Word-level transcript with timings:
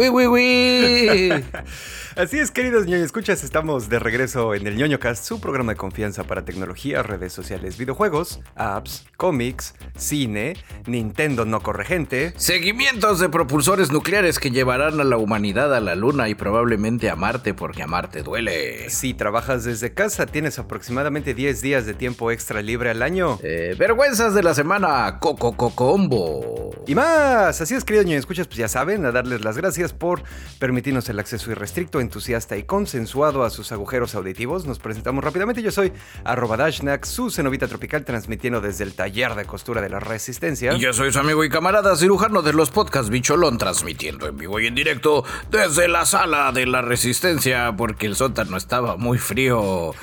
Oui, 0.00 0.08
oui, 0.08 0.24
oui. 0.24 1.30
Así 2.20 2.38
es, 2.38 2.50
queridos 2.50 2.86
ñoño 2.86 3.02
escuchas, 3.02 3.42
estamos 3.42 3.88
de 3.88 3.98
regreso 3.98 4.54
en 4.54 4.66
el 4.66 4.76
ñoño 4.76 4.98
cast, 5.00 5.24
su 5.24 5.40
programa 5.40 5.72
de 5.72 5.78
confianza 5.78 6.24
para 6.24 6.44
tecnología, 6.44 7.02
redes 7.02 7.32
sociales, 7.32 7.78
videojuegos, 7.78 8.40
apps, 8.56 9.06
cómics, 9.16 9.74
cine, 9.96 10.54
Nintendo 10.84 11.46
no 11.46 11.62
corre 11.62 11.86
gente. 11.86 12.34
Seguimientos 12.36 13.20
de 13.20 13.30
propulsores 13.30 13.90
nucleares 13.90 14.38
que 14.38 14.50
llevarán 14.50 15.00
a 15.00 15.04
la 15.04 15.16
humanidad 15.16 15.74
a 15.74 15.80
la 15.80 15.94
luna 15.94 16.28
y 16.28 16.34
probablemente 16.34 17.08
a 17.08 17.16
Marte 17.16 17.54
porque 17.54 17.82
a 17.82 17.86
Marte 17.86 18.22
duele. 18.22 18.90
Si 18.90 19.14
trabajas 19.14 19.64
desde 19.64 19.94
casa, 19.94 20.26
tienes 20.26 20.58
aproximadamente 20.58 21.32
10 21.32 21.62
días 21.62 21.86
de 21.86 21.94
tiempo 21.94 22.30
extra 22.30 22.60
libre 22.60 22.90
al 22.90 23.00
año. 23.02 23.38
Eh, 23.42 23.74
vergüenzas 23.78 24.34
de 24.34 24.42
la 24.42 24.52
semana, 24.52 25.20
Coco 25.20 25.56
Combo. 25.56 26.70
Y 26.86 26.94
más, 26.94 27.62
así 27.62 27.74
es, 27.74 27.82
queridos 27.82 28.04
ñoño 28.04 28.18
escuchas, 28.18 28.46
pues 28.46 28.58
ya 28.58 28.68
saben, 28.68 29.06
a 29.06 29.10
darles 29.10 29.42
las 29.42 29.56
gracias 29.56 29.94
por 29.94 30.22
permitirnos 30.58 31.08
el 31.08 31.18
acceso 31.18 31.50
irrestricto, 31.50 31.98
entusiasta 32.10 32.56
y 32.56 32.64
consensuado 32.64 33.44
a 33.44 33.50
sus 33.50 33.70
agujeros 33.70 34.16
auditivos. 34.16 34.66
Nos 34.66 34.80
presentamos 34.80 35.22
rápidamente, 35.22 35.62
yo 35.62 35.70
soy 35.70 35.92
arroba 36.24 36.56
Dashnak, 36.56 37.04
su 37.04 37.30
cenovita 37.30 37.68
tropical, 37.68 38.04
transmitiendo 38.04 38.60
desde 38.60 38.82
el 38.82 38.94
taller 38.94 39.36
de 39.36 39.44
costura 39.44 39.80
de 39.80 39.88
la 39.88 40.00
resistencia. 40.00 40.72
Y 40.72 40.80
yo 40.80 40.92
soy 40.92 41.12
su 41.12 41.20
amigo 41.20 41.44
y 41.44 41.48
camarada 41.48 41.94
cirujano 41.94 42.42
de 42.42 42.52
los 42.52 42.70
podcasts 42.70 43.10
Bicholón, 43.10 43.58
transmitiendo 43.58 44.26
en 44.26 44.36
vivo 44.36 44.58
y 44.58 44.66
en 44.66 44.74
directo 44.74 45.24
desde 45.52 45.86
la 45.86 46.04
sala 46.04 46.50
de 46.50 46.66
la 46.66 46.82
resistencia, 46.82 47.72
porque 47.76 48.06
el 48.06 48.16
sótano 48.16 48.56
estaba 48.56 48.96
muy 48.96 49.18
frío. 49.18 49.94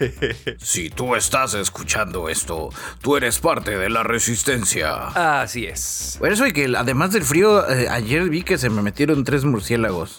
si 0.58 0.88
tú 0.88 1.14
estás 1.14 1.52
escuchando 1.52 2.30
esto, 2.30 2.70
tú 3.02 3.18
eres 3.18 3.38
parte 3.38 3.76
de 3.76 3.90
la 3.90 4.02
resistencia. 4.02 5.40
Así 5.42 5.66
es. 5.66 6.16
Por 6.18 6.32
eso 6.32 6.46
y 6.46 6.54
que 6.54 6.72
además 6.74 7.12
del 7.12 7.24
frío, 7.24 7.68
eh, 7.68 7.86
ayer 7.90 8.30
vi 8.30 8.44
que 8.44 8.56
se 8.56 8.70
me 8.70 8.80
metieron 8.80 9.24
tres 9.24 9.44
murciélagos. 9.44 10.16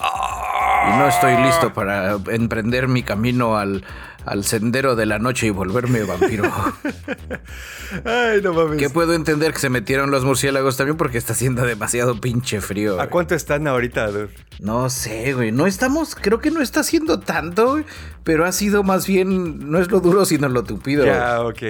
Y 0.87 0.97
no 0.97 1.07
estoy 1.07 1.35
listo 1.37 1.73
para 1.73 2.17
emprender 2.29 2.87
mi 2.87 3.03
camino 3.03 3.57
al, 3.57 3.83
al 4.25 4.43
sendero 4.43 4.95
de 4.95 5.05
la 5.05 5.19
noche 5.19 5.47
y 5.47 5.49
volverme 5.49 6.03
vampiro. 6.03 6.43
Ay, 8.05 8.41
no 8.41 8.53
mames. 8.53 8.77
Que 8.79 8.89
puedo 8.89 9.13
entender 9.13 9.53
que 9.53 9.59
se 9.59 9.69
metieron 9.69 10.11
los 10.11 10.23
murciélagos 10.23 10.77
también 10.77 10.97
porque 10.97 11.17
está 11.17 11.33
haciendo 11.33 11.65
demasiado 11.65 12.19
pinche 12.19 12.61
frío. 12.61 12.99
¿A 12.99 13.07
cuánto 13.07 13.35
están 13.35 13.67
ahorita, 13.67 14.07
dude? 14.07 14.29
No 14.59 14.89
sé, 14.89 15.33
güey. 15.33 15.51
No 15.51 15.67
estamos, 15.67 16.15
creo 16.15 16.39
que 16.39 16.51
no 16.51 16.61
está 16.61 16.81
haciendo 16.81 17.19
tanto, 17.19 17.71
güey, 17.71 17.85
pero 18.23 18.45
ha 18.45 18.51
sido 18.51 18.83
más 18.83 19.07
bien, 19.07 19.69
no 19.71 19.79
es 19.79 19.91
lo 19.91 19.99
duro, 19.99 20.25
sino 20.25 20.49
lo 20.49 20.63
tupido. 20.63 21.05
Ya, 21.05 21.41
ok. 21.41 21.61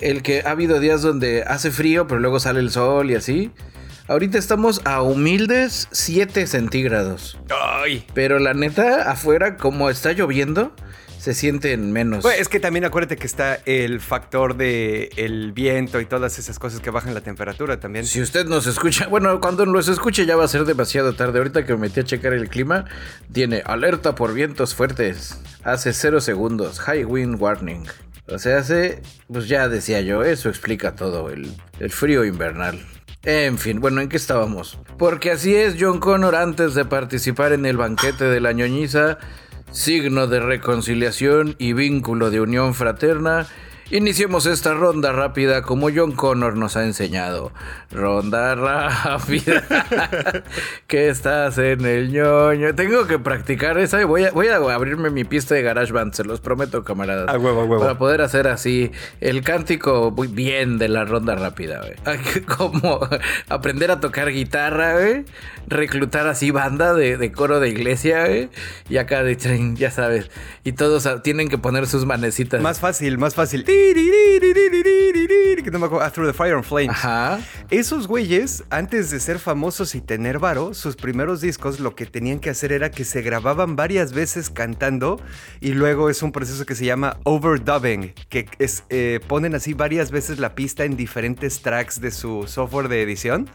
El 0.00 0.22
que 0.22 0.42
ha 0.42 0.50
habido 0.50 0.80
días 0.80 1.02
donde 1.02 1.42
hace 1.44 1.70
frío, 1.70 2.06
pero 2.06 2.20
luego 2.20 2.40
sale 2.40 2.60
el 2.60 2.70
sol 2.70 3.10
y 3.10 3.14
así. 3.14 3.52
Ahorita 4.08 4.38
estamos 4.38 4.82
a 4.84 5.02
humildes 5.02 5.88
7 5.90 6.46
centígrados. 6.46 7.36
Ay. 7.50 8.06
Pero 8.14 8.38
la 8.38 8.54
neta, 8.54 9.10
afuera, 9.10 9.56
como 9.56 9.90
está 9.90 10.12
lloviendo, 10.12 10.72
se 11.18 11.34
sienten 11.34 11.92
menos. 11.92 12.22
Pues 12.22 12.38
es 12.38 12.48
que 12.48 12.60
también 12.60 12.84
acuérdate 12.84 13.16
que 13.16 13.26
está 13.26 13.58
el 13.66 14.00
factor 14.00 14.56
de 14.56 15.10
el 15.16 15.50
viento 15.50 16.00
y 16.00 16.06
todas 16.06 16.38
esas 16.38 16.60
cosas 16.60 16.78
que 16.78 16.90
bajan 16.90 17.14
la 17.14 17.20
temperatura 17.20 17.80
también. 17.80 18.06
Si 18.06 18.22
usted 18.22 18.46
nos 18.46 18.68
escucha, 18.68 19.08
bueno, 19.08 19.40
cuando 19.40 19.66
nos 19.66 19.88
escuche 19.88 20.24
ya 20.24 20.36
va 20.36 20.44
a 20.44 20.48
ser 20.48 20.66
demasiado 20.66 21.14
tarde. 21.14 21.38
Ahorita 21.38 21.66
que 21.66 21.72
me 21.72 21.80
metí 21.80 21.98
a 21.98 22.04
checar 22.04 22.32
el 22.32 22.48
clima, 22.48 22.84
tiene 23.32 23.64
alerta 23.66 24.14
por 24.14 24.34
vientos 24.34 24.76
fuertes. 24.76 25.40
Hace 25.64 25.92
cero 25.92 26.20
segundos, 26.20 26.78
high 26.78 27.04
wind 27.04 27.42
warning. 27.42 27.84
O 28.28 28.38
sea, 28.38 28.58
hace, 28.58 29.02
pues 29.26 29.48
ya 29.48 29.68
decía 29.68 30.00
yo, 30.00 30.22
eso 30.22 30.48
explica 30.48 30.94
todo, 30.94 31.28
el, 31.30 31.52
el 31.80 31.90
frío 31.90 32.24
invernal. 32.24 32.80
En 33.22 33.58
fin, 33.58 33.80
bueno, 33.80 34.00
¿en 34.00 34.08
qué 34.08 34.16
estábamos? 34.16 34.78
Porque 34.98 35.32
así 35.32 35.54
es, 35.54 35.76
John 35.78 35.98
Connor, 35.98 36.36
antes 36.36 36.74
de 36.74 36.84
participar 36.84 37.52
en 37.52 37.66
el 37.66 37.76
banquete 37.76 38.24
de 38.24 38.40
la 38.40 38.52
ñoñiza, 38.52 39.18
signo 39.72 40.26
de 40.26 40.40
reconciliación 40.40 41.56
y 41.58 41.72
vínculo 41.72 42.30
de 42.30 42.40
unión 42.40 42.74
fraterna, 42.74 43.46
iniciemos 43.90 44.46
esta 44.46 44.74
ronda 44.74 45.12
rápida 45.12 45.62
como 45.62 45.88
John 45.94 46.12
Connor 46.12 46.56
nos 46.56 46.76
ha 46.76 46.84
enseñado. 46.84 47.52
Ronda 47.90 48.54
rápida. 48.54 49.64
que 50.86 51.08
estás 51.08 51.58
en 51.58 51.84
el 51.84 52.10
ñoño. 52.10 52.74
Tengo 52.74 53.06
que 53.06 53.18
practicar 53.18 53.78
esa 53.78 54.00
y 54.00 54.04
voy 54.04 54.24
a, 54.24 54.30
voy 54.32 54.48
a 54.48 54.56
abrirme 54.56 55.10
mi 55.10 55.24
pista 55.24 55.54
de 55.54 55.62
GarageBand, 55.62 56.14
se 56.14 56.24
los 56.24 56.40
prometo, 56.40 56.84
camaradas. 56.84 57.28
A 57.28 57.38
huevo, 57.38 57.62
a 57.62 57.64
huevo. 57.64 57.80
Para 57.82 57.98
poder 57.98 58.22
hacer 58.22 58.48
así 58.48 58.90
el 59.20 59.42
cántico 59.42 60.10
muy 60.10 60.28
bien 60.28 60.78
de 60.78 60.88
la 60.88 61.04
ronda 61.04 61.34
rápida, 61.34 61.80
güey. 61.80 62.42
Como 62.56 63.00
aprender 63.48 63.90
a 63.90 64.00
tocar 64.00 64.30
guitarra, 64.30 64.94
güey. 64.94 65.24
Reclutar 65.68 66.28
así 66.28 66.50
banda 66.50 66.94
de, 66.94 67.16
de 67.16 67.32
coro 67.32 67.60
de 67.60 67.68
iglesia, 67.68 68.26
güey. 68.26 68.50
Y 68.88 68.98
acá 68.98 69.22
de 69.22 69.36
tren, 69.36 69.76
ya 69.76 69.90
sabes. 69.90 70.30
Y 70.64 70.72
todos 70.72 71.08
tienen 71.22 71.48
que 71.48 71.58
poner 71.58 71.86
sus 71.86 72.04
manecitas. 72.06 72.60
Más 72.60 72.80
fácil, 72.80 73.18
más 73.18 73.34
fácil. 73.34 73.64
Que 75.62 75.70
no 75.72 75.78
me 75.80 75.86
acuerdo. 75.86 76.08
Through 76.10 76.28
the 76.28 76.32
Fire 76.32 76.54
and 76.54 76.64
Flames. 76.64 76.90
Ajá. 76.90 77.40
Esos 77.70 78.06
güeyes, 78.06 78.62
antes 78.70 79.10
de 79.10 79.18
ser 79.18 79.40
famosos 79.40 79.96
y 79.96 80.00
tener 80.00 80.38
varo, 80.38 80.74
sus 80.74 80.94
primeros 80.94 81.40
discos 81.40 81.80
lo 81.80 81.96
que 81.96 82.06
tenían 82.06 82.38
que 82.38 82.50
hacer 82.50 82.70
era 82.70 82.92
que 82.92 83.04
se 83.04 83.20
grababan 83.20 83.74
varias 83.74 84.12
veces 84.12 84.48
cantando 84.48 85.20
y 85.60 85.72
luego 85.72 86.08
es 86.08 86.22
un 86.22 86.30
proceso 86.30 86.64
que 86.66 86.76
se 86.76 86.84
llama 86.84 87.16
overdubbing, 87.24 88.14
que 88.28 88.48
es 88.60 88.84
ponen 89.26 89.56
así 89.56 89.74
varias 89.74 90.12
veces 90.12 90.38
la 90.38 90.54
pista 90.54 90.84
en 90.84 90.96
diferentes 90.96 91.60
tracks 91.62 92.00
de 92.00 92.12
su 92.12 92.46
software 92.46 92.88
de 92.88 93.02
edición. 93.02 93.48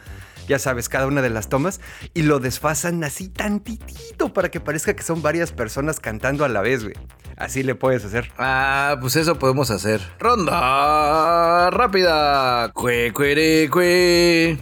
Ya 0.48 0.60
sabes, 0.60 0.90
cada 0.90 1.08
una 1.08 1.22
de 1.22 1.30
las 1.30 1.50
tomas 1.50 1.80
y 2.14 2.24
lo 2.24 2.40
desfasan 2.40 3.04
así 3.04 3.30
tantitito 3.30 4.34
para 4.34 4.50
que 4.50 4.60
parezca 4.60 4.96
que 4.96 5.04
son 5.04 5.22
varias 5.22 5.52
personas 5.52 6.00
cantando 6.00 6.46
a 6.46 6.50
la 6.50 6.62
vez, 6.62 6.84
güey. 6.84 6.96
Así 7.38 7.64
le 7.64 7.76
puedes 7.76 8.06
hacer. 8.06 8.32
Ah, 8.38 8.98
pues 9.02 9.16
eso 9.16 9.40
podemos 9.40 9.72
hacer. 9.72 10.02
Ronda 10.20 11.70
rápida. 11.72 12.72
Cue, 12.74 13.12
cuere, 13.14 13.70
cue. 13.70 14.60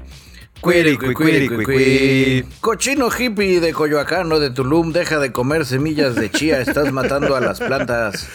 Cuere, 0.62 0.98
cue, 0.98 1.14
cue. 1.14 2.46
Cochino 2.60 3.10
hippie 3.10 3.62
de 3.62 3.74
Coyoacán 3.74 4.32
o 4.32 4.40
de 4.40 4.50
Tulum, 4.50 4.92
deja 4.92 5.20
de 5.20 5.32
comer 5.32 5.66
semillas 5.66 6.16
de 6.16 6.30
chía, 6.30 6.60
estás 6.60 6.92
matando 6.92 7.36
a 7.36 7.40
las 7.40 7.60
plantas. 7.60 8.28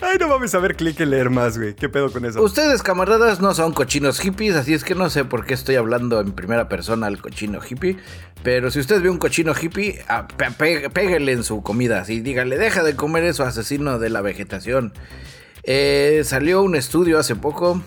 Ay, 0.00 0.18
no 0.18 0.28
mames 0.28 0.54
a 0.54 0.58
ver, 0.58 0.76
clic 0.76 1.00
y 1.00 1.06
leer 1.06 1.30
más, 1.30 1.58
güey. 1.58 1.74
¿Qué 1.74 1.88
pedo 1.88 2.12
con 2.12 2.24
eso? 2.24 2.42
Ustedes, 2.42 2.82
camaradas, 2.82 3.40
no 3.40 3.54
son 3.54 3.72
cochinos 3.72 4.20
hippies, 4.20 4.54
así 4.56 4.74
es 4.74 4.84
que 4.84 4.94
no 4.94 5.08
sé 5.10 5.24
por 5.24 5.46
qué 5.46 5.54
estoy 5.54 5.76
hablando 5.76 6.20
en 6.20 6.32
primera 6.32 6.68
persona 6.68 7.06
al 7.06 7.20
cochino 7.20 7.60
hippie. 7.62 7.96
Pero 8.42 8.70
si 8.70 8.80
usted 8.80 9.02
ve 9.02 9.10
un 9.10 9.18
cochino 9.18 9.52
hippie, 9.60 10.04
ah, 10.08 10.28
pégale 10.28 11.32
en 11.32 11.42
su 11.42 11.62
comida, 11.62 12.00
así 12.00 12.20
dígale, 12.20 12.58
deja 12.58 12.82
de 12.82 12.94
comer 12.94 13.24
eso, 13.24 13.44
asesino 13.44 13.98
de 13.98 14.10
la 14.10 14.20
vegetación. 14.20 14.92
Eh, 15.64 16.22
salió 16.24 16.62
un 16.62 16.76
estudio 16.76 17.18
hace 17.18 17.34
poco. 17.34 17.82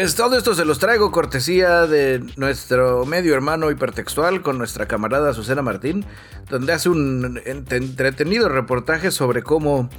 Pues 0.00 0.14
todo 0.14 0.38
esto 0.38 0.54
se 0.54 0.64
los 0.64 0.78
traigo 0.78 1.12
cortesía 1.12 1.86
de 1.86 2.24
nuestro 2.36 3.04
medio 3.04 3.34
hermano 3.34 3.70
hipertextual 3.70 4.40
con 4.40 4.56
nuestra 4.56 4.88
camarada 4.88 5.34
Susana 5.34 5.60
Martín, 5.60 6.06
donde 6.48 6.72
hace 6.72 6.88
un 6.88 7.36
ent- 7.36 7.70
entretenido 7.70 8.48
reportaje 8.48 9.10
sobre 9.10 9.42
cómo 9.42 9.90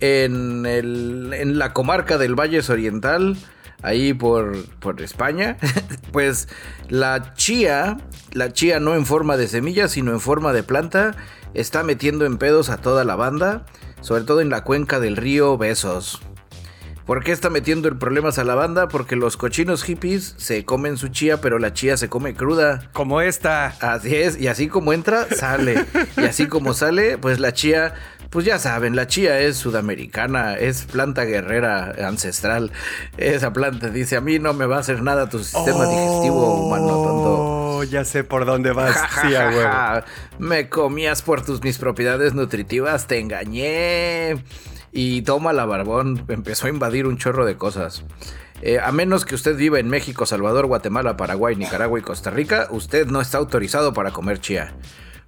en 0.00 1.56
la 1.56 1.72
comarca 1.72 2.18
del 2.18 2.34
Valles 2.34 2.68
Oriental, 2.68 3.36
ahí 3.82 4.12
por, 4.12 4.56
por 4.80 5.00
España, 5.00 5.56
pues 6.12 6.48
la 6.88 7.34
chía, 7.34 7.98
la 8.32 8.52
chía 8.52 8.80
no 8.80 8.96
en 8.96 9.06
forma 9.06 9.36
de 9.36 9.46
semilla, 9.46 9.86
sino 9.86 10.10
en 10.10 10.18
forma 10.18 10.52
de 10.52 10.64
planta, 10.64 11.14
está 11.54 11.84
metiendo 11.84 12.26
en 12.26 12.38
pedos 12.38 12.70
a 12.70 12.78
toda 12.78 13.04
la 13.04 13.14
banda, 13.14 13.66
sobre 14.00 14.24
todo 14.24 14.40
en 14.40 14.50
la 14.50 14.64
cuenca 14.64 14.98
del 14.98 15.16
río 15.16 15.56
Besos. 15.56 16.20
¿Por 17.06 17.22
qué 17.22 17.32
está 17.32 17.50
metiendo 17.50 17.88
el 17.88 17.98
problemas 17.98 18.38
a 18.38 18.44
la 18.44 18.54
banda? 18.54 18.88
Porque 18.88 19.14
los 19.14 19.36
cochinos 19.36 19.82
hippies 19.82 20.34
se 20.38 20.64
comen 20.64 20.96
su 20.96 21.08
chía, 21.08 21.38
pero 21.42 21.58
la 21.58 21.74
chía 21.74 21.98
se 21.98 22.08
come 22.08 22.34
cruda. 22.34 22.88
Como 22.94 23.20
esta. 23.20 23.66
Así 23.80 24.16
es, 24.16 24.40
y 24.40 24.48
así 24.48 24.68
como 24.68 24.94
entra, 24.94 25.26
sale. 25.30 25.84
Y 26.16 26.24
así 26.24 26.46
como 26.46 26.72
sale, 26.72 27.18
pues 27.18 27.40
la 27.40 27.52
chía, 27.52 27.92
pues 28.30 28.46
ya 28.46 28.58
saben, 28.58 28.96
la 28.96 29.06
chía 29.06 29.38
es 29.40 29.58
sudamericana, 29.58 30.54
es 30.54 30.86
planta 30.86 31.24
guerrera 31.24 31.94
ancestral. 32.08 32.72
Esa 33.18 33.52
planta 33.52 33.90
dice, 33.90 34.16
a 34.16 34.22
mí 34.22 34.38
no 34.38 34.54
me 34.54 34.64
va 34.64 34.76
a 34.76 34.80
hacer 34.80 35.02
nada 35.02 35.28
tu 35.28 35.40
sistema 35.40 35.86
digestivo 35.86 36.54
humano 36.54 36.88
tonto. 36.88 37.34
Oh, 37.76 37.84
ya 37.84 38.06
sé 38.06 38.24
por 38.24 38.46
dónde 38.46 38.72
vas. 38.72 38.96
Ja, 38.96 39.28
Sí, 39.28 39.34
ja, 39.34 39.52
ja. 39.52 40.04
Me 40.38 40.70
comías 40.70 41.20
por 41.20 41.44
tus 41.44 41.62
mis 41.62 41.76
propiedades 41.76 42.32
nutritivas, 42.32 43.06
te 43.06 43.18
engañé. 43.18 44.42
Y 44.96 45.22
toma 45.22 45.52
la 45.52 45.66
barbón, 45.66 46.24
empezó 46.28 46.68
a 46.68 46.70
invadir 46.70 47.08
un 47.08 47.18
chorro 47.18 47.44
de 47.44 47.56
cosas. 47.56 48.04
Eh, 48.62 48.78
a 48.78 48.92
menos 48.92 49.24
que 49.24 49.34
usted 49.34 49.56
viva 49.56 49.80
en 49.80 49.88
México, 49.88 50.24
Salvador, 50.24 50.66
Guatemala, 50.66 51.16
Paraguay, 51.16 51.56
Nicaragua 51.56 51.98
y 51.98 52.02
Costa 52.02 52.30
Rica, 52.30 52.68
usted 52.70 53.08
no 53.08 53.20
está 53.20 53.38
autorizado 53.38 53.92
para 53.92 54.12
comer 54.12 54.40
chía. 54.40 54.72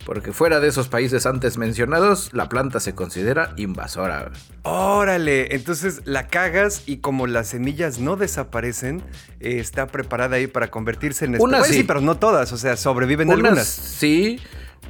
Porque 0.04 0.32
fuera 0.32 0.60
de 0.60 0.68
esos 0.68 0.86
países 0.86 1.26
antes 1.26 1.58
mencionados, 1.58 2.30
la 2.32 2.48
planta 2.48 2.78
se 2.78 2.94
considera 2.94 3.54
invasora. 3.56 4.30
Órale, 4.62 5.52
entonces 5.56 6.02
la 6.04 6.28
cagas 6.28 6.84
y 6.86 6.98
como 6.98 7.26
las 7.26 7.48
semillas 7.48 7.98
no 7.98 8.14
desaparecen, 8.14 9.02
eh, 9.40 9.58
está 9.58 9.88
preparada 9.88 10.36
ahí 10.36 10.46
para 10.46 10.70
convertirse 10.70 11.24
en 11.24 11.40
Unas 11.40 11.66
sí. 11.66 11.82
pero 11.82 12.00
no 12.00 12.18
todas, 12.18 12.52
o 12.52 12.56
sea, 12.56 12.76
sobreviven 12.76 13.28
Unas 13.28 13.38
algunas. 13.38 13.66
Sí, 13.66 14.38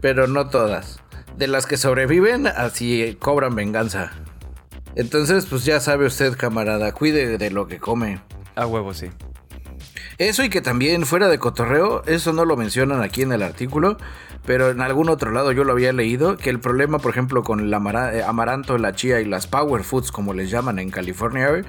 pero 0.02 0.26
no 0.26 0.50
todas. 0.50 1.00
De 1.38 1.46
las 1.46 1.64
que 1.64 1.78
sobreviven, 1.78 2.46
así 2.46 3.16
cobran 3.18 3.54
venganza. 3.54 4.12
Entonces, 4.96 5.46
pues 5.46 5.64
ya 5.64 5.78
sabe 5.78 6.06
usted, 6.06 6.36
camarada, 6.36 6.92
cuide 6.92 7.38
de 7.38 7.50
lo 7.50 7.68
que 7.68 7.78
come. 7.78 8.20
A 8.56 8.66
huevo, 8.66 8.94
sí. 8.94 9.08
Eso 10.18 10.42
y 10.42 10.48
que 10.48 10.62
también 10.62 11.04
fuera 11.04 11.28
de 11.28 11.38
cotorreo, 11.38 12.02
eso 12.06 12.32
no 12.32 12.46
lo 12.46 12.56
mencionan 12.56 13.02
aquí 13.02 13.20
en 13.22 13.32
el 13.32 13.42
artículo, 13.42 13.98
pero 14.46 14.70
en 14.70 14.80
algún 14.80 15.10
otro 15.10 15.30
lado 15.30 15.52
yo 15.52 15.64
lo 15.64 15.72
había 15.72 15.92
leído, 15.92 16.38
que 16.38 16.48
el 16.48 16.58
problema, 16.58 16.98
por 16.98 17.10
ejemplo, 17.10 17.42
con 17.42 17.60
el 17.60 17.72
eh, 17.72 18.22
amaranto, 18.26 18.78
la 18.78 18.94
chía 18.94 19.20
y 19.20 19.26
las 19.26 19.46
power 19.46 19.84
foods, 19.84 20.10
como 20.10 20.32
les 20.32 20.50
llaman 20.50 20.78
en 20.78 20.90
California, 20.90 21.62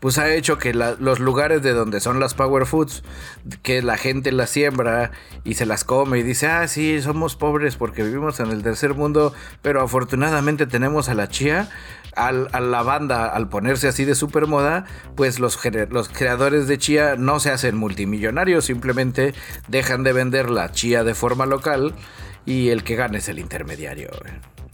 pues 0.00 0.16
ha 0.16 0.32
hecho 0.32 0.56
que 0.56 0.72
la- 0.72 0.96
los 0.98 1.18
lugares 1.20 1.60
de 1.62 1.74
donde 1.74 2.00
son 2.00 2.20
las 2.20 2.32
power 2.32 2.64
foods, 2.64 3.02
que 3.62 3.82
la 3.82 3.98
gente 3.98 4.32
las 4.32 4.48
siembra 4.48 5.10
y 5.44 5.54
se 5.54 5.66
las 5.66 5.84
come 5.84 6.20
y 6.20 6.22
dice, 6.22 6.46
ah, 6.46 6.66
sí, 6.68 7.02
somos 7.02 7.36
pobres 7.36 7.76
porque 7.76 8.02
vivimos 8.02 8.40
en 8.40 8.50
el 8.50 8.62
tercer 8.62 8.94
mundo, 8.94 9.34
pero 9.60 9.82
afortunadamente 9.82 10.66
tenemos 10.66 11.10
a 11.10 11.14
la 11.14 11.28
chía. 11.28 11.68
Al, 12.16 12.48
a 12.52 12.60
la 12.60 12.82
banda, 12.82 13.26
al 13.26 13.48
ponerse 13.48 13.86
así 13.88 14.04
de 14.04 14.14
super 14.14 14.46
moda, 14.46 14.84
pues 15.14 15.38
los, 15.38 15.58
los 15.90 16.08
creadores 16.08 16.66
de 16.66 16.76
chía 16.76 17.14
no 17.16 17.38
se 17.38 17.50
hacen 17.50 17.76
multimillonarios, 17.76 18.64
simplemente 18.64 19.32
dejan 19.68 20.02
de 20.02 20.12
vender 20.12 20.50
la 20.50 20.72
chía 20.72 21.04
de 21.04 21.14
forma 21.14 21.46
local 21.46 21.94
y 22.46 22.70
el 22.70 22.82
que 22.82 22.96
gane 22.96 23.18
es 23.18 23.28
el 23.28 23.38
intermediario. 23.38 24.10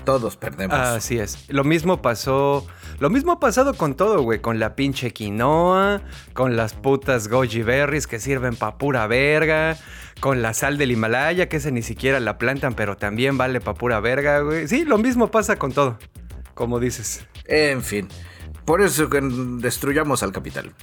Todos 0.06 0.36
perdemos. 0.36 0.78
Así 0.78 1.18
es. 1.18 1.44
Lo 1.48 1.64
mismo 1.64 2.00
pasó. 2.00 2.64
Lo 3.00 3.10
mismo 3.10 3.32
ha 3.32 3.40
pasado 3.40 3.74
con 3.74 3.96
todo, 3.96 4.22
güey. 4.22 4.38
Con 4.38 4.60
la 4.60 4.76
pinche 4.76 5.12
quinoa, 5.12 6.00
con 6.32 6.56
las 6.56 6.74
putas 6.74 7.26
goji 7.26 7.62
berries 7.62 8.06
que 8.06 8.20
sirven 8.20 8.54
pa' 8.54 8.78
pura 8.78 9.08
verga, 9.08 9.76
con 10.20 10.42
la 10.42 10.54
sal 10.54 10.78
del 10.78 10.92
Himalaya, 10.92 11.48
que 11.48 11.56
esa 11.56 11.72
ni 11.72 11.82
siquiera 11.82 12.20
la 12.20 12.38
plantan, 12.38 12.74
pero 12.74 12.96
también 12.96 13.36
vale 13.36 13.60
pa' 13.60 13.74
pura 13.74 13.98
verga, 13.98 14.40
güey. 14.40 14.68
Sí, 14.68 14.84
lo 14.84 14.96
mismo 14.96 15.32
pasa 15.32 15.56
con 15.56 15.72
todo. 15.72 15.98
Como 16.56 16.80
dices. 16.80 17.26
En 17.44 17.82
fin. 17.82 18.08
Por 18.64 18.80
eso 18.80 19.08
que 19.08 19.20
destruyamos 19.20 20.24
al 20.24 20.32
capital. 20.32 20.74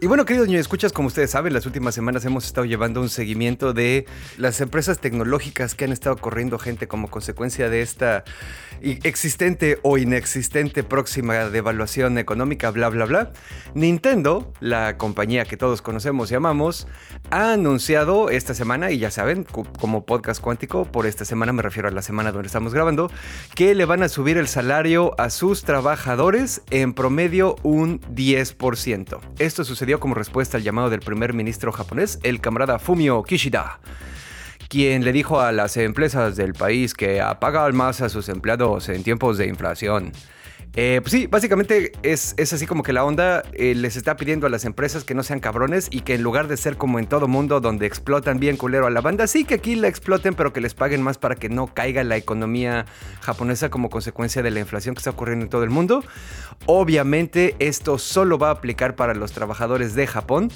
Y 0.00 0.06
bueno, 0.06 0.24
queridos 0.24 0.48
niños, 0.48 0.62
escuchas, 0.62 0.90
como 0.90 1.08
ustedes 1.08 1.32
saben, 1.32 1.52
las 1.52 1.66
últimas 1.66 1.94
semanas 1.94 2.24
hemos 2.24 2.46
estado 2.46 2.64
llevando 2.64 3.02
un 3.02 3.10
seguimiento 3.10 3.74
de 3.74 4.06
las 4.38 4.62
empresas 4.62 5.00
tecnológicas 5.00 5.74
que 5.74 5.84
han 5.84 5.92
estado 5.92 6.16
corriendo 6.16 6.58
gente 6.58 6.88
como 6.88 7.10
consecuencia 7.10 7.68
de 7.68 7.82
esta 7.82 8.24
existente 8.80 9.80
o 9.82 9.98
inexistente 9.98 10.82
próxima 10.82 11.34
devaluación 11.50 12.16
económica, 12.16 12.70
bla, 12.70 12.88
bla, 12.88 13.04
bla. 13.04 13.32
Nintendo, 13.74 14.50
la 14.60 14.96
compañía 14.96 15.44
que 15.44 15.58
todos 15.58 15.82
conocemos 15.82 16.30
y 16.30 16.36
amamos, 16.36 16.86
ha 17.30 17.52
anunciado 17.52 18.30
esta 18.30 18.54
semana, 18.54 18.90
y 18.90 18.98
ya 18.98 19.10
saben, 19.10 19.44
como 19.44 20.04
podcast 20.04 20.40
cuántico, 20.40 20.84
por 20.84 21.06
esta 21.06 21.24
semana 21.24 21.52
me 21.52 21.62
refiero 21.62 21.88
a 21.88 21.92
la 21.92 22.02
semana 22.02 22.32
donde 22.32 22.46
estamos 22.46 22.74
grabando, 22.74 23.10
que 23.54 23.74
le 23.74 23.84
van 23.84 24.02
a 24.02 24.08
subir 24.08 24.36
el 24.36 24.48
salario 24.48 25.14
a 25.18 25.30
sus 25.30 25.62
trabajadores 25.62 26.62
en 26.70 26.94
promedio 26.94 27.56
un 27.62 28.00
10%. 28.00 29.20
Esto 29.38 29.64
sucedió 29.64 30.00
como 30.00 30.14
respuesta 30.14 30.56
al 30.56 30.62
llamado 30.62 30.90
del 30.90 31.00
primer 31.00 31.32
ministro 31.32 31.72
japonés, 31.72 32.18
el 32.22 32.40
camarada 32.40 32.78
Fumio 32.78 33.22
Kishida 33.22 33.80
quien 34.68 35.04
le 35.04 35.12
dijo 35.12 35.40
a 35.40 35.50
las 35.50 35.76
empresas 35.76 36.36
del 36.36 36.54
país 36.54 36.94
que 36.94 37.20
pagan 37.40 37.74
más 37.74 38.00
a 38.02 38.08
sus 38.08 38.28
empleados 38.28 38.88
en 38.88 39.02
tiempos 39.02 39.36
de 39.36 39.48
inflación. 39.48 40.12
Eh, 40.76 41.00
pues 41.02 41.10
sí, 41.10 41.26
básicamente 41.26 41.92
es, 42.04 42.34
es 42.36 42.52
así 42.52 42.64
como 42.64 42.84
que 42.84 42.92
la 42.92 43.04
onda 43.04 43.42
eh, 43.54 43.74
les 43.74 43.96
está 43.96 44.16
pidiendo 44.16 44.46
a 44.46 44.50
las 44.50 44.64
empresas 44.64 45.02
que 45.02 45.14
no 45.14 45.24
sean 45.24 45.40
cabrones 45.40 45.88
y 45.90 46.02
que 46.02 46.14
en 46.14 46.22
lugar 46.22 46.46
de 46.46 46.56
ser 46.56 46.76
como 46.76 47.00
en 47.00 47.06
todo 47.06 47.26
mundo 47.26 47.60
donde 47.60 47.86
explotan 47.86 48.38
bien 48.38 48.56
culero 48.56 48.86
a 48.86 48.90
la 48.90 49.00
banda, 49.00 49.26
sí 49.26 49.44
que 49.44 49.54
aquí 49.54 49.74
la 49.74 49.88
exploten 49.88 50.34
pero 50.34 50.52
que 50.52 50.60
les 50.60 50.74
paguen 50.74 51.02
más 51.02 51.18
para 51.18 51.34
que 51.34 51.48
no 51.48 51.66
caiga 51.66 52.04
la 52.04 52.16
economía 52.16 52.86
japonesa 53.20 53.68
como 53.68 53.90
consecuencia 53.90 54.42
de 54.42 54.52
la 54.52 54.60
inflación 54.60 54.94
que 54.94 55.00
está 55.00 55.10
ocurriendo 55.10 55.44
en 55.44 55.50
todo 55.50 55.64
el 55.64 55.70
mundo. 55.70 56.04
Obviamente 56.66 57.56
esto 57.58 57.98
solo 57.98 58.38
va 58.38 58.48
a 58.48 58.52
aplicar 58.52 58.94
para 58.94 59.14
los 59.14 59.32
trabajadores 59.32 59.94
de 59.94 60.06
Japón. 60.06 60.52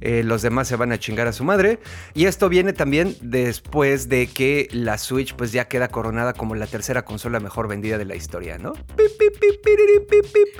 Eh, 0.00 0.22
los 0.24 0.42
demás 0.42 0.68
se 0.68 0.76
van 0.76 0.92
a 0.92 0.98
chingar 0.98 1.26
a 1.26 1.32
su 1.32 1.44
madre. 1.44 1.78
Y 2.14 2.26
esto 2.26 2.48
viene 2.48 2.72
también 2.72 3.16
después 3.20 4.08
de 4.08 4.26
que 4.26 4.68
la 4.72 4.98
Switch 4.98 5.34
pues 5.34 5.52
ya 5.52 5.66
queda 5.66 5.88
coronada 5.88 6.32
como 6.32 6.54
la 6.54 6.66
tercera 6.66 7.04
consola 7.04 7.40
mejor 7.40 7.68
vendida 7.68 7.98
de 7.98 8.04
la 8.04 8.16
historia, 8.16 8.58
¿no? 8.58 8.74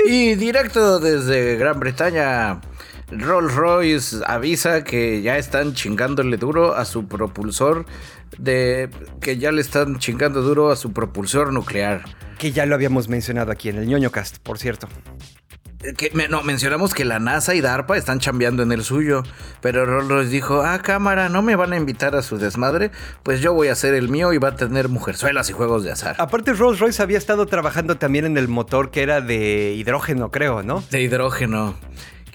Y 0.04 0.34
directo 0.34 0.98
desde 0.98 1.56
Gran 1.56 1.80
Bretaña, 1.80 2.60
Rolls 3.10 3.54
Royce 3.54 4.16
avisa 4.26 4.84
que 4.84 5.22
ya 5.22 5.38
están 5.38 5.74
chingándole 5.74 6.36
duro 6.36 6.74
a 6.74 6.84
su 6.84 7.06
propulsor 7.06 7.86
de 8.38 8.90
que 9.20 9.38
ya 9.38 9.52
le 9.52 9.60
están 9.60 9.98
chingando 9.98 10.42
duro 10.42 10.70
a 10.70 10.76
su 10.76 10.92
propulsor 10.92 11.52
nuclear. 11.52 12.04
Que 12.38 12.52
ya 12.52 12.66
lo 12.66 12.74
habíamos 12.74 13.08
mencionado 13.08 13.52
aquí 13.52 13.68
en 13.68 13.76
el 13.76 13.86
ñoño 13.86 14.10
cast, 14.10 14.38
por 14.38 14.58
cierto. 14.58 14.88
Que, 15.94 16.10
no, 16.28 16.42
mencionamos 16.42 16.94
que 16.94 17.04
la 17.04 17.18
NASA 17.18 17.54
y 17.54 17.60
DARPA 17.60 17.96
están 17.96 18.18
chambeando 18.18 18.62
en 18.62 18.72
el 18.72 18.82
suyo, 18.82 19.22
pero 19.60 19.84
Rolls 19.84 20.08
Royce 20.08 20.30
dijo, 20.30 20.62
ah, 20.62 20.80
cámara, 20.82 21.28
¿no 21.28 21.42
me 21.42 21.54
van 21.56 21.72
a 21.72 21.76
invitar 21.76 22.16
a 22.16 22.22
su 22.22 22.38
desmadre? 22.38 22.90
Pues 23.22 23.40
yo 23.40 23.52
voy 23.52 23.68
a 23.68 23.72
hacer 23.72 23.94
el 23.94 24.08
mío 24.08 24.32
y 24.32 24.38
va 24.38 24.48
a 24.48 24.56
tener 24.56 24.88
mujerzuelas 24.88 25.50
y 25.50 25.52
juegos 25.52 25.84
de 25.84 25.92
azar. 25.92 26.16
Aparte, 26.18 26.52
Rolls 26.52 26.80
Royce 26.80 27.02
había 27.02 27.18
estado 27.18 27.46
trabajando 27.46 27.96
también 27.96 28.24
en 28.24 28.36
el 28.36 28.48
motor 28.48 28.90
que 28.90 29.02
era 29.02 29.20
de 29.20 29.74
hidrógeno, 29.76 30.30
creo, 30.30 30.62
¿no? 30.62 30.82
De 30.90 31.02
hidrógeno. 31.02 31.74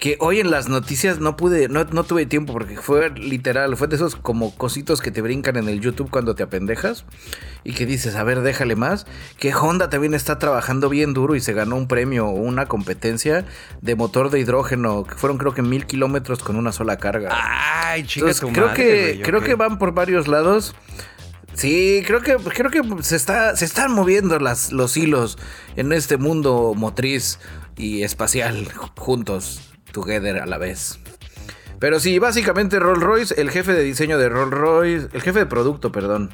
Que 0.02 0.16
hoy 0.18 0.40
en 0.40 0.50
las 0.50 0.68
noticias 0.68 1.20
no 1.20 1.36
pude, 1.36 1.68
no, 1.68 1.84
no 1.84 2.02
tuve 2.02 2.26
tiempo 2.26 2.52
porque 2.52 2.76
fue 2.76 3.10
literal, 3.10 3.76
fue 3.76 3.86
de 3.86 3.94
esos 3.94 4.16
como 4.16 4.52
cositos 4.52 5.00
que 5.00 5.12
te 5.12 5.22
brincan 5.22 5.56
en 5.56 5.68
el 5.68 5.80
YouTube 5.80 6.10
cuando 6.10 6.34
te 6.34 6.42
apendejas 6.42 7.04
y 7.62 7.72
que 7.72 7.86
dices, 7.86 8.16
a 8.16 8.24
ver, 8.24 8.40
déjale 8.40 8.74
más. 8.74 9.06
Que 9.38 9.54
Honda 9.54 9.90
también 9.90 10.14
está 10.14 10.40
trabajando 10.40 10.88
bien 10.88 11.14
duro 11.14 11.36
y 11.36 11.40
se 11.40 11.52
ganó 11.52 11.76
un 11.76 11.86
premio 11.86 12.26
o 12.26 12.32
una 12.32 12.66
competencia 12.66 13.44
de 13.80 13.94
motor 13.94 14.30
de 14.30 14.40
hidrógeno, 14.40 15.04
que 15.04 15.14
fueron 15.14 15.38
creo 15.38 15.54
que 15.54 15.62
mil 15.62 15.86
kilómetros 15.86 16.42
con 16.42 16.56
una 16.56 16.72
sola 16.72 16.96
carga. 16.96 17.28
Ay, 17.30 18.02
chica 18.02 18.26
Entonces, 18.26 18.40
tu 18.40 18.52
creo 18.52 18.66
madre, 18.66 19.18
que 19.18 19.22
creo 19.22 19.40
que 19.40 19.54
van 19.54 19.78
por 19.78 19.94
varios 19.94 20.26
lados. 20.26 20.74
Sí, 21.54 22.02
creo 22.04 22.22
que 22.22 22.38
creo 22.38 22.72
que 22.72 22.82
se 23.04 23.14
está 23.14 23.54
se 23.54 23.66
están 23.66 23.92
moviendo 23.92 24.36
las 24.40 24.72
los 24.72 24.96
hilos 24.96 25.38
en 25.76 25.92
este 25.92 26.16
mundo 26.16 26.72
motriz 26.74 27.38
y 27.76 28.02
espacial 28.02 28.68
juntos, 28.96 29.71
together 29.92 30.40
a 30.40 30.46
la 30.46 30.58
vez. 30.58 30.98
Pero 31.78 31.98
sí, 31.98 32.18
básicamente 32.18 32.78
Rolls 32.78 33.02
Royce, 33.02 33.40
el 33.40 33.50
jefe 33.50 33.72
de 33.72 33.82
diseño 33.82 34.16
de 34.16 34.28
Rolls 34.28 34.52
Royce, 34.52 35.08
el 35.12 35.20
jefe 35.20 35.40
de 35.40 35.46
producto, 35.46 35.90
perdón. 35.90 36.30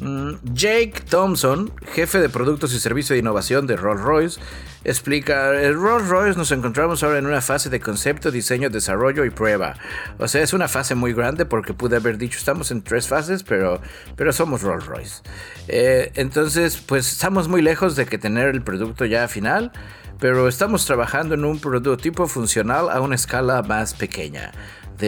Mm, 0.00 0.34
Jake 0.52 1.02
Thompson, 1.08 1.72
jefe 1.92 2.20
de 2.20 2.28
productos 2.28 2.72
y 2.74 2.80
servicio 2.80 3.14
de 3.14 3.20
innovación 3.20 3.66
de 3.66 3.76
Rolls 3.76 4.00
Royce, 4.00 4.40
explica, 4.82 5.60
en 5.62 5.74
Rolls 5.74 6.08
Royce 6.08 6.36
nos 6.36 6.50
encontramos 6.52 7.02
ahora 7.02 7.18
en 7.18 7.26
una 7.26 7.40
fase 7.40 7.70
de 7.70 7.80
concepto, 7.80 8.30
diseño, 8.30 8.70
desarrollo 8.70 9.24
y 9.24 9.30
prueba. 9.30 9.74
O 10.18 10.26
sea, 10.26 10.42
es 10.42 10.52
una 10.52 10.68
fase 10.68 10.94
muy 10.94 11.12
grande 11.12 11.44
porque 11.44 11.74
pude 11.74 11.96
haber 11.96 12.18
dicho 12.18 12.38
estamos 12.38 12.70
en 12.70 12.82
tres 12.82 13.06
fases, 13.08 13.44
pero, 13.44 13.80
pero 14.16 14.32
somos 14.32 14.62
Rolls 14.62 14.86
Royce. 14.86 15.22
Eh, 15.68 16.12
entonces, 16.16 16.76
pues 16.76 17.10
estamos 17.10 17.48
muy 17.48 17.62
lejos 17.62 17.96
de 17.96 18.06
que 18.06 18.18
tener 18.18 18.48
el 18.48 18.62
producto 18.62 19.04
ya 19.04 19.26
final, 19.28 19.72
pero 20.18 20.48
estamos 20.48 20.84
trabajando 20.86 21.34
en 21.34 21.44
un 21.44 21.58
prototipo 21.58 22.26
funcional 22.26 22.90
a 22.90 23.00
una 23.00 23.14
escala 23.14 23.62
más 23.62 23.94
pequeña. 23.94 24.52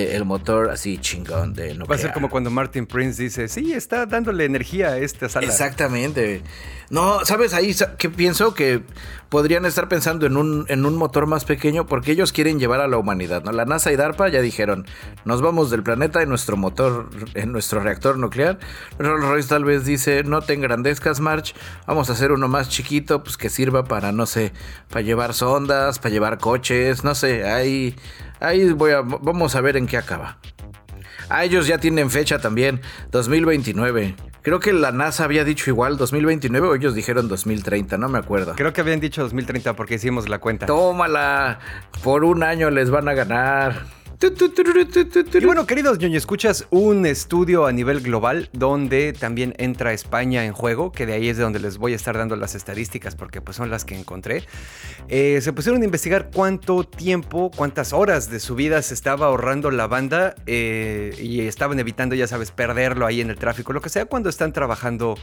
Del 0.05 0.25
motor 0.25 0.71
así 0.71 0.99
chingón 0.99 1.55
de 1.55 1.69
nuclear. 1.69 1.91
Va 1.91 1.95
a 1.95 1.99
ser 1.99 2.12
como 2.12 2.29
cuando 2.29 2.50
Martin 2.50 2.87
Prince 2.87 3.23
dice, 3.23 3.49
sí, 3.49 3.73
está 3.73 4.07
dándole 4.07 4.45
energía 4.45 4.88
a 4.88 4.99
esta 4.99 5.29
sala. 5.29 5.47
Exactamente. 5.47 6.43
No, 6.91 7.25
¿sabes? 7.25 7.53
Ahí 7.53 7.75
que 7.99 8.09
pienso 8.11 8.55
que 8.55 8.83
podrían 9.29 9.67
estar 9.67 9.88
pensando 9.88 10.26
en 10.26 10.37
un, 10.37 10.67
en 10.69 10.87
un 10.87 10.97
motor 10.97 11.26
más 11.26 11.45
pequeño 11.45 11.87
porque 11.87 12.12
ellos 12.12 12.33
quieren 12.33 12.61
llevar 12.61 12.81
a 12.81 12.87
la 12.87 12.97
humanidad, 12.97 13.43
¿no? 13.43 13.53
La 13.53 13.65
NASA 13.65 13.91
y 13.93 13.97
DARPA 13.97 14.29
ya 14.29 14.41
dijeron, 14.41 14.87
nos 15.25 15.43
vamos 15.43 15.71
del 15.71 15.83
planeta 15.83 16.23
en 16.23 16.29
nuestro 16.29 16.57
motor, 16.57 17.11
en 17.35 17.50
nuestro 17.50 17.81
reactor 17.81 18.19
nuclear. 18.19 18.59
Rolls 18.99 19.25
Royce 19.25 19.49
tal 19.49 19.65
vez 19.65 19.85
dice, 19.85 20.23
no 20.23 20.43
te 20.43 20.53
engrandezcas, 20.53 21.21
March, 21.21 21.55
vamos 21.87 22.09
a 22.09 22.12
hacer 22.12 22.31
uno 22.31 22.47
más 22.47 22.69
chiquito, 22.69 23.25
pues 23.25 23.37
que 23.37 23.50
sirva 23.50 23.85
para, 23.85 24.12
no 24.12 24.26
sé, 24.26 24.53
para 24.91 25.03
llevar 25.03 25.35
sondas, 25.35 25.99
para 25.99 26.12
llevar 26.12 26.38
coches, 26.38 27.03
no 27.03 27.15
sé, 27.15 27.45
ahí, 27.45 27.97
ahí 28.40 28.73
voy 28.73 28.93
a, 28.93 29.00
vamos 29.00 29.55
a 29.55 29.61
ver 29.61 29.76
en 29.76 29.87
qué 29.87 29.97
acaba. 29.97 30.38
Ah, 31.28 31.45
ellos 31.45 31.66
ya 31.66 31.78
tienen 31.78 32.11
fecha 32.11 32.38
también, 32.38 32.81
2029. 33.11 34.14
Creo 34.43 34.61
que 34.61 34.73
la 34.73 34.93
NASA 34.93 35.25
había 35.25 35.43
dicho 35.43 35.71
igual 35.71 35.97
2029 35.97 36.69
o 36.69 36.75
ellos 36.76 36.95
dijeron 36.95 37.26
2030, 37.26 37.99
no 37.99 38.09
me 38.09 38.19
acuerdo. 38.19 38.55
Creo 38.55 38.73
que 38.73 38.81
habían 38.81 39.00
dicho 39.00 39.23
2030 39.23 39.75
porque 39.75 39.97
hicimos 39.97 40.28
la 40.28 40.38
cuenta. 40.38 40.66
Tómala, 40.66 41.59
por 42.05 42.23
un 42.25 42.45
año 42.45 42.71
les 42.71 42.90
van 42.90 43.09
a 43.09 43.14
ganar. 43.14 43.96
Y 44.19 45.45
bueno, 45.45 45.67
queridos 45.67 45.99
ñoño, 45.99 46.17
escuchas 46.17 46.67
un 46.71 47.05
estudio 47.05 47.67
a 47.67 47.73
nivel 47.73 48.01
global 48.01 48.49
donde 48.55 49.13
también 49.13 49.55
entra 49.59 49.93
España 49.93 50.47
en 50.47 50.55
juego, 50.55 50.91
que 50.91 51.05
de 51.05 51.13
ahí 51.13 51.29
es 51.29 51.37
de 51.37 51.43
donde 51.43 51.59
les 51.59 51.77
voy 51.77 51.93
a 51.93 51.97
estar 51.97 52.17
dando 52.17 52.35
las 52.35 52.55
estadísticas 52.55 53.15
porque 53.15 53.43
pues 53.43 53.59
son 53.59 53.69
las 53.69 53.85
que 53.85 53.95
encontré. 53.95 54.45
Eh, 55.09 55.41
se 55.43 55.53
pusieron 55.53 55.83
a 55.83 55.85
investigar 55.85 56.31
cuánto 56.33 56.85
tiempo, 56.85 57.51
cuántas 57.55 57.93
horas 57.93 58.31
de 58.31 58.41
su 58.41 58.55
vida 58.55 58.81
se 58.81 58.95
estaba 58.95 59.27
ahorrando 59.27 59.71
la 59.71 59.87
banda 59.87 60.35
eh, 60.47 61.15
y 61.21 61.41
estaban 61.43 61.79
evitando, 61.79 62.15
ya 62.15 62.27
sabes, 62.27 62.51
perderlo 62.51 63.05
ahí 63.05 63.21
en 63.21 63.29
el 63.29 63.37
tráfico, 63.37 63.75
lo 63.75 63.83
que 63.83 63.91
sea 63.91 64.07
cuando 64.07 64.31
están 64.31 64.53
trabajando 64.55 65.17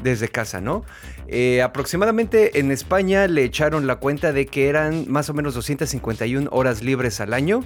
desde 0.00 0.28
casa, 0.28 0.60
¿no? 0.60 0.84
Eh, 1.26 1.60
aproximadamente 1.60 2.60
en 2.60 2.70
España 2.70 3.26
le 3.26 3.42
echaron 3.42 3.86
la 3.88 3.96
cuenta 3.96 4.32
de 4.32 4.46
que 4.46 4.68
eran 4.68 5.06
más 5.08 5.28
o 5.28 5.34
menos 5.34 5.54
251 5.54 6.48
horas 6.52 6.82
libres 6.82 7.20
al 7.20 7.34
año. 7.34 7.64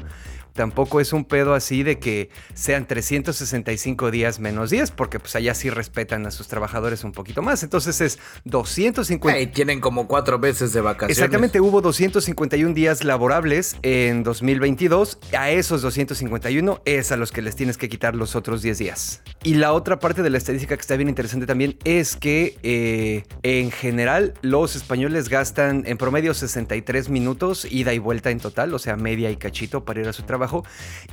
Tampoco 0.53 1.01
es 1.01 1.13
un 1.13 1.25
pedo 1.25 1.55
así 1.55 1.83
de 1.83 1.99
que 1.99 2.31
sean 2.55 2.87
365 2.87 4.11
días 4.11 4.39
menos 4.39 4.71
días, 4.71 4.91
porque 4.91 5.19
pues 5.19 5.35
allá 5.37 5.55
sí 5.55 5.71
respetan 5.71 6.27
a 6.27 6.31
sus 6.31 6.49
trabajadores 6.49 7.05
un 7.05 7.13
poquito 7.13 7.43
más. 7.43 7.63
Entonces 7.63 8.01
es 8.01 8.19
250. 8.45 9.41
Y 9.41 9.47
tienen 9.47 9.81
como 9.81 10.07
cuatro 10.07 10.39
veces 10.39 10.73
de 10.73 10.81
vacaciones. 10.81 11.17
Exactamente, 11.17 11.61
hubo 11.61 11.81
251 11.81 12.75
días 12.75 13.05
laborables 13.05 13.77
en 13.83 14.23
2022. 14.23 15.19
A 15.37 15.51
esos 15.51 15.83
251 15.83 16.83
es 16.85 17.13
a 17.13 17.17
los 17.17 17.33
que 17.33 17.43
les 17.43 17.57
tienes 17.57 17.79
que 17.79 17.89
quitar 17.89 18.15
los 18.15 18.37
otros 18.37 18.63
10 18.63 18.79
días. 18.79 19.23
Y 19.43 19.55
la 19.55 19.73
otra 19.73 19.99
parte 19.99 20.23
de 20.23 20.31
la 20.31 20.39
estadística 20.39 20.77
que 20.77 20.81
está 20.81 20.97
bien 20.97 21.09
interesante 21.09 21.47
también 21.47 21.79
es 21.85 22.17
que 22.17 22.59
eh, 22.63 23.25
en 23.43 23.71
general 23.71 24.35
los 24.43 24.77
españoles 24.77 25.29
gastan 25.29 25.85
en 25.87 25.97
promedio 25.97 26.35
63 26.35 27.09
minutos 27.09 27.67
ida 27.71 27.95
y 27.95 27.99
vuelta 27.99 28.31
en 28.31 28.39
total, 28.39 28.75
o 28.75 28.79
sea, 28.79 28.97
media 28.97 29.31
y 29.31 29.37
cachito 29.37 29.85
para 29.85 30.01
ir 30.01 30.09
a 30.09 30.13
su 30.13 30.23
trabajo 30.25 30.42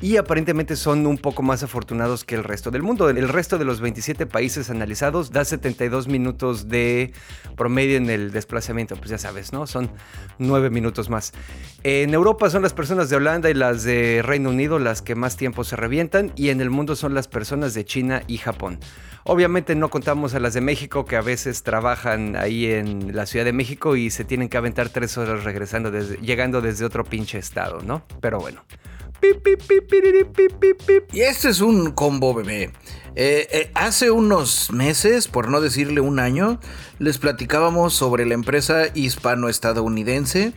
y 0.02 0.18
aparentemente 0.18 0.76
son 0.76 1.06
un 1.06 1.18
poco 1.18 1.44
más 1.44 1.64
afortunados 1.64 2.24
que 2.24 2.36
el 2.36 2.44
resto 2.44 2.72
del 2.72 2.84
mundo. 2.84 3.10
El 3.10 3.30
resto 3.30 3.58
de 3.58 3.66
los 3.66 3.82
27 3.82 4.26
países 4.26 4.70
analizados 4.70 5.32
da 5.32 5.46
72 5.46 6.08
minutos 6.08 6.68
de 6.70 7.14
promedio 7.56 7.98
en 7.98 8.10
el 8.10 8.32
desplazamiento, 8.32 8.96
pues 8.96 9.10
ya 9.10 9.18
sabes, 9.18 9.54
¿no? 9.54 9.68
Son 9.68 9.92
9 10.38 10.70
minutos 10.70 11.10
más. 11.10 11.34
En 11.84 12.14
Europa 12.14 12.50
son 12.50 12.62
las 12.62 12.74
personas 12.74 13.10
de 13.10 13.18
Holanda 13.18 13.50
y 13.50 13.54
las 13.54 13.84
de 13.84 14.22
Reino 14.24 14.50
Unido 14.50 14.80
las 14.80 15.02
que 15.02 15.16
más 15.16 15.38
tiempo 15.38 15.64
se 15.64 15.76
revientan 15.76 16.32
y 16.36 16.50
en 16.50 16.62
el 16.62 16.70
mundo 16.70 16.96
son 16.96 17.14
las 17.14 17.28
personas 17.28 17.74
de 17.74 17.86
China 17.86 18.24
y 18.28 18.38
Japón. 18.38 18.80
Obviamente 19.24 19.76
no 19.76 19.90
contamos 19.90 20.34
a 20.34 20.40
las 20.40 20.54
de 20.54 20.62
México 20.62 21.06
que 21.06 21.16
a 21.16 21.22
veces 21.22 21.64
trabajan 21.64 22.36
ahí 22.36 22.66
en 22.66 23.16
la 23.16 23.26
Ciudad 23.26 23.46
de 23.46 23.54
México 23.54 23.96
y 23.96 24.10
se 24.10 24.24
tienen 24.24 24.50
que 24.50 24.58
aventar 24.58 24.90
tres 24.90 25.18
horas 25.18 25.44
regresando, 25.44 25.92
llegando 25.92 26.62
desde 26.62 26.86
otro 26.86 27.04
pinche 27.04 27.38
estado, 27.38 27.82
¿no? 27.82 28.04
Pero 28.22 28.40
bueno. 28.40 28.64
Y 31.12 31.22
este 31.22 31.50
es 31.50 31.62
un 31.62 31.92
combo 31.92 32.34
bebé. 32.34 32.72
Eh, 33.16 33.48
eh, 33.52 33.72
hace 33.74 34.12
unos 34.12 34.72
meses, 34.72 35.28
por 35.28 35.50
no 35.50 35.62
decirle 35.62 36.00
un 36.00 36.20
año, 36.20 36.60
les 37.00 37.18
platicábamos 37.18 37.94
sobre 37.94 38.26
la 38.26 38.34
empresa 38.34 38.88
hispano-estadounidense 38.94 40.54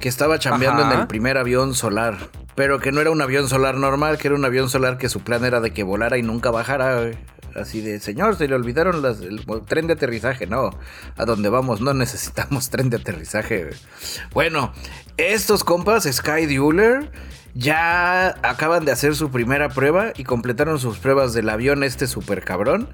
que 0.00 0.08
estaba 0.08 0.38
chambeando 0.38 0.82
en 0.82 1.00
el 1.00 1.06
primer 1.06 1.36
avión 1.36 1.74
solar. 1.74 2.30
Pero 2.54 2.80
que 2.80 2.90
no 2.90 3.00
era 3.00 3.10
un 3.10 3.20
avión 3.20 3.48
solar 3.48 3.76
normal, 3.76 4.16
que 4.16 4.28
era 4.28 4.36
un 4.36 4.44
avión 4.44 4.70
solar 4.70 4.96
que 4.96 5.08
su 5.08 5.20
plan 5.20 5.44
era 5.44 5.60
de 5.60 5.72
que 5.72 5.82
volara 5.82 6.16
y 6.16 6.22
nunca 6.22 6.50
bajara. 6.50 7.10
Así 7.54 7.80
de, 7.80 8.00
señor, 8.00 8.36
se 8.36 8.48
le 8.48 8.54
olvidaron 8.54 9.04
el 9.04 9.44
tren 9.66 9.86
de 9.86 9.94
aterrizaje. 9.94 10.46
No, 10.46 10.70
a 11.16 11.24
donde 11.24 11.48
vamos 11.48 11.80
no 11.80 11.92
necesitamos 11.94 12.70
tren 12.70 12.90
de 12.90 12.96
aterrizaje. 12.96 13.70
Bueno, 14.32 14.72
estos 15.16 15.64
compas, 15.64 16.04
Sky 16.04 16.46
Dueler 16.46 17.10
ya 17.56 18.28
acaban 18.42 18.84
de 18.84 18.92
hacer 18.92 19.16
su 19.16 19.30
primera 19.30 19.70
prueba 19.70 20.12
y 20.14 20.24
completaron 20.24 20.78
sus 20.78 20.98
pruebas 20.98 21.32
del 21.32 21.48
avión 21.48 21.82
este 21.82 22.06
super 22.06 22.44
cabrón 22.44 22.90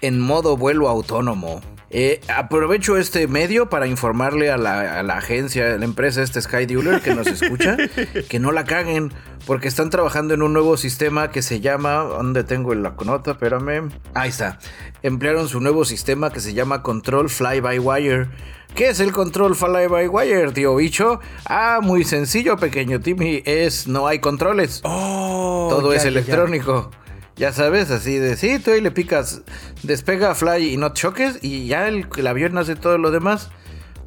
en 0.00 0.20
modo 0.20 0.56
vuelo 0.56 0.88
autónomo. 0.88 1.60
Eh, 1.90 2.20
aprovecho 2.28 2.96
este 2.96 3.26
medio 3.28 3.70
para 3.70 3.86
informarle 3.86 4.50
a 4.50 4.58
la, 4.58 5.00
agencia, 5.16 5.74
a 5.74 5.78
la 5.78 5.84
empresa, 5.84 6.22
este 6.22 6.40
Sky 6.40 6.66
Dealer 6.66 7.00
que 7.00 7.14
nos 7.14 7.26
escucha, 7.26 7.76
que 8.28 8.38
no 8.38 8.52
la 8.52 8.64
caguen, 8.64 9.12
porque 9.46 9.68
están 9.68 9.88
trabajando 9.90 10.34
en 10.34 10.42
un 10.42 10.52
nuevo 10.52 10.76
sistema 10.76 11.30
que 11.30 11.42
se 11.42 11.60
llama. 11.60 12.04
¿Dónde 12.04 12.44
tengo 12.44 12.74
la 12.74 12.94
nota? 13.04 13.32
Espérame. 13.32 13.90
Ahí 14.14 14.28
está. 14.28 14.58
Emplearon 15.02 15.48
su 15.48 15.60
nuevo 15.60 15.84
sistema 15.84 16.30
que 16.30 16.40
se 16.40 16.54
llama 16.54 16.82
Control 16.82 17.30
Fly 17.30 17.60
by 17.60 17.78
Wire 17.78 18.28
¿Qué 18.74 18.90
es 18.90 19.00
el 19.00 19.12
control 19.12 19.56
fly 19.56 19.88
by 19.88 20.06
wire, 20.08 20.52
tío 20.52 20.76
bicho? 20.76 21.20
Ah, 21.46 21.80
muy 21.82 22.04
sencillo, 22.04 22.56
pequeño 22.56 23.00
Timmy. 23.00 23.42
Es 23.44 23.88
no 23.88 24.06
hay 24.06 24.20
controles. 24.20 24.82
Oh, 24.84 25.66
Todo 25.70 25.92
es 25.92 26.04
electrónico. 26.04 26.90
Ya. 26.92 27.07
Sabes, 27.52 27.90
así 27.90 28.18
de 28.18 28.36
sí, 28.36 28.58
tú 28.58 28.72
ahí 28.72 28.80
le 28.80 28.90
picas, 28.90 29.42
despega, 29.84 30.34
fly 30.34 30.72
y 30.72 30.76
no 30.76 30.92
choques 30.92 31.38
y 31.40 31.66
ya 31.66 31.86
el 31.88 32.26
avión 32.26 32.58
hace 32.58 32.74
todo 32.74 32.98
lo 32.98 33.10
demás. 33.10 33.50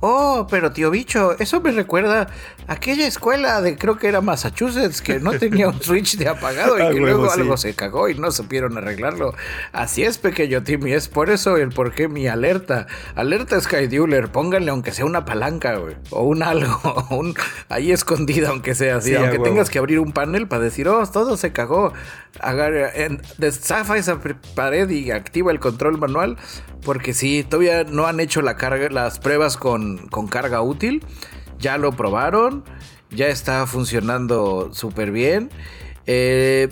Oh, 0.03 0.47
pero 0.49 0.71
tío 0.71 0.89
bicho, 0.89 1.37
eso 1.37 1.61
me 1.61 1.71
recuerda 1.71 2.27
a 2.67 2.73
aquella 2.73 3.05
escuela 3.05 3.61
de 3.61 3.77
creo 3.77 3.97
que 3.97 4.07
era 4.07 4.19
Massachusetts 4.19 4.99
que 4.99 5.19
no 5.19 5.31
tenía 5.33 5.67
un 5.69 5.79
switch 5.79 6.17
de 6.17 6.27
apagado 6.27 6.77
y 6.77 6.91
que 6.93 6.99
luego 6.99 7.31
algo 7.31 7.55
se 7.55 7.75
cagó 7.75 8.09
y 8.09 8.15
no 8.15 8.31
supieron 8.31 8.77
arreglarlo. 8.77 9.35
Así 9.71 10.03
es, 10.03 10.17
pequeño 10.17 10.63
Timmy, 10.63 10.93
es 10.93 11.07
por 11.07 11.29
eso 11.29 11.55
el 11.57 11.69
por 11.69 11.93
qué 11.93 12.07
mi 12.07 12.27
alerta. 12.27 12.87
Alerta 13.13 13.61
Skydueler, 13.61 14.31
pónganle 14.31 14.71
aunque 14.71 14.91
sea 14.91 15.05
una 15.05 15.23
palanca, 15.23 15.75
güey, 15.75 15.95
o 16.09 16.23
un 16.23 16.41
algo, 16.41 17.05
un, 17.11 17.35
ahí 17.69 17.91
escondida 17.91 18.49
aunque 18.49 18.73
sea 18.73 18.95
así, 18.95 19.13
aunque 19.13 19.37
tengas 19.37 19.69
que 19.69 19.77
abrir 19.77 19.99
un 19.99 20.13
panel 20.13 20.47
para 20.47 20.63
decir, 20.63 20.87
oh, 20.87 21.05
todo 21.05 21.37
se 21.37 21.51
cagó. 21.51 21.93
Desafa 23.37 23.97
esa 23.97 24.19
pared 24.55 24.89
y 24.89 25.11
activa 25.11 25.51
el 25.51 25.59
control 25.59 25.97
manual, 25.99 26.37
porque 26.83 27.13
sí, 27.13 27.45
todavía 27.47 27.83
no 27.83 28.07
han 28.07 28.19
hecho 28.19 28.41
la 28.41 28.55
carga, 28.55 28.89
las 28.89 29.19
pruebas 29.19 29.57
con, 29.57 29.90
con 29.97 30.27
carga 30.27 30.61
útil. 30.61 31.03
Ya 31.59 31.77
lo 31.77 31.91
probaron. 31.91 32.63
Ya 33.09 33.27
está 33.27 33.65
funcionando 33.67 34.69
súper 34.73 35.11
bien. 35.11 35.49
Eh, 36.05 36.69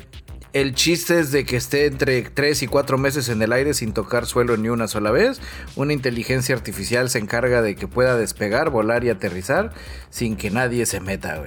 el 0.51 0.73
chiste 0.73 1.19
es 1.19 1.31
de 1.31 1.45
que 1.45 1.57
esté 1.57 1.85
entre 1.85 2.23
3 2.23 2.63
y 2.63 2.67
4 2.67 2.97
meses 2.97 3.29
en 3.29 3.41
el 3.41 3.53
aire 3.53 3.75
sin 3.75 3.93
tocar 3.93 4.25
suelo 4.25 4.57
ni 4.57 4.69
una 4.69 4.87
sola 4.87 5.11
vez. 5.11 5.39
Una 5.75 5.93
inteligencia 5.93 6.55
artificial 6.55 7.09
se 7.09 7.19
encarga 7.19 7.61
de 7.61 7.75
que 7.75 7.87
pueda 7.87 8.17
despegar, 8.17 8.71
volar 8.71 9.03
y 9.03 9.09
aterrizar 9.09 9.71
sin 10.09 10.37
que 10.37 10.49
nadie 10.49 10.87
se 10.87 11.01
meta, 11.01 11.39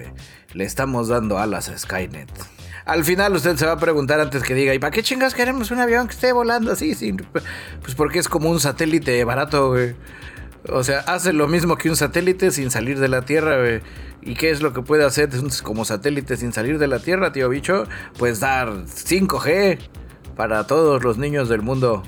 Le 0.55 0.65
estamos 0.65 1.09
dando 1.09 1.39
alas 1.39 1.69
a 1.69 1.77
Skynet. 1.77 2.29
Al 2.85 3.05
final 3.05 3.35
usted 3.35 3.57
se 3.57 3.67
va 3.67 3.73
a 3.73 3.79
preguntar 3.79 4.21
antes 4.21 4.43
que 4.43 4.55
diga, 4.55 4.75
¿y 4.75 4.79
para 4.79 4.91
qué 4.91 5.03
chingas 5.03 5.35
queremos 5.35 5.71
un 5.71 5.81
avión 5.81 6.07
que 6.07 6.15
esté 6.15 6.33
volando 6.33 6.73
así? 6.73 6.95
Pues 7.83 7.95
porque 7.97 8.19
es 8.19 8.29
como 8.29 8.51
un 8.51 8.61
satélite 8.61 9.25
barato. 9.25 9.75
O 10.69 10.85
sea, 10.85 11.01
hace 11.01 11.33
lo 11.33 11.49
mismo 11.49 11.77
que 11.77 11.91
un 11.91 11.97
satélite 11.97 12.51
sin 12.51 12.71
salir 12.71 13.01
de 13.01 13.09
la 13.09 13.23
Tierra, 13.23 13.59
güey. 13.59 13.81
¿Y 14.21 14.35
qué 14.35 14.51
es 14.51 14.63
lo 14.63 14.73
que 14.73 14.83
puede 14.83 15.05
hacer 15.05 15.31
como 15.63 15.85
satélite 15.85 16.37
sin 16.37 16.53
salir 16.53 16.79
de 16.79 16.87
la 16.87 17.01
Tierra, 17.01 17.33
tío 17.33 17.49
bicho? 17.49 17.87
Pues 18.19 18.39
dar 18.39 18.69
5G 18.85 19.79
para 20.37 20.67
todos 20.67 21.03
los 21.03 21.19
niños 21.19 21.49
del 21.49 21.63
mundo. 21.63 22.05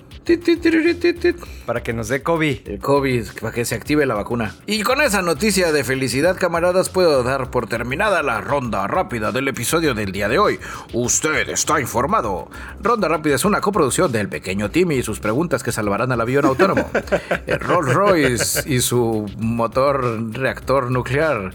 Para 1.67 1.83
que 1.83 1.93
nos 1.93 2.09
dé 2.09 2.23
COVID. 2.23 2.69
El 2.69 2.79
COVID, 2.79 3.27
para 3.41 3.53
que 3.53 3.65
se 3.65 3.75
active 3.75 4.07
la 4.07 4.15
vacuna. 4.15 4.55
Y 4.67 4.83
con 4.83 5.03
esa 5.03 5.21
noticia 5.21 5.71
de 5.71 5.85
felicidad, 5.85 6.37
camaradas, 6.39 6.89
puedo 6.89 7.23
dar 7.23 7.51
por 7.51 7.67
terminada 7.67 8.23
la 8.23 8.41
ronda 8.41 8.87
rápida 8.87 9.33
del 9.33 9.49
episodio 9.49 9.95
del 9.95 10.13
día 10.13 10.29
de 10.29 10.39
hoy. 10.39 10.59
Usted 10.93 11.51
está 11.51 11.81
informado. 11.81 12.49
Ronda 12.81 13.07
rápida 13.09 13.35
es 13.35 13.45
una 13.45 13.61
coproducción 13.61 14.11
del 14.13 14.29
pequeño 14.29 14.71
Timmy 14.71 14.97
y 14.97 15.03
sus 15.03 15.21
preguntas 15.21 15.63
que 15.63 15.73
salvarán 15.73 16.11
al 16.11 16.21
avión 16.21 16.47
autónomo. 16.47 16.91
El 17.47 17.61
Rolls 17.61 17.93
Royce 17.93 18.73
y 18.73 18.81
su 18.81 19.27
motor 19.39 20.33
reactor 20.33 20.91
nuclear 20.91 21.53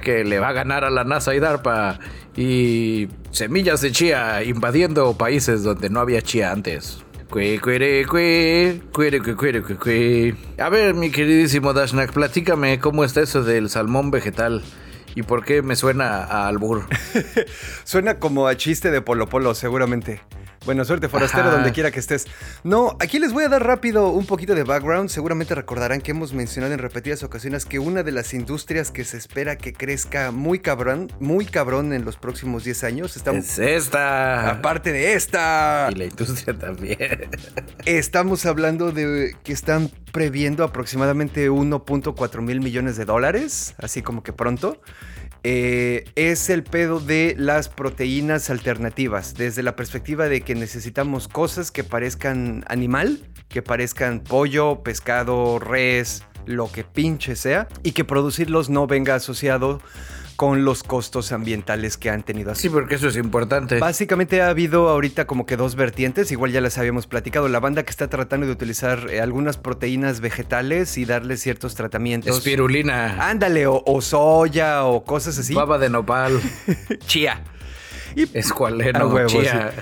que 0.00 0.24
le 0.24 0.38
va 0.38 0.48
a 0.48 0.52
ganar 0.52 0.84
a 0.84 0.90
la 0.90 1.04
NASA 1.04 1.34
y 1.34 1.40
DARPA 1.40 1.98
y 2.36 3.08
semillas 3.32 3.80
de 3.80 3.92
chía 3.92 4.42
invadiendo 4.44 5.18
países 5.18 5.62
donde 5.64 5.90
no 5.90 6.00
había 6.00 6.22
chía 6.22 6.52
antes. 6.52 7.04
A 10.58 10.68
ver, 10.70 10.94
mi 10.94 11.10
queridísimo 11.10 11.74
Dashnak, 11.74 12.12
platícame 12.12 12.78
cómo 12.78 13.04
está 13.04 13.20
eso 13.20 13.42
del 13.42 13.68
salmón 13.68 14.10
vegetal. 14.10 14.62
¿Y 15.14 15.22
por 15.22 15.44
qué 15.44 15.62
me 15.62 15.76
suena 15.76 16.24
a 16.24 16.48
albur? 16.48 16.86
suena 17.84 18.18
como 18.18 18.46
a 18.46 18.56
chiste 18.56 18.90
de 18.90 19.02
Polo 19.02 19.28
Polo, 19.28 19.54
seguramente. 19.54 20.22
Buena 20.68 20.84
suerte, 20.84 21.08
forastero, 21.08 21.44
Ajá. 21.44 21.52
donde 21.52 21.72
quiera 21.72 21.90
que 21.90 21.98
estés. 21.98 22.26
No, 22.62 22.94
aquí 23.00 23.18
les 23.18 23.32
voy 23.32 23.44
a 23.44 23.48
dar 23.48 23.64
rápido 23.66 24.10
un 24.10 24.26
poquito 24.26 24.54
de 24.54 24.64
background. 24.64 25.08
Seguramente 25.08 25.54
recordarán 25.54 26.02
que 26.02 26.10
hemos 26.10 26.34
mencionado 26.34 26.74
en 26.74 26.78
repetidas 26.78 27.22
ocasiones 27.22 27.64
que 27.64 27.78
una 27.78 28.02
de 28.02 28.12
las 28.12 28.34
industrias 28.34 28.90
que 28.90 29.02
se 29.04 29.16
espera 29.16 29.56
que 29.56 29.72
crezca 29.72 30.30
muy 30.30 30.58
cabrón, 30.58 31.10
muy 31.20 31.46
cabrón 31.46 31.94
en 31.94 32.04
los 32.04 32.18
próximos 32.18 32.64
10 32.64 32.84
años, 32.84 33.16
estamos, 33.16 33.46
Es 33.46 33.58
esta. 33.58 34.50
aparte 34.50 34.92
de 34.92 35.14
esta, 35.14 35.88
Y 35.90 35.94
la 35.94 36.04
industria 36.04 36.52
también. 36.58 36.98
estamos 37.86 38.44
hablando 38.44 38.92
de 38.92 39.34
que 39.44 39.54
están 39.54 39.90
previendo 40.12 40.64
aproximadamente 40.64 41.48
1.4 41.50 42.42
mil 42.42 42.60
millones 42.60 42.98
de 42.98 43.06
dólares, 43.06 43.74
así 43.78 44.02
como 44.02 44.22
que 44.22 44.34
pronto. 44.34 44.82
Eh, 45.44 46.04
es 46.16 46.50
el 46.50 46.64
pedo 46.64 47.00
de 47.00 47.34
las 47.38 47.68
proteínas 47.68 48.50
alternativas, 48.50 49.34
desde 49.34 49.62
la 49.62 49.76
perspectiva 49.76 50.28
de 50.28 50.40
que 50.40 50.54
necesitamos 50.54 51.28
cosas 51.28 51.70
que 51.70 51.84
parezcan 51.84 52.64
animal, 52.68 53.20
que 53.48 53.62
parezcan 53.62 54.20
pollo, 54.20 54.82
pescado, 54.82 55.58
res, 55.58 56.24
lo 56.44 56.70
que 56.70 56.84
pinche 56.84 57.36
sea, 57.36 57.68
y 57.82 57.92
que 57.92 58.04
producirlos 58.04 58.68
no 58.68 58.86
venga 58.86 59.14
asociado 59.14 59.80
con 60.38 60.64
los 60.64 60.84
costos 60.84 61.32
ambientales 61.32 61.96
que 61.96 62.10
han 62.10 62.22
tenido 62.22 62.52
así. 62.52 62.62
Sí, 62.62 62.68
porque 62.68 62.94
eso 62.94 63.08
es 63.08 63.16
importante. 63.16 63.80
Básicamente 63.80 64.40
ha 64.40 64.50
habido 64.50 64.88
ahorita 64.88 65.26
como 65.26 65.46
que 65.46 65.56
dos 65.56 65.74
vertientes, 65.74 66.30
igual 66.30 66.52
ya 66.52 66.60
les 66.60 66.78
habíamos 66.78 67.08
platicado, 67.08 67.48
la 67.48 67.58
banda 67.58 67.82
que 67.82 67.90
está 67.90 68.06
tratando 68.08 68.46
de 68.46 68.52
utilizar 68.52 69.10
eh, 69.10 69.20
algunas 69.20 69.56
proteínas 69.56 70.20
vegetales 70.20 70.96
y 70.96 71.06
darle 71.06 71.38
ciertos 71.38 71.74
tratamientos. 71.74 72.36
Espirulina. 72.36 73.28
Ándale, 73.28 73.66
o, 73.66 73.82
o 73.84 74.00
soya 74.00 74.84
o 74.84 75.02
cosas 75.02 75.36
así. 75.40 75.54
Baba 75.54 75.76
de 75.76 75.90
nopal. 75.90 76.40
Chía. 77.08 77.42
Y, 78.14 78.38
Escualeno. 78.38 79.08
huevo, 79.08 79.28
sí. 79.28 79.38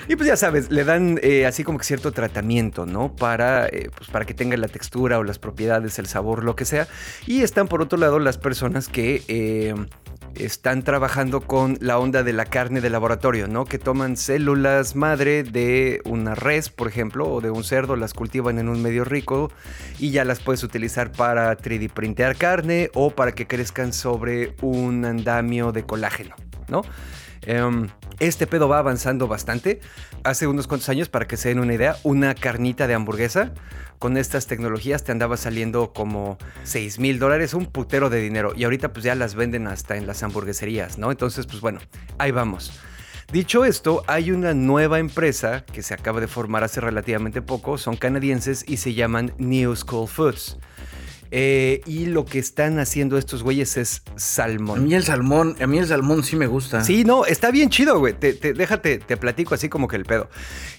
Y 0.08 0.16
pues 0.16 0.26
ya 0.26 0.36
sabes, 0.36 0.70
le 0.70 0.84
dan 0.84 1.20
eh, 1.22 1.44
así 1.44 1.64
como 1.64 1.76
que 1.76 1.84
cierto 1.84 2.12
tratamiento, 2.12 2.86
¿no? 2.86 3.14
Para, 3.14 3.66
eh, 3.66 3.90
pues 3.94 4.08
para 4.08 4.24
que 4.24 4.32
tenga 4.32 4.56
la 4.56 4.68
textura 4.68 5.18
o 5.18 5.22
las 5.22 5.38
propiedades, 5.38 5.98
el 5.98 6.06
sabor, 6.06 6.44
lo 6.44 6.56
que 6.56 6.64
sea. 6.64 6.88
Y 7.26 7.42
están 7.42 7.68
por 7.68 7.82
otro 7.82 7.98
lado 7.98 8.18
las 8.20 8.38
personas 8.38 8.88
que... 8.88 9.22
eh, 9.28 9.74
están 10.38 10.82
trabajando 10.82 11.40
con 11.40 11.78
la 11.80 11.98
onda 11.98 12.22
de 12.22 12.32
la 12.32 12.44
carne 12.44 12.80
de 12.80 12.90
laboratorio, 12.90 13.48
¿no? 13.48 13.64
Que 13.64 13.78
toman 13.78 14.16
células 14.16 14.96
madre 14.96 15.42
de 15.42 16.00
una 16.04 16.34
res, 16.34 16.70
por 16.70 16.88
ejemplo, 16.88 17.28
o 17.28 17.40
de 17.40 17.50
un 17.50 17.64
cerdo, 17.64 17.96
las 17.96 18.14
cultivan 18.14 18.58
en 18.58 18.68
un 18.68 18.82
medio 18.82 19.04
rico 19.04 19.50
y 19.98 20.10
ya 20.10 20.24
las 20.24 20.40
puedes 20.40 20.62
utilizar 20.62 21.12
para 21.12 21.56
3D 21.56 21.90
printear 21.90 22.36
carne 22.36 22.90
o 22.94 23.10
para 23.10 23.32
que 23.32 23.46
crezcan 23.46 23.92
sobre 23.92 24.54
un 24.62 25.04
andamio 25.04 25.72
de 25.72 25.84
colágeno, 25.84 26.36
¿no? 26.68 26.82
Em, 27.42 27.88
este 28.18 28.46
pedo 28.46 28.68
va 28.68 28.78
avanzando 28.78 29.28
bastante. 29.28 29.80
Hace 30.24 30.46
unos 30.46 30.66
cuantos 30.66 30.88
años, 30.88 31.08
para 31.08 31.26
que 31.26 31.36
se 31.36 31.50
den 31.50 31.60
una 31.60 31.74
idea, 31.74 31.96
una 32.02 32.34
carnita 32.34 32.86
de 32.86 32.94
hamburguesa 32.94 33.52
con 33.98 34.16
estas 34.16 34.46
tecnologías 34.46 35.04
te 35.04 35.12
andaba 35.12 35.36
saliendo 35.36 35.92
como 35.92 36.38
6 36.64 36.98
mil 36.98 37.18
dólares, 37.18 37.54
un 37.54 37.66
putero 37.66 38.10
de 38.10 38.20
dinero. 38.20 38.52
Y 38.56 38.64
ahorita 38.64 38.92
pues 38.92 39.04
ya 39.04 39.14
las 39.14 39.34
venden 39.34 39.66
hasta 39.66 39.96
en 39.96 40.06
las 40.06 40.22
hamburgueserías, 40.22 40.98
¿no? 40.98 41.10
Entonces 41.10 41.46
pues 41.46 41.60
bueno, 41.60 41.80
ahí 42.18 42.30
vamos. 42.30 42.72
Dicho 43.32 43.64
esto, 43.64 44.04
hay 44.06 44.30
una 44.30 44.54
nueva 44.54 45.00
empresa 45.00 45.64
que 45.64 45.82
se 45.82 45.94
acaba 45.94 46.20
de 46.20 46.28
formar 46.28 46.62
hace 46.62 46.80
relativamente 46.80 47.42
poco, 47.42 47.76
son 47.76 47.96
canadienses 47.96 48.64
y 48.68 48.76
se 48.76 48.94
llaman 48.94 49.34
New 49.38 49.74
School 49.74 50.06
Foods. 50.06 50.58
Eh, 51.30 51.80
y 51.86 52.06
lo 52.06 52.24
que 52.24 52.38
están 52.38 52.78
haciendo 52.78 53.18
estos 53.18 53.42
güeyes 53.42 53.76
es 53.76 54.02
A 54.14 54.18
salmón. 54.18 54.84
mí 54.84 54.94
el 54.94 55.02
salmón, 55.04 55.56
a 55.60 55.66
mí 55.66 55.78
el 55.78 55.86
salmón 55.86 56.22
sí 56.24 56.36
me 56.36 56.46
gusta. 56.46 56.84
Sí, 56.84 57.04
no, 57.04 57.26
está 57.26 57.50
bien 57.50 57.68
chido, 57.70 57.98
güey. 57.98 58.14
Te, 58.14 58.32
te- 58.32 58.52
déjate, 58.52 58.98
te 58.98 59.16
platico 59.16 59.54
así 59.54 59.68
como 59.68 59.88
que 59.88 59.96
el 59.96 60.04
pedo. 60.04 60.28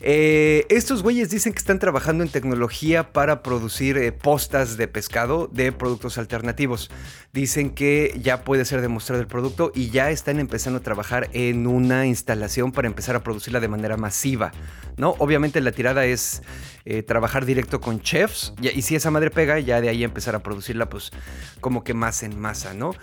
Eh, 0.01 0.65
estos 0.69 1.03
güeyes 1.03 1.29
dicen 1.29 1.53
que 1.53 1.59
están 1.59 1.79
trabajando 1.79 2.23
en 2.23 2.29
tecnología 2.29 3.11
para 3.11 3.43
producir 3.43 3.97
eh, 3.97 4.11
postas 4.11 4.77
de 4.77 4.87
pescado 4.87 5.47
de 5.51 5.71
productos 5.71 6.17
alternativos. 6.17 6.89
Dicen 7.33 7.71
que 7.71 8.17
ya 8.21 8.43
puede 8.43 8.65
ser 8.65 8.81
demostrado 8.81 9.21
el 9.21 9.27
producto 9.27 9.71
y 9.75 9.89
ya 9.89 10.09
están 10.11 10.39
empezando 10.39 10.79
a 10.79 10.83
trabajar 10.83 11.29
en 11.33 11.67
una 11.67 12.05
instalación 12.05 12.71
para 12.71 12.87
empezar 12.87 13.15
a 13.15 13.23
producirla 13.23 13.59
de 13.59 13.67
manera 13.67 13.97
masiva. 13.97 14.51
¿no? 14.97 15.15
Obviamente 15.19 15.61
la 15.61 15.71
tirada 15.71 16.05
es 16.05 16.41
eh, 16.89 17.03
trabajar 17.03 17.45
directo 17.45 17.81
con 17.81 17.99
chefs 17.99 18.53
y, 18.61 18.81
si 18.81 18.95
esa 18.95 19.11
madre 19.11 19.29
pega, 19.29 19.59
ya 19.59 19.81
de 19.81 19.89
ahí 19.89 20.05
empezar 20.05 20.35
a 20.35 20.39
producirla 20.39 20.87
pues 20.87 21.11
como 21.59 21.83
que 21.83 21.93
más 21.93 22.23
en 22.23 22.39
masa, 22.39 22.73
¿no? 22.73 22.93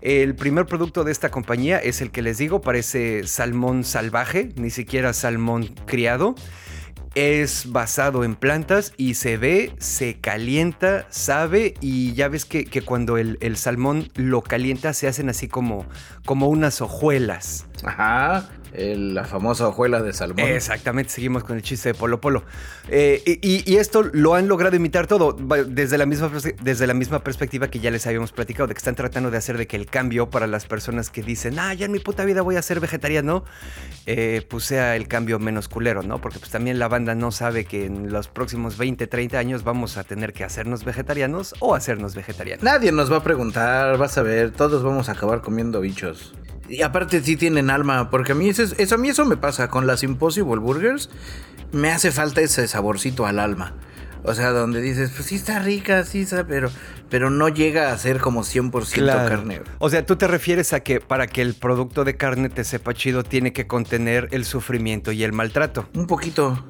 El 0.00 0.34
primer 0.34 0.64
producto 0.64 1.04
de 1.04 1.12
esta 1.12 1.30
compañía 1.30 1.76
es 1.76 2.00
el 2.00 2.10
que 2.10 2.22
les 2.22 2.38
digo, 2.38 2.62
parece 2.62 3.26
salmón 3.26 3.84
salvaje, 3.84 4.48
ni 4.56 4.70
siquiera 4.70 5.12
salmón 5.12 5.66
criado. 5.84 6.34
Es 7.14 7.70
basado 7.70 8.24
en 8.24 8.34
plantas 8.34 8.94
y 8.96 9.12
se 9.12 9.36
ve, 9.36 9.74
se 9.78 10.18
calienta, 10.20 11.06
sabe 11.10 11.74
y 11.82 12.14
ya 12.14 12.28
ves 12.28 12.46
que, 12.46 12.64
que 12.64 12.80
cuando 12.80 13.18
el, 13.18 13.36
el 13.42 13.58
salmón 13.58 14.08
lo 14.14 14.40
calienta 14.40 14.94
se 14.94 15.06
hacen 15.06 15.28
así 15.28 15.48
como, 15.48 15.84
como 16.24 16.48
unas 16.48 16.80
hojuelas. 16.80 17.66
Ajá. 17.84 18.48
El- 18.74 19.14
la 19.14 19.24
famosa 19.24 19.68
hojuela 19.68 20.02
de 20.02 20.12
salmón. 20.12 20.46
Exactamente, 20.48 21.10
seguimos 21.10 21.44
con 21.44 21.56
el 21.56 21.62
chiste 21.62 21.90
de 21.90 21.94
Polo 21.94 22.20
Polo. 22.20 22.42
Eh, 22.88 23.22
y, 23.42 23.70
y 23.70 23.76
esto 23.76 24.02
lo 24.12 24.34
han 24.34 24.48
logrado 24.48 24.76
imitar 24.76 25.06
todo 25.06 25.32
desde 25.66 25.96
la, 25.98 26.06
misma, 26.06 26.30
desde 26.62 26.86
la 26.86 26.94
misma 26.94 27.20
perspectiva 27.24 27.68
que 27.68 27.80
ya 27.80 27.90
les 27.90 28.06
habíamos 28.06 28.32
platicado, 28.32 28.66
de 28.66 28.74
que 28.74 28.78
están 28.78 28.94
tratando 28.94 29.30
de 29.30 29.38
hacer 29.38 29.56
de 29.58 29.66
que 29.66 29.76
el 29.76 29.86
cambio 29.86 30.28
para 30.30 30.46
las 30.46 30.66
personas 30.66 31.10
que 31.10 31.22
dicen, 31.22 31.58
ah, 31.58 31.72
ya 31.74 31.86
en 31.86 31.92
mi 31.92 31.98
puta 32.00 32.24
vida 32.24 32.42
voy 32.42 32.56
a 32.56 32.62
ser 32.62 32.80
vegetariano, 32.80 33.44
eh, 34.06 34.44
pues 34.48 34.64
sea 34.64 34.96
el 34.96 35.08
cambio 35.08 35.38
menos 35.38 35.68
culero, 35.68 36.02
¿no? 36.02 36.20
Porque 36.20 36.38
pues 36.38 36.50
también 36.50 36.78
la 36.78 36.88
banda 36.88 37.14
no 37.14 37.30
sabe 37.32 37.64
que 37.64 37.86
en 37.86 38.12
los 38.12 38.28
próximos 38.28 38.76
20, 38.76 39.06
30 39.06 39.38
años 39.38 39.64
vamos 39.64 39.96
a 39.96 40.04
tener 40.04 40.32
que 40.32 40.44
hacernos 40.44 40.84
vegetarianos 40.84 41.54
o 41.60 41.74
hacernos 41.74 42.14
vegetarianos. 42.14 42.62
Nadie 42.64 42.92
nos 42.92 43.10
va 43.10 43.18
a 43.18 43.22
preguntar, 43.22 43.96
vas 43.98 44.18
a 44.18 44.22
ver, 44.22 44.50
todos 44.50 44.82
vamos 44.82 45.08
a 45.08 45.12
acabar 45.12 45.40
comiendo 45.40 45.80
bichos. 45.80 46.34
Y 46.68 46.82
aparte 46.82 47.20
sí 47.22 47.36
tienen 47.36 47.70
alma, 47.70 48.10
porque 48.10 48.32
a 48.32 48.34
mí 48.34 48.48
eso, 48.48 48.62
es- 48.62 48.74
eso, 48.78 48.94
a 48.94 48.98
mí 48.98 49.08
eso 49.08 49.24
me 49.26 49.36
pasa 49.36 49.68
con 49.68 49.86
las 49.86 50.02
Impossible 50.02 50.56
Burgers. 50.60 51.10
Me 51.72 51.90
hace 51.90 52.10
falta 52.12 52.40
ese 52.40 52.66
saborcito 52.68 53.26
al 53.26 53.38
alma. 53.38 53.74
O 54.26 54.32
sea, 54.34 54.50
donde 54.50 54.80
dices, 54.80 55.10
pues 55.14 55.28
sí 55.28 55.34
está 55.34 55.58
rica, 55.58 56.02
sí 56.04 56.20
está, 56.22 56.46
pero, 56.46 56.70
pero 57.10 57.28
no 57.28 57.50
llega 57.50 57.92
a 57.92 57.98
ser 57.98 58.20
como 58.20 58.42
100% 58.42 59.28
carne. 59.28 59.60
O 59.78 59.90
sea, 59.90 60.06
tú 60.06 60.16
te 60.16 60.26
refieres 60.26 60.72
a 60.72 60.80
que 60.80 60.98
para 61.00 61.26
que 61.26 61.42
el 61.42 61.52
producto 61.54 62.04
de 62.04 62.16
carne 62.16 62.48
te 62.48 62.64
sepa 62.64 62.94
chido 62.94 63.22
tiene 63.22 63.52
que 63.52 63.66
contener 63.66 64.28
el 64.30 64.46
sufrimiento 64.46 65.12
y 65.12 65.24
el 65.24 65.34
maltrato. 65.34 65.86
Un 65.94 66.06
poquito. 66.06 66.64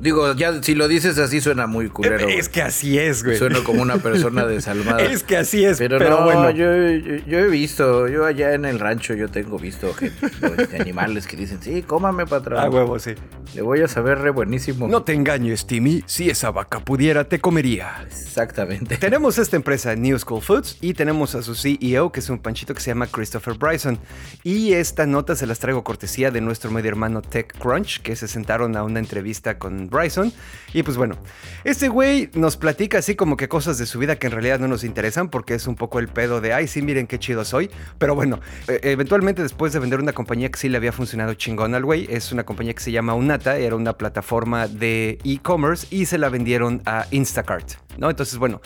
Digo, 0.00 0.34
ya 0.34 0.62
si 0.62 0.74
lo 0.74 0.88
dices 0.88 1.18
así 1.18 1.40
suena 1.40 1.66
muy 1.66 1.88
culero. 1.88 2.28
es 2.28 2.48
que 2.48 2.62
así 2.62 2.98
es, 2.98 3.22
güey. 3.24 3.36
Sueno 3.36 3.64
como 3.64 3.82
una 3.82 3.96
persona 3.98 4.46
desalmada. 4.46 5.02
Es 5.12 5.22
que 5.22 5.36
así 5.36 5.64
es, 5.64 5.78
Pero, 5.78 5.98
pero, 5.98 6.20
no, 6.20 6.24
bueno. 6.24 6.50
yo, 6.50 6.64
yo, 6.64 7.24
yo 7.26 7.38
he 7.38 7.48
visto, 7.48 8.08
yo 8.08 8.24
allá 8.24 8.54
en 8.54 8.64
el 8.64 8.78
rancho 8.78 9.14
yo 9.14 9.28
tengo 9.28 9.58
visto 9.58 9.92
gente, 9.94 10.26
este, 10.58 10.80
animales 10.80 11.26
que 11.26 11.36
dicen, 11.36 11.58
sí, 11.60 11.82
cómame 11.82 12.26
patrón. 12.26 12.58
A 12.58 12.70
huevo, 12.70 12.98
sí. 12.98 13.14
Le 13.54 13.62
voy 13.62 13.80
a 13.80 13.88
saber 13.88 14.18
re 14.18 14.30
buenísimo. 14.30 14.88
No 14.88 15.02
te 15.02 15.12
engañes, 15.12 15.66
Timmy. 15.66 16.02
Si 16.06 16.30
esa 16.30 16.50
vaca 16.50 16.80
pudiera, 16.80 17.24
te 17.24 17.40
comería. 17.40 18.02
Exactamente. 18.06 18.96
Tenemos 19.00 19.38
esta 19.38 19.56
empresa, 19.56 19.94
New 19.94 20.18
School 20.18 20.40
Foods, 20.40 20.78
y 20.80 20.94
tenemos 20.94 21.34
a 21.34 21.42
su 21.42 21.54
CEO, 21.54 22.12
que 22.12 22.20
es 22.20 22.30
un 22.30 22.38
panchito 22.38 22.74
que 22.74 22.80
se 22.80 22.90
llama 22.90 23.06
Christopher 23.06 23.54
Bryson. 23.54 23.98
Y 24.42 24.72
esta 24.72 25.06
nota 25.06 25.36
se 25.36 25.46
las 25.46 25.58
traigo 25.58 25.84
cortesía 25.84 26.30
de 26.30 26.40
nuestro 26.40 26.70
medio 26.70 26.88
hermano 26.88 27.22
TechCrunch, 27.22 28.00
que 28.00 28.16
se 28.16 28.28
sentaron 28.28 28.76
a 28.76 28.84
una 28.84 28.98
entrevista 28.98 29.58
con 29.58 29.81
Bryson. 29.88 30.32
Y 30.72 30.82
pues 30.82 30.96
bueno, 30.96 31.16
este 31.64 31.88
güey 31.88 32.30
nos 32.34 32.56
platica 32.56 32.98
así 32.98 33.14
como 33.14 33.36
que 33.36 33.48
cosas 33.48 33.78
de 33.78 33.86
su 33.86 33.98
vida 33.98 34.16
que 34.16 34.26
en 34.26 34.32
realidad 34.32 34.58
no 34.58 34.68
nos 34.68 34.84
interesan, 34.84 35.28
porque 35.28 35.54
es 35.54 35.66
un 35.66 35.76
poco 35.76 35.98
el 35.98 36.08
pedo 36.08 36.40
de, 36.40 36.52
ay, 36.52 36.66
sí, 36.66 36.82
miren 36.82 37.06
qué 37.06 37.18
chido 37.18 37.44
soy. 37.44 37.70
Pero 37.98 38.14
bueno, 38.14 38.40
eh, 38.68 38.80
eventualmente 38.84 39.42
después 39.42 39.72
de 39.72 39.78
vender 39.78 40.00
una 40.00 40.12
compañía 40.12 40.50
que 40.50 40.58
sí 40.58 40.68
le 40.68 40.76
había 40.78 40.92
funcionado 40.92 41.34
chingón 41.34 41.74
al 41.74 41.84
güey, 41.84 42.06
es 42.10 42.32
una 42.32 42.44
compañía 42.44 42.74
que 42.74 42.82
se 42.82 42.92
llama 42.92 43.14
Unata, 43.14 43.58
era 43.58 43.76
una 43.76 43.92
plataforma 43.94 44.66
de 44.66 45.18
e-commerce 45.24 45.86
y 45.90 46.06
se 46.06 46.18
la 46.18 46.28
vendieron 46.28 46.82
a 46.86 47.06
Instacart, 47.10 47.72
¿no? 47.98 48.10
Entonces, 48.10 48.38
bueno, 48.38 48.60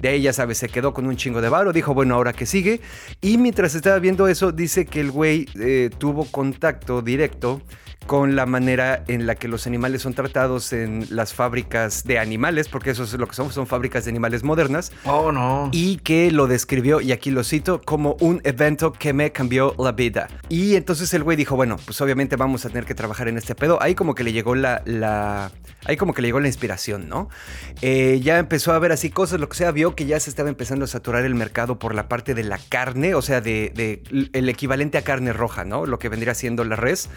de 0.00 0.08
ahí 0.08 0.22
ya 0.22 0.32
sabes, 0.32 0.58
se 0.58 0.68
quedó 0.68 0.92
con 0.92 1.06
un 1.06 1.16
chingo 1.16 1.40
de 1.40 1.48
varo, 1.48 1.72
dijo, 1.72 1.94
bueno, 1.94 2.14
ahora 2.14 2.32
que 2.32 2.46
sigue. 2.46 2.80
Y 3.20 3.38
mientras 3.38 3.74
estaba 3.74 3.98
viendo 3.98 4.28
eso, 4.28 4.52
dice 4.52 4.84
que 4.86 5.00
el 5.00 5.10
güey 5.10 5.48
eh, 5.58 5.90
tuvo 5.96 6.24
contacto 6.26 7.02
directo 7.02 7.62
con 8.06 8.36
la 8.36 8.46
manera 8.46 9.04
en 9.08 9.26
la 9.26 9.34
que 9.36 9.48
los 9.48 9.66
animales 9.66 10.02
son 10.02 10.14
tratados 10.14 10.72
en 10.72 11.06
las 11.10 11.32
fábricas 11.32 12.04
de 12.04 12.18
animales, 12.18 12.68
porque 12.68 12.90
eso 12.90 13.04
es 13.04 13.12
lo 13.14 13.26
que 13.28 13.34
son, 13.34 13.52
son 13.52 13.66
fábricas 13.66 14.04
de 14.04 14.10
animales 14.10 14.42
modernas, 14.42 14.92
Oh, 15.04 15.32
no. 15.32 15.70
y 15.72 15.98
que 15.98 16.30
lo 16.30 16.46
describió, 16.46 17.00
y 17.00 17.12
aquí 17.12 17.30
lo 17.30 17.44
cito, 17.44 17.80
como 17.84 18.16
un 18.20 18.40
evento 18.44 18.92
que 18.92 19.12
me 19.12 19.32
cambió 19.32 19.74
la 19.78 19.92
vida. 19.92 20.28
Y 20.48 20.76
entonces 20.76 21.12
el 21.14 21.22
güey 21.22 21.36
dijo, 21.36 21.56
bueno, 21.56 21.76
pues 21.84 22.00
obviamente 22.00 22.36
vamos 22.36 22.64
a 22.64 22.68
tener 22.68 22.84
que 22.84 22.94
trabajar 22.94 23.28
en 23.28 23.38
este 23.38 23.54
pedo. 23.54 23.80
Ahí 23.82 23.94
como 23.94 24.14
que 24.14 24.24
le 24.24 24.32
llegó 24.32 24.54
la... 24.54 24.82
la 24.84 25.52
ahí 25.84 25.96
como 25.96 26.14
que 26.14 26.22
le 26.22 26.28
llegó 26.28 26.40
la 26.40 26.48
inspiración, 26.48 27.08
¿no? 27.08 27.28
Eh, 27.80 28.20
ya 28.22 28.38
empezó 28.38 28.72
a 28.72 28.78
ver 28.80 28.90
así 28.90 29.10
cosas, 29.10 29.38
lo 29.38 29.48
que 29.48 29.56
sea, 29.56 29.70
vio 29.70 29.76
vio 29.76 29.94
que 29.94 30.06
ya 30.06 30.18
se 30.18 30.30
estaba 30.30 30.48
empezando 30.48 30.86
a 30.86 30.88
saturar 30.88 31.24
el 31.24 31.34
mercado 31.34 31.78
por 31.78 31.94
la 31.94 32.08
parte 32.08 32.34
de 32.34 32.42
la 32.42 32.58
carne, 32.58 33.14
o 33.14 33.22
sea, 33.22 33.40
de, 33.40 34.02
el 34.32 34.48
equivalente 34.48 34.96
a 34.98 35.02
carne 35.02 35.32
roja, 35.32 35.64
¿no? 35.64 35.86
Lo 35.86 35.98
que 35.98 36.08
vendría 36.08 36.34
siendo 36.34 36.64
la 36.64 36.76
res. 36.76 37.08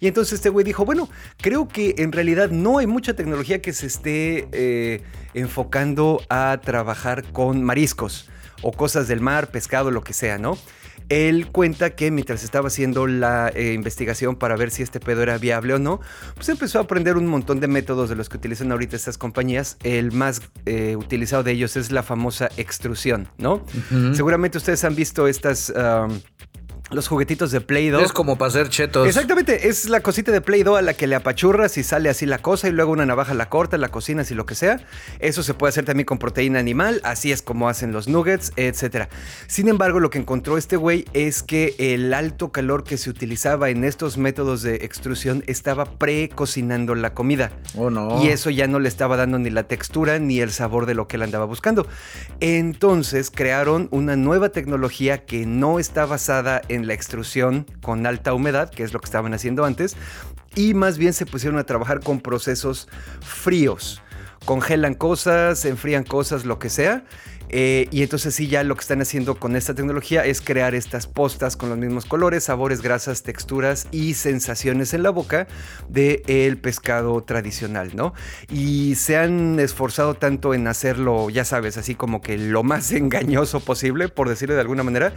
Y 0.00 0.08
entonces 0.08 0.34
este 0.34 0.48
güey 0.48 0.64
dijo, 0.64 0.84
bueno, 0.84 1.08
creo 1.38 1.68
que 1.68 1.94
en 1.98 2.12
realidad 2.12 2.50
no 2.50 2.78
hay 2.78 2.86
mucha 2.86 3.14
tecnología 3.14 3.60
que 3.60 3.72
se 3.72 3.86
esté 3.86 4.48
eh, 4.52 5.02
enfocando 5.34 6.22
a 6.28 6.60
trabajar 6.62 7.24
con 7.32 7.62
mariscos 7.62 8.28
o 8.62 8.72
cosas 8.72 9.08
del 9.08 9.20
mar, 9.20 9.50
pescado, 9.50 9.90
lo 9.90 10.02
que 10.02 10.12
sea, 10.12 10.38
¿no? 10.38 10.58
Él 11.08 11.48
cuenta 11.52 11.90
que 11.90 12.10
mientras 12.10 12.42
estaba 12.42 12.66
haciendo 12.66 13.06
la 13.06 13.52
eh, 13.54 13.74
investigación 13.74 14.34
para 14.34 14.56
ver 14.56 14.72
si 14.72 14.82
este 14.82 14.98
pedo 14.98 15.22
era 15.22 15.38
viable 15.38 15.74
o 15.74 15.78
no, 15.78 16.00
pues 16.34 16.48
empezó 16.48 16.78
a 16.78 16.82
aprender 16.82 17.16
un 17.16 17.26
montón 17.26 17.60
de 17.60 17.68
métodos 17.68 18.08
de 18.08 18.16
los 18.16 18.28
que 18.28 18.38
utilizan 18.38 18.72
ahorita 18.72 18.96
estas 18.96 19.16
compañías. 19.16 19.76
El 19.84 20.10
más 20.10 20.42
eh, 20.64 20.96
utilizado 20.96 21.44
de 21.44 21.52
ellos 21.52 21.76
es 21.76 21.92
la 21.92 22.02
famosa 22.02 22.48
extrusión, 22.56 23.28
¿no? 23.38 23.64
Seguramente 24.14 24.58
ustedes 24.58 24.82
han 24.82 24.96
visto 24.96 25.28
estas 25.28 25.72
los 26.90 27.08
juguetitos 27.08 27.50
de 27.50 27.60
Play-Doh. 27.60 28.00
Es 28.00 28.12
como 28.12 28.36
para 28.36 28.48
hacer 28.48 28.68
chetos. 28.68 29.06
Exactamente, 29.06 29.68
es 29.68 29.88
la 29.88 30.00
cosita 30.00 30.32
de 30.32 30.40
Play-Doh 30.40 30.76
a 30.76 30.82
la 30.82 30.94
que 30.94 31.06
le 31.06 31.16
apachurras 31.16 31.76
y 31.78 31.82
sale 31.82 32.08
así 32.08 32.26
la 32.26 32.38
cosa 32.38 32.68
y 32.68 32.72
luego 32.72 32.92
una 32.92 33.06
navaja 33.06 33.34
la 33.34 33.48
corta, 33.48 33.78
la 33.78 33.88
cocinas 33.88 34.30
y 34.30 34.34
lo 34.34 34.46
que 34.46 34.54
sea. 34.54 34.80
Eso 35.18 35.42
se 35.42 35.54
puede 35.54 35.70
hacer 35.70 35.84
también 35.84 36.06
con 36.06 36.18
proteína 36.18 36.58
animal, 36.58 37.00
así 37.04 37.32
es 37.32 37.42
como 37.42 37.68
hacen 37.68 37.92
los 37.92 38.08
nuggets, 38.08 38.52
etc. 38.56 39.08
Sin 39.46 39.68
embargo, 39.68 40.00
lo 40.00 40.10
que 40.10 40.18
encontró 40.18 40.58
este 40.58 40.76
güey 40.76 41.04
es 41.12 41.42
que 41.42 41.74
el 41.78 42.14
alto 42.14 42.52
calor 42.52 42.84
que 42.84 42.96
se 42.98 43.10
utilizaba 43.10 43.70
en 43.70 43.84
estos 43.84 44.16
métodos 44.16 44.62
de 44.62 44.76
extrusión 44.76 45.42
estaba 45.46 45.84
pre-cocinando 45.98 46.94
la 46.94 47.14
comida. 47.14 47.52
Oh, 47.76 47.90
no. 47.90 48.22
Y 48.22 48.28
eso 48.28 48.50
ya 48.50 48.66
no 48.66 48.78
le 48.78 48.88
estaba 48.88 49.16
dando 49.16 49.38
ni 49.38 49.50
la 49.50 49.64
textura 49.64 50.18
ni 50.18 50.40
el 50.40 50.50
sabor 50.50 50.86
de 50.86 50.94
lo 50.94 51.08
que 51.08 51.16
él 51.16 51.22
andaba 51.22 51.44
buscando. 51.44 51.86
Entonces 52.40 53.30
crearon 53.30 53.88
una 53.90 54.16
nueva 54.16 54.50
tecnología 54.50 55.24
que 55.24 55.46
no 55.46 55.78
está 55.78 56.06
basada 56.06 56.62
en 56.68 56.75
en 56.76 56.86
la 56.86 56.94
extrusión 56.94 57.66
con 57.82 58.06
alta 58.06 58.32
humedad, 58.32 58.70
que 58.70 58.84
es 58.84 58.92
lo 58.92 59.00
que 59.00 59.06
estaban 59.06 59.34
haciendo 59.34 59.64
antes, 59.64 59.96
y 60.54 60.74
más 60.74 60.98
bien 60.98 61.12
se 61.12 61.26
pusieron 61.26 61.58
a 61.58 61.64
trabajar 61.64 62.00
con 62.00 62.20
procesos 62.20 62.88
fríos. 63.20 64.02
Congelan 64.44 64.94
cosas, 64.94 65.64
enfrían 65.64 66.04
cosas, 66.04 66.44
lo 66.44 66.60
que 66.60 66.70
sea, 66.70 67.04
eh, 67.48 67.88
y 67.90 68.02
entonces 68.02 68.34
sí, 68.34 68.48
ya 68.48 68.62
lo 68.64 68.74
que 68.74 68.80
están 68.80 69.00
haciendo 69.00 69.36
con 69.36 69.56
esta 69.56 69.74
tecnología 69.74 70.24
es 70.24 70.40
crear 70.40 70.74
estas 70.74 71.06
postas 71.06 71.56
con 71.56 71.68
los 71.68 71.78
mismos 71.78 72.04
colores, 72.04 72.44
sabores, 72.44 72.82
grasas, 72.82 73.22
texturas 73.22 73.86
y 73.90 74.14
sensaciones 74.14 74.94
en 74.94 75.02
la 75.02 75.10
boca 75.10 75.46
del 75.88 76.22
el 76.26 76.58
pescado 76.58 77.22
tradicional, 77.22 77.94
¿no? 77.94 78.14
Y 78.50 78.94
se 78.96 79.16
han 79.16 79.60
esforzado 79.60 80.14
tanto 80.14 80.54
en 80.54 80.66
hacerlo, 80.66 81.30
ya 81.30 81.44
sabes, 81.44 81.76
así 81.76 81.94
como 81.94 82.20
que 82.20 82.38
lo 82.38 82.62
más 82.62 82.92
engañoso 82.92 83.60
posible, 83.60 84.08
por 84.08 84.28
decirlo 84.28 84.54
de 84.54 84.60
alguna 84.60 84.82
manera, 84.82 85.12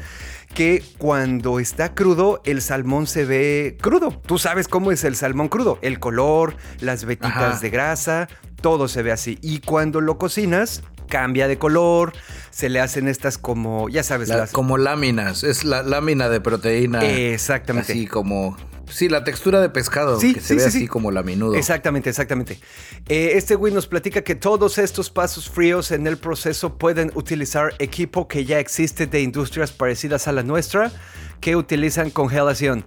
que 0.53 0.83
cuando 0.97 1.59
está 1.59 1.93
crudo, 1.93 2.41
el 2.45 2.61
salmón 2.61 3.07
se 3.07 3.25
ve 3.25 3.77
crudo. 3.79 4.21
Tú 4.25 4.37
sabes 4.37 4.67
cómo 4.67 4.91
es 4.91 5.03
el 5.03 5.15
salmón 5.15 5.47
crudo, 5.47 5.79
el 5.81 5.99
color, 5.99 6.55
las 6.79 7.05
vetitas 7.05 7.61
de 7.61 7.69
grasa, 7.69 8.27
todo 8.61 8.87
se 8.87 9.03
ve 9.03 9.11
así. 9.11 9.37
Y 9.41 9.59
cuando 9.59 10.01
lo 10.01 10.17
cocinas, 10.17 10.83
cambia 11.09 11.47
de 11.47 11.57
color, 11.57 12.13
se 12.51 12.69
le 12.69 12.79
hacen 12.79 13.07
estas 13.07 13.37
como, 13.37 13.89
ya 13.89 14.03
sabes, 14.03 14.29
las... 14.29 14.51
como 14.51 14.77
láminas, 14.77 15.43
es 15.43 15.65
la 15.65 15.83
lámina 15.83 16.29
de 16.29 16.39
proteína. 16.39 17.03
Exactamente. 17.03 17.91
Así 17.91 18.07
como 18.07 18.55
Sí, 18.89 19.07
la 19.07 19.23
textura 19.23 19.61
de 19.61 19.69
pescado, 19.69 20.19
sí, 20.19 20.33
que 20.33 20.41
se 20.41 20.55
ve 20.55 20.65
así 20.65 20.87
como 20.87 21.11
laminudo. 21.11 21.55
Exactamente, 21.55 22.09
exactamente. 22.09 22.59
Eh, 23.07 23.33
este 23.35 23.55
güey 23.55 23.73
nos 23.73 23.87
platica 23.87 24.23
que 24.23 24.35
todos 24.35 24.77
estos 24.77 25.09
pasos 25.09 25.49
fríos 25.49 25.91
en 25.91 26.07
el 26.07 26.17
proceso 26.17 26.77
pueden 26.77 27.11
utilizar 27.13 27.73
equipo 27.79 28.27
que 28.27 28.45
ya 28.45 28.59
existe 28.59 29.05
de 29.05 29.21
industrias 29.21 29.71
parecidas 29.71 30.27
a 30.27 30.31
la 30.31 30.43
nuestra 30.43 30.91
que 31.39 31.55
utilizan 31.55 32.09
congelación. 32.09 32.85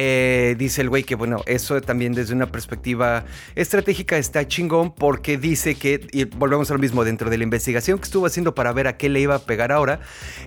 Eh, 0.00 0.54
dice 0.56 0.82
el 0.82 0.90
güey 0.90 1.02
que, 1.02 1.16
bueno, 1.16 1.42
eso 1.46 1.80
también 1.80 2.12
desde 2.12 2.32
una 2.32 2.52
perspectiva 2.52 3.24
estratégica 3.56 4.16
está 4.16 4.46
chingón 4.46 4.94
porque 4.94 5.38
dice 5.38 5.74
que, 5.74 6.06
y 6.12 6.22
volvemos 6.22 6.70
a 6.70 6.74
lo 6.74 6.78
mismo, 6.78 7.02
dentro 7.02 7.30
de 7.30 7.36
la 7.36 7.42
investigación 7.42 7.98
que 7.98 8.04
estuvo 8.04 8.24
haciendo 8.24 8.54
para 8.54 8.72
ver 8.72 8.86
a 8.86 8.96
qué 8.96 9.08
le 9.08 9.18
iba 9.18 9.34
a 9.34 9.38
pegar 9.40 9.72
ahora, 9.72 9.98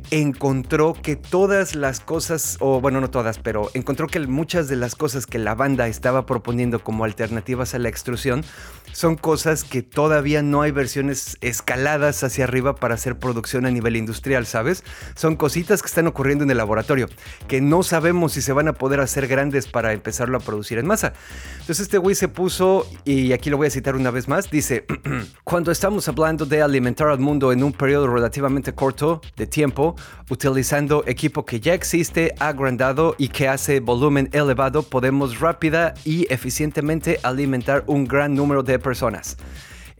encontró 0.09 0.93
que 0.93 1.17
todas 1.17 1.75
las 1.75 1.99
cosas, 1.99 2.55
o 2.61 2.79
bueno, 2.79 3.01
no 3.01 3.09
todas, 3.09 3.39
pero 3.39 3.69
encontró 3.73 4.07
que 4.07 4.21
muchas 4.21 4.69
de 4.69 4.77
las 4.77 4.95
cosas 4.95 5.27
que 5.27 5.37
la 5.37 5.53
banda 5.53 5.89
estaba 5.89 6.25
proponiendo 6.25 6.81
como 6.81 7.03
alternativas 7.03 7.75
a 7.75 7.79
la 7.79 7.89
extrusión 7.89 8.45
son 8.91 9.15
cosas 9.15 9.63
que 9.63 9.81
todavía 9.81 10.41
no 10.41 10.61
hay 10.61 10.71
versiones 10.71 11.37
escaladas 11.41 12.23
hacia 12.23 12.43
arriba 12.43 12.75
para 12.75 12.95
hacer 12.95 13.17
producción 13.17 13.65
a 13.65 13.71
nivel 13.71 13.95
industrial, 13.95 14.45
¿sabes? 14.45 14.83
Son 15.15 15.35
cositas 15.35 15.81
que 15.81 15.87
están 15.87 16.07
ocurriendo 16.07 16.43
en 16.43 16.51
el 16.51 16.57
laboratorio, 16.57 17.09
que 17.47 17.61
no 17.61 17.83
sabemos 17.83 18.33
si 18.33 18.41
se 18.41 18.53
van 18.53 18.67
a 18.67 18.73
poder 18.73 18.99
hacer 18.99 19.27
grandes 19.27 19.67
para 19.67 19.93
empezarlo 19.93 20.37
a 20.37 20.41
producir 20.41 20.77
en 20.77 20.87
masa. 20.87 21.13
Entonces 21.53 21.81
este 21.81 21.97
güey 21.97 22.15
se 22.15 22.27
puso, 22.27 22.87
y 23.05 23.33
aquí 23.33 23.49
lo 23.49 23.57
voy 23.57 23.67
a 23.67 23.71
citar 23.71 23.95
una 23.95 24.11
vez 24.11 24.27
más, 24.27 24.49
dice, 24.49 24.85
cuando 25.43 25.71
estamos 25.71 26.07
hablando 26.07 26.45
de 26.45 26.61
alimentar 26.61 27.07
al 27.07 27.19
mundo 27.19 27.51
en 27.51 27.63
un 27.63 27.73
periodo 27.73 28.07
relativamente 28.07 28.73
corto 28.73 29.21
de 29.37 29.47
tiempo, 29.47 29.95
utilizando 30.29 31.03
equipo 31.07 31.45
que 31.45 31.59
ya 31.59 31.73
existe, 31.73 32.33
agrandado 32.39 33.15
y 33.17 33.29
que 33.29 33.47
hace 33.47 33.79
volumen 33.79 34.29
elevado, 34.33 34.83
podemos 34.83 35.39
rápida 35.39 35.93
y 36.05 36.31
eficientemente 36.31 37.19
alimentar 37.23 37.83
un 37.87 38.05
gran 38.05 38.35
número 38.35 38.63
de 38.63 38.79
personas. 38.81 39.37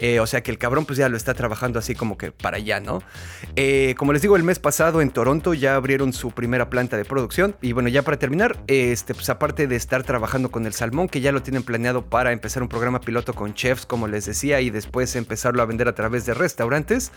Eh, 0.01 0.19
o 0.19 0.25
sea 0.25 0.41
que 0.41 0.49
el 0.49 0.57
cabrón 0.57 0.85
pues 0.85 0.97
ya 0.97 1.07
lo 1.09 1.15
está 1.15 1.35
trabajando 1.35 1.77
así 1.77 1.93
como 1.93 2.17
que 2.17 2.31
para 2.31 2.57
allá, 2.57 2.79
¿no? 2.79 3.03
Eh, 3.55 3.93
como 3.97 4.13
les 4.13 4.23
digo, 4.23 4.35
el 4.35 4.43
mes 4.43 4.57
pasado 4.57 4.99
en 4.99 5.11
Toronto 5.11 5.53
ya 5.53 5.75
abrieron 5.75 6.11
su 6.11 6.31
primera 6.31 6.69
planta 6.71 6.97
de 6.97 7.05
producción. 7.05 7.55
Y 7.61 7.73
bueno, 7.73 7.87
ya 7.87 8.01
para 8.01 8.17
terminar, 8.17 8.57
este, 8.65 9.13
pues 9.13 9.29
aparte 9.29 9.67
de 9.67 9.75
estar 9.75 10.03
trabajando 10.03 10.49
con 10.49 10.65
el 10.65 10.73
salmón, 10.73 11.07
que 11.07 11.21
ya 11.21 11.31
lo 11.31 11.43
tienen 11.43 11.61
planeado 11.61 12.03
para 12.05 12.31
empezar 12.31 12.63
un 12.63 12.69
programa 12.69 12.99
piloto 12.99 13.33
con 13.33 13.53
chefs, 13.53 13.85
como 13.85 14.07
les 14.07 14.25
decía, 14.25 14.59
y 14.59 14.71
después 14.71 15.15
empezarlo 15.15 15.61
a 15.61 15.65
vender 15.65 15.87
a 15.87 15.93
través 15.93 16.25
de 16.25 16.33
restaurantes, 16.33 17.11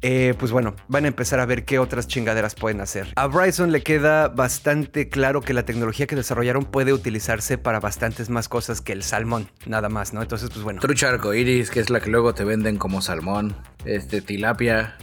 eh, 0.00 0.34
pues 0.38 0.52
bueno, 0.52 0.76
van 0.86 1.04
a 1.06 1.08
empezar 1.08 1.40
a 1.40 1.46
ver 1.46 1.64
qué 1.64 1.80
otras 1.80 2.06
chingaderas 2.06 2.54
pueden 2.54 2.80
hacer. 2.80 3.08
A 3.16 3.26
Bryson 3.26 3.72
le 3.72 3.82
queda 3.82 4.28
bastante 4.28 5.08
claro 5.08 5.40
que 5.40 5.54
la 5.54 5.64
tecnología 5.64 6.06
que 6.06 6.14
desarrollaron 6.14 6.66
puede 6.66 6.92
utilizarse 6.92 7.58
para 7.58 7.80
bastantes 7.80 8.30
más 8.30 8.48
cosas 8.48 8.80
que 8.80 8.92
el 8.92 9.02
salmón, 9.02 9.50
nada 9.66 9.88
más, 9.88 10.12
¿no? 10.12 10.22
Entonces, 10.22 10.50
pues 10.50 10.62
bueno. 10.62 10.80
Trucha 10.80 11.08
arcoiris, 11.08 11.68
que 11.68 11.80
es 11.80 11.90
la 11.90 12.00
que 12.00 12.11
luego 12.12 12.34
te 12.34 12.44
venden 12.44 12.76
como 12.76 13.02
salmón, 13.02 13.56
este 13.84 14.20
tilapia, 14.20 14.96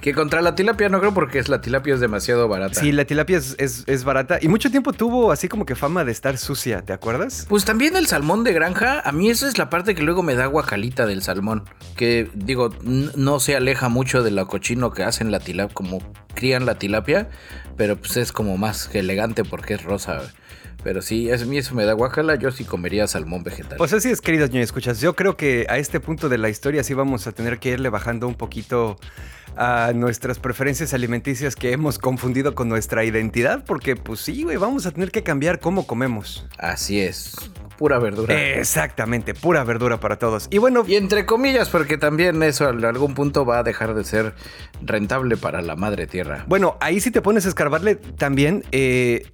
que, 0.00 0.12
contra 0.14 0.42
la 0.42 0.54
tilapia 0.54 0.88
no 0.88 0.98
creo 1.00 1.14
porque 1.14 1.38
es, 1.38 1.48
la 1.48 1.60
tilapia 1.60 1.94
es 1.94 2.00
demasiado 2.00 2.48
barata. 2.48 2.80
Sí, 2.80 2.92
la 2.92 3.04
tilapia 3.04 3.38
es, 3.38 3.56
es, 3.58 4.04
barata 4.04 4.38
y 4.40 4.48
mucho 4.48 4.70
tiempo 4.70 4.92
tuvo 4.92 5.32
así 5.32 5.48
como 5.48 5.64
que 5.64 5.74
fama 5.74 6.04
de 6.04 6.12
estar 6.12 6.36
sucia, 6.38 6.82
¿te 6.82 6.92
acuerdas? 6.92 7.46
Pues 7.48 7.64
también 7.64 7.96
el 7.96 8.06
salmón 8.06 8.42
de 8.44 8.52
granja, 8.52 9.00
a 9.00 9.12
mí 9.12 9.30
esa 9.30 9.48
es 9.48 9.58
la 9.58 9.70
parte 9.70 9.94
que 9.94 10.02
luego 10.02 10.22
me 10.22 10.34
da 10.34 10.46
guacalita 10.46 11.06
del 11.06 11.22
salmón, 11.22 11.64
que 11.96 12.28
digo, 12.34 12.70
no 12.82 13.40
se 13.40 13.56
aleja 13.56 13.88
mucho 13.88 14.22
de 14.22 14.30
lo 14.30 14.46
cochino 14.46 14.90
que 14.90 15.04
hacen 15.04 15.30
la 15.30 15.40
tilapia, 15.40 15.74
como 15.74 16.00
crían 16.34 16.66
la 16.66 16.76
tilapia, 16.76 17.28
pero 17.76 17.96
pues 17.96 18.16
es 18.16 18.32
como 18.32 18.56
más 18.58 18.90
elegante 18.94 19.44
porque 19.44 19.74
es 19.74 19.82
rosa. 19.82 20.22
Pero 20.86 21.02
sí, 21.02 21.32
a 21.32 21.36
mí 21.38 21.58
eso 21.58 21.74
me 21.74 21.84
da 21.84 21.94
guacala, 21.94 22.36
yo 22.36 22.52
sí 22.52 22.64
comería 22.64 23.08
salmón 23.08 23.42
vegetal. 23.42 23.76
Pues 23.76 23.92
así 23.92 24.08
es, 24.08 24.20
queridos 24.20 24.50
niños, 24.52 24.66
escuchas. 24.66 25.00
Yo 25.00 25.16
creo 25.16 25.36
que 25.36 25.66
a 25.68 25.78
este 25.78 25.98
punto 25.98 26.28
de 26.28 26.38
la 26.38 26.48
historia 26.48 26.84
sí 26.84 26.94
vamos 26.94 27.26
a 27.26 27.32
tener 27.32 27.58
que 27.58 27.70
irle 27.70 27.88
bajando 27.88 28.28
un 28.28 28.36
poquito 28.36 28.96
a 29.56 29.90
nuestras 29.96 30.38
preferencias 30.38 30.94
alimenticias 30.94 31.56
que 31.56 31.72
hemos 31.72 31.98
confundido 31.98 32.54
con 32.54 32.68
nuestra 32.68 33.02
identidad, 33.02 33.64
porque 33.64 33.96
pues 33.96 34.20
sí, 34.20 34.44
güey, 34.44 34.58
vamos 34.58 34.86
a 34.86 34.92
tener 34.92 35.10
que 35.10 35.24
cambiar 35.24 35.58
cómo 35.58 35.88
comemos. 35.88 36.46
Así 36.56 37.00
es. 37.00 37.34
Pura 37.78 37.98
verdura. 37.98 38.40
Exactamente, 38.40 39.34
pura 39.34 39.64
verdura 39.64 39.98
para 39.98 40.20
todos. 40.20 40.46
Y 40.52 40.58
bueno. 40.58 40.84
Y 40.86 40.94
entre 40.94 41.26
comillas, 41.26 41.68
porque 41.68 41.98
también 41.98 42.40
eso 42.44 42.70
en 42.70 42.84
algún 42.84 43.14
punto 43.14 43.44
va 43.44 43.58
a 43.58 43.62
dejar 43.64 43.92
de 43.94 44.04
ser 44.04 44.34
rentable 44.80 45.36
para 45.36 45.62
la 45.62 45.74
madre 45.74 46.06
tierra. 46.06 46.44
Bueno, 46.46 46.76
ahí 46.80 47.00
si 47.00 47.10
te 47.10 47.22
pones 47.22 47.44
a 47.44 47.48
escarbarle 47.48 47.96
también, 47.96 48.62
eh, 48.70 49.26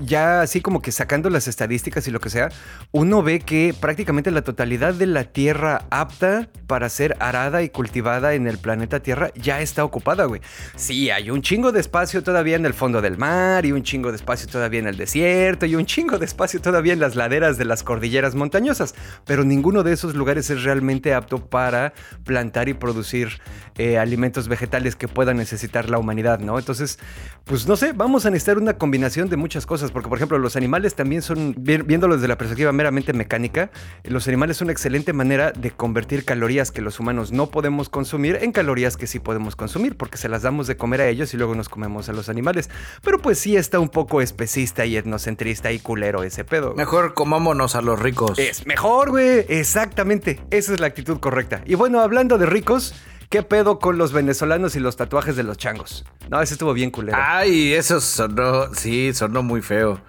ya 0.00 0.40
así 0.40 0.60
como 0.60 0.82
que 0.82 0.92
sacando 0.92 1.30
las 1.30 1.46
estadísticas 1.46 2.06
y 2.08 2.10
lo 2.10 2.20
que 2.20 2.30
sea, 2.30 2.50
uno 2.90 3.22
ve 3.22 3.40
que 3.40 3.74
prácticamente 3.78 4.30
la 4.30 4.42
totalidad 4.42 4.94
de 4.94 5.06
la 5.06 5.24
tierra 5.24 5.86
apta 5.90 6.48
para 6.66 6.88
ser 6.88 7.16
arada 7.20 7.62
y 7.62 7.68
cultivada 7.68 8.34
en 8.34 8.46
el 8.46 8.58
planeta 8.58 9.00
Tierra 9.00 9.30
ya 9.34 9.60
está 9.60 9.84
ocupada, 9.84 10.24
güey. 10.24 10.40
Sí, 10.76 11.10
hay 11.10 11.30
un 11.30 11.42
chingo 11.42 11.72
de 11.72 11.80
espacio 11.80 12.22
todavía 12.22 12.56
en 12.56 12.66
el 12.66 12.74
fondo 12.74 13.02
del 13.02 13.18
mar 13.18 13.66
y 13.66 13.72
un 13.72 13.82
chingo 13.82 14.10
de 14.10 14.16
espacio 14.16 14.48
todavía 14.48 14.80
en 14.80 14.86
el 14.86 14.96
desierto 14.96 15.66
y 15.66 15.76
un 15.76 15.86
chingo 15.86 16.18
de 16.18 16.24
espacio 16.24 16.60
todavía 16.60 16.92
en 16.92 17.00
las 17.00 17.16
laderas 17.16 17.58
de 17.58 17.64
las 17.64 17.82
cordilleras 17.82 18.34
montañosas, 18.34 18.94
pero 19.24 19.44
ninguno 19.44 19.82
de 19.82 19.92
esos 19.92 20.14
lugares 20.14 20.50
es 20.50 20.64
realmente 20.64 21.14
apto 21.14 21.46
para 21.46 21.92
plantar 22.24 22.68
y 22.68 22.74
producir 22.74 23.40
eh, 23.76 23.98
alimentos 23.98 24.48
vegetales 24.48 24.96
que 24.96 25.08
pueda 25.08 25.34
necesitar 25.34 25.90
la 25.90 25.98
humanidad, 25.98 26.38
¿no? 26.38 26.58
Entonces, 26.58 26.98
pues 27.44 27.66
no 27.66 27.76
sé, 27.76 27.92
vamos 27.92 28.24
a 28.26 28.30
necesitar 28.30 28.58
una 28.58 28.78
combinación 28.78 29.28
de 29.28 29.36
muchas 29.36 29.66
cosas 29.66 29.83
cosas, 29.84 29.92
porque 29.92 30.08
por 30.08 30.18
ejemplo 30.18 30.38
los 30.38 30.56
animales 30.56 30.94
también 30.94 31.22
son, 31.22 31.54
viéndolos 31.56 32.16
desde 32.18 32.28
la 32.28 32.38
perspectiva 32.38 32.72
meramente 32.72 33.12
mecánica, 33.12 33.70
los 34.04 34.26
animales 34.28 34.56
son 34.56 34.66
una 34.66 34.72
excelente 34.72 35.12
manera 35.12 35.52
de 35.52 35.70
convertir 35.70 36.24
calorías 36.24 36.72
que 36.72 36.82
los 36.82 37.00
humanos 37.00 37.32
no 37.32 37.46
podemos 37.46 37.88
consumir 37.88 38.38
en 38.40 38.52
calorías 38.52 38.96
que 38.96 39.06
sí 39.06 39.18
podemos 39.18 39.56
consumir, 39.56 39.96
porque 39.96 40.16
se 40.16 40.28
las 40.28 40.42
damos 40.42 40.66
de 40.66 40.76
comer 40.76 41.00
a 41.00 41.08
ellos 41.08 41.34
y 41.34 41.36
luego 41.36 41.54
nos 41.54 41.68
comemos 41.68 42.08
a 42.08 42.12
los 42.12 42.28
animales. 42.28 42.70
Pero 43.02 43.18
pues 43.18 43.38
sí 43.38 43.56
está 43.56 43.78
un 43.78 43.88
poco 43.88 44.20
especista 44.20 44.86
y 44.86 44.96
etnocentrista 44.96 45.72
y 45.72 45.78
culero 45.78 46.22
ese 46.22 46.44
pedo. 46.44 46.74
Mejor 46.74 47.14
comámonos 47.14 47.74
a 47.74 47.82
los 47.82 47.98
ricos. 47.98 48.38
Es 48.38 48.66
mejor, 48.66 49.10
güey. 49.10 49.44
Exactamente. 49.48 50.40
Esa 50.50 50.74
es 50.74 50.80
la 50.80 50.86
actitud 50.86 51.18
correcta. 51.20 51.62
Y 51.66 51.74
bueno, 51.74 52.00
hablando 52.00 52.38
de 52.38 52.46
ricos, 52.46 52.94
¿Qué 53.30 53.42
pedo 53.42 53.78
con 53.78 53.98
los 53.98 54.12
venezolanos 54.12 54.76
y 54.76 54.80
los 54.80 54.96
tatuajes 54.96 55.36
de 55.36 55.42
los 55.42 55.56
changos? 55.58 56.04
No, 56.30 56.40
ese 56.40 56.54
estuvo 56.54 56.72
bien 56.72 56.90
culero. 56.90 57.18
Ay, 57.20 57.72
eso 57.72 58.00
sonó, 58.00 58.72
sí, 58.74 59.12
sonó 59.12 59.42
muy 59.42 59.62
feo. 59.62 60.00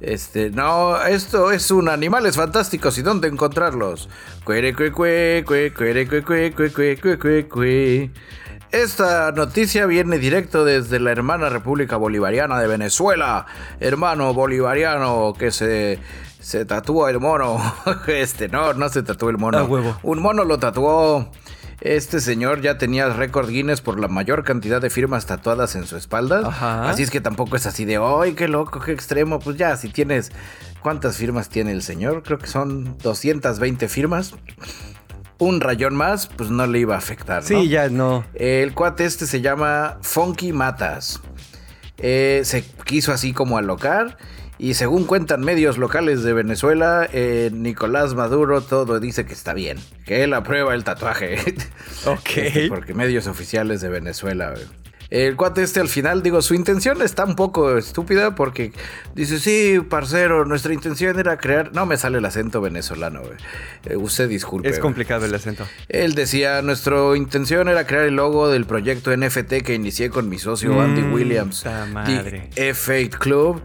Este, 0.00 0.50
no, 0.50 1.00
esto 1.00 1.52
es 1.52 1.70
un 1.70 1.88
animales 1.88 2.36
fantásticos 2.36 2.98
y 2.98 3.02
dónde 3.02 3.28
encontrarlos. 3.28 4.08
Esta 8.72 9.30
noticia 9.32 9.86
viene 9.86 10.18
directo 10.18 10.64
desde 10.64 10.98
la 10.98 11.12
hermana 11.12 11.50
República 11.50 11.98
Bolivariana 11.98 12.58
de 12.58 12.66
Venezuela. 12.66 13.46
Hermano 13.78 14.32
bolivariano 14.34 15.34
que 15.38 15.50
se, 15.50 16.00
se 16.40 16.64
tatuó 16.64 17.08
el 17.08 17.20
mono. 17.20 17.60
Este, 18.08 18.48
no, 18.48 18.72
no 18.72 18.88
se 18.88 19.02
tatuó 19.02 19.30
el 19.30 19.38
mono. 19.38 19.64
huevo. 19.66 19.98
Un 20.02 20.20
mono 20.20 20.44
lo 20.44 20.58
tatuó. 20.58 21.30
Este 21.84 22.20
señor 22.20 22.60
ya 22.60 22.78
tenía 22.78 23.08
récord 23.08 23.48
Guinness 23.48 23.80
por 23.80 23.98
la 23.98 24.06
mayor 24.06 24.44
cantidad 24.44 24.80
de 24.80 24.88
firmas 24.88 25.26
tatuadas 25.26 25.74
en 25.74 25.84
su 25.84 25.96
espalda. 25.96 26.46
Así 26.88 27.02
es 27.02 27.10
que 27.10 27.20
tampoco 27.20 27.56
es 27.56 27.66
así 27.66 27.84
de, 27.84 27.96
¡ay, 27.96 28.34
qué 28.34 28.46
loco, 28.46 28.78
qué 28.78 28.92
extremo! 28.92 29.40
Pues 29.40 29.56
ya, 29.56 29.76
si 29.76 29.88
tienes... 29.88 30.30
¿Cuántas 30.80 31.16
firmas 31.16 31.48
tiene 31.48 31.72
el 31.72 31.82
señor? 31.82 32.22
Creo 32.22 32.38
que 32.38 32.46
son 32.46 32.98
220 32.98 33.88
firmas. 33.88 34.34
Un 35.38 35.60
rayón 35.60 35.96
más, 35.96 36.28
pues 36.28 36.50
no 36.50 36.66
le 36.68 36.78
iba 36.78 36.94
a 36.94 36.98
afectar. 36.98 37.42
¿no? 37.42 37.48
Sí, 37.48 37.68
ya 37.68 37.88
no. 37.88 38.24
El 38.34 38.74
cuate 38.74 39.04
este 39.04 39.26
se 39.26 39.40
llama 39.40 39.98
Funky 40.02 40.52
Matas. 40.52 41.20
Eh, 41.98 42.42
se 42.44 42.64
quiso 42.84 43.12
así 43.12 43.32
como 43.32 43.58
alocar 43.58 44.18
y 44.62 44.74
según 44.74 45.04
cuentan 45.06 45.40
medios 45.42 45.76
locales 45.76 46.22
de 46.22 46.32
Venezuela, 46.32 47.08
eh, 47.12 47.50
Nicolás 47.52 48.14
Maduro 48.14 48.60
todo 48.60 49.00
dice 49.00 49.26
que 49.26 49.32
está 49.32 49.54
bien, 49.54 49.78
que 50.06 50.22
él 50.24 50.32
aprueba 50.34 50.74
el 50.74 50.84
tatuaje. 50.84 51.36
Ok. 52.06 52.36
Este, 52.36 52.68
porque 52.68 52.94
medios 52.94 53.26
oficiales 53.26 53.80
de 53.80 53.88
Venezuela. 53.88 54.54
El 55.10 55.36
cuate 55.36 55.62
este 55.62 55.78
al 55.78 55.88
final, 55.88 56.22
digo, 56.22 56.40
su 56.40 56.54
intención 56.54 57.02
está 57.02 57.24
un 57.26 57.36
poco 57.36 57.76
estúpida 57.76 58.34
porque 58.34 58.72
dice, 59.14 59.38
sí, 59.38 59.78
parcero, 59.80 60.46
nuestra 60.46 60.72
intención 60.72 61.18
era 61.18 61.36
crear... 61.36 61.74
No 61.74 61.84
me 61.84 61.98
sale 61.98 62.16
el 62.18 62.24
acento 62.24 62.60
venezolano, 62.62 63.20
eh, 63.84 63.96
usted 63.96 64.26
disculpe. 64.28 64.70
Es 64.70 64.78
complicado 64.78 65.26
el 65.26 65.34
acento. 65.34 65.66
Él 65.90 66.14
decía, 66.14 66.62
nuestra 66.62 67.14
intención 67.14 67.68
era 67.68 67.86
crear 67.86 68.04
el 68.06 68.16
logo 68.16 68.48
del 68.48 68.64
proyecto 68.64 69.14
NFT 69.14 69.62
que 69.64 69.74
inicié 69.74 70.08
con 70.08 70.28
mi 70.30 70.38
socio 70.38 70.80
Andy 70.80 71.02
Mm, 71.02 71.12
Williams. 71.12 71.64
madre. 71.92 72.48
The 72.54 72.70
F8 72.72 73.18
Club. 73.18 73.60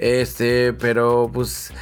Este, 0.00 0.72
pero 0.72 1.30
pues, 1.30 1.74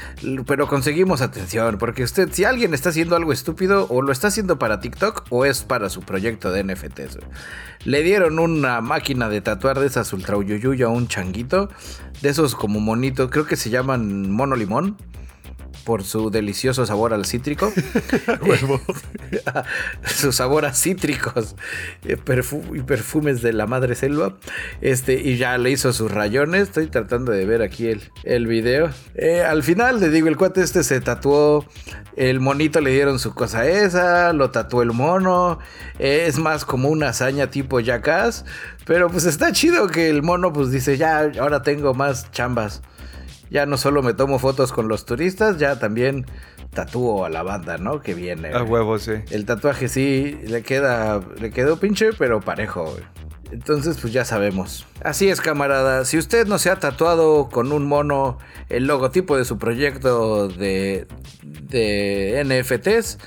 pero 0.44 0.66
conseguimos 0.66 1.20
atención, 1.20 1.78
porque 1.78 2.02
usted, 2.02 2.28
si 2.32 2.42
alguien 2.42 2.74
está 2.74 2.88
haciendo 2.88 3.14
algo 3.14 3.32
estúpido, 3.32 3.86
o 3.90 4.02
lo 4.02 4.10
está 4.10 4.26
haciendo 4.26 4.58
para 4.58 4.80
TikTok, 4.80 5.26
o 5.30 5.44
es 5.44 5.62
para 5.62 5.88
su 5.88 6.00
proyecto 6.00 6.50
de 6.50 6.64
NFTs. 6.64 7.20
Le 7.84 8.02
dieron 8.02 8.40
una 8.40 8.80
máquina 8.80 9.28
de 9.28 9.40
tatuar 9.40 9.78
de 9.78 9.86
esas 9.86 10.12
ultra 10.12 10.36
uyuyuy 10.36 10.82
a 10.82 10.88
un 10.88 11.06
changuito, 11.06 11.70
de 12.20 12.30
esos 12.30 12.56
como 12.56 12.80
monitos, 12.80 13.30
creo 13.30 13.46
que 13.46 13.54
se 13.54 13.70
llaman 13.70 14.32
mono 14.32 14.56
limón. 14.56 14.96
Por 15.88 16.04
su 16.04 16.28
delicioso 16.28 16.84
sabor 16.84 17.14
al 17.14 17.24
cítrico. 17.24 17.72
su 20.04 20.32
sabor 20.32 20.66
a 20.66 20.74
cítricos 20.74 21.56
perfu- 22.26 22.76
y 22.76 22.82
perfumes 22.82 23.40
de 23.40 23.54
la 23.54 23.66
madre 23.66 23.94
selva. 23.94 24.36
Este, 24.82 25.14
y 25.14 25.38
ya 25.38 25.56
le 25.56 25.70
hizo 25.70 25.94
sus 25.94 26.10
rayones. 26.10 26.64
Estoy 26.64 26.88
tratando 26.88 27.32
de 27.32 27.46
ver 27.46 27.62
aquí 27.62 27.88
el, 27.88 28.02
el 28.24 28.46
video. 28.46 28.90
Eh, 29.14 29.42
al 29.42 29.62
final, 29.62 29.98
le 29.98 30.10
digo, 30.10 30.28
el 30.28 30.36
cuate 30.36 30.60
este 30.60 30.84
se 30.84 31.00
tatuó. 31.00 31.64
El 32.16 32.40
monito 32.40 32.82
le 32.82 32.90
dieron 32.90 33.18
su 33.18 33.32
cosa 33.32 33.66
esa. 33.66 34.34
Lo 34.34 34.50
tatuó 34.50 34.82
el 34.82 34.92
mono. 34.92 35.58
eh, 35.98 36.24
es 36.28 36.38
más 36.38 36.66
como 36.66 36.90
una 36.90 37.08
hazaña 37.08 37.50
tipo 37.50 37.80
Jackass. 37.80 38.44
Pero 38.84 39.08
pues 39.08 39.24
está 39.24 39.52
chido 39.52 39.86
que 39.88 40.10
el 40.10 40.22
mono 40.22 40.52
pues 40.52 40.70
dice, 40.70 40.98
ya, 40.98 41.30
ahora 41.40 41.62
tengo 41.62 41.94
más 41.94 42.30
chambas. 42.30 42.82
Ya 43.50 43.66
no 43.66 43.76
solo 43.76 44.02
me 44.02 44.14
tomo 44.14 44.38
fotos 44.38 44.72
con 44.72 44.88
los 44.88 45.04
turistas, 45.04 45.58
ya 45.58 45.78
también 45.78 46.26
tatúo 46.74 47.24
a 47.24 47.28
la 47.30 47.42
banda, 47.42 47.78
¿no? 47.78 48.00
Que 48.00 48.14
viene. 48.14 48.50
A 48.52 48.62
huevo, 48.62 48.98
sí. 48.98 49.12
El 49.30 49.44
tatuaje 49.46 49.88
sí 49.88 50.38
le 50.44 50.62
queda, 50.62 51.20
le 51.40 51.50
quedó 51.50 51.78
pinche, 51.78 52.10
pero 52.12 52.40
parejo. 52.40 52.84
güey. 52.84 53.02
Entonces, 53.50 53.96
pues 53.98 54.12
ya 54.12 54.24
sabemos. 54.26 54.86
Así 55.02 55.30
es, 55.30 55.40
camarada. 55.40 56.04
Si 56.04 56.18
usted 56.18 56.46
no 56.46 56.58
se 56.58 56.68
ha 56.70 56.76
tatuado 56.76 57.48
con 57.48 57.72
un 57.72 57.86
mono 57.86 58.38
el 58.68 58.86
logotipo 58.86 59.38
de 59.38 59.46
su 59.46 59.56
proyecto 59.56 60.48
de, 60.48 61.06
de 61.42 62.42
NFTs, 62.44 63.18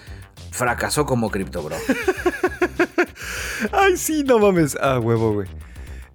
fracasó 0.51 1.07
como 1.07 1.31
Crypto 1.31 1.63
Bro. 1.63 1.75
Ay, 3.71 3.97
sí, 3.97 4.23
no 4.23 4.37
mames. 4.39 4.75
A 4.75 4.99
huevo, 4.99 5.33
güey. 5.33 5.47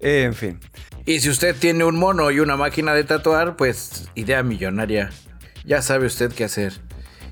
Eh, 0.01 0.23
en 0.25 0.35
fin. 0.35 0.61
Y 1.07 1.21
si 1.21 1.31
usted 1.31 1.55
tiene 1.55 1.85
un 1.85 1.97
mono 1.97 2.33
y 2.33 2.41
una 2.41 2.57
máquina 2.57 2.93
de 2.93 3.05
tatuar, 3.05 3.55
pues 3.55 4.11
idea 4.17 4.43
millonaria. 4.43 5.11
Ya 5.65 5.81
sabe 5.81 6.07
usted 6.07 6.33
qué 6.33 6.43
hacer. 6.43 6.81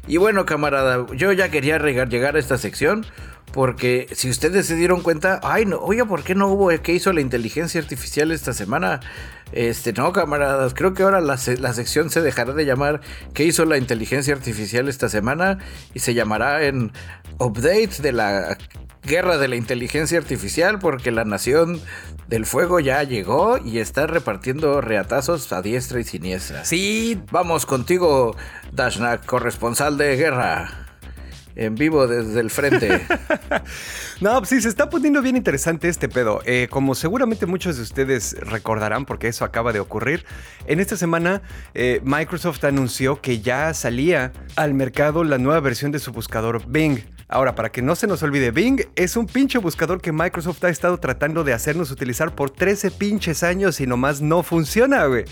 Y 0.06 0.16
bueno, 0.16 0.46
camarada, 0.46 1.04
yo 1.16 1.32
ya 1.32 1.50
quería 1.50 1.78
llegar 1.78 2.36
a 2.36 2.38
esta 2.38 2.56
sección 2.56 3.04
porque 3.52 4.06
si 4.12 4.30
ustedes 4.30 4.66
se 4.66 4.76
dieron 4.76 5.00
cuenta, 5.00 5.40
ay, 5.42 5.66
no, 5.66 5.78
oye, 5.78 6.04
¿por 6.04 6.22
qué 6.22 6.36
no 6.36 6.48
hubo 6.48 6.68
qué 6.82 6.92
hizo 6.92 7.12
la 7.12 7.20
inteligencia 7.20 7.80
artificial 7.80 8.30
esta 8.30 8.52
semana? 8.52 9.00
Este, 9.50 9.92
no, 9.92 10.12
camaradas, 10.12 10.72
creo 10.74 10.94
que 10.94 11.02
ahora 11.02 11.20
la, 11.20 11.38
la 11.58 11.72
sección 11.72 12.10
se 12.10 12.20
dejará 12.20 12.52
de 12.52 12.66
llamar 12.66 13.00
¿Qué 13.32 13.44
hizo 13.44 13.64
la 13.64 13.78
inteligencia 13.78 14.34
artificial 14.34 14.88
esta 14.88 15.08
semana? 15.08 15.58
Y 15.94 16.00
se 16.00 16.14
llamará 16.14 16.64
en 16.64 16.92
Update 17.38 18.02
de 18.02 18.12
la 18.12 18.56
guerra 19.06 19.38
de 19.38 19.48
la 19.48 19.56
inteligencia 19.56 20.18
artificial 20.18 20.78
porque 20.78 21.10
la 21.10 21.24
nación 21.24 21.80
del 22.28 22.46
fuego 22.46 22.80
ya 22.80 23.02
llegó 23.02 23.58
y 23.58 23.78
está 23.78 24.06
repartiendo 24.06 24.80
reatazos 24.80 25.52
a 25.52 25.62
diestra 25.62 26.00
y 26.00 26.04
siniestra. 26.04 26.64
Sí, 26.64 27.20
Vamos 27.30 27.66
contigo, 27.66 28.36
Dashnak, 28.72 29.26
corresponsal 29.26 29.98
de 29.98 30.16
guerra. 30.16 30.86
En 31.56 31.76
vivo 31.76 32.08
desde 32.08 32.40
el 32.40 32.50
frente. 32.50 33.00
No, 34.20 34.38
pues 34.38 34.50
sí, 34.50 34.60
se 34.60 34.68
está 34.68 34.88
poniendo 34.88 35.20
bien 35.20 35.36
interesante 35.36 35.88
este 35.88 36.08
pedo. 36.08 36.40
Eh, 36.46 36.68
como 36.70 36.94
seguramente 36.94 37.46
muchos 37.46 37.76
de 37.76 37.82
ustedes 37.82 38.36
recordarán, 38.38 39.04
porque 39.04 39.26
eso 39.26 39.44
acaba 39.44 39.72
de 39.72 39.80
ocurrir, 39.80 40.24
en 40.66 40.78
esta 40.78 40.96
semana 40.96 41.42
eh, 41.74 42.00
Microsoft 42.04 42.62
anunció 42.64 43.20
que 43.20 43.40
ya 43.40 43.74
salía 43.74 44.32
al 44.54 44.72
mercado 44.72 45.24
la 45.24 45.38
nueva 45.38 45.58
versión 45.58 45.90
de 45.90 45.98
su 45.98 46.12
buscador 46.12 46.62
Bing. 46.68 47.00
Ahora, 47.28 47.54
para 47.54 47.72
que 47.72 47.82
no 47.82 47.96
se 47.96 48.06
nos 48.06 48.22
olvide, 48.22 48.50
Bing 48.50 48.82
es 48.96 49.16
un 49.16 49.26
pinche 49.26 49.58
buscador 49.58 50.00
que 50.00 50.12
Microsoft 50.12 50.62
ha 50.64 50.68
estado 50.68 50.98
tratando 50.98 51.42
de 51.42 51.52
hacernos 51.52 51.90
utilizar 51.90 52.34
por 52.34 52.50
13 52.50 52.90
pinches 52.90 53.42
años 53.42 53.80
y 53.80 53.86
nomás 53.86 54.20
no 54.20 54.42
funciona, 54.42 55.06
güey. 55.06 55.24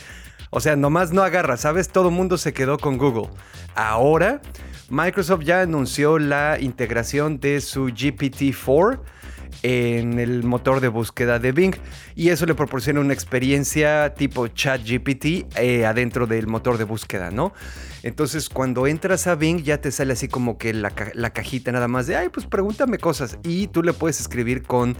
O 0.50 0.60
sea, 0.60 0.76
nomás 0.76 1.12
no 1.12 1.22
agarra, 1.22 1.56
¿sabes? 1.56 1.88
Todo 1.88 2.10
mundo 2.10 2.38
se 2.38 2.52
quedó 2.52 2.78
con 2.78 2.98
Google. 2.98 3.28
Ahora, 3.74 4.40
Microsoft 4.88 5.44
ya 5.44 5.62
anunció 5.62 6.18
la 6.18 6.58
integración 6.60 7.40
de 7.40 7.60
su 7.60 7.86
GPT-4 7.86 9.00
en 9.62 10.18
el 10.18 10.42
motor 10.42 10.80
de 10.80 10.88
búsqueda 10.88 11.38
de 11.38 11.52
Bing 11.52 11.74
y 12.14 12.30
eso 12.30 12.46
le 12.46 12.54
proporciona 12.54 13.00
una 13.00 13.12
experiencia 13.12 14.14
tipo 14.14 14.48
ChatGPT 14.48 15.56
eh, 15.56 15.86
adentro 15.86 16.26
del 16.26 16.46
motor 16.46 16.78
de 16.78 16.84
búsqueda, 16.84 17.30
¿no? 17.30 17.52
Entonces 18.02 18.48
cuando 18.48 18.86
entras 18.86 19.26
a 19.26 19.34
Bing 19.34 19.62
ya 19.62 19.80
te 19.80 19.90
sale 19.90 20.12
así 20.14 20.28
como 20.28 20.58
que 20.58 20.72
la, 20.74 20.92
la 21.14 21.30
cajita 21.30 21.72
nada 21.72 21.88
más 21.88 22.06
de, 22.06 22.16
ay, 22.16 22.28
pues 22.28 22.46
pregúntame 22.46 22.98
cosas 22.98 23.38
y 23.44 23.68
tú 23.68 23.82
le 23.82 23.92
puedes 23.92 24.20
escribir 24.20 24.62
con 24.62 24.96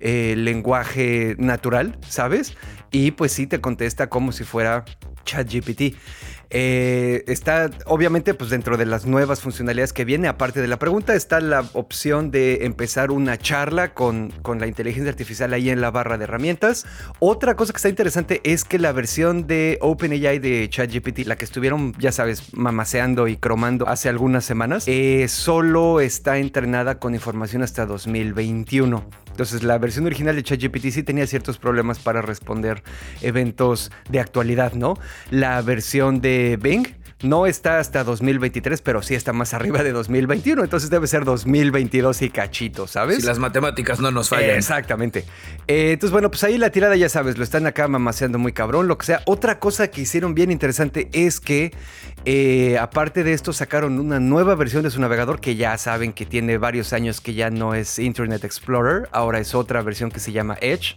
eh, 0.00 0.34
lenguaje 0.36 1.36
natural, 1.38 1.98
¿sabes? 2.06 2.54
Y 2.90 3.12
pues 3.12 3.32
sí 3.32 3.46
te 3.46 3.60
contesta 3.60 4.08
como 4.08 4.32
si 4.32 4.44
fuera 4.44 4.84
ChatGPT. 5.24 5.96
Eh, 6.50 7.24
está, 7.26 7.70
obviamente, 7.86 8.34
pues 8.34 8.50
dentro 8.50 8.76
de 8.76 8.86
las 8.86 9.06
nuevas 9.06 9.40
funcionalidades 9.40 9.92
que 9.92 10.04
viene, 10.04 10.28
aparte 10.28 10.60
de 10.60 10.68
la 10.68 10.78
pregunta, 10.78 11.14
está 11.14 11.40
la 11.40 11.64
opción 11.72 12.30
de 12.30 12.64
empezar 12.64 13.10
una 13.10 13.36
charla 13.36 13.94
con, 13.94 14.30
con 14.42 14.60
la 14.60 14.66
inteligencia 14.66 15.10
artificial 15.10 15.52
ahí 15.52 15.70
en 15.70 15.80
la 15.80 15.90
barra 15.90 16.18
de 16.18 16.24
herramientas. 16.24 16.86
Otra 17.18 17.56
cosa 17.56 17.72
que 17.72 17.78
está 17.78 17.88
interesante 17.88 18.40
es 18.44 18.64
que 18.64 18.78
la 18.78 18.92
versión 18.92 19.46
de 19.46 19.78
OpenAI 19.80 20.38
de 20.38 20.68
ChatGPT, 20.68 21.26
la 21.26 21.36
que 21.36 21.44
estuvieron, 21.44 21.94
ya 21.98 22.12
sabes, 22.12 22.54
mamaseando 22.54 23.28
y 23.28 23.36
cromando 23.36 23.88
hace 23.88 24.08
algunas 24.08 24.44
semanas, 24.44 24.84
eh, 24.86 25.26
solo 25.28 26.00
está 26.00 26.38
entrenada 26.38 26.98
con 26.98 27.14
información 27.14 27.62
hasta 27.62 27.86
2021. 27.86 29.04
Entonces 29.36 29.62
la 29.62 29.76
versión 29.76 30.06
original 30.06 30.34
de 30.34 30.42
ChatGPT 30.42 30.86
sí 30.90 31.02
tenía 31.02 31.26
ciertos 31.26 31.58
problemas 31.58 31.98
para 31.98 32.22
responder 32.22 32.82
eventos 33.20 33.92
de 34.08 34.18
actualidad, 34.18 34.72
¿no? 34.72 34.98
La 35.30 35.60
versión 35.60 36.22
de 36.22 36.35
Bing 36.60 36.86
no 37.22 37.46
está 37.46 37.78
hasta 37.78 38.04
2023, 38.04 38.82
pero 38.82 39.00
sí 39.00 39.14
está 39.14 39.32
más 39.32 39.54
arriba 39.54 39.82
de 39.82 39.92
2021. 39.92 40.62
Entonces 40.64 40.90
debe 40.90 41.06
ser 41.06 41.24
2022 41.24 42.20
y 42.22 42.30
cachito, 42.30 42.86
¿sabes? 42.86 43.18
Si 43.20 43.26
las 43.26 43.38
matemáticas 43.38 44.00
no 44.00 44.10
nos 44.10 44.28
fallan. 44.28 44.56
Exactamente. 44.56 45.24
Eh, 45.66 45.92
entonces, 45.92 46.12
bueno, 46.12 46.30
pues 46.30 46.44
ahí 46.44 46.58
la 46.58 46.70
tirada 46.70 46.94
ya 46.94 47.08
sabes, 47.08 47.38
lo 47.38 47.44
están 47.44 47.66
acá 47.66 47.88
mamaseando 47.88 48.38
muy 48.38 48.52
cabrón, 48.52 48.86
lo 48.86 48.98
que 48.98 49.06
sea. 49.06 49.22
Otra 49.24 49.58
cosa 49.58 49.88
que 49.88 50.02
hicieron 50.02 50.34
bien 50.34 50.50
interesante 50.50 51.08
es 51.12 51.40
que, 51.40 51.72
eh, 52.26 52.76
aparte 52.78 53.24
de 53.24 53.32
esto, 53.32 53.54
sacaron 53.54 53.98
una 53.98 54.20
nueva 54.20 54.54
versión 54.54 54.82
de 54.82 54.90
su 54.90 55.00
navegador 55.00 55.40
que 55.40 55.56
ya 55.56 55.78
saben 55.78 56.12
que 56.12 56.26
tiene 56.26 56.58
varios 56.58 56.92
años 56.92 57.22
que 57.22 57.32
ya 57.32 57.48
no 57.48 57.74
es 57.74 57.98
Internet 57.98 58.44
Explorer, 58.44 59.08
ahora 59.12 59.38
es 59.38 59.54
otra 59.54 59.80
versión 59.80 60.10
que 60.10 60.20
se 60.20 60.32
llama 60.32 60.58
Edge. 60.60 60.96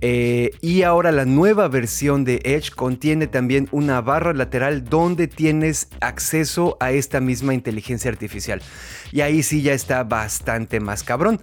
Eh, 0.00 0.50
y 0.60 0.82
ahora 0.82 1.12
la 1.12 1.24
nueva 1.24 1.68
versión 1.68 2.24
de 2.24 2.40
Edge 2.44 2.70
contiene 2.70 3.26
también 3.26 3.68
una 3.72 4.00
barra 4.00 4.32
lateral 4.32 4.84
donde 4.84 5.26
tienes 5.26 5.88
acceso 6.00 6.76
a 6.80 6.92
esta 6.92 7.20
misma 7.20 7.54
inteligencia 7.54 8.10
artificial. 8.10 8.62
Y 9.12 9.22
ahí 9.22 9.42
sí 9.42 9.62
ya 9.62 9.72
está 9.72 10.04
bastante 10.04 10.80
más 10.80 11.02
cabrón. 11.02 11.40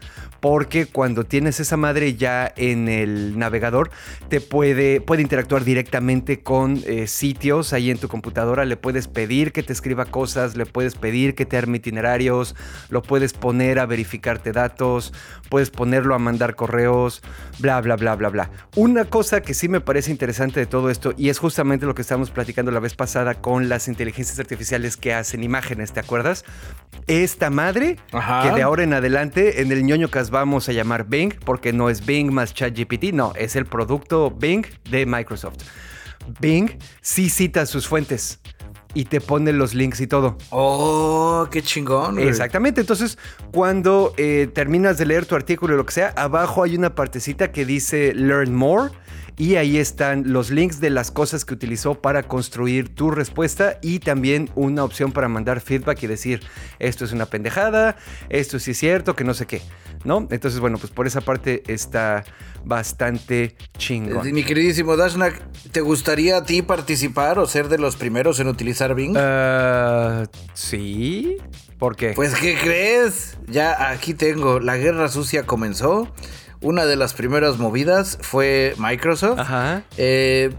Porque 0.47 0.85
cuando 0.85 1.23
tienes 1.23 1.59
esa 1.59 1.75
madre 1.75 2.13
ya 2.13 2.53
en 2.55 2.87
el 2.87 3.39
navegador, 3.39 3.89
te 4.29 4.41
puede, 4.41 5.01
puede 5.01 5.23
interactuar 5.23 5.63
directamente 5.63 6.41
con 6.41 6.83
eh, 6.85 7.07
sitios 7.07 7.73
ahí 7.73 7.89
en 7.89 7.97
tu 7.97 8.09
computadora. 8.09 8.63
Le 8.63 8.77
puedes 8.77 9.07
pedir 9.07 9.51
que 9.51 9.63
te 9.63 9.73
escriba 9.73 10.05
cosas, 10.05 10.55
le 10.55 10.67
puedes 10.67 10.93
pedir 10.93 11.33
que 11.33 11.47
te 11.47 11.57
arme 11.57 11.77
itinerarios, 11.77 12.55
lo 12.89 13.01
puedes 13.01 13.33
poner 13.33 13.79
a 13.79 13.87
verificarte 13.87 14.51
datos, 14.51 15.13
puedes 15.49 15.71
ponerlo 15.71 16.13
a 16.13 16.19
mandar 16.19 16.53
correos, 16.53 17.23
bla, 17.57 17.81
bla, 17.81 17.95
bla, 17.95 18.15
bla, 18.15 18.29
bla. 18.29 18.51
Una 18.75 19.05
cosa 19.05 19.41
que 19.41 19.55
sí 19.55 19.67
me 19.67 19.81
parece 19.81 20.11
interesante 20.11 20.59
de 20.59 20.67
todo 20.67 20.91
esto, 20.91 21.15
y 21.17 21.29
es 21.29 21.39
justamente 21.39 21.87
lo 21.87 21.95
que 21.95 22.03
estábamos 22.03 22.29
platicando 22.29 22.69
la 22.69 22.79
vez 22.79 22.93
pasada 22.93 23.33
con 23.33 23.67
las 23.67 23.87
inteligencias 23.87 24.37
artificiales 24.37 24.95
que 24.95 25.11
hacen 25.11 25.43
imágenes, 25.43 25.91
¿te 25.91 26.01
acuerdas? 26.01 26.45
Esta 27.07 27.49
madre, 27.49 27.97
que 28.11 28.51
de 28.51 28.61
ahora 28.61 28.83
en 28.83 28.93
adelante 28.93 29.61
en 29.61 29.71
el 29.71 29.83
ñoño 29.83 30.09
cas 30.09 30.29
vamos 30.35 30.67
a 30.67 30.73
llamar 30.73 31.07
Bing, 31.07 31.33
porque 31.45 31.71
no 31.71 31.89
es 31.89 32.05
Bing 32.05 32.29
más 32.29 32.53
ChatGPT, 32.53 33.13
no, 33.13 33.31
es 33.37 33.55
el 33.55 33.65
producto 33.65 34.31
Bing 34.31 34.65
de 34.89 35.05
Microsoft. 35.05 35.59
Bing 36.41 36.77
sí 36.99 37.29
cita 37.29 37.65
sus 37.65 37.87
fuentes 37.87 38.41
y 38.93 39.05
te 39.05 39.21
pone 39.21 39.53
los 39.53 39.73
links 39.73 40.01
y 40.01 40.07
todo. 40.07 40.37
Oh, 40.49 41.47
qué 41.49 41.61
chingón. 41.61 42.19
Exactamente. 42.19 42.81
Entonces, 42.81 43.17
cuando 43.53 44.13
eh, 44.17 44.49
terminas 44.53 44.97
de 44.97 45.05
leer 45.05 45.25
tu 45.25 45.35
artículo 45.35 45.75
o 45.75 45.77
lo 45.77 45.85
que 45.85 45.93
sea, 45.93 46.09
abajo 46.17 46.63
hay 46.63 46.75
una 46.75 46.95
partecita 46.95 47.53
que 47.53 47.65
dice 47.65 48.13
Learn 48.13 48.53
More 48.53 48.91
y 49.37 49.55
ahí 49.55 49.77
están 49.77 50.31
los 50.31 50.49
links 50.49 50.79
de 50.79 50.89
las 50.89 51.11
cosas 51.11 51.45
que 51.45 51.53
utilizó 51.53 51.95
para 51.95 52.23
construir 52.23 52.93
tu 52.93 53.11
respuesta 53.11 53.79
y 53.81 53.99
también 53.99 54.49
una 54.55 54.83
opción 54.83 55.11
para 55.11 55.27
mandar 55.27 55.61
feedback 55.61 56.03
y 56.03 56.07
decir 56.07 56.41
esto 56.79 57.05
es 57.05 57.11
una 57.11 57.25
pendejada, 57.25 57.97
esto 58.29 58.59
sí 58.59 58.71
es 58.71 58.77
cierto, 58.77 59.15
que 59.15 59.23
no 59.23 59.33
sé 59.33 59.45
qué, 59.45 59.61
¿no? 60.05 60.27
Entonces, 60.29 60.59
bueno, 60.59 60.77
pues 60.77 60.91
por 60.91 61.07
esa 61.07 61.21
parte 61.21 61.63
está 61.67 62.23
bastante 62.63 63.55
chingón. 63.77 64.31
Mi 64.31 64.43
queridísimo 64.43 64.95
Dashnak, 64.95 65.41
¿te 65.71 65.81
gustaría 65.81 66.37
a 66.37 66.43
ti 66.43 66.61
participar 66.61 67.39
o 67.39 67.47
ser 67.47 67.67
de 67.67 67.77
los 67.77 67.95
primeros 67.95 68.39
en 68.39 68.47
utilizar 68.47 68.95
Bing? 68.95 69.17
Uh, 69.17 70.27
sí. 70.53 71.37
¿Por 71.77 71.95
qué? 71.95 72.13
Pues, 72.13 72.33
¿qué 72.35 72.57
crees? 72.61 73.37
Ya 73.47 73.89
aquí 73.91 74.13
tengo, 74.13 74.59
la 74.59 74.77
guerra 74.77 75.09
sucia 75.09 75.45
comenzó. 75.45 76.07
Una 76.61 76.85
de 76.85 76.95
las 76.95 77.13
primeras 77.13 77.57
movidas 77.57 78.17
fue 78.21 78.73
Microsoft. 78.77 79.39
Ajá. 79.39 79.83
Eh, 79.97 80.53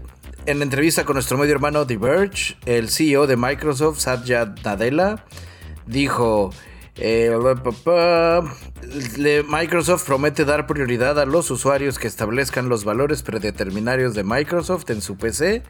en 0.45 0.61
entrevista 0.61 1.03
con 1.03 1.15
nuestro 1.15 1.37
medio 1.37 1.53
hermano 1.53 1.85
The 1.85 1.97
Verge, 1.97 2.55
el 2.65 2.89
CEO 2.89 3.27
de 3.27 3.35
Microsoft, 3.35 3.99
Satya 3.99 4.53
Nadella, 4.63 5.25
dijo... 5.85 6.51
Eh, 6.99 7.31
Microsoft 9.47 10.05
promete 10.05 10.45
dar 10.45 10.65
prioridad 10.67 11.19
a 11.19 11.25
los 11.25 11.51
usuarios 11.51 11.99
que 11.99 12.07
establezcan 12.07 12.69
los 12.69 12.85
valores 12.85 13.23
predeterminados 13.23 14.15
de 14.15 14.23
Microsoft 14.23 14.89
en 14.89 15.01
su 15.01 15.17
PC 15.17 15.63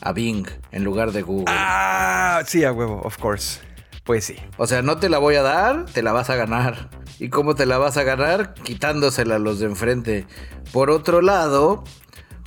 a 0.00 0.12
Bing 0.12 0.46
en 0.72 0.84
lugar 0.84 1.12
de 1.12 1.22
Google. 1.22 1.46
Ah, 1.48 2.42
sí, 2.46 2.64
a 2.64 2.72
huevo, 2.72 3.00
of 3.02 3.16
course. 3.18 3.60
Pues 4.04 4.24
sí. 4.24 4.36
O 4.56 4.66
sea, 4.66 4.82
no 4.82 4.98
te 4.98 5.08
la 5.08 5.18
voy 5.18 5.34
a 5.34 5.42
dar, 5.42 5.86
te 5.86 6.02
la 6.02 6.12
vas 6.12 6.30
a 6.30 6.36
ganar. 6.36 6.90
¿Y 7.18 7.28
cómo 7.28 7.54
te 7.54 7.66
la 7.66 7.78
vas 7.78 7.96
a 7.96 8.04
ganar? 8.04 8.54
Quitándosela 8.54 9.36
a 9.36 9.38
los 9.38 9.58
de 9.58 9.66
enfrente. 9.66 10.26
Por 10.72 10.90
otro 10.90 11.22
lado, 11.22 11.82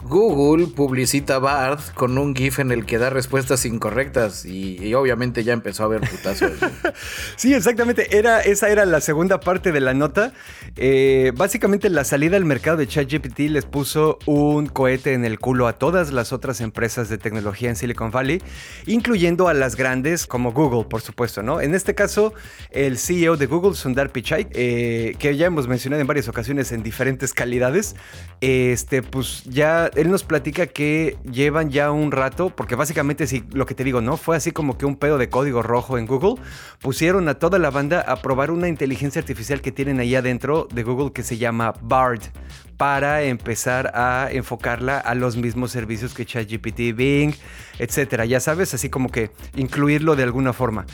Google 0.04 0.68
publicita 0.68 1.40
Bard 1.40 1.80
con 1.94 2.18
un 2.18 2.36
GIF 2.36 2.60
en 2.60 2.72
el 2.72 2.86
que 2.86 2.98
da 2.98 3.10
respuestas 3.10 3.66
incorrectas 3.66 4.46
y, 4.46 4.94
obviamente 4.94 5.44
ya 5.44 5.54
empezó 5.54 5.84
a 5.84 5.86
haber 5.88 6.02
putazos. 6.02 6.52
sí, 7.36 7.54
exactamente. 7.54 8.18
Era, 8.18 8.42
esa 8.42 8.70
era 8.70 8.86
la 8.86 9.02
segunda 9.02 9.40
parte 9.40 9.72
de 9.72 9.82
la 9.82 9.94
nota. 9.94 10.34
Eh, 10.76 11.32
básicamente 11.36 11.90
la 11.90 12.04
salida 12.04 12.38
al 12.38 12.46
mercado 12.46 12.78
de 12.78 12.88
ChatGPT 12.88 13.40
les 13.50 13.66
puso 13.66 14.20
un 14.26 14.68
cohete 14.68 15.14
en 15.14 15.26
el 15.26 15.40
culo 15.40 15.68
a 15.68 15.74
todas 15.74 16.12
las 16.12 16.32
otras 16.34 16.62
empresas 16.62 17.10
de 17.10 17.18
tecnología 17.18 17.70
en 17.70 17.76
Silicon 17.76 18.12
Valley, 18.12 18.42
incluyendo 18.86 19.48
a 19.48 19.54
las 19.54 19.76
grandes 19.76 20.28
como 20.28 20.54
Google, 20.54 20.86
por 20.90 21.02
supuesto, 21.02 21.44
¿no? 21.44 21.62
En 21.62 21.76
este 21.76 21.96
caso, 21.96 22.34
el 22.72 22.98
CEO 22.98 23.38
de 23.38 23.46
Google, 23.46 23.76
Sundar 23.76 24.12
Pichai, 24.12 24.48
eh, 24.52 25.16
que 25.20 25.36
ya 25.36 25.48
hemos 25.48 25.68
mencionado 25.68 26.02
en 26.02 26.08
varias 26.08 26.28
ocasiones 26.28 26.72
en 26.72 26.84
diferentes 26.84 27.34
calidades, 27.34 27.96
este, 28.42 29.02
pues 29.04 29.44
ya 29.46 29.89
él 29.96 30.10
nos 30.10 30.24
platica 30.24 30.68
que 30.68 31.18
llevan 31.32 31.70
ya 31.70 31.92
un 31.92 32.12
rato, 32.12 32.50
porque 32.50 32.76
básicamente 32.76 33.28
si 33.28 33.44
lo 33.52 33.66
que 33.66 33.76
te 33.76 33.84
digo, 33.84 34.02
¿no? 34.02 34.18
Fue 34.18 34.36
así 34.36 34.52
como 34.52 34.78
que 34.78 34.86
un 34.86 34.96
pedo 34.96 35.18
de 35.18 35.30
código 35.30 35.62
rojo 35.62 35.98
en 35.98 36.06
Google. 36.06 36.42
Pusieron 36.80 37.28
a 37.28 37.36
toda 37.36 37.60
la 37.60 37.70
banda 37.70 38.02
a 38.02 38.18
probar 38.18 38.52
una 38.52 38.68
inteligencia 38.68 39.20
artificial 39.20 39.62
que 39.62 39.72
tienen 39.72 40.00
ahí 40.00 40.16
adentro 40.16 40.68
de 40.74 40.84
Google 40.84 41.12
que 41.12 41.24
se 41.24 41.38
llama 41.38 41.74
Bard 41.82 42.22
para 42.80 43.24
empezar 43.24 43.92
a 43.94 44.30
enfocarla 44.32 45.00
a 45.00 45.14
los 45.14 45.36
mismos 45.36 45.70
servicios 45.70 46.14
que 46.14 46.26
ChatGPT, 46.26 46.96
Bing, 46.96 47.34
etcétera. 47.78 48.24
Ya 48.24 48.40
sabes, 48.40 48.74
así 48.74 48.90
como 48.90 49.12
que 49.12 49.32
incluirlo 49.58 50.16
de 50.16 50.24
alguna 50.24 50.54
forma. 50.54 50.86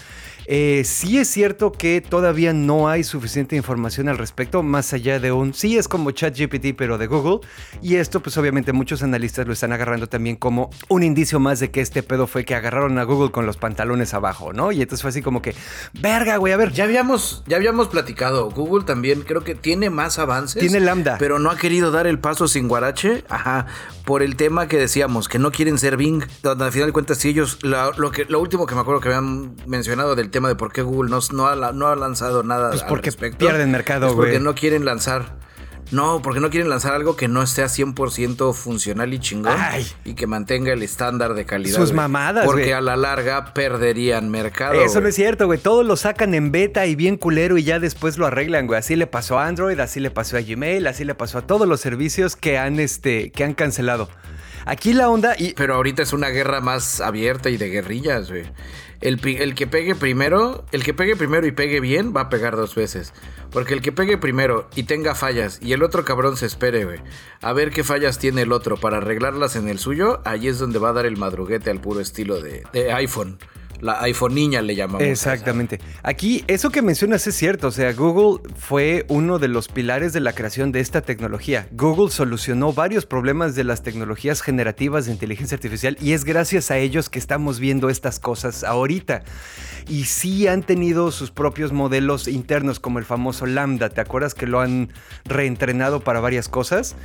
Eh, 0.48 0.84
sí 0.86 1.18
es 1.18 1.28
cierto 1.28 1.72
que 1.72 2.02
todavía 2.02 2.54
no 2.54 2.88
hay 2.88 3.04
suficiente 3.04 3.56
información 3.56 4.10
al 4.10 4.18
respecto, 4.18 4.62
más 4.62 4.94
allá 4.94 5.20
de 5.20 5.32
un 5.32 5.54
sí 5.54 5.78
es 5.78 5.88
como 5.88 6.12
ChatGPT, 6.12 6.76
pero 6.78 6.98
de 6.98 7.08
Google. 7.08 7.48
Y 7.82 7.96
esto, 7.96 8.20
pues 8.20 8.38
obviamente 8.38 8.74
muchos 8.74 9.02
analistas 9.04 9.48
lo 9.48 9.54
están 9.54 9.74
agarrando 9.74 10.08
también 10.08 10.36
como 10.36 10.70
un 10.88 11.04
indicio 11.04 11.40
más 11.40 11.60
de 11.60 11.72
que 11.72 11.82
este 11.82 12.04
pedo 12.04 12.28
fue 12.28 12.46
que 12.46 12.56
agarraron 12.56 12.98
a 13.00 13.04
Google 13.04 13.32
con 13.32 13.46
los 13.46 13.58
pantalones 13.58 14.14
abajo, 14.14 14.54
¿no? 14.54 14.72
Y 14.72 14.82
entonces 14.82 15.02
fue 15.02 15.10
así 15.10 15.22
como 15.22 15.42
que, 15.42 15.56
verga, 15.94 16.38
güey, 16.38 16.54
a 16.54 16.58
ver. 16.58 16.72
Ya 16.72 16.84
habíamos, 16.84 17.44
ya 17.48 17.58
habíamos 17.58 17.88
platicado. 17.88 18.50
Google 18.52 18.86
también 18.86 19.22
creo 19.22 19.44
que 19.44 19.56
tiene 19.56 19.90
más 19.90 20.20
avances. 20.20 20.62
Tiene 20.62 20.80
lambda. 20.80 21.18
Pero 21.20 21.40
no 21.40 21.50
ha 21.50 21.58
querido 21.58 21.75
dar 21.82 22.08
el 22.08 22.20
paso 22.20 22.48
sin 22.48 22.68
guarache. 22.68 23.24
Ajá. 23.30 23.68
Por 24.06 24.22
el 24.22 24.36
tema 24.36 24.68
que 24.68 24.78
decíamos, 24.78 25.28
que 25.28 25.40
no 25.40 25.52
quieren 25.52 25.78
ser 25.78 25.98
Bing. 25.98 26.24
Donde 26.44 26.66
al 26.66 26.72
final 26.72 26.90
de 26.90 26.94
cuentas, 26.94 27.18
si 27.18 27.30
ellos, 27.30 27.60
lo, 27.64 28.12
que, 28.12 28.26
lo 28.26 28.40
último 28.40 28.66
que 28.66 28.76
me 28.76 28.82
acuerdo 28.82 29.02
que 29.02 29.10
habían 29.10 29.56
mencionado 29.66 30.16
del 30.16 30.30
tema 30.30 30.48
de 30.48 30.56
por 30.56 30.72
qué 30.72 30.82
Google 30.82 31.10
no, 31.10 31.20
no, 31.32 31.48
ha, 31.48 31.72
no 31.72 31.88
ha 31.88 31.96
lanzado 31.96 32.44
nada 32.44 32.70
pues 32.70 32.84
porque 32.84 33.12
pierden 33.12 33.72
mercado, 33.72 34.08
güey. 34.08 34.18
porque 34.18 34.40
no 34.40 34.56
quieren 34.56 34.86
lanzar. 34.86 35.38
No, 35.92 36.22
porque 36.22 36.40
no 36.40 36.50
quieren 36.50 36.70
lanzar 36.70 36.94
algo 36.94 37.16
que 37.16 37.28
no 37.28 37.42
esté 37.44 37.62
a 37.62 37.68
100% 37.68 38.54
funcional 38.54 39.14
y 39.14 39.20
chingón. 39.20 39.56
Y 40.04 40.16
que 40.16 40.28
mantenga 40.28 40.74
el 40.74 40.82
estándar 40.84 41.34
de 41.36 41.46
calidad. 41.46 41.78
Sus 41.78 41.94
mamadas, 41.94 42.46
Porque 42.46 42.74
a 42.74 42.82
la 42.82 42.96
larga 42.96 43.54
perderían 43.54 44.30
mercado. 44.30 44.82
Eso 44.82 45.02
no 45.02 45.08
es 45.08 45.16
cierto, 45.16 45.46
güey. 45.46 45.60
Todos 45.60 45.86
lo 45.86 45.96
sacan 45.96 46.34
en 46.34 46.52
beta 46.52 46.86
y 46.86 46.96
bien 46.96 47.18
culero 47.18 47.58
y 47.58 47.64
ya 47.64 47.80
después 47.80 48.18
lo 48.18 48.26
arreglan, 48.26 48.68
güey. 48.68 48.80
Así 48.80 48.96
le 48.96 49.08
pasó 49.08 49.40
a 49.40 49.48
Android, 49.48 49.80
así 49.80 50.00
le 50.00 50.12
pasó 50.12 50.38
a 50.38 50.42
Gmail, 50.42 50.88
así 50.88 51.06
le 51.06 51.16
pasó 51.16 51.38
a 51.38 51.42
todos 51.42 51.68
los 51.68 51.82
servicios 51.82 52.36
que 52.36 52.58
han, 52.58 52.80
este, 52.80 53.32
que 53.32 53.44
han 53.44 53.54
cancelado. 53.54 54.10
Aquí 54.66 54.94
la 54.94 55.10
onda 55.10 55.36
y... 55.38 55.54
Pero 55.54 55.76
ahorita 55.76 56.04
es 56.04 56.14
una 56.14 56.30
guerra 56.30 56.62
más 56.62 57.02
abierta 57.02 57.50
y 57.50 57.58
de 57.58 57.70
guerrillas, 57.70 58.30
güey. 58.30 58.46
El, 59.02 59.20
que 59.56 59.68
pegue 59.68 59.94
primero, 59.94 60.66
el 60.72 60.84
que 60.84 60.94
pegue 60.94 61.16
primero 61.16 61.46
y 61.46 61.52
pegue 61.52 61.80
bien, 61.80 62.14
va 62.16 62.22
a 62.22 62.30
pegar 62.30 62.56
dos 62.56 62.74
veces. 62.74 63.14
Porque 63.52 63.74
el 63.74 63.82
que 63.82 63.92
pegue 63.92 64.18
primero 64.18 64.68
y 64.76 64.84
tenga 64.84 65.14
fallas 65.14 65.60
y 65.62 65.74
el 65.74 65.84
otro 65.84 66.04
cabrón 66.04 66.38
se 66.38 66.48
espere, 66.48 66.86
güey, 66.86 67.00
a 67.42 67.54
ver 67.54 67.70
qué 67.70 67.84
fallas 67.84 68.18
tiene 68.18 68.42
el 68.42 68.52
otro 68.52 68.78
para 68.78 68.98
arreglarlas 68.98 69.56
en 69.56 69.70
el 69.70 69.78
suyo, 69.80 70.22
ahí 70.26 70.48
es 70.48 70.58
donde 70.58 70.80
va 70.80 70.90
a 70.90 70.94
dar 70.94 71.06
el 71.06 71.18
madruguete 71.18 71.70
al 71.70 71.82
puro 71.82 72.00
estilo 72.00 72.42
de, 72.42 72.64
de 72.74 72.92
iPhone. 72.94 73.38
La 73.82 74.02
iPhone 74.04 74.36
niña 74.36 74.62
le 74.62 74.76
llamamos. 74.76 75.04
Exactamente. 75.04 75.80
Aquí, 76.04 76.44
eso 76.48 76.70
que 76.70 76.82
mencionas 76.82 77.28
es 77.28 77.36
cierto. 77.36 77.68
O 77.68 77.72
sea, 77.72 77.94
Google 77.94 78.42
fue 78.56 79.06
uno 79.10 79.40
de 79.40 79.48
los 79.48 79.68
pilares 79.68 80.14
de 80.14 80.20
la 80.20 80.34
creación 80.34 80.72
de 80.72 80.80
esta 80.80 81.02
tecnología. 81.02 81.68
Google 81.72 82.12
solucionó 82.12 82.74
varios 82.74 83.06
problemas 83.06 83.56
de 83.56 83.64
las 83.64 83.84
tecnologías 83.84 84.42
generativas 84.42 85.06
de 85.06 85.12
inteligencia 85.12 85.56
artificial 85.56 85.98
y 86.02 86.14
es 86.14 86.24
gracias 86.24 86.72
a 86.72 86.78
ellos 86.78 87.10
que 87.10 87.20
estamos 87.20 87.60
viendo 87.60 87.90
estas 87.90 88.20
cosas 88.20 88.64
ahorita. 88.64 89.24
Y 89.88 90.06
sí 90.06 90.48
han 90.48 90.64
tenido 90.64 91.12
sus 91.12 91.32
propios 91.32 91.72
modelos 91.72 92.28
internos, 92.28 92.80
como 92.80 93.00
el 93.00 93.06
famoso 93.06 93.46
Lambda. 93.46 93.90
¿Te 93.90 94.02
acuerdas 94.02 94.34
que 94.34 94.48
lo 94.48 94.60
han 94.62 94.92
reentrenado 95.26 96.00
para 96.00 96.20
varias 96.20 96.50
cosas? 96.50 96.96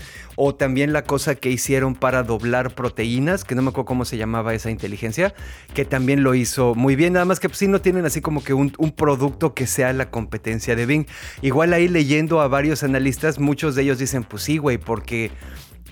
O 0.42 0.54
también 0.54 0.94
la 0.94 1.04
cosa 1.04 1.34
que 1.34 1.50
hicieron 1.50 1.94
para 1.94 2.22
doblar 2.22 2.74
proteínas, 2.74 3.44
que 3.44 3.54
no 3.54 3.60
me 3.60 3.68
acuerdo 3.68 3.84
cómo 3.84 4.06
se 4.06 4.16
llamaba 4.16 4.54
esa 4.54 4.70
inteligencia, 4.70 5.34
que 5.74 5.84
también 5.84 6.22
lo 6.22 6.34
hizo 6.34 6.74
muy 6.74 6.96
bien, 6.96 7.12
nada 7.12 7.26
más 7.26 7.40
que 7.40 7.50
pues, 7.50 7.58
sí 7.58 7.68
no 7.68 7.82
tienen 7.82 8.06
así 8.06 8.22
como 8.22 8.42
que 8.42 8.54
un, 8.54 8.72
un, 8.78 8.90
producto 8.90 9.52
que 9.52 9.66
sea 9.66 9.92
la 9.92 10.10
competencia 10.10 10.74
de 10.76 10.86
Bing. 10.86 11.04
Igual 11.42 11.74
ahí 11.74 11.88
leyendo 11.88 12.40
a 12.40 12.48
varios 12.48 12.82
analistas, 12.82 13.38
muchos 13.38 13.74
de 13.74 13.82
ellos 13.82 13.98
dicen, 13.98 14.24
pues 14.24 14.42
sí, 14.44 14.56
güey, 14.56 14.78
porque 14.78 15.30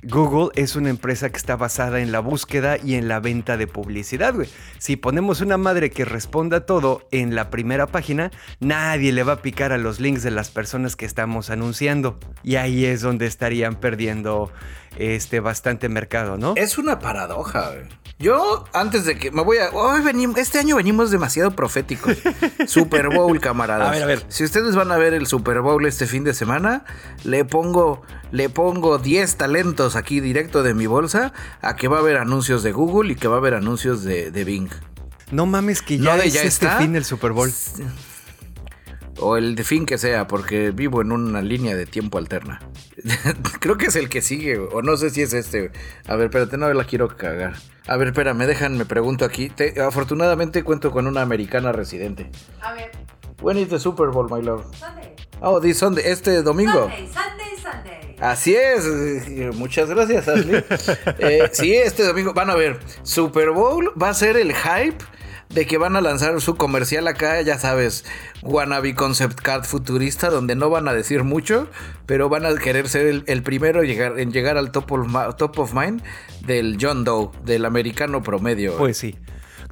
Google 0.03 0.51
es 0.55 0.77
una 0.77 0.91
empresa 0.91 1.31
que 1.31 1.37
está 1.37 1.57
basada 1.57 2.01
en 2.01 2.13
la 2.13 2.21
búsqueda 2.21 2.77
y 2.83 2.95
en 2.95 3.09
la 3.09 3.21
venta 3.21 3.57
de 3.57 3.67
publicidad, 3.67 4.35
güey. 4.35 4.49
Si 4.79 4.97
ponemos 4.97 5.41
una 5.41 5.57
madre 5.57 5.91
que 5.91 6.05
responda 6.05 6.67
todo 6.67 7.07
en 7.11 7.35
la 7.35 7.51
primera 7.51 7.87
página, 7.87 8.31
nadie 8.61 9.13
le 9.13 9.23
va 9.23 9.35
a 9.35 9.43
picar 9.43 9.73
a 9.73 9.79
los 9.79 10.01
links 10.01 10.23
de 10.23 10.31
las 10.31 10.51
personas 10.51 10.97
que 10.97 11.07
estamos 11.07 11.51
anunciando. 11.51 12.19
Y 12.43 12.57
ahí 12.57 12.85
es 12.85 13.01
donde 13.01 13.27
estarían 13.27 13.77
perdiendo 13.77 14.53
este 14.97 15.41
bastante 15.41 15.89
mercado, 15.89 16.37
¿no? 16.37 16.55
Es 16.57 16.79
una 16.79 16.99
paradoja, 16.99 17.71
güey. 17.71 17.89
Yo, 18.21 18.65
antes 18.73 19.05
de 19.05 19.17
que 19.17 19.31
me 19.31 19.43
voy 19.43 19.59
a. 19.59 19.71
Hoy 19.71 20.01
venimos, 20.01 20.39
este 20.39 20.59
año 20.59 20.75
venimos 20.75 21.13
demasiado 21.13 21.53
proféticos. 21.53 22.17
Super 22.67 23.11
Bowl, 23.11 23.39
camaradas. 23.41 23.89
A 23.89 23.91
ver, 23.93 24.03
a 24.03 24.07
ver. 24.07 24.25
Si 24.29 24.43
ustedes 24.43 24.75
van 24.75 24.91
a 24.91 24.97
ver 24.97 25.15
el 25.15 25.27
Super 25.29 25.61
Bowl 25.61 25.87
este 25.87 26.07
fin 26.07 26.25
de 26.25 26.35
semana, 26.35 26.85
le 27.23 27.45
pongo, 27.45 28.03
le 28.33 28.49
pongo 28.49 28.99
10 28.99 29.37
talentos 29.37 29.95
aquí 29.95 30.19
directo 30.19 30.65
de 30.65 30.75
mi 30.75 30.87
bolsa 30.87 31.33
a 31.63 31.77
que 31.77 31.87
va 31.87 31.99
a 31.99 32.01
haber 32.01 32.17
anuncios 32.17 32.65
de 32.65 32.73
Google 32.73 33.13
y 33.13 33.15
que 33.15 33.29
va 33.29 33.37
a 33.37 33.39
haber 33.39 33.55
anuncios 33.55 34.03
de, 34.03 34.33
de 34.33 34.45
Bing. 34.45 34.69
No 35.31 35.47
mames, 35.47 35.81
que 35.81 35.99
ya, 35.99 36.17
No, 36.17 36.21
de 36.21 36.27
es 36.27 36.35
ya 36.35 36.43
este 36.43 36.67
está. 36.67 36.79
fin 36.79 36.95
del 36.95 37.05
Super 37.05 37.31
Bowl. 37.31 37.53
O 39.21 39.37
el 39.37 39.55
de 39.55 39.63
fin 39.63 39.87
que 39.87 39.97
sea, 39.97 40.27
porque 40.27 40.73
vivo 40.73 41.03
en 41.03 41.13
una 41.13 41.41
línea 41.41 41.77
de 41.77 41.87
tiempo 41.87 42.19
alterna. 42.19 42.61
Creo 43.61 43.77
que 43.77 43.87
es 43.87 43.97
el 43.97 44.09
que 44.09 44.23
sigue, 44.23 44.59
o 44.59 44.83
no 44.83 44.97
sé 44.97 45.11
si 45.11 45.23
es 45.23 45.33
este. 45.35 45.71
A 46.09 46.17
ver, 46.17 46.27
espérate, 46.27 46.57
no 46.57 46.73
la 46.73 46.85
quiero 46.85 47.17
cagar. 47.17 47.55
A 47.89 47.97
ver, 47.97 48.09
espérame, 48.09 48.47
dejan, 48.47 48.77
me 48.77 48.85
pregunto 48.85 49.25
aquí. 49.25 49.49
Te- 49.49 49.81
afortunadamente 49.81 50.63
cuento 50.63 50.91
con 50.91 51.07
una 51.07 51.23
americana 51.23 51.73
residente. 51.73 52.31
A 52.61 52.73
ver, 52.75 52.91
When 53.41 53.57
is 53.57 53.69
the 53.69 53.79
Super 53.79 54.09
Bowl, 54.09 54.29
my 54.29 54.43
love? 54.43 54.65
Sunday. 54.77 55.15
Oh, 55.41 55.61
this 55.61 55.79
Sunday, 55.79 56.03
este 56.07 56.43
domingo. 56.43 56.91
Sunday, 56.91 57.07
Sunday, 57.09 57.57
Sunday. 57.63 58.17
Así 58.21 58.57
es, 58.57 58.85
eh, 58.85 59.51
muchas 59.55 59.89
gracias, 59.89 60.27
Ashley. 60.27 60.65
Eh, 61.21 61.49
sí, 61.53 61.75
este 61.77 62.03
domingo 62.05 62.35
van 62.35 62.51
a 62.51 62.57
ver. 62.57 62.81
Super 63.05 63.51
Bowl 63.51 63.93
va 64.01 64.09
a 64.11 64.15
ser 64.15 64.37
el 64.37 64.53
hype 64.53 65.05
de 65.51 65.67
que 65.67 65.79
van 65.79 65.97
a 65.97 66.01
lanzar 66.01 66.41
su 66.41 66.57
comercial 66.57 67.09
acá, 67.09 67.41
ya 67.43 67.59
sabes, 67.59 68.05
wannabe 68.43 68.95
concept 68.95 69.41
card 69.41 69.65
futurista, 69.65 70.31
donde 70.31 70.55
no 70.55 70.69
van 70.71 70.89
a 70.89 70.93
decir 70.93 71.25
mucho, 71.25 71.69
pero 72.07 72.29
van 72.29 72.45
a 72.47 72.55
querer 72.57 72.89
ser 72.89 73.25
el, 73.27 73.43
primero 73.43 73.83
en 73.83 74.31
llegar, 74.33 74.59
al 74.59 74.71
top 74.73 74.93
of, 74.93 75.07
ma- 75.09 75.37
top 75.37 75.59
of 75.59 75.73
mind 75.75 76.03
del 76.47 76.77
John 76.81 77.05
Doe, 77.05 77.31
del 77.45 77.65
americano 77.65 78.23
promedio. 78.23 78.77
Pues 78.77 78.99
sí. 78.99 79.17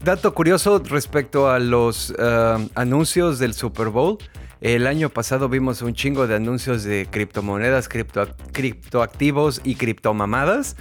Dato 0.03 0.35
curioso 0.35 0.83
respecto 0.85 1.51
a 1.51 1.59
los 1.59 2.15
eh, 2.19 2.69
anuncios 2.75 3.39
del 3.39 3.55
Super 3.55 3.89
Bowl. 3.89 4.19
El 4.61 4.87
año 4.87 5.11
pasado 5.11 5.49
vimos 5.51 5.83
un 5.83 5.95
chingo 5.95 6.27
de 6.27 6.35
anuncios 6.35 6.83
de 6.85 7.07
criptomonedas, 7.11 7.89
cripto, 7.89 8.27
criptoactivos 8.53 9.61
y 9.65 9.75
criptomamadas. 9.75 10.77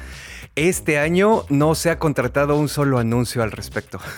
Este 0.56 1.00
año 1.00 1.44
no 1.50 1.76
se 1.76 1.90
ha 1.90 2.00
contratado 2.00 2.56
un 2.56 2.70
solo 2.70 2.98
anuncio 2.98 3.44
al 3.44 3.52
respecto. 3.52 4.00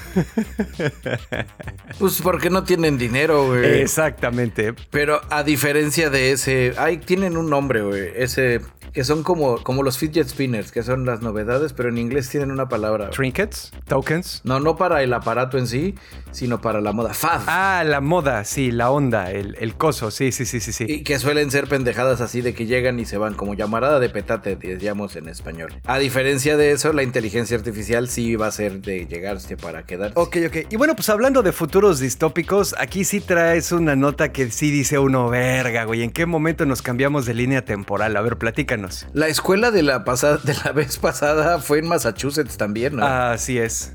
Pues 1.99 2.21
porque 2.21 2.49
no 2.51 2.63
tienen 2.63 2.97
dinero, 2.97 3.47
güey. 3.47 3.81
Exactamente. 3.81 4.75
Pero 4.91 5.19
a 5.31 5.41
diferencia 5.43 6.09
de 6.11 6.31
ese, 6.31 6.73
ay, 6.77 6.97
tienen 6.97 7.37
un 7.37 7.49
nombre, 7.49 7.81
güey. 7.81 8.11
Ese 8.15 8.61
que 8.93 9.03
son 9.03 9.21
como, 9.21 9.63
como 9.63 9.83
los 9.83 9.97
fidget 9.97 10.27
spinners, 10.27 10.71
que 10.71 10.81
son 10.81 11.05
las 11.05 11.21
novedades, 11.21 11.73
pero 11.73 11.89
en 11.89 11.97
inglés 11.97 12.29
tienen 12.29 12.51
una 12.51 12.67
palabra. 12.67 13.05
güey. 13.05 13.15
Trinkets, 13.15 13.71
tokens. 13.87 14.41
No, 14.43 14.59
no 14.59 14.75
para 14.75 15.03
el 15.03 15.13
aparato 15.13 15.57
en 15.57 15.67
sí, 15.67 15.93
sino 16.31 16.61
para 16.61 16.81
la 16.81 16.93
moda. 16.93 17.13
Fad. 17.13 17.41
Ah, 17.47 17.83
la 17.85 18.01
moda, 18.01 18.43
sí, 18.43 18.71
la 18.71 18.89
onda, 18.89 19.31
el, 19.31 19.55
el 19.59 19.75
coso, 19.75 20.09
sí, 20.09 20.31
sí, 20.31 20.45
sí, 20.45 20.59
sí, 20.59 20.71
sí. 20.71 20.85
Y 20.87 21.03
que 21.03 21.19
suelen 21.19 21.51
ser 21.51 21.67
pendejadas 21.67 22.21
así 22.21 22.41
de 22.41 22.53
que 22.55 22.65
llegan 22.65 22.99
y 22.99 23.05
se 23.05 23.17
van, 23.17 23.35
como 23.35 23.53
llamarada 23.53 23.99
de 23.99 24.09
petate, 24.09 24.55
decíamos 24.55 25.15
en 25.15 25.29
español. 25.29 25.75
A 25.85 25.99
diferencia 25.99 26.26
de 26.27 26.71
eso, 26.71 26.93
la 26.93 27.03
inteligencia 27.03 27.55
artificial 27.57 28.09
sí 28.09 28.35
va 28.35 28.47
a 28.47 28.51
ser 28.51 28.81
de 28.81 29.05
llegarse 29.07 29.55
para 29.57 29.83
quedarse. 29.83 30.13
Ok, 30.15 30.37
ok. 30.47 30.57
Y 30.69 30.75
bueno, 30.75 30.95
pues 30.95 31.09
hablando 31.09 31.41
de 31.41 31.51
futuros 31.51 31.99
distópicos, 31.99 32.75
aquí 32.77 33.05
sí 33.05 33.21
traes 33.21 33.71
una 33.71 33.95
nota 33.95 34.31
que 34.31 34.51
sí 34.51 34.69
dice 34.69 34.99
uno, 34.99 35.29
verga, 35.29 35.85
güey, 35.85 36.03
¿en 36.03 36.11
qué 36.11 36.25
momento 36.25 36.65
nos 36.65 36.81
cambiamos 36.81 37.25
de 37.25 37.33
línea 37.33 37.63
temporal? 37.63 38.15
A 38.17 38.21
ver, 38.21 38.37
platícanos. 38.37 39.07
La 39.13 39.27
escuela 39.27 39.71
de 39.71 39.83
la, 39.83 40.03
pasada, 40.03 40.37
de 40.43 40.53
la 40.65 40.71
vez 40.73 40.97
pasada 40.97 41.59
fue 41.59 41.79
en 41.79 41.87
Massachusetts 41.87 42.57
también, 42.57 42.97
¿no? 42.97 43.05
Así 43.05 43.57
es. 43.57 43.93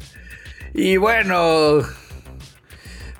Y 0.74 0.96
bueno, 0.96 1.82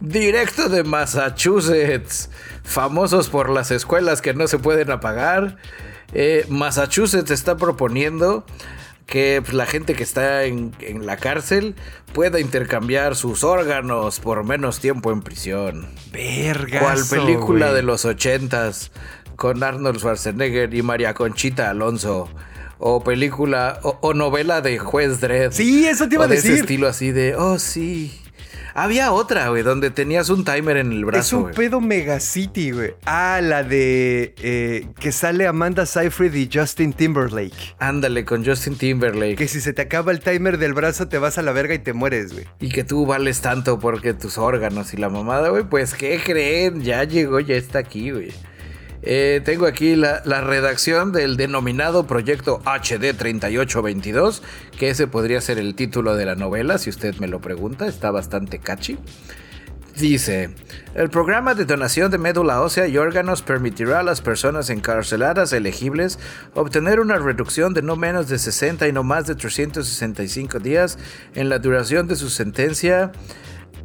directo 0.01 0.69
de 0.69 0.85
Massachusetts, 0.85 2.31
famosos 2.65 3.29
por 3.29 3.51
las 3.51 3.71
escuelas 3.71 4.23
que 4.23 4.33
no 4.35 4.47
se 4.49 4.59
pueden 4.59 4.91
apagar. 4.91 5.59
eh, 6.15 6.45
Massachusetts 6.49 7.31
está 7.31 7.57
proponiendo 7.57 8.45
que 9.13 9.43
pues, 9.43 9.53
la 9.53 9.67
gente 9.67 9.93
que 9.95 10.03
está 10.03 10.45
en, 10.45 10.73
en 10.81 11.05
la 11.05 11.19
cárcel 11.19 11.75
pueda 12.15 12.41
intercambiar 12.41 13.15
sus 13.15 13.45
órganos 13.45 14.21
por 14.21 14.43
menos 14.43 14.81
tiempo 14.81 15.13
en 15.13 15.21
prisión. 15.21 15.87
Verga. 16.11 16.81
¿Cuál 16.81 17.03
película 17.11 17.75
de 17.75 17.83
los 17.83 18.07
ochentas 18.07 18.91
con 19.37 19.63
Arnold 19.63 19.99
Schwarzenegger 19.99 20.73
y 20.73 20.81
María 20.81 21.13
Conchita 21.13 21.69
Alonso? 21.69 22.31
O 22.79 23.05
película 23.05 23.81
o, 23.83 23.99
o 24.01 24.15
novela 24.15 24.63
de 24.63 24.79
Juez 24.79 25.21
Dredd. 25.21 25.53
Sí, 25.53 25.87
eso 25.87 26.09
te 26.09 26.15
iba 26.15 26.25
O 26.25 26.25
a 26.25 26.29
de 26.29 26.37
ese 26.37 26.49
decir. 26.49 26.65
estilo 26.65 26.89
así 26.89 27.13
de, 27.13 27.37
oh 27.37 27.59
sí. 27.59 28.19
Había 28.75 29.13
otra, 29.13 29.49
güey, 29.49 29.63
donde 29.63 29.91
tenías 29.91 30.29
un 30.31 30.45
timer 30.45 30.77
en 30.79 30.93
el 30.93 31.01
Es 31.01 31.05
brazo, 31.05 31.37
un 31.37 31.43
güey. 31.45 31.55
pedo 31.55 31.81
Megacity, 31.81 32.71
güey. 32.73 32.95
Ah, 33.05 33.41
la 33.43 33.63
de 33.63 34.35
eh, 34.39 34.89
que 34.99 35.13
sale 35.13 35.47
Amanda 35.47 35.87
Seyfried 35.87 36.35
y 36.35 36.49
Justin 36.53 36.93
Timberlake. 36.93 37.75
Ándale, 37.79 38.25
con 38.25 38.45
Justin 38.45 38.77
Timberlake. 38.77 39.37
Que 39.37 39.49
si 39.49 39.61
se 39.61 39.73
te 39.73 39.83
acaba 39.83 40.13
el 40.13 40.21
timer 40.21 40.59
del 40.59 40.75
brazo 40.75 41.09
te 41.09 41.19
vas 41.19 41.39
a 41.39 41.43
la 41.43 41.53
verga 41.53 41.75
y 41.75 41.79
te 41.79 41.93
mueres, 41.93 42.33
güey. 42.33 42.47
Y 42.61 42.71
que 42.71 42.85
tú 42.85 43.07
vales 43.07 43.41
tanto 43.41 43.79
porque 43.79 44.15
tus 44.15 44.39
órganos 44.39 44.95
y 44.95 44.97
la 44.97 45.09
mamada, 45.09 45.51
güey. 45.51 45.65
Pues, 45.65 45.95
¿qué 45.95 46.21
creen? 46.25 46.83
Ya 46.83 47.05
llegó, 47.05 47.41
ya 47.41 47.57
está 47.57 47.79
aquí, 47.81 48.11
güey. 48.11 48.33
Eh, 49.03 49.41
tengo 49.45 49.67
aquí 49.67 49.97
la, 49.97 50.23
la 50.25 50.41
redacción 50.41 51.13
del 51.13 51.37
denominado 51.37 52.07
proyecto 52.07 52.61
HD 52.65 53.15
3822, 53.17 54.43
que 54.79 54.91
ese 54.91 55.07
podría 55.07 55.41
ser 55.41 55.59
el 55.59 55.75
título 55.75 56.15
de 56.15 56.27
la 56.27 56.37
novela, 56.37 56.79
si 56.79 56.91
usted 56.91 57.17
me 57.17 57.27
lo 57.27 57.41
pregunta, 57.41 57.87
está 57.87 58.11
bastante 58.11 58.59
catchy. 58.59 58.99
Dice, 59.97 60.49
el 60.95 61.11
programa 61.11 61.55
de 61.55 61.67
donación 61.67 62.11
de 62.11 62.17
médula 62.17 62.63
ósea 62.63 62.87
y 62.87 62.97
órganos 62.97 63.43
permitirá 63.43 64.01
a 64.01 64.03
las 64.03 64.23
personas 64.23 64.71
encarceladas 64.71 65.53
elegibles 65.53 66.19
obtener 66.55 66.99
una 66.99 67.19
reducción 67.19 67.75
de 67.75 67.83
no 67.83 67.97
menos 67.97 68.27
de 68.29 68.39
60 68.39 68.89
y 68.89 68.93
no 68.93 69.03
más 69.03 69.27
de 69.27 69.35
365 69.35 70.61
días 70.61 70.99
en 71.35 71.51
la 71.51 71.59
duración 71.59 72.09
de 72.09 72.17
su 72.17 72.31
sentencia 72.31 73.13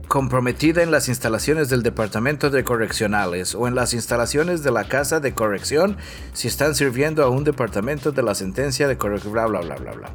comprometida 0.07 0.83
en 0.83 0.91
las 0.91 1.09
instalaciones 1.09 1.69
del 1.69 1.83
Departamento 1.83 2.49
de 2.49 2.63
Correccionales 2.63 3.55
o 3.55 3.67
en 3.67 3.75
las 3.75 3.93
instalaciones 3.93 4.63
de 4.63 4.71
la 4.71 4.85
Casa 4.85 5.19
de 5.19 5.33
Corrección 5.33 5.97
si 6.33 6.47
están 6.47 6.75
sirviendo 6.75 7.23
a 7.23 7.29
un 7.29 7.43
departamento 7.43 8.11
de 8.11 8.23
la 8.23 8.35
sentencia 8.35 8.87
de 8.87 8.97
corrección, 8.97 9.33
bla, 9.33 9.45
bla, 9.45 9.61
bla, 9.61 9.75
bla, 9.75 9.91
bla. 9.91 10.09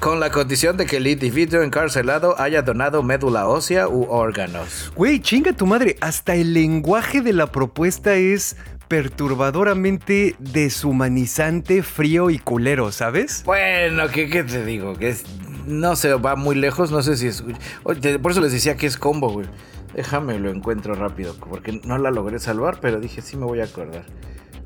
Con 0.00 0.20
la 0.20 0.30
condición 0.30 0.76
de 0.76 0.86
que 0.86 0.98
el 0.98 1.06
individuo 1.06 1.62
encarcelado 1.62 2.40
haya 2.40 2.62
donado 2.62 3.02
médula 3.02 3.48
ósea 3.48 3.88
u 3.88 4.04
órganos. 4.04 4.92
Güey, 4.94 5.20
chinga 5.20 5.52
tu 5.52 5.66
madre. 5.66 5.96
Hasta 6.00 6.34
el 6.34 6.54
lenguaje 6.54 7.20
de 7.20 7.32
la 7.32 7.50
propuesta 7.50 8.14
es 8.14 8.56
perturbadoramente 8.86 10.34
deshumanizante, 10.38 11.82
frío 11.82 12.30
y 12.30 12.38
culero, 12.38 12.90
¿sabes? 12.90 13.42
Bueno, 13.44 14.08
¿qué, 14.08 14.28
qué 14.28 14.44
te 14.44 14.64
digo? 14.64 14.96
Que 14.96 15.10
es, 15.10 15.24
no 15.68 15.96
sé, 15.96 16.14
va 16.14 16.36
muy 16.36 16.56
lejos, 16.56 16.90
no 16.90 17.02
sé 17.02 17.16
si 17.16 17.28
es... 17.28 17.42
Por 17.82 18.30
eso 18.30 18.40
les 18.40 18.52
decía 18.52 18.76
que 18.76 18.86
es 18.86 18.96
combo, 18.96 19.30
güey. 19.30 19.46
Déjame 19.94 20.38
lo 20.38 20.50
encuentro 20.50 20.94
rápido, 20.94 21.34
porque 21.34 21.80
no 21.84 21.98
la 21.98 22.10
logré 22.10 22.38
salvar, 22.38 22.78
pero 22.80 23.00
dije 23.00 23.22
sí 23.22 23.36
me 23.36 23.46
voy 23.46 23.60
a 23.60 23.64
acordar. 23.64 24.04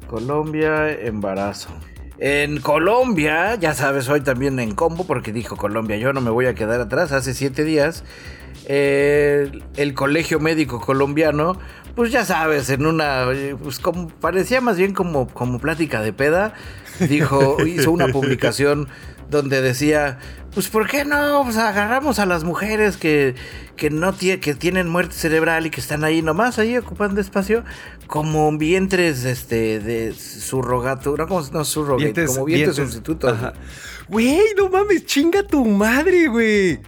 Colombia, 0.09 0.91
embarazo. 0.91 1.71
En 2.19 2.61
Colombia, 2.61 3.55
ya 3.57 3.75
sabes, 3.75 4.09
hoy 4.09 4.21
también 4.21 4.61
en 4.61 4.75
combo, 4.75 5.05
porque 5.05 5.33
dijo 5.33 5.57
Colombia, 5.57 5.97
yo 5.97 6.13
no 6.13 6.21
me 6.21 6.31
voy 6.31 6.47
a 6.47 6.55
quedar 6.55 6.81
atrás. 6.81 7.13
Hace 7.13 7.35
siete 7.35 7.65
días, 7.65 8.05
eh, 8.67 9.51
el 9.77 9.95
Colegio 9.95 10.39
Médico 10.39 10.81
Colombiano, 10.81 11.59
pues 11.95 12.13
ya 12.13 12.25
sabes, 12.25 12.71
en 12.71 12.87
una, 12.87 13.27
pues 13.63 13.79
como, 13.79 14.09
parecía 14.09 14.61
más 14.61 14.77
bien 14.77 14.93
como, 14.93 15.27
como 15.29 15.59
plática 15.59 16.01
de 16.01 16.13
peda, 16.13 16.55
dijo, 17.01 17.57
hizo 17.67 17.91
una 17.91 18.09
publicación 18.09 18.89
donde 19.33 19.61
decía, 19.61 20.19
pues 20.55 20.69
¿por 20.69 20.87
qué 20.89 21.05
no? 21.05 21.43
Pues 21.43 21.57
agarramos 21.57 22.21
a 22.21 22.27
las 22.27 22.45
mujeres 22.45 22.97
que, 22.97 23.35
que 23.77 23.91
no 23.91 24.17
que 24.17 24.55
tienen 24.55 24.89
muerte 24.89 25.15
cerebral 25.17 25.67
y 25.67 25.71
que 25.71 25.81
están 25.81 26.05
ahí 26.05 26.23
nomás, 26.23 26.61
ahí 26.61 26.77
ocupando 26.77 27.21
espacio, 27.21 27.65
como 28.07 28.57
vientres 28.57 29.25
este 29.25 29.81
de 29.81 30.13
surrogato, 30.15 31.17
no 31.17 31.27
como 31.27 31.41
no 31.51 31.65
surrogate, 31.65 32.13
Vientres- 32.15 32.27
como 32.29 32.45
vientres, 32.45 32.77
vientres- 32.79 32.87
sustitutos. 32.87 33.37
Güey, 34.09 34.39
no 34.57 34.69
mames, 34.69 35.05
chinga 35.07 35.43
tu 35.43 35.65
madre, 35.65 36.29
güey. 36.29 36.79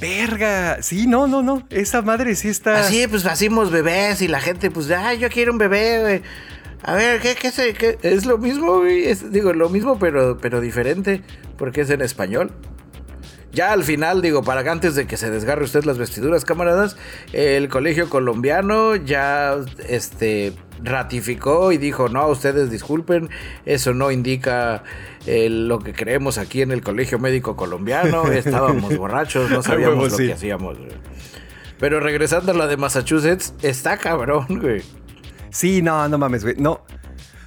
Verga. 0.00 0.80
Sí, 0.80 1.06
no, 1.08 1.26
no, 1.26 1.42
no. 1.42 1.66
Esa 1.70 2.02
madre 2.02 2.36
sí 2.36 2.48
está. 2.48 2.78
Así 2.80 3.06
pues 3.08 3.26
hacemos 3.26 3.70
bebés 3.72 4.22
y 4.22 4.28
la 4.28 4.40
gente 4.40 4.70
pues, 4.70 4.88
ay, 4.90 5.18
yo 5.18 5.28
quiero 5.28 5.50
un 5.52 5.58
bebé, 5.58 6.00
güey. 6.00 6.22
A 6.82 6.94
ver, 6.94 7.20
¿qué, 7.20 7.34
qué, 7.34 7.50
se- 7.50 7.74
qué? 7.74 7.98
Es 8.02 8.24
lo 8.26 8.38
mismo, 8.38 8.78
güey. 8.78 9.06
Es- 9.06 9.30
digo, 9.32 9.52
lo 9.52 9.68
mismo, 9.68 9.98
pero, 9.98 10.38
pero 10.38 10.60
diferente. 10.60 11.22
Porque 11.56 11.80
es 11.82 11.90
en 11.90 12.00
español. 12.02 12.50
Ya 13.52 13.72
al 13.72 13.82
final, 13.82 14.20
digo, 14.22 14.42
para 14.44 14.62
que 14.62 14.68
antes 14.68 14.94
de 14.94 15.06
que 15.06 15.16
se 15.16 15.30
desgarre 15.30 15.64
usted 15.64 15.84
las 15.84 15.96
vestiduras, 15.98 16.44
camaradas, 16.44 16.96
el 17.32 17.68
colegio 17.68 18.08
colombiano 18.10 18.94
ya 18.94 19.56
este 19.88 20.52
ratificó 20.84 21.72
y 21.72 21.78
dijo, 21.78 22.08
no, 22.08 22.28
ustedes 22.28 22.70
disculpen, 22.70 23.30
eso 23.64 23.94
no 23.94 24.10
indica 24.12 24.84
eh, 25.26 25.48
lo 25.48 25.78
que 25.80 25.92
creemos 25.94 26.38
aquí 26.38 26.60
en 26.62 26.70
el 26.72 26.82
colegio 26.82 27.18
médico 27.18 27.56
colombiano, 27.56 28.28
estábamos 28.30 28.96
borrachos, 28.96 29.50
no 29.50 29.62
sabíamos 29.62 30.12
lo 30.12 30.16
sí. 30.16 30.26
que 30.26 30.34
hacíamos. 30.34 30.78
güey. 30.78 30.90
Pero 31.80 32.00
regresando 32.00 32.52
a 32.52 32.54
la 32.54 32.66
de 32.66 32.76
Massachusetts, 32.76 33.54
está 33.62 33.96
cabrón, 33.96 34.46
güey. 34.60 34.82
Sí, 35.50 35.82
no, 35.82 36.08
no 36.08 36.18
mames, 36.18 36.44
güey. 36.44 36.56
No. 36.58 36.80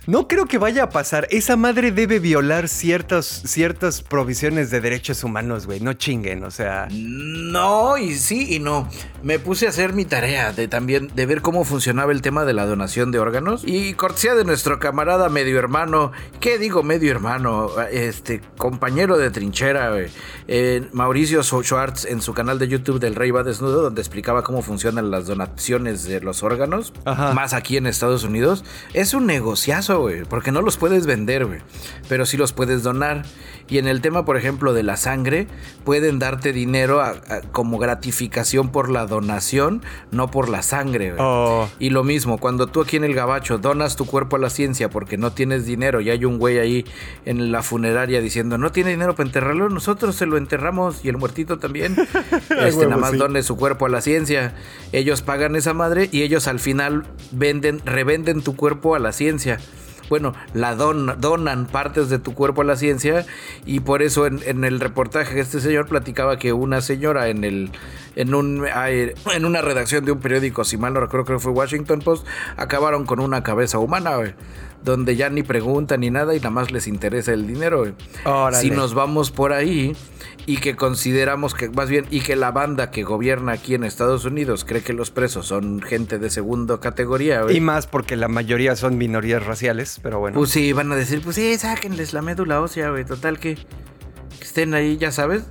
No 0.08 0.28
creo 0.28 0.46
que 0.48 0.58
vaya 0.58 0.84
a 0.84 0.90
pasar. 0.90 1.28
Esa 1.30 1.56
madre 1.56 1.92
debe 1.92 2.18
violar 2.18 2.68
ciertas, 2.68 3.44
ciertas 3.46 4.02
provisiones 4.02 4.72
de 4.72 4.82
derechos 4.82 5.24
humanos, 5.24 5.68
güey. 5.68 5.80
No 5.80 5.94
chinguen, 5.94 6.44
o 6.44 6.50
sea. 6.50 6.88
No, 6.92 7.98
y 8.00 8.16
sí 8.16 8.56
y 8.56 8.60
no. 8.60 8.90
Me 9.22 9.38
puse 9.38 9.68
a 9.68 9.70
hacer 9.70 9.94
mi 9.94 10.06
tarea 10.06 10.54
de 10.54 10.68
también 10.68 11.12
de 11.14 11.26
ver 11.28 11.42
cómo 11.44 11.64
funcionaba 11.66 12.12
el 12.12 12.24
tema 12.24 12.46
de 12.46 12.54
la 12.54 12.66
donación 12.66 13.12
de 13.12 13.20
órganos. 13.20 13.62
Y 13.64 13.94
cortesía 13.94 14.34
de 14.34 14.44
nuestro 14.44 14.80
camarada 14.80 15.30
medio 15.30 15.60
hermano, 15.60 16.12
¿qué 16.40 16.58
digo 16.58 16.82
medio 16.82 17.12
hermano? 17.12 17.70
Este 17.92 18.42
compañero 18.58 19.20
de 19.20 19.30
trinchera, 19.30 19.92
güey, 19.92 20.08
eh, 20.48 20.88
Mauricio 20.94 21.44
Schwartz 21.44 22.06
en 22.06 22.22
su 22.22 22.34
canal 22.34 22.58
de 22.58 22.68
YouTube 22.68 23.00
del 23.00 23.14
Rey 23.14 23.30
va 23.30 23.44
desnudo, 23.44 23.84
donde 23.84 24.02
explicaba 24.02 24.44
cómo 24.44 24.64
funcionan 24.64 25.12
las 25.12 25.28
donaciones 25.28 26.06
de 26.06 26.22
los 26.22 26.42
órganos, 26.42 26.92
Ajá. 27.06 27.34
más 27.34 27.54
aquí 27.54 27.78
en 27.78 27.86
Estados 27.86 28.24
Unidos. 28.24 28.64
Es 28.94 29.14
un 29.14 29.28
negociazo, 29.28 29.91
güey, 30.00 30.24
porque 30.26 30.52
no 30.52 30.62
los 30.62 30.78
puedes 30.78 31.06
vender, 31.06 31.46
güey, 31.46 31.60
pero 32.08 32.26
sí 32.26 32.38
los 32.38 32.54
puedes 32.54 32.84
donar. 32.84 33.24
Y 33.68 33.78
en 33.78 33.88
el 33.88 34.02
tema, 34.02 34.26
por 34.26 34.36
ejemplo, 34.36 34.74
de 34.74 34.84
la 34.84 34.98
sangre, 34.98 35.48
pueden 35.86 36.20
darte 36.20 36.52
dinero 36.52 37.00
a- 37.02 37.10
a- 37.12 37.42
como 37.54 37.78
gratificación 37.78 38.70
por 38.70 38.90
la 38.90 39.06
donación, 39.06 39.82
no 40.12 40.30
por 40.30 40.50
la 40.50 40.62
sangre. 40.62 41.14
Oh. 41.18 41.70
Y 41.80 41.90
lo 41.92 42.04
mismo, 42.04 42.38
cuando 42.38 42.68
tú 42.68 42.82
aquí 42.82 42.98
en 42.98 43.06
el 43.06 43.14
Gabacho 43.14 43.60
donas 43.60 43.96
tu 43.96 44.06
cuerpo 44.06 44.36
a 44.36 44.40
la 44.40 44.50
ciencia 44.50 44.90
porque 44.90 45.18
no 45.18 45.32
tienes 45.32 45.66
dinero 45.66 46.02
y 46.02 46.10
hay 46.10 46.26
un 46.26 46.38
güey 46.38 46.60
ahí 46.60 46.86
en 47.26 47.52
la 47.54 47.64
funeraria 47.64 48.20
diciendo, 48.20 48.58
no 48.58 48.72
tiene 48.74 48.90
dinero 48.90 49.16
para 49.16 49.28
enterrarlo, 49.28 49.70
nosotros 49.70 50.16
se 50.18 50.26
lo 50.26 50.36
enterramos 50.38 51.06
y 51.06 51.10
el 51.10 51.18
muertito 51.18 51.58
también. 51.58 51.96
este, 52.66 52.86
nada 52.88 52.98
más 52.98 53.12
sí. 53.12 53.18
done 53.18 53.42
su 53.42 53.56
cuerpo 53.56 53.86
a 53.86 53.90
la 53.90 54.02
ciencia. 54.02 54.54
Ellos 54.92 55.22
pagan 55.22 55.56
esa 55.56 55.74
madre 55.74 56.10
y 56.12 56.24
ellos 56.24 56.48
al 56.50 56.60
final 56.60 57.06
venden, 57.32 57.80
revenden 57.86 58.42
tu 58.42 58.56
cuerpo 58.58 58.96
a 58.96 59.00
la 59.00 59.14
ciencia. 59.14 59.60
Bueno, 60.12 60.34
la 60.54 60.76
don- 60.76 61.16
donan 61.22 61.68
partes 61.68 62.10
de 62.10 62.20
tu 62.20 62.34
cuerpo 62.34 62.64
a 62.64 62.66
la 62.66 62.76
ciencia 62.76 63.26
y 63.66 63.80
por 63.80 64.02
eso 64.02 64.26
en, 64.28 64.42
en 64.46 64.66
el 64.66 64.82
reportaje 64.82 65.40
este 65.40 65.62
señor 65.62 65.88
platicaba 65.88 66.38
que 66.38 66.52
una 66.52 66.82
señora 66.82 67.30
en 67.30 67.46
el 67.46 67.72
en 68.18 68.36
un 68.36 68.66
en 68.68 69.46
una 69.46 69.62
redacción 69.62 70.04
de 70.04 70.12
un 70.12 70.20
periódico, 70.20 70.66
si 70.66 70.76
mal 70.76 70.94
no 70.94 71.00
recuerdo 71.00 71.26
creo 71.26 71.38
que 71.38 71.44
fue 71.44 71.54
Washington 71.54 72.00
Post, 72.02 72.28
acabaron 72.58 73.06
con 73.06 73.22
una 73.22 73.42
cabeza 73.42 73.80
humana, 73.80 74.18
donde 74.84 75.16
ya 75.16 75.30
ni 75.30 75.44
preguntan 75.44 76.02
ni 76.02 76.10
nada 76.10 76.36
y 76.36 76.38
nada 76.38 76.50
más 76.50 76.72
les 76.72 76.88
interesa 76.88 77.34
el 77.34 77.48
dinero. 77.48 77.86
Órale. 78.26 78.58
Si 78.58 78.72
nos 78.72 78.94
vamos 78.94 79.32
por 79.32 79.54
ahí 79.54 79.96
y 80.46 80.58
que 80.58 80.76
consideramos 80.76 81.54
que 81.54 81.70
más 81.70 81.90
bien 81.90 82.06
y 82.10 82.22
que 82.22 82.36
la 82.36 82.52
banda 82.52 82.92
que 82.92 83.04
gobierna 83.04 83.54
aquí 83.54 83.76
en 83.76 83.84
Estados 83.84 84.26
Unidos 84.26 84.66
cree 84.66 84.82
que 84.82 84.94
los 84.94 85.12
presos 85.12 85.46
son 85.48 85.82
gente 85.82 86.20
de 86.20 86.30
segunda 86.30 86.80
categoría, 86.80 87.44
güey. 87.44 87.58
Y 87.58 87.62
más 87.62 87.88
porque 87.88 88.16
la 88.16 88.28
mayoría 88.28 88.76
son 88.76 88.98
minorías 88.98 89.46
raciales, 89.46 90.00
pero 90.02 90.20
bueno. 90.20 90.38
Pues 90.38 90.52
sí, 90.52 90.74
van 90.74 90.92
a 90.92 90.96
decir, 90.96 91.22
pues 91.22 91.36
sí, 91.36 91.58
sáquenles 91.58 92.14
la 92.14 92.22
médula 92.22 92.62
ósea, 92.62 92.90
güey. 92.90 93.06
Total 93.06 93.40
que, 93.40 93.56
que 93.56 94.44
estén 94.44 94.74
ahí, 94.74 94.98
ya 94.98 95.12
sabes. 95.12 95.46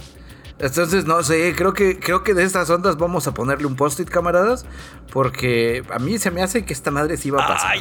Entonces, 0.60 1.06
no 1.06 1.22
sé, 1.22 1.54
creo 1.56 1.72
que, 1.72 1.98
creo 1.98 2.22
que 2.22 2.34
de 2.34 2.44
estas 2.44 2.68
ondas 2.68 2.96
vamos 2.98 3.26
a 3.26 3.34
ponerle 3.34 3.66
un 3.66 3.76
post-it, 3.76 4.08
camaradas. 4.08 4.66
Porque 5.12 5.82
a 5.90 5.98
mí 5.98 6.18
se 6.18 6.30
me 6.30 6.42
hace 6.42 6.64
que 6.64 6.72
esta 6.72 6.90
madre 6.90 7.16
sí 7.16 7.30
va 7.30 7.44
a 7.44 7.48
pasar. 7.48 7.76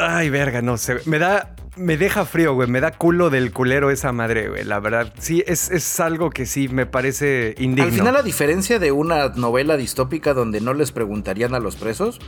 Ay, 0.00 0.30
verga, 0.30 0.62
no 0.62 0.76
sé. 0.76 0.98
Me 1.04 1.18
da. 1.18 1.54
Me 1.76 1.96
deja 1.96 2.24
frío, 2.24 2.54
güey. 2.54 2.68
Me 2.68 2.80
da 2.80 2.90
culo 2.90 3.30
del 3.30 3.52
culero 3.52 3.90
esa 3.90 4.12
madre, 4.12 4.48
güey. 4.48 4.64
La 4.64 4.80
verdad. 4.80 5.14
Sí, 5.18 5.44
es, 5.46 5.70
es 5.70 6.00
algo 6.00 6.30
que 6.30 6.44
sí 6.44 6.68
me 6.68 6.84
parece 6.84 7.54
indigno. 7.58 7.84
Al 7.84 7.92
final, 7.92 8.16
a 8.16 8.22
diferencia 8.22 8.78
de 8.78 8.90
una 8.90 9.28
novela 9.28 9.76
distópica 9.76 10.34
donde 10.34 10.60
no 10.60 10.74
les 10.74 10.90
preguntarían 10.90 11.54
a 11.54 11.60
los 11.60 11.76
presos, 11.76 12.18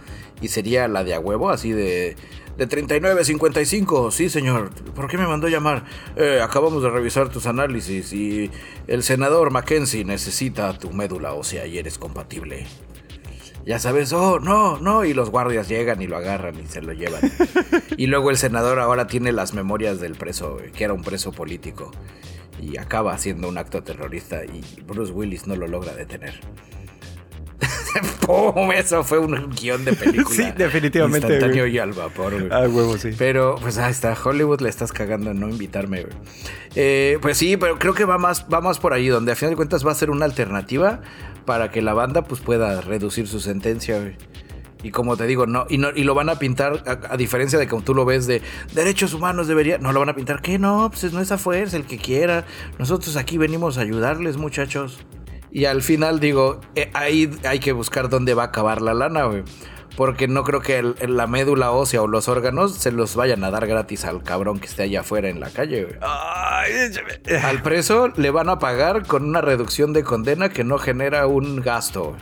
y 0.41 0.49
sería 0.49 0.87
la 0.87 1.03
de 1.03 1.14
a 1.14 1.20
huevo, 1.20 1.51
así 1.51 1.73
de. 1.73 2.16
De 2.57 2.69
39.55, 2.69 4.11
sí 4.11 4.29
señor. 4.29 4.71
¿Por 4.95 5.09
qué 5.09 5.17
me 5.17 5.27
mandó 5.27 5.49
llamar? 5.49 5.85
"Eh, 6.17 6.41
acabamos 6.43 6.83
de 6.83 6.91
revisar 6.91 7.29
tus 7.31 7.47
análisis 7.47 8.13
y 8.13 8.51
el 8.87 9.03
senador 9.03 9.51
Mackenzie 9.51 10.05
necesita 10.05 10.77
tu 10.79 10.93
médula 10.93 11.33
ósea 11.33 11.67
y 11.67 11.79
eres 11.79 11.99
compatible. 11.99 12.67
Ya 13.65 13.79
sabes, 13.79 14.13
oh, 14.13 14.41
no, 14.41 14.79
no, 14.79 15.05
y 15.05 15.15
los 15.15 15.31
guardias 15.31 15.69
llegan 15.69 16.03
y 16.03 16.09
lo 16.09 16.17
agarran 16.17 16.59
y 16.59 16.67
se 16.67 16.83
lo 16.83 16.93
llevan. 16.93 17.21
y 17.97 18.07
luego 18.07 18.31
el 18.31 18.37
senador 18.37 18.81
ahora 18.81 19.07
tiene 19.07 19.33
las 19.33 19.55
memorias 19.55 20.01
del 20.01 20.15
preso, 20.17 20.55
güey, 20.55 20.73
que 20.73 20.85
era 20.85 20.93
un 20.93 21.03
preso 21.03 21.31
político. 21.33 21.93
Y 22.61 22.77
acaba 22.77 23.15
haciendo 23.15 23.49
un 23.49 23.59
acto 23.59 23.83
terrorista 23.83 24.45
y 24.45 24.63
Bruce 24.83 25.13
Willis 25.13 25.47
no 25.47 25.57
lo 25.57 25.69
logra 25.69 25.95
detener. 25.95 26.41
¡Pum! 28.26 28.72
Eso 28.72 29.05
fue 29.05 29.18
un 29.18 29.51
guion 29.51 29.84
de 29.84 29.93
película. 29.93 30.34
Sí, 30.36 30.53
definitivamente, 30.57 31.26
Instantáneo 31.26 31.64
güey. 31.64 31.74
y 31.74 31.78
al 31.78 31.93
vapor, 31.93 32.32
güey. 32.32 32.49
Ah, 32.51 32.68
huevo, 32.68 32.97
sí. 32.99 33.11
Pero, 33.18 33.57
pues 33.61 33.78
ahí 33.78 33.90
está, 33.90 34.16
Hollywood 34.22 34.61
le 34.61 34.68
estás 34.68 34.93
cagando 34.93 35.30
en 35.30 35.40
no 35.40 35.49
invitarme, 35.49 36.03
güey. 36.03 36.14
Eh, 36.74 37.18
pues 37.20 37.38
sí, 37.38 37.57
pero 37.57 37.78
creo 37.78 37.95
que 37.95 38.05
va 38.05 38.18
más, 38.18 38.47
va 38.53 38.61
más 38.61 38.78
por 38.78 38.93
ahí, 38.93 39.09
donde 39.09 39.32
a 39.32 39.36
final 39.36 39.51
de 39.51 39.57
cuentas 39.57 39.86
va 39.86 39.93
a 39.93 39.95
ser 39.95 40.11
una 40.11 40.24
alternativa 40.24 41.01
para 41.45 41.70
que 41.70 41.82
la 41.82 41.93
banda 41.93 42.22
pues 42.22 42.40
pueda 42.40 42.80
reducir 42.80 43.28
su 43.28 43.40
sentencia, 43.40 43.99
güey. 43.99 44.16
Y 44.84 44.90
como 44.90 45.16
te 45.16 45.26
digo, 45.28 45.47
no, 45.47 45.64
y 45.68 45.78
no, 45.78 45.90
y 45.95 46.03
lo 46.03 46.14
van 46.14 46.28
a 46.28 46.40
pintar, 46.40 46.82
a, 46.86 47.14
a 47.14 47.16
diferencia 47.16 47.57
de 47.57 47.68
como 47.68 47.82
tú 47.82 47.95
lo 47.95 48.05
ves 48.05 48.26
de 48.26 48.43
derechos 48.74 49.14
humanos 49.14 49.47
debería, 49.47 49.78
no 49.78 49.93
lo 49.93 50.01
van 50.01 50.09
a 50.09 50.14
pintar, 50.16 50.43
que 50.43 50.59
no, 50.59 50.90
pues 50.90 51.12
no 51.12 51.20
es 51.20 51.30
a 51.30 51.38
fuerza, 51.38 51.76
el 51.76 51.84
que 51.84 51.99
quiera. 51.99 52.45
Nosotros 52.78 53.16
aquí 53.16 53.38
venimos 53.38 53.78
a 53.78 53.82
ayudarles, 53.82 54.36
muchachos. 54.38 54.99
Y 55.53 55.67
al 55.67 55.83
final 55.83 56.19
digo, 56.19 56.61
eh, 56.75 56.91
ahí 56.95 57.31
hay 57.45 57.59
que 57.61 57.73
buscar 57.73 58.09
dónde 58.09 58.35
va 58.35 58.45
a 58.45 58.47
acabar 58.47 58.81
la 58.81 58.95
lana, 58.95 59.25
güey. 59.25 59.43
Porque 59.97 60.27
no 60.27 60.43
creo 60.45 60.63
que 60.63 60.79
el- 60.79 60.97
la 61.17 61.27
médula 61.27 61.71
ósea 61.71 62.01
o 62.01 62.07
los 62.07 62.27
órganos 62.27 62.75
se 62.75 62.91
los 62.93 63.15
vayan 63.15 63.45
a 63.45 63.51
dar 63.51 63.67
gratis 63.67 64.07
al 64.07 64.23
cabrón 64.23 64.59
que 64.59 64.67
esté 64.67 64.85
allá 64.85 65.01
afuera 65.01 65.29
en 65.29 65.39
la 65.39 65.51
calle, 65.51 65.85
güey. 65.85 65.97
Ay, 66.01 66.73
Al 67.45 67.61
preso 67.61 68.09
le 68.17 68.31
van 68.31 68.49
a 68.49 68.59
pagar 68.59 69.07
con 69.07 69.25
una 69.25 69.43
reducción 69.43 69.93
de 69.93 70.03
condena 70.03 70.49
que 70.49 70.65
no 70.65 70.79
genera 70.79 71.27
un 71.27 71.61
gasto. 71.61 72.05
güey. 72.05 72.21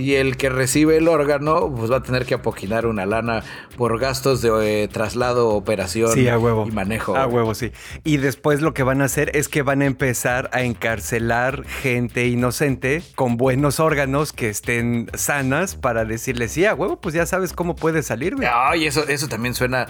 Y 0.00 0.16
el 0.16 0.36
que 0.36 0.48
recibe 0.48 0.96
el 0.96 1.08
órgano 1.08 1.72
pues 1.74 1.90
va 1.90 1.98
a 1.98 2.02
tener 2.02 2.26
que 2.26 2.34
apoquinar 2.34 2.86
una 2.86 3.06
lana 3.06 3.42
por 3.76 3.98
gastos 4.00 4.42
de 4.42 4.82
eh, 4.82 4.88
traslado, 4.88 5.50
operación 5.50 6.18
y 6.18 6.28
manejo. 6.72 7.16
A 7.16 7.26
huevo, 7.26 7.54
sí. 7.54 7.72
Y 8.04 8.16
después 8.16 8.60
lo 8.60 8.74
que 8.74 8.82
van 8.82 9.02
a 9.02 9.04
hacer 9.04 9.36
es 9.36 9.48
que 9.48 9.62
van 9.62 9.82
a 9.82 9.86
empezar 9.86 10.50
a 10.52 10.62
encarcelar 10.62 11.64
gente 11.66 12.26
inocente 12.26 13.02
con 13.14 13.36
buenos 13.36 13.80
órganos 13.80 14.32
que 14.32 14.48
estén 14.48 15.10
sanas 15.14 15.76
para 15.76 16.04
decirles, 16.04 16.52
sí, 16.52 16.64
a 16.64 16.74
huevo, 16.74 17.00
pues 17.00 17.14
ya 17.14 17.26
sabes 17.26 17.52
cómo 17.52 17.74
puede 17.76 18.02
salir. 18.02 18.34
Ay, 18.52 18.86
eso, 18.86 19.06
eso 19.08 19.28
también 19.28 19.54
suena. 19.54 19.86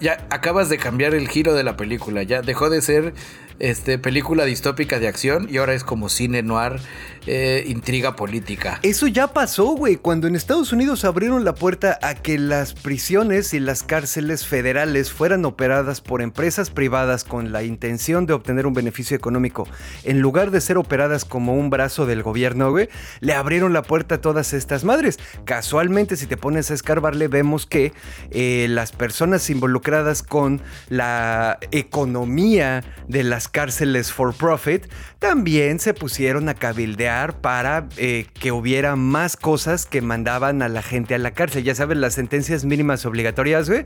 ya 0.00 0.26
acabas 0.30 0.68
de 0.68 0.78
cambiar 0.78 1.14
el 1.14 1.28
giro 1.28 1.54
de 1.54 1.64
la 1.64 1.76
película. 1.76 2.22
Ya 2.22 2.42
dejó 2.42 2.70
de 2.70 2.82
ser 2.82 3.14
este, 3.58 3.98
película 3.98 4.44
distópica 4.44 4.98
de 4.98 5.08
acción 5.08 5.46
y 5.50 5.58
ahora 5.58 5.74
es 5.74 5.84
como 5.84 6.08
cine 6.08 6.42
noir, 6.42 6.80
eh, 7.26 7.62
intriga 7.68 8.16
política. 8.16 8.80
Eso 8.82 9.06
ya 9.06 9.28
pasó, 9.28 9.76
güey, 9.76 9.96
cuando 9.96 10.26
en 10.26 10.34
Estados 10.34 10.72
Unidos 10.72 11.04
abrieron 11.04 11.44
la 11.44 11.54
puerta 11.54 11.96
a 12.02 12.14
que 12.14 12.36
las 12.36 12.74
prisiones 12.74 13.54
y 13.54 13.60
las 13.60 13.84
cárceles 13.84 14.44
federales 14.44 15.12
fueran 15.12 15.44
operadas 15.44 16.00
por 16.00 16.20
empresas 16.20 16.70
privadas 16.70 17.22
con 17.22 17.52
la 17.52 17.62
intención 17.62 18.26
de 18.26 18.32
obtener 18.32 18.66
un 18.66 18.74
beneficio 18.74 19.16
económico, 19.16 19.68
en 20.02 20.20
lugar 20.20 20.50
de 20.50 20.60
ser 20.60 20.78
operadas 20.78 21.24
como 21.24 21.54
un 21.54 21.70
brazo 21.70 22.06
del 22.06 22.24
gobierno, 22.24 22.72
güey, 22.72 22.88
le 23.20 23.34
abrieron 23.34 23.72
la 23.72 23.82
puerta 23.82 24.16
a 24.16 24.20
todas 24.20 24.52
estas 24.52 24.82
madres. 24.82 25.20
Casualmente, 25.44 26.16
si 26.16 26.26
te 26.26 26.36
pones 26.36 26.72
a 26.72 26.74
escarbarle, 26.74 27.28
vemos 27.28 27.66
que 27.66 27.92
eh, 28.32 28.66
las 28.68 28.90
personas 28.90 29.48
involucradas 29.48 30.24
con 30.24 30.60
la 30.88 31.58
economía 31.70 32.82
de 33.06 33.22
las 33.22 33.48
cárceles 33.48 34.10
for 34.12 34.34
profit, 34.34 34.86
también 35.20 35.78
se 35.78 35.94
pusieron 35.94 36.48
a 36.48 36.54
cabildear 36.54 37.11
para 37.40 37.88
eh, 37.96 38.26
que 38.34 38.52
hubiera 38.52 38.96
más 38.96 39.36
cosas 39.36 39.86
que 39.86 40.00
mandaban 40.00 40.62
a 40.62 40.68
la 40.68 40.82
gente 40.82 41.14
a 41.14 41.18
la 41.18 41.32
cárcel. 41.32 41.64
Ya 41.64 41.74
sabes, 41.74 41.98
las 41.98 42.14
sentencias 42.14 42.64
mínimas 42.64 43.04
obligatorias, 43.06 43.68
güey. 43.68 43.84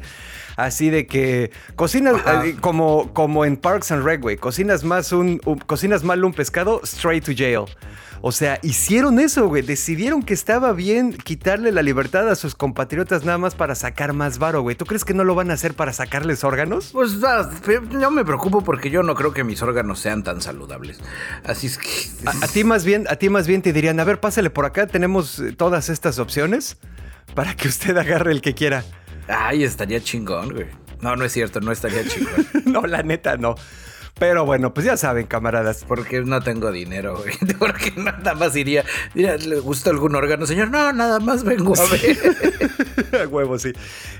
Así 0.56 0.90
de 0.90 1.06
que 1.06 1.50
cocinas 1.74 2.16
eh, 2.44 2.56
como, 2.60 3.12
como 3.12 3.44
en 3.44 3.56
Parks 3.56 3.92
and 3.92 4.04
Rec, 4.04 4.22
güey. 4.22 4.36
Cocinas, 4.36 4.84
más 4.84 5.12
un, 5.12 5.38
cocinas 5.66 6.02
mal 6.02 6.24
un 6.24 6.32
pescado, 6.32 6.80
straight 6.84 7.24
to 7.24 7.32
jail. 7.36 7.64
O 8.28 8.32
sea, 8.32 8.58
hicieron 8.64 9.20
eso, 9.20 9.46
güey. 9.46 9.62
Decidieron 9.62 10.20
que 10.20 10.34
estaba 10.34 10.72
bien 10.72 11.12
quitarle 11.12 11.70
la 11.70 11.80
libertad 11.80 12.28
a 12.28 12.34
sus 12.34 12.56
compatriotas 12.56 13.24
nada 13.24 13.38
más 13.38 13.54
para 13.54 13.76
sacar 13.76 14.14
más 14.14 14.40
varo, 14.40 14.62
güey. 14.62 14.74
¿Tú 14.74 14.84
crees 14.84 15.04
que 15.04 15.14
no 15.14 15.22
lo 15.22 15.36
van 15.36 15.52
a 15.52 15.54
hacer 15.54 15.74
para 15.74 15.92
sacarles 15.92 16.42
órganos? 16.42 16.90
Pues 16.92 17.20
yo 17.20 18.10
me 18.10 18.24
preocupo 18.24 18.64
porque 18.64 18.90
yo 18.90 19.04
no 19.04 19.14
creo 19.14 19.32
que 19.32 19.44
mis 19.44 19.62
órganos 19.62 20.00
sean 20.00 20.24
tan 20.24 20.42
saludables. 20.42 20.98
Así 21.44 21.68
es 21.68 21.78
que. 21.78 21.88
A, 22.26 22.48
ti 22.48 22.64
más 22.64 22.84
bien, 22.84 23.06
a 23.08 23.14
ti 23.14 23.28
más 23.28 23.46
bien 23.46 23.62
te 23.62 23.72
dirían, 23.72 24.00
a 24.00 24.02
ver, 24.02 24.18
pásale 24.18 24.50
por 24.50 24.64
acá, 24.64 24.88
tenemos 24.88 25.38
eh, 25.38 25.52
todas 25.52 25.88
estas 25.88 26.18
opciones 26.18 26.78
para 27.36 27.54
que 27.54 27.68
usted 27.68 27.96
agarre 27.96 28.32
el 28.32 28.40
que 28.40 28.54
quiera. 28.54 28.82
Ay, 29.28 29.62
estaría 29.62 30.00
chingón, 30.00 30.52
güey. 30.52 30.66
No, 31.00 31.14
no 31.14 31.24
es 31.24 31.32
cierto, 31.32 31.60
no 31.60 31.70
estaría 31.70 32.04
chingón. 32.04 32.44
no, 32.64 32.88
la 32.88 33.04
neta, 33.04 33.36
no. 33.36 33.54
Pero 34.18 34.46
bueno, 34.46 34.72
pues 34.72 34.86
ya 34.86 34.96
saben, 34.96 35.26
camaradas. 35.26 35.84
Porque 35.86 36.22
no 36.22 36.40
tengo 36.40 36.72
dinero, 36.72 37.18
güey. 37.18 37.34
Porque 37.58 37.92
nada 37.96 38.34
más 38.34 38.56
iría. 38.56 38.82
Mira, 39.12 39.36
¿le 39.36 39.60
gusta 39.60 39.90
algún 39.90 40.14
órgano, 40.14 40.46
señor? 40.46 40.70
No, 40.70 40.90
nada 40.94 41.20
más 41.20 41.44
vengo 41.44 41.74
a 41.78 41.86
ver. 41.90 43.20
a 43.24 43.28
huevo, 43.28 43.58
sí. 43.58 43.72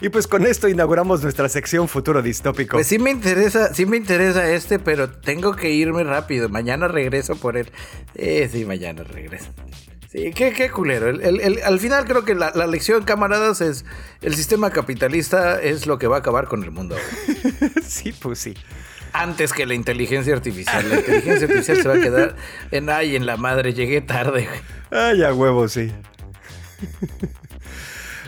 Y 0.02 0.10
pues 0.10 0.26
con 0.26 0.44
esto 0.44 0.68
inauguramos 0.68 1.22
nuestra 1.22 1.48
sección 1.48 1.88
Futuro 1.88 2.20
Distópico. 2.20 2.76
Pues 2.76 2.88
sí 2.88 2.98
me 2.98 3.10
interesa, 3.10 3.72
sí 3.72 3.86
me 3.86 3.96
interesa 3.96 4.50
este, 4.50 4.78
pero 4.78 5.08
tengo 5.08 5.56
que 5.56 5.70
irme 5.70 6.04
rápido. 6.04 6.50
Mañana 6.50 6.88
regreso 6.88 7.36
por 7.36 7.56
él. 7.56 7.70
Eh, 8.14 8.50
sí, 8.52 8.66
mañana 8.66 9.02
regreso. 9.02 9.46
Sí, 10.12 10.30
qué, 10.34 10.52
qué 10.52 10.70
culero. 10.70 11.08
al 11.64 11.80
final 11.80 12.04
creo 12.04 12.22
que 12.22 12.34
la, 12.34 12.52
la, 12.54 12.66
lección, 12.66 13.04
camaradas, 13.04 13.62
es 13.62 13.86
el 14.20 14.34
sistema 14.34 14.70
capitalista 14.70 15.60
es 15.60 15.86
lo 15.86 15.98
que 15.98 16.06
va 16.06 16.16
a 16.16 16.18
acabar 16.18 16.48
con 16.48 16.62
el 16.64 16.70
mundo. 16.70 16.96
sí, 17.82 18.12
pues 18.12 18.38
sí 18.40 18.54
antes 19.22 19.52
que 19.52 19.66
la 19.66 19.74
inteligencia 19.74 20.34
artificial. 20.34 20.88
La 20.88 20.96
inteligencia 20.96 21.46
artificial 21.46 21.76
se 21.78 21.88
va 21.88 21.94
a 21.94 22.00
quedar 22.00 22.36
en 22.70 22.90
ay, 22.90 23.16
en 23.16 23.26
la 23.26 23.36
madre, 23.36 23.72
llegué 23.72 24.00
tarde. 24.00 24.48
Ay, 24.90 25.22
a 25.22 25.32
huevo, 25.32 25.68
sí. 25.68 25.92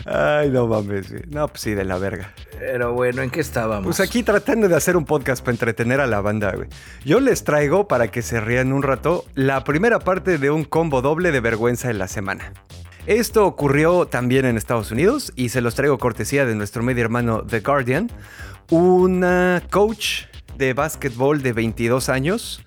Ay, 0.05 0.49
no 0.49 0.67
mames. 0.67 1.13
No, 1.27 1.47
pues 1.47 1.61
sí, 1.61 1.73
de 1.73 1.85
la 1.85 1.97
verga. 1.97 2.33
Pero 2.57 2.93
bueno, 2.93 3.21
¿en 3.21 3.29
qué 3.29 3.41
estábamos? 3.41 3.85
Pues 3.85 3.99
aquí 3.99 4.23
tratando 4.23 4.67
de 4.67 4.75
hacer 4.75 4.97
un 4.97 5.05
podcast 5.05 5.41
para 5.41 5.53
entretener 5.53 6.01
a 6.01 6.07
la 6.07 6.19
banda, 6.21 6.51
güey. 6.55 6.67
Yo 7.05 7.19
les 7.19 7.43
traigo, 7.43 7.87
para 7.87 8.09
que 8.09 8.21
se 8.21 8.41
rían 8.41 8.73
un 8.73 8.83
rato, 8.83 9.25
la 9.35 9.63
primera 9.63 9.99
parte 9.99 10.37
de 10.37 10.49
un 10.49 10.63
combo 10.63 11.01
doble 11.01 11.31
de 11.31 11.39
vergüenza 11.39 11.89
en 11.89 11.99
la 11.99 12.07
semana. 12.07 12.53
Esto 13.05 13.45
ocurrió 13.45 14.07
también 14.07 14.45
en 14.45 14.57
Estados 14.57 14.91
Unidos 14.91 15.31
y 15.35 15.49
se 15.49 15.61
los 15.61 15.75
traigo 15.75 15.97
cortesía 15.97 16.45
de 16.45 16.55
nuestro 16.55 16.83
medio 16.83 17.03
hermano 17.03 17.43
The 17.45 17.61
Guardian. 17.61 18.11
Una 18.69 19.63
coach 19.71 20.25
de 20.59 20.73
básquetbol 20.73 21.41
de 21.41 21.53
22 21.53 22.09
años. 22.09 22.63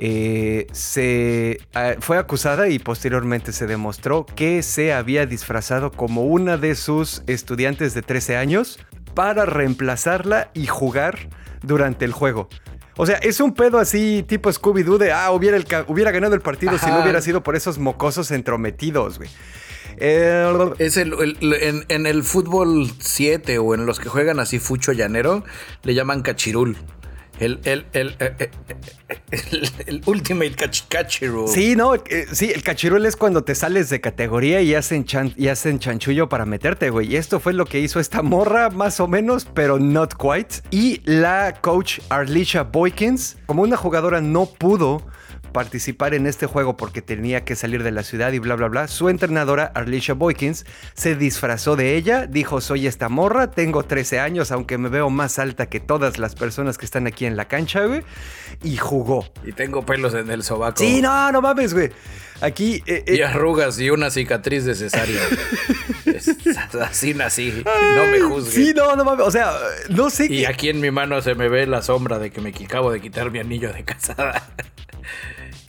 Eh, 0.00 0.66
se 0.72 1.60
ah, 1.74 1.92
fue 2.00 2.16
acusada 2.16 2.68
y 2.68 2.78
posteriormente 2.78 3.52
se 3.52 3.66
demostró 3.66 4.24
que 4.24 4.62
se 4.62 4.94
había 4.94 5.26
disfrazado 5.26 5.92
como 5.92 6.24
una 6.24 6.56
de 6.56 6.74
sus 6.74 7.22
estudiantes 7.26 7.92
de 7.92 8.00
13 8.00 8.38
años 8.38 8.78
para 9.14 9.44
reemplazarla 9.44 10.50
y 10.54 10.66
jugar 10.66 11.28
durante 11.62 12.06
el 12.06 12.12
juego. 12.12 12.48
O 12.96 13.04
sea, 13.04 13.16
es 13.16 13.40
un 13.40 13.52
pedo 13.52 13.78
así 13.78 14.24
tipo 14.26 14.50
Scooby-Doo 14.50 14.96
de, 14.96 15.12
ah, 15.12 15.30
hubiera, 15.32 15.58
hubiera 15.86 16.10
ganado 16.10 16.34
el 16.34 16.40
partido 16.40 16.78
si 16.78 16.86
no 16.86 17.02
hubiera 17.02 17.20
sido 17.20 17.42
por 17.42 17.54
esos 17.54 17.78
mocosos 17.78 18.30
entrometidos, 18.30 19.18
güey. 19.18 19.28
Es 19.98 20.96
el, 20.96 21.36
en, 21.40 21.84
en, 21.88 22.06
el 22.06 22.22
fútbol 22.24 22.90
7 23.00 23.58
o 23.58 23.74
en 23.74 23.84
los 23.84 24.00
que 24.00 24.08
juegan 24.08 24.40
así 24.40 24.58
fucho 24.58 24.92
llanero, 24.92 25.44
le 25.82 25.94
llaman 25.94 26.22
cachirul. 26.22 26.78
El, 27.40 27.58
el, 27.64 27.86
el, 27.94 28.08
eh, 28.20 28.34
eh, 28.38 28.50
el, 29.30 29.70
el 29.86 30.02
Ultimate. 30.06 30.54
Sí, 31.48 31.74
no, 31.74 31.94
eh, 31.94 32.26
sí, 32.32 32.52
el 32.54 32.62
Cachirul 32.62 33.06
es 33.06 33.16
cuando 33.16 33.42
te 33.42 33.54
sales 33.54 33.88
de 33.88 34.00
categoría 34.00 34.60
y 34.60 34.74
hacen, 34.74 35.06
y 35.36 35.48
hacen 35.48 35.78
chanchullo 35.78 36.28
para 36.28 36.44
meterte, 36.44 36.90
güey. 36.90 37.12
Y 37.12 37.16
esto 37.16 37.40
fue 37.40 37.54
lo 37.54 37.64
que 37.64 37.80
hizo 37.80 37.98
esta 37.98 38.22
morra, 38.22 38.68
más 38.68 39.00
o 39.00 39.08
menos, 39.08 39.46
pero 39.46 39.78
not 39.78 40.14
quite. 40.14 40.56
Y 40.70 41.00
la 41.04 41.58
coach 41.60 42.00
Arlisha 42.10 42.64
Boykins, 42.64 43.38
como 43.46 43.62
una 43.62 43.76
jugadora 43.76 44.20
no 44.20 44.46
pudo 44.46 45.06
participar 45.52 46.14
en 46.14 46.26
este 46.26 46.46
juego 46.46 46.76
porque 46.76 47.02
tenía 47.02 47.44
que 47.44 47.56
salir 47.56 47.82
de 47.82 47.90
la 47.90 48.02
ciudad 48.02 48.32
y 48.32 48.38
bla, 48.38 48.56
bla, 48.56 48.68
bla, 48.68 48.88
su 48.88 49.08
entrenadora, 49.08 49.70
Arlisha 49.74 50.14
Boykins, 50.14 50.66
se 50.94 51.14
disfrazó 51.14 51.76
de 51.76 51.96
ella, 51.96 52.26
dijo, 52.26 52.60
soy 52.60 52.86
esta 52.86 53.08
morra, 53.08 53.50
tengo 53.50 53.84
13 53.84 54.20
años, 54.20 54.52
aunque 54.52 54.78
me 54.78 54.88
veo 54.88 55.10
más 55.10 55.38
alta 55.38 55.66
que 55.66 55.80
todas 55.80 56.18
las 56.18 56.34
personas 56.34 56.78
que 56.78 56.84
están 56.84 57.06
aquí 57.06 57.26
en 57.26 57.36
la 57.36 57.46
cancha, 57.46 57.84
güey, 57.84 58.02
y 58.62 58.76
jugó. 58.76 59.30
Y 59.44 59.52
tengo 59.52 59.84
pelos 59.84 60.14
en 60.14 60.30
el 60.30 60.42
sobaco. 60.42 60.78
Sí, 60.78 61.00
no, 61.02 61.32
no 61.32 61.42
mames, 61.42 61.74
güey. 61.74 61.90
Aquí. 62.40 62.82
Eh, 62.86 63.04
eh, 63.06 63.16
y 63.16 63.22
arrugas 63.22 63.78
y 63.80 63.90
una 63.90 64.10
cicatriz 64.10 64.64
de 64.64 64.74
cesárea. 64.74 65.20
así 66.80 67.14
nací. 67.14 67.62
No 67.64 68.06
me 68.06 68.20
juzgues. 68.20 68.54
Sí, 68.54 68.72
no, 68.74 68.96
no 68.96 69.04
mames. 69.04 69.26
O 69.26 69.30
sea, 69.30 69.52
no 69.90 70.10
sé. 70.10 70.26
Y 70.26 70.46
aquí 70.46 70.68
en 70.68 70.80
mi 70.80 70.90
mano 70.90 71.20
se 71.20 71.34
me 71.34 71.48
ve 71.48 71.66
la 71.66 71.82
sombra 71.82 72.18
de 72.18 72.30
que 72.30 72.40
me 72.40 72.50
acabo 72.50 72.90
de 72.90 73.00
quitar 73.00 73.30
mi 73.30 73.38
anillo 73.38 73.72
de 73.72 73.84
casada. 73.84 74.48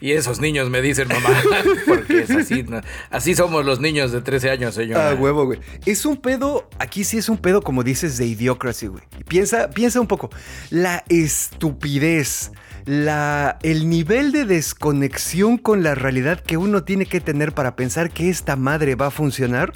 Y 0.02 0.14
esos 0.14 0.42
niños 0.42 0.68
me 0.72 0.82
dicen 0.82 1.08
mamá, 1.08 1.30
porque 1.88 2.22
es 2.22 2.32
así, 2.32 2.66
así 3.12 3.36
somos 3.36 3.64
los 3.64 3.80
niños 3.80 4.12
de 4.12 4.22
13 4.22 4.50
años, 4.50 4.74
señor. 4.74 5.00
Ah, 5.00 5.14
huevo, 5.14 5.46
güey. 5.46 5.60
Es 5.86 6.06
un 6.06 6.18
pedo, 6.18 6.68
aquí 6.80 7.04
sí 7.04 7.20
es 7.20 7.30
un 7.30 7.38
pedo, 7.38 7.62
como 7.62 7.84
dices, 7.84 8.18
de 8.18 8.26
idiocracy, 8.26 8.88
güey. 8.88 9.04
Piensa, 9.28 9.70
piensa 9.70 10.02
un 10.02 10.08
poco. 10.08 10.32
La 10.72 11.04
estupidez, 11.08 12.52
la, 12.86 13.58
el 13.64 13.90
nivel 13.90 14.32
de 14.32 14.46
desconexión 14.46 15.58
con 15.58 15.84
la 15.84 15.96
realidad 15.96 16.40
que 16.40 16.58
uno 16.58 16.84
tiene 16.84 17.06
que 17.06 17.22
tener 17.22 17.54
para 17.54 17.76
pensar 17.76 18.10
que 18.10 18.30
esta 18.30 18.56
madre 18.56 18.96
va 18.96 19.08
a 19.08 19.12
funcionar 19.12 19.74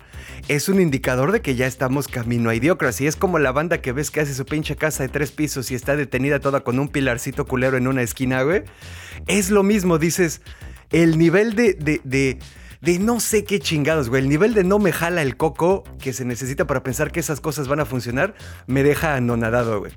es 0.47 0.69
un 0.69 0.79
indicador 0.79 1.31
de 1.31 1.41
que 1.41 1.55
ya 1.55 1.65
estamos 1.65 2.07
camino 2.07 2.49
a 2.49 2.55
idiocracia. 2.55 3.09
Es 3.09 3.15
como 3.15 3.39
la 3.39 3.51
banda 3.51 3.81
que 3.81 3.91
ves 3.91 4.11
que 4.11 4.21
hace 4.21 4.33
su 4.33 4.45
pinche 4.45 4.75
casa 4.75 5.03
de 5.03 5.09
tres 5.09 5.31
pisos 5.31 5.71
y 5.71 5.75
está 5.75 5.95
detenida 5.95 6.39
toda 6.39 6.61
con 6.61 6.79
un 6.79 6.87
pilarcito 6.87 7.45
culero 7.45 7.77
en 7.77 7.87
una 7.87 8.01
esquina, 8.01 8.43
güey. 8.43 8.63
Es 9.27 9.49
lo 9.49 9.63
mismo, 9.63 9.97
dices, 9.97 10.41
el 10.91 11.17
nivel 11.17 11.55
de, 11.55 11.73
de, 11.73 12.01
de 12.03 12.39
de 12.85 12.99
no 12.99 13.19
sé 13.19 13.43
qué 13.43 13.59
chingados, 13.59 14.09
güey. 14.09 14.21
El 14.21 14.29
nivel 14.29 14.53
de 14.53 14.63
no 14.63 14.77
me 14.77 14.91
jala 14.91 15.23
el 15.23 15.37
coco 15.37 15.83
que 15.99 16.13
se 16.13 16.23
necesita 16.23 16.67
para 16.67 16.83
pensar 16.83 17.11
que 17.11 17.19
esas 17.19 17.41
cosas 17.41 17.67
van 17.67 17.79
a 17.79 17.85
funcionar 17.85 18.35
me 18.67 18.83
deja 18.83 19.15
anonadado, 19.15 19.79
güey. 19.79 19.91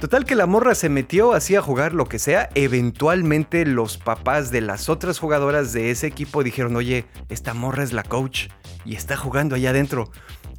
Total 0.00 0.24
que 0.24 0.34
la 0.34 0.46
morra 0.46 0.74
se 0.74 0.88
metió 0.88 1.34
así 1.34 1.56
a 1.56 1.60
jugar 1.60 1.92
lo 1.92 2.06
que 2.06 2.18
sea. 2.18 2.48
Eventualmente 2.54 3.66
los 3.66 3.98
papás 3.98 4.50
de 4.50 4.62
las 4.62 4.88
otras 4.88 5.18
jugadoras 5.18 5.74
de 5.74 5.90
ese 5.90 6.06
equipo 6.06 6.42
dijeron, 6.42 6.74
oye, 6.74 7.04
esta 7.28 7.52
morra 7.52 7.84
es 7.84 7.92
la 7.92 8.02
coach 8.02 8.48
y 8.86 8.96
está 8.96 9.14
jugando 9.14 9.54
allá 9.54 9.68
adentro. 9.68 10.10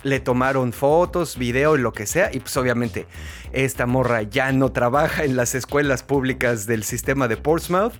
Le 0.03 0.19
tomaron 0.19 0.73
fotos, 0.73 1.39
video 1.39 1.75
lo 1.75 1.91
que 1.91 2.05
sea. 2.05 2.29
Y 2.31 2.39
pues 2.39 2.55
obviamente 2.55 3.07
esta 3.51 3.87
morra 3.87 4.21
ya 4.21 4.51
no 4.51 4.71
trabaja 4.71 5.23
en 5.23 5.35
las 5.35 5.55
escuelas 5.55 6.03
públicas 6.03 6.67
del 6.67 6.83
sistema 6.83 7.27
de 7.27 7.37
Portsmouth. 7.37 7.93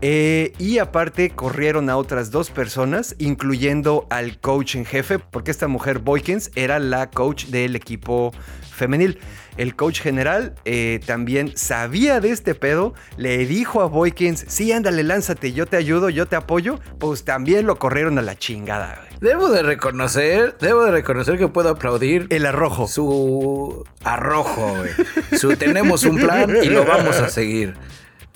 Eh, 0.00 0.52
y 0.58 0.78
aparte 0.78 1.30
corrieron 1.30 1.88
a 1.88 1.96
otras 1.96 2.30
dos 2.30 2.50
personas, 2.50 3.14
incluyendo 3.18 4.06
al 4.10 4.38
coach 4.38 4.74
en 4.74 4.84
jefe, 4.84 5.18
porque 5.18 5.50
esta 5.50 5.68
mujer 5.68 6.00
Boykins 6.00 6.50
era 6.54 6.78
la 6.78 7.10
coach 7.10 7.46
del 7.46 7.76
equipo 7.76 8.32
femenil. 8.74 9.18
El 9.56 9.76
coach 9.76 10.00
general 10.00 10.54
eh, 10.64 11.00
también 11.06 11.56
sabía 11.56 12.20
de 12.20 12.30
este 12.30 12.54
pedo, 12.54 12.92
le 13.16 13.46
dijo 13.46 13.82
a 13.82 13.86
Boykins, 13.86 14.44
sí, 14.48 14.72
ándale, 14.72 15.04
lánzate, 15.04 15.52
yo 15.52 15.66
te 15.66 15.76
ayudo, 15.76 16.10
yo 16.10 16.26
te 16.26 16.34
apoyo, 16.34 16.80
pues 16.98 17.24
también 17.24 17.66
lo 17.66 17.78
corrieron 17.78 18.18
a 18.18 18.22
la 18.22 18.36
chingada. 18.36 19.00
Debo 19.20 19.48
de 19.48 19.62
reconocer, 19.62 20.56
debo 20.60 20.84
de 20.84 20.90
reconocer 20.90 21.38
que 21.38 21.48
puedo 21.48 21.70
aplaudir 21.70 22.26
el 22.30 22.46
arrojo. 22.46 22.88
Su 22.88 23.84
arrojo, 24.02 24.74
güey. 24.76 24.90
Su 25.38 25.56
tenemos 25.56 26.02
un 26.04 26.16
plan 26.16 26.54
y 26.62 26.66
lo 26.66 26.84
vamos 26.84 27.16
a 27.16 27.28
seguir. 27.28 27.74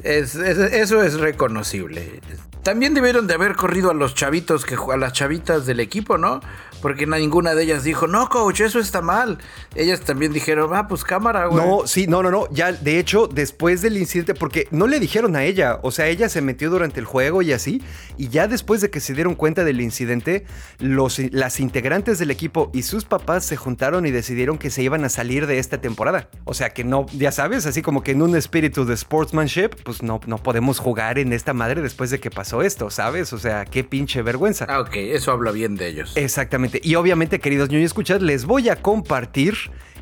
Eso 0.02 1.02
es 1.02 1.14
reconocible. 1.14 2.20
También 2.62 2.94
debieron 2.94 3.26
de 3.26 3.34
haber 3.34 3.56
corrido 3.56 3.90
a 3.90 3.94
los 3.94 4.14
chavitos 4.14 4.64
que 4.64 4.76
a 4.76 4.96
las 4.96 5.12
chavitas 5.12 5.66
del 5.66 5.80
equipo, 5.80 6.18
¿no? 6.18 6.40
Porque 6.80 7.06
ninguna 7.06 7.54
de 7.54 7.64
ellas 7.64 7.84
dijo, 7.84 8.06
no, 8.06 8.28
coach, 8.28 8.60
eso 8.60 8.78
está 8.78 9.00
mal. 9.00 9.38
Ellas 9.74 10.00
también 10.00 10.32
dijeron, 10.32 10.74
ah, 10.74 10.86
pues 10.88 11.04
cámara, 11.04 11.46
güey. 11.46 11.64
No, 11.64 11.86
sí, 11.86 12.06
no, 12.06 12.22
no, 12.22 12.30
no. 12.30 12.48
Ya, 12.50 12.72
de 12.72 12.98
hecho, 12.98 13.26
después 13.26 13.82
del 13.82 13.96
incidente, 13.96 14.34
porque 14.34 14.68
no 14.70 14.86
le 14.86 15.00
dijeron 15.00 15.36
a 15.36 15.44
ella, 15.44 15.80
o 15.82 15.90
sea, 15.90 16.06
ella 16.06 16.28
se 16.28 16.40
metió 16.40 16.70
durante 16.70 17.00
el 17.00 17.06
juego 17.06 17.42
y 17.42 17.52
así, 17.52 17.82
y 18.16 18.28
ya 18.28 18.46
después 18.46 18.80
de 18.80 18.90
que 18.90 19.00
se 19.00 19.14
dieron 19.14 19.34
cuenta 19.34 19.64
del 19.64 19.80
incidente, 19.80 20.46
los, 20.78 21.18
las 21.32 21.60
integrantes 21.60 22.18
del 22.18 22.30
equipo 22.30 22.70
y 22.72 22.82
sus 22.82 23.04
papás 23.04 23.44
se 23.44 23.56
juntaron 23.56 24.06
y 24.06 24.10
decidieron 24.10 24.58
que 24.58 24.70
se 24.70 24.82
iban 24.82 25.04
a 25.04 25.08
salir 25.08 25.46
de 25.46 25.58
esta 25.58 25.80
temporada. 25.80 26.28
O 26.44 26.54
sea, 26.54 26.70
que 26.70 26.84
no, 26.84 27.06
ya 27.12 27.32
sabes, 27.32 27.66
así 27.66 27.82
como 27.82 28.02
que 28.02 28.12
en 28.12 28.22
un 28.22 28.36
espíritu 28.36 28.84
de 28.84 28.96
sportsmanship, 28.96 29.70
pues 29.84 30.02
no, 30.02 30.20
no 30.26 30.38
podemos 30.38 30.78
jugar 30.78 31.18
en 31.18 31.32
esta 31.32 31.54
madre 31.54 31.82
después 31.82 32.10
de 32.10 32.20
que 32.20 32.30
pasó 32.30 32.62
esto, 32.62 32.90
¿sabes? 32.90 33.32
O 33.32 33.38
sea, 33.38 33.64
qué 33.64 33.84
pinche 33.84 34.22
vergüenza. 34.22 34.66
Ah, 34.68 34.80
ok, 34.80 34.94
eso 34.96 35.32
habla 35.32 35.50
bien 35.50 35.76
de 35.76 35.88
ellos. 35.88 36.12
Exactamente. 36.16 36.67
Y 36.82 36.94
obviamente, 36.94 37.40
queridos 37.40 37.70
niños 37.70 37.86
escuchad, 37.86 38.20
les 38.20 38.44
voy 38.44 38.68
a 38.68 38.76
compartir 38.76 39.54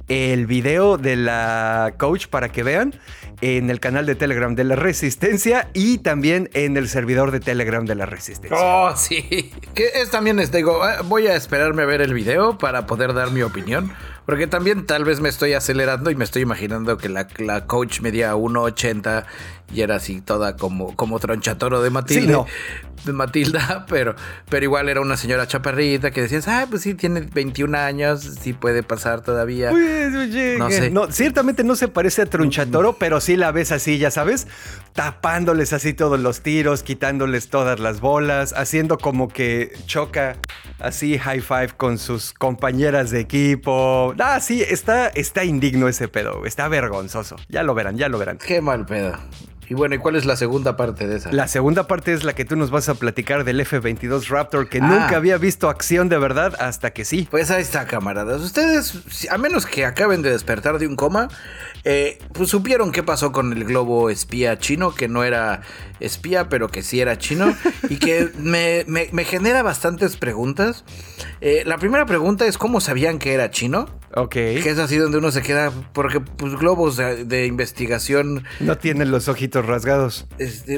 el 0.08 0.46
video 0.46 0.98
de 0.98 1.16
la 1.16 1.94
coach 1.98 2.28
para 2.28 2.50
que 2.50 2.62
vean 2.62 2.94
en 3.40 3.70
el 3.70 3.80
canal 3.80 4.06
de 4.06 4.14
Telegram 4.14 4.54
de 4.54 4.64
la 4.64 4.76
Resistencia 4.76 5.68
y 5.74 5.98
también 5.98 6.48
en 6.54 6.76
el 6.76 6.88
servidor 6.88 7.32
de 7.32 7.40
Telegram 7.40 7.84
de 7.84 7.94
la 7.94 8.06
Resistencia. 8.06 8.56
Oh, 8.58 8.96
sí. 8.96 9.52
Que 9.74 9.88
es 9.94 10.10
también, 10.10 10.38
es, 10.38 10.52
digo, 10.52 10.88
eh, 10.88 10.94
voy 11.04 11.26
a 11.26 11.36
esperarme 11.36 11.82
a 11.82 11.86
ver 11.86 12.00
el 12.00 12.14
video 12.14 12.56
para 12.56 12.86
poder 12.86 13.14
dar 13.14 13.30
mi 13.32 13.42
opinión. 13.42 13.92
Porque 14.24 14.48
también 14.48 14.86
tal 14.86 15.04
vez 15.04 15.20
me 15.20 15.28
estoy 15.28 15.52
acelerando 15.52 16.10
y 16.10 16.16
me 16.16 16.24
estoy 16.24 16.42
imaginando 16.42 16.98
que 16.98 17.08
la, 17.08 17.28
la 17.38 17.66
coach 17.66 18.00
medía 18.00 18.34
1.80 18.34 19.24
y 19.72 19.80
era 19.80 19.96
así 19.96 20.20
toda 20.20 20.56
como, 20.56 20.94
como 20.94 21.18
tronchatoro 21.18 21.82
de 21.82 21.90
Matilda. 21.90 22.44
De 23.04 23.12
Matilda, 23.12 23.84
pero, 23.88 24.14
pero 24.48 24.64
igual 24.64 24.88
era 24.88 25.00
una 25.00 25.16
señora 25.16 25.46
chaparrita 25.46 26.10
que 26.10 26.22
decías, 26.22 26.48
ah, 26.48 26.66
pues 26.68 26.82
sí, 26.82 26.94
tiene 26.94 27.20
21 27.20 27.76
años, 27.76 28.22
sí 28.40 28.52
puede 28.52 28.82
pasar 28.82 29.22
todavía. 29.22 29.70
no 29.70 30.70
sé. 30.70 30.90
No, 30.90 31.10
ciertamente 31.10 31.64
no 31.64 31.76
se 31.76 31.88
parece 31.88 32.22
a 32.22 32.26
tronchatoro, 32.26 32.94
pero 32.94 33.20
sí 33.20 33.36
la 33.36 33.50
ves 33.52 33.72
así, 33.72 33.98
ya 33.98 34.10
sabes, 34.10 34.46
tapándoles 34.92 35.72
así 35.72 35.94
todos 35.94 36.18
los 36.18 36.40
tiros, 36.40 36.82
quitándoles 36.82 37.48
todas 37.48 37.80
las 37.80 38.00
bolas, 38.00 38.54
haciendo 38.56 38.98
como 38.98 39.28
que 39.28 39.72
choca 39.86 40.36
así 40.78 41.18
high 41.18 41.40
five 41.40 41.70
con 41.76 41.98
sus 41.98 42.32
compañeras 42.32 43.10
de 43.10 43.20
equipo. 43.20 44.14
Ah, 44.18 44.40
sí, 44.40 44.62
está, 44.62 45.08
está 45.08 45.44
indigno 45.44 45.88
ese 45.88 46.08
pedo, 46.08 46.46
está 46.46 46.68
vergonzoso. 46.68 47.36
Ya 47.48 47.62
lo 47.62 47.74
verán, 47.74 47.96
ya 47.96 48.08
lo 48.08 48.18
verán. 48.18 48.38
Qué 48.38 48.60
mal 48.60 48.86
pedo. 48.86 49.16
Y 49.68 49.74
bueno, 49.74 49.96
¿y 49.96 49.98
cuál 49.98 50.14
es 50.14 50.24
la 50.24 50.36
segunda 50.36 50.76
parte 50.76 51.08
de 51.08 51.16
esa? 51.16 51.32
La 51.32 51.48
segunda 51.48 51.88
parte 51.88 52.12
es 52.12 52.22
la 52.22 52.34
que 52.34 52.44
tú 52.44 52.54
nos 52.56 52.70
vas 52.70 52.88
a 52.88 52.94
platicar 52.94 53.44
del 53.44 53.60
F-22 53.60 54.28
Raptor, 54.28 54.68
que 54.68 54.80
nunca 54.80 55.10
ah. 55.12 55.16
había 55.16 55.38
visto 55.38 55.68
acción 55.68 56.08
de 56.08 56.18
verdad 56.18 56.54
hasta 56.60 56.92
que 56.92 57.04
sí. 57.04 57.26
Pues 57.30 57.50
ahí 57.50 57.62
está, 57.62 57.86
camaradas. 57.86 58.42
Ustedes, 58.42 59.28
a 59.28 59.38
menos 59.38 59.66
que 59.66 59.84
acaben 59.84 60.22
de 60.22 60.30
despertar 60.30 60.78
de 60.78 60.86
un 60.86 60.94
coma, 60.94 61.28
eh, 61.84 62.18
pues 62.32 62.50
supieron 62.50 62.92
qué 62.92 63.02
pasó 63.02 63.32
con 63.32 63.52
el 63.52 63.64
globo 63.64 64.08
espía 64.08 64.58
chino, 64.58 64.94
que 64.94 65.08
no 65.08 65.24
era 65.24 65.62
espía, 66.00 66.48
pero 66.48 66.68
que 66.68 66.82
sí 66.82 67.00
era 67.00 67.18
chino, 67.18 67.54
y 67.88 67.96
que 67.96 68.30
me, 68.38 69.24
genera 69.24 69.62
bastantes 69.62 70.16
preguntas. 70.16 70.84
Eh, 71.40 71.62
la 71.66 71.78
primera 71.78 72.06
pregunta 72.06 72.46
es, 72.46 72.58
¿cómo 72.58 72.80
sabían 72.80 73.18
que 73.18 73.34
era 73.34 73.50
chino? 73.50 73.88
Ok. 74.14 74.32
Que 74.32 74.70
es 74.70 74.78
así 74.78 74.96
donde 74.96 75.18
uno 75.18 75.30
se 75.30 75.42
queda, 75.42 75.72
porque 75.92 76.20
pues 76.20 76.56
globos 76.56 76.96
de, 76.96 77.46
investigación... 77.46 78.44
No 78.60 78.78
tienen 78.78 79.10
los 79.10 79.28
ojitos 79.28 79.66
rasgados. 79.66 80.26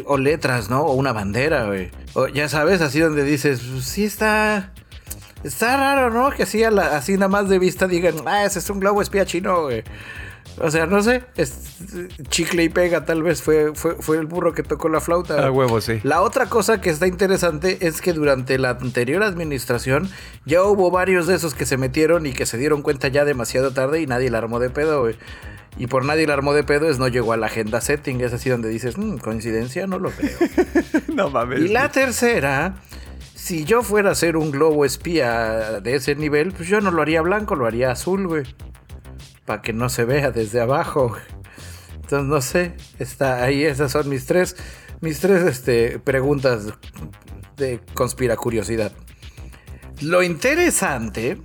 o 0.07 0.19
letras, 0.19 0.71
¿no? 0.71 0.83
O 0.83 0.95
una 0.95 1.13
bandera, 1.13 1.67
güey. 1.67 1.91
O, 2.15 2.29
ya 2.29 2.49
sabes, 2.49 2.81
así 2.81 3.01
donde 3.01 3.25
dices, 3.25 3.61
sí 3.83 4.05
está... 4.05 4.73
Está 5.45 5.77
raro, 5.77 6.11
¿no? 6.11 6.31
Que 6.31 6.43
así, 6.43 6.65
así 6.65 7.13
nada 7.13 7.29
más 7.29 7.49
de 7.49 7.61
vista 7.61 7.87
digan, 7.87 8.17
ah, 8.27 8.45
ese 8.45 8.59
es 8.59 8.69
un 8.71 8.81
globo 8.81 9.03
espía 9.03 9.25
chino, 9.25 9.63
güey. 9.63 9.85
O 10.61 10.71
sea, 10.71 10.87
no 10.87 11.03
sé, 11.03 11.23
chicle 12.29 12.65
y 12.65 12.69
pega 12.69 13.05
tal 13.05 13.23
vez 13.23 13.43
fue, 13.43 13.75
fue, 13.75 14.17
el 14.17 14.27
burro 14.27 14.53
que 14.53 14.63
tocó 14.63 14.89
la 14.89 15.01
flauta. 15.01 15.47
A 15.47 15.51
huevo, 15.51 15.81
sí. 15.81 16.01
La 16.03 16.23
otra 16.23 16.47
cosa 16.47 16.81
que 16.81 16.91
está 16.91 17.07
interesante 17.07 17.87
es 17.87 18.01
que 18.01 18.13
durante 18.13 18.59
la 18.59 18.71
anterior 18.71 19.23
administración 19.23 20.09
ya 20.45 20.63
hubo 20.65 20.91
varios 20.91 21.27
de 21.27 21.37
esos 21.37 21.55
que 21.55 21.67
se 21.67 21.77
metieron 21.77 22.27
y 22.27 22.33
que 22.33 22.47
se 22.47 22.59
dieron 22.59 22.83
cuenta 22.83 23.09
ya 23.09 23.25
demasiado 23.25 23.73
tarde 23.73 24.01
y 24.01 24.07
nadie 24.07 24.31
la 24.31 24.39
armó 24.39 24.59
de 24.59 24.71
pedo, 24.71 25.03
güey. 25.03 25.17
Y 25.77 25.87
por 25.87 26.05
nadie 26.05 26.27
la 26.27 26.35
armó 26.35 26.55
de 26.55 26.65
pedo 26.65 26.89
es 26.89 26.99
no 26.99 27.07
llegó 27.07 27.33
a 27.33 27.37
la 27.37 27.47
agenda 27.47 27.81
setting. 27.81 28.21
Es 28.21 28.33
así 28.33 28.51
donde 28.51 28.69
dices, 28.69 28.99
mm, 28.99 29.19
coincidencia, 29.19 29.87
no 29.87 29.99
lo 29.99 30.11
creo. 30.11 30.37
no 31.15 31.31
mames. 31.31 31.61
Y 31.61 31.69
la 31.69 31.91
tercera, 31.93 32.77
si 33.35 33.65
yo 33.65 33.83
fuera 33.83 34.11
a 34.11 34.15
ser 34.17 34.37
un 34.37 34.51
globo 34.51 34.85
espía 34.85 35.81
de 35.81 35.95
ese 35.95 36.17
nivel, 36.17 36.53
pues 36.53 36.69
yo 36.69 36.81
no 36.81 36.91
lo 36.91 37.03
haría 37.03 37.23
blanco, 37.23 37.55
lo 37.55 37.67
haría 37.67 37.93
azul, 37.93 38.27
güey 38.27 38.45
para 39.49 39.63
que 39.63 39.73
no 39.73 39.89
se 39.89 40.05
vea 40.05 40.31
desde 40.31 40.61
abajo. 40.61 41.17
Entonces 41.95 42.29
no 42.29 42.43
sé, 42.43 42.75
está 42.99 43.43
ahí, 43.43 43.65
esas 43.65 43.91
son 43.91 44.07
mis 44.11 44.27
tres, 44.27 44.57
mis 45.01 45.21
tres 45.21 45.43
este, 45.43 45.99
preguntas 45.99 46.67
de 47.57 47.81
conspiracuriosidad. 47.95 48.93
Lo 50.03 50.23
interesante 50.23 51.39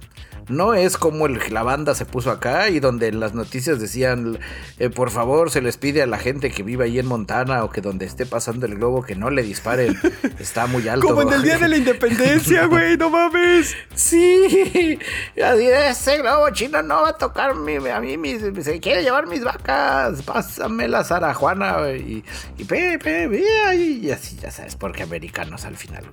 no 0.47 0.73
es 0.73 0.97
como 0.97 1.27
la 1.27 1.63
banda 1.63 1.95
se 1.95 2.05
puso 2.05 2.31
acá 2.31 2.69
y 2.69 2.79
donde 2.79 3.11
las 3.11 3.33
noticias 3.33 3.79
decían, 3.79 4.39
eh, 4.79 4.89
por 4.89 5.09
favor, 5.09 5.51
se 5.51 5.61
les 5.61 5.77
pide 5.77 6.01
a 6.01 6.07
la 6.07 6.17
gente 6.17 6.51
que 6.51 6.63
vive 6.63 6.85
ahí 6.85 6.99
en 6.99 7.05
Montana 7.05 7.63
o 7.63 7.69
que 7.69 7.81
donde 7.81 8.05
esté 8.05 8.25
pasando 8.25 8.65
el 8.65 8.75
globo 8.75 9.03
que 9.03 9.15
no 9.15 9.29
le 9.29 9.43
disparen. 9.43 9.97
Está 10.39 10.67
muy 10.67 10.87
alto. 10.87 11.07
Como 11.07 11.21
en 11.21 11.33
el 11.33 11.41
día 11.41 11.57
de 11.57 11.67
la 11.67 11.77
independencia, 11.77 12.65
güey, 12.67 12.97
no 12.97 13.09
mames. 13.09 13.75
Sí, 13.95 14.99
ese 15.35 16.17
globo 16.17 16.49
chino 16.51 16.81
no 16.81 17.01
va 17.03 17.09
a 17.09 17.17
tocar 17.17 17.51
a 17.51 17.53
mí, 17.99 18.39
se 18.61 18.79
quiere 18.79 19.03
llevar 19.03 19.27
mis 19.27 19.43
vacas, 19.43 20.21
pásamelas 20.23 21.11
a 21.11 21.33
Juana 21.33 21.91
y, 21.91 22.23
y 22.57 22.63
Pepe, 22.63 23.29
y 23.75 24.09
así, 24.11 24.37
ya 24.41 24.51
sabes, 24.51 24.75
porque 24.75 25.03
americanos 25.03 25.65
al 25.65 25.77
final. 25.77 26.03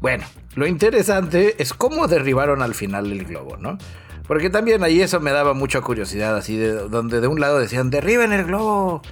Bueno, 0.00 0.24
lo 0.54 0.66
interesante 0.66 1.60
es 1.62 1.72
cómo 1.72 2.06
derribaron 2.06 2.62
al 2.62 2.74
final 2.74 3.10
el 3.10 3.24
globo, 3.24 3.56
¿no? 3.56 3.78
Porque 4.26 4.50
también 4.50 4.82
ahí 4.82 5.00
eso 5.00 5.20
me 5.20 5.30
daba 5.30 5.54
mucha 5.54 5.80
curiosidad, 5.80 6.36
así 6.36 6.56
de 6.56 6.72
donde 6.72 7.20
de 7.20 7.28
un 7.28 7.40
lado 7.40 7.58
decían, 7.58 7.90
derriben 7.90 8.32
el 8.32 8.44
globo, 8.44 9.02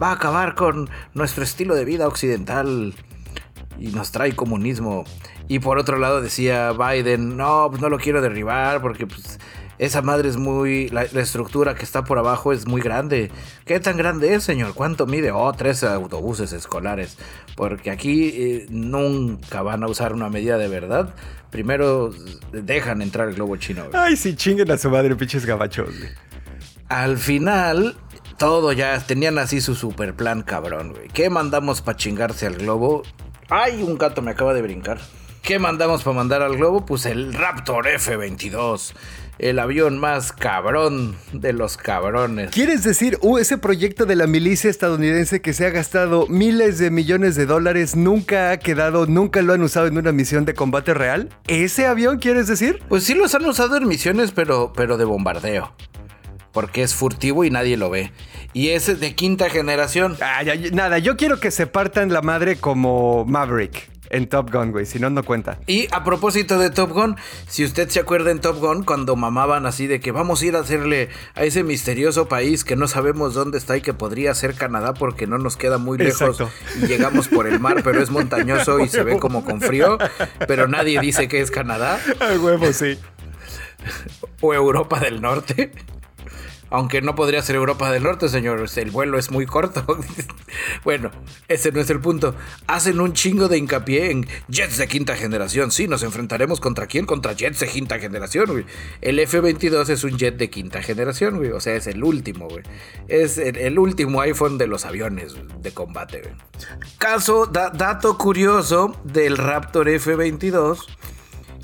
va 0.00 0.10
a 0.10 0.14
acabar 0.14 0.54
con 0.54 0.90
nuestro 1.14 1.44
estilo 1.44 1.74
de 1.74 1.84
vida 1.84 2.08
occidental 2.08 2.94
y 3.78 3.88
nos 3.88 4.10
trae 4.10 4.34
comunismo. 4.34 5.04
Y 5.46 5.60
por 5.60 5.78
otro 5.78 5.98
lado 5.98 6.20
decía 6.20 6.72
Biden, 6.72 7.36
no, 7.36 7.68
pues 7.70 7.80
no 7.82 7.88
lo 7.88 7.98
quiero 7.98 8.20
derribar 8.20 8.80
porque 8.82 9.06
pues, 9.06 9.38
esa 9.78 10.02
madre 10.02 10.28
es 10.28 10.36
muy. 10.36 10.88
La, 10.88 11.02
estructura 11.02 11.74
que 11.74 11.84
está 11.84 12.04
por 12.04 12.18
abajo 12.18 12.52
es 12.52 12.66
muy 12.66 12.80
grande. 12.80 13.30
¿Qué 13.64 13.80
tan 13.80 13.96
grande 13.96 14.34
es, 14.34 14.44
señor? 14.44 14.74
¿Cuánto 14.74 15.06
mide? 15.06 15.32
Oh, 15.32 15.52
tres 15.52 15.82
autobuses 15.82 16.52
escolares. 16.52 17.16
Porque 17.56 17.90
aquí 17.90 18.28
eh, 18.34 18.66
nunca 18.70 19.62
van 19.62 19.82
a 19.82 19.86
usar 19.86 20.12
una 20.12 20.28
medida 20.28 20.58
de 20.58 20.68
verdad. 20.68 21.14
Primero 21.50 22.12
dejan 22.52 23.02
entrar 23.02 23.28
el 23.28 23.34
globo 23.34 23.56
chino. 23.56 23.84
Ay, 23.92 24.16
sí, 24.16 24.34
chinguen 24.34 24.70
a 24.70 24.78
su 24.78 24.90
madre, 24.90 25.14
pinches 25.16 25.46
gabachos. 25.46 25.90
Al 26.88 27.18
final, 27.18 27.96
todo 28.38 28.72
ya 28.72 28.98
tenían 29.00 29.38
así 29.38 29.60
su 29.60 29.74
super 29.74 30.14
plan 30.14 30.42
cabrón, 30.42 30.92
güey. 30.92 31.08
¿Qué 31.08 31.30
mandamos 31.30 31.80
para 31.80 31.96
chingarse 31.96 32.46
al 32.46 32.56
globo? 32.56 33.02
Ay, 33.48 33.82
un 33.82 33.98
gato 33.98 34.22
me 34.22 34.32
acaba 34.32 34.54
de 34.54 34.62
brincar. 34.62 34.98
¿Qué 35.42 35.58
mandamos 35.58 36.02
para 36.02 36.16
mandar 36.16 36.42
al 36.42 36.56
globo? 36.56 36.86
Pues 36.86 37.04
el 37.04 37.34
Raptor 37.34 37.86
F-22 37.86 38.94
el 39.38 39.58
avión 39.58 39.98
más 39.98 40.32
cabrón 40.32 41.16
de 41.32 41.52
los 41.52 41.76
cabrones. 41.76 42.50
¿Quieres 42.50 42.84
decir, 42.84 43.18
uh, 43.20 43.38
ese 43.38 43.58
proyecto 43.58 44.06
de 44.06 44.16
la 44.16 44.26
milicia 44.26 44.70
estadounidense 44.70 45.40
que 45.42 45.52
se 45.52 45.66
ha 45.66 45.70
gastado 45.70 46.26
miles 46.28 46.78
de 46.78 46.90
millones 46.90 47.34
de 47.36 47.46
dólares 47.46 47.96
nunca 47.96 48.50
ha 48.50 48.58
quedado, 48.58 49.06
nunca 49.06 49.42
lo 49.42 49.52
han 49.52 49.62
usado 49.62 49.86
en 49.86 49.98
una 49.98 50.12
misión 50.12 50.44
de 50.44 50.54
combate 50.54 50.94
real? 50.94 51.28
¿Ese 51.48 51.86
avión 51.86 52.18
quieres 52.18 52.46
decir? 52.46 52.80
Pues 52.88 53.04
sí 53.04 53.14
los 53.14 53.34
han 53.34 53.44
usado 53.46 53.76
en 53.76 53.88
misiones, 53.88 54.32
pero, 54.32 54.72
pero 54.74 54.96
de 54.96 55.04
bombardeo. 55.04 55.74
porque 56.52 56.82
es 56.82 56.94
furtivo 56.94 57.44
y 57.44 57.50
nadie 57.50 57.76
lo 57.76 57.90
ve. 57.90 58.12
Y 58.52 58.68
es 58.68 59.00
de 59.00 59.14
quinta 59.16 59.50
generación. 59.50 60.16
Ah, 60.20 60.42
nada, 60.72 60.98
yo 60.98 61.16
quiero 61.16 61.40
que 61.40 61.50
se 61.50 61.66
partan 61.66 62.12
la 62.12 62.22
madre 62.22 62.56
como 62.56 63.24
Maverick 63.24 63.93
en 64.10 64.28
Top 64.28 64.52
Gun, 64.52 64.72
güey. 64.72 64.86
Si 64.86 64.98
no, 64.98 65.10
no 65.10 65.22
cuenta. 65.22 65.58
Y 65.66 65.88
a 65.92 66.04
propósito 66.04 66.58
de 66.58 66.70
Top 66.70 66.90
Gun, 66.90 67.16
si 67.48 67.64
usted 67.64 67.88
se 67.88 68.00
acuerda 68.00 68.30
en 68.30 68.40
Top 68.40 68.58
Gun, 68.58 68.84
cuando 68.84 69.16
mamaban 69.16 69.66
así 69.66 69.86
de 69.86 70.00
que 70.00 70.12
vamos 70.12 70.42
a 70.42 70.46
ir 70.46 70.56
a 70.56 70.60
hacerle 70.60 71.08
a 71.34 71.44
ese 71.44 71.64
misterioso 71.64 72.28
país 72.28 72.64
que 72.64 72.76
no 72.76 72.88
sabemos 72.88 73.34
dónde 73.34 73.58
está 73.58 73.76
y 73.76 73.80
que 73.80 73.94
podría 73.94 74.34
ser 74.34 74.54
Canadá 74.54 74.94
porque 74.94 75.26
no 75.26 75.38
nos 75.38 75.56
queda 75.56 75.78
muy 75.78 75.98
lejos 75.98 76.42
y 76.80 76.86
llegamos 76.86 77.28
por 77.28 77.46
el 77.46 77.60
mar, 77.60 77.82
pero 77.82 78.02
es 78.02 78.10
montañoso 78.10 78.80
y 78.80 78.88
se 78.88 79.02
ve 79.02 79.18
como 79.18 79.44
con 79.44 79.60
frío, 79.60 79.98
pero 80.46 80.68
nadie 80.68 81.00
dice 81.00 81.28
que 81.28 81.40
es 81.40 81.50
Canadá. 81.50 81.98
Ay, 82.20 82.38
huevo, 82.38 82.72
sí. 82.72 82.98
o 84.40 84.54
Europa 84.54 85.00
del 85.00 85.20
Norte. 85.20 85.72
Aunque 86.74 87.00
no 87.02 87.14
podría 87.14 87.40
ser 87.40 87.54
Europa 87.54 87.92
del 87.92 88.02
Norte, 88.02 88.28
señor. 88.28 88.66
El 88.74 88.90
vuelo 88.90 89.16
es 89.16 89.30
muy 89.30 89.46
corto. 89.46 89.86
bueno, 90.84 91.12
ese 91.46 91.70
no 91.70 91.80
es 91.80 91.88
el 91.88 92.00
punto. 92.00 92.34
Hacen 92.66 92.98
un 92.98 93.12
chingo 93.12 93.46
de 93.46 93.58
hincapié 93.58 94.10
en 94.10 94.26
jets 94.48 94.78
de 94.78 94.88
quinta 94.88 95.14
generación. 95.14 95.70
Sí, 95.70 95.86
nos 95.86 96.02
enfrentaremos 96.02 96.58
contra 96.58 96.88
quién? 96.88 97.06
Contra 97.06 97.32
jets 97.32 97.60
de 97.60 97.68
quinta 97.68 98.00
generación, 98.00 98.46
güey. 98.46 98.66
El 99.02 99.20
F-22 99.20 99.88
es 99.88 100.02
un 100.02 100.18
jet 100.18 100.36
de 100.36 100.50
quinta 100.50 100.82
generación, 100.82 101.36
güey. 101.36 101.52
O 101.52 101.60
sea, 101.60 101.76
es 101.76 101.86
el 101.86 102.02
último, 102.02 102.48
güey. 102.48 102.64
Es 103.06 103.38
el, 103.38 103.78
último 103.78 104.20
iPhone 104.22 104.58
de 104.58 104.66
los 104.66 104.84
aviones 104.84 105.36
de 105.60 105.70
combate, 105.70 106.22
güey. 106.22 106.34
Caso, 106.98 107.46
dato 107.46 108.18
curioso 108.18 109.00
del 109.04 109.36
Raptor 109.36 109.88
F-22. 109.90 110.80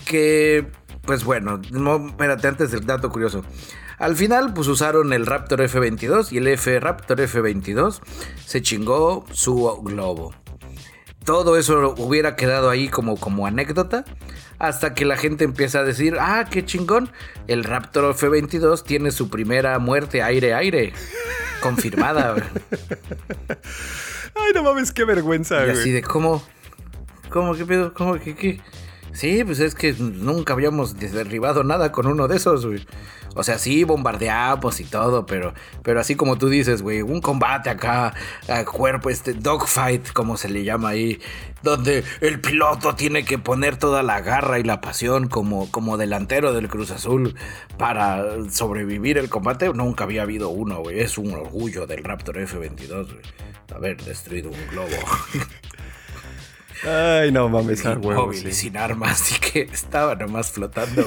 Que, 0.07 0.69
pues 1.03 1.25
bueno, 1.25 1.61
no, 1.73 2.11
espérate, 2.11 2.47
antes 2.47 2.71
del 2.71 2.87
dato 2.87 3.11
curioso. 3.11 3.43
Al 4.01 4.17
final, 4.17 4.55
pues 4.55 4.67
usaron 4.67 5.13
el 5.13 5.27
Raptor 5.27 5.61
F-22 5.61 6.33
y 6.33 6.39
el 6.39 6.49
F 6.49 6.81
Raptor 6.81 7.21
F-22 7.21 8.01
se 8.47 8.63
chingó 8.63 9.27
su 9.31 9.63
globo. 9.83 10.35
Todo 11.27 11.59
eso 11.59 11.95
hubiera 11.99 12.35
quedado 12.35 12.71
ahí 12.71 12.89
como, 12.89 13.21
como 13.21 13.47
anécdota. 13.47 14.07
Hasta 14.59 14.95
que 14.95 15.05
la 15.05 15.19
gente 15.19 15.45
empieza 15.45 15.81
a 15.81 15.85
decir, 15.85 16.17
ah, 16.19 16.47
qué 16.51 16.65
chingón. 16.65 17.13
El 17.47 17.63
Raptor 17.63 18.11
F-22 18.13 18.83
tiene 18.85 19.11
su 19.11 19.29
primera 19.29 19.79
muerte 19.79 20.23
aire-aire. 20.23 20.95
Confirmada. 21.63 22.37
Ay, 24.35 24.53
no 24.55 24.63
mames, 24.63 24.93
qué 24.93 25.05
vergüenza, 25.05 25.67
y 25.67 25.71
así 25.71 25.91
de, 25.91 26.01
¿cómo? 26.01 26.43
¿Cómo? 27.29 27.55
¿Qué 27.55 27.67
pedo? 27.67 27.93
¿Cómo? 27.93 28.19
¿Qué? 28.19 28.35
¿Qué? 28.35 28.61
Sí, 29.13 29.43
pues 29.45 29.61
es 29.61 29.75
que 29.75 29.93
nunca 29.93 30.53
habíamos 30.53 30.99
derribado 30.99 31.65
nada 31.65 31.93
con 31.93 32.07
uno 32.07 32.29
de 32.29 32.37
esos, 32.37 32.65
güey. 32.65 32.87
O 33.35 33.45
sea, 33.45 33.59
sí, 33.59 33.85
bombardeamos 33.85 34.81
y 34.81 34.85
todo, 34.85 35.25
pero, 35.25 35.55
pero 35.83 36.01
así 36.01 36.17
como 36.17 36.37
tú 36.37 36.49
dices, 36.49 36.83
güey, 36.83 37.03
un 37.03 37.21
combate 37.21 37.71
acá, 37.71 38.13
a 38.49 38.65
cuerpo, 38.65 39.09
este 39.09 39.35
dogfight, 39.35 40.13
como 40.13 40.37
se 40.37 40.49
le 40.49 40.65
llama 40.65 40.91
ahí, 40.91 41.21
donde 41.63 42.03
el 42.21 42.41
piloto 42.41 42.97
tiene 42.97 43.25
que 43.25 43.39
poner 43.39 43.77
toda 43.77 44.03
la 44.03 44.21
garra 44.21 44.59
y 44.59 44.65
la 44.65 44.81
pasión 44.81 45.29
como, 45.29 45.71
como 45.71 45.97
delantero 45.97 46.53
del 46.53 46.69
Cruz 46.69 46.91
Azul 46.91 47.37
para 47.79 48.25
sobrevivir 48.51 49.17
el 49.17 49.29
combate, 49.29 49.73
nunca 49.73 50.05
había 50.05 50.23
habido 50.23 50.49
uno, 50.49 50.81
güey. 50.81 50.99
Es 50.99 51.17
un 51.17 51.33
orgullo 51.33 51.87
del 51.87 52.03
Raptor 52.03 52.39
F-22, 52.39 53.13
güey, 53.13 53.23
haber 53.73 53.97
destruido 54.03 54.51
un 54.51 54.69
globo. 54.71 54.89
Ay, 56.85 57.31
no 57.31 57.49
mames, 57.49 57.81
sin 57.81 58.05
huevo, 58.05 58.33
sin 58.33 58.77
armas 58.77 59.33
y 59.33 59.41
que 59.41 59.61
estaba 59.63 60.15
nomás 60.15 60.51
flotando. 60.51 61.05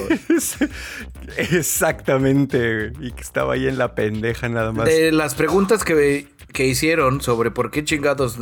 Exactamente, 1.38 2.94
y 3.00 3.12
que 3.12 3.22
estaba 3.22 3.54
ahí 3.54 3.68
en 3.68 3.78
la 3.78 3.96
pendeja 3.96 4.50
nada 4.50 4.72
más. 4.72 4.86
De 4.86 5.12
las 5.12 5.36
preguntas 5.36 5.84
que, 5.84 6.28
que 6.52 6.68
hicieron 6.68 7.22
sobre 7.22 7.50
por 7.50 7.72
qué 7.72 7.84
chingados 7.84 8.38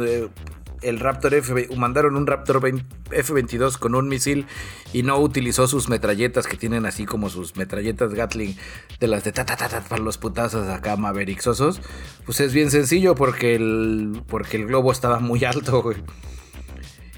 el 0.82 1.00
Raptor 1.00 1.36
F 1.36 1.68
mandaron 1.76 2.16
un 2.16 2.28
Raptor 2.28 2.62
F22 2.62 3.78
con 3.78 3.96
un 3.96 4.08
misil 4.08 4.46
y 4.94 5.04
no 5.04 5.18
utilizó 5.20 5.68
sus 5.68 5.90
metralletas 5.90 6.48
que 6.48 6.58
tienen 6.58 6.86
así 6.86 7.06
como 7.06 7.30
sus 7.30 7.56
metralletas 7.56 8.14
Gatling 8.14 8.58
de 9.00 9.08
las 9.08 9.24
de 9.24 9.32
ta 9.32 9.46
ta 9.46 9.56
ta, 9.56 9.70
ta 9.70 9.82
para 9.82 10.02
los 10.02 10.18
putazos 10.18 10.68
acá 10.68 10.96
maverixosos, 10.98 11.82
pues 12.26 12.40
es 12.40 12.54
bien 12.54 12.72
sencillo 12.72 13.16
porque 13.16 13.56
el 13.56 14.24
porque 14.28 14.58
el 14.58 14.66
globo 14.68 14.92
estaba 14.92 15.20
muy 15.20 15.46
alto, 15.46 15.82
güey. 15.84 15.98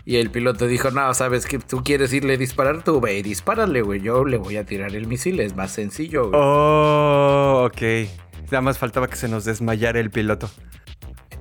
Y 0.05 0.17
el 0.17 0.31
piloto 0.31 0.67
dijo, 0.67 0.91
no, 0.91 1.13
sabes 1.13 1.45
que 1.45 1.59
tú 1.59 1.81
quieres 1.83 2.11
irle 2.11 2.33
a 2.33 2.37
disparar, 2.37 2.83
tú 2.83 2.99
ve 2.99 3.17
y 3.17 3.21
dispárale, 3.21 3.81
güey. 3.81 4.01
Yo 4.01 4.25
le 4.25 4.37
voy 4.37 4.57
a 4.57 4.65
tirar 4.65 4.95
el 4.95 5.07
misil, 5.07 5.39
es 5.39 5.55
más 5.55 5.71
sencillo, 5.71 6.29
güey. 6.29 6.41
Oh, 6.41 7.69
ok. 7.69 8.09
Nada 8.51 8.61
más 8.61 8.77
faltaba 8.77 9.07
que 9.07 9.15
se 9.15 9.29
nos 9.29 9.45
desmayara 9.45 9.99
el 9.99 10.11
piloto. 10.11 10.49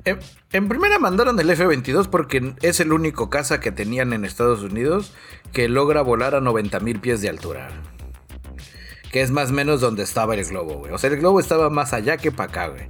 En, 0.04 0.68
primera 0.68 0.98
mandaron 0.98 1.38
el 1.38 1.50
F-22 1.50 2.08
porque 2.08 2.54
es 2.62 2.80
el 2.80 2.92
único 2.92 3.30
caza 3.30 3.60
que 3.60 3.70
tenían 3.70 4.12
en 4.12 4.24
Estados 4.24 4.62
Unidos 4.62 5.12
que 5.52 5.68
logra 5.68 6.02
volar 6.02 6.34
a 6.34 6.40
90 6.40 6.80
mil 6.80 7.00
pies 7.00 7.20
de 7.20 7.28
altura. 7.28 7.68
Que 9.10 9.22
es 9.22 9.30
más 9.30 9.50
o 9.50 9.54
menos 9.54 9.80
donde 9.80 10.04
estaba 10.04 10.34
el 10.34 10.44
globo, 10.44 10.78
güey. 10.78 10.92
O 10.92 10.98
sea, 10.98 11.10
el 11.10 11.18
globo 11.18 11.40
estaba 11.40 11.68
más 11.68 11.92
allá 11.92 12.16
que 12.16 12.30
para 12.30 12.50
acá, 12.50 12.68
güey 12.68 12.88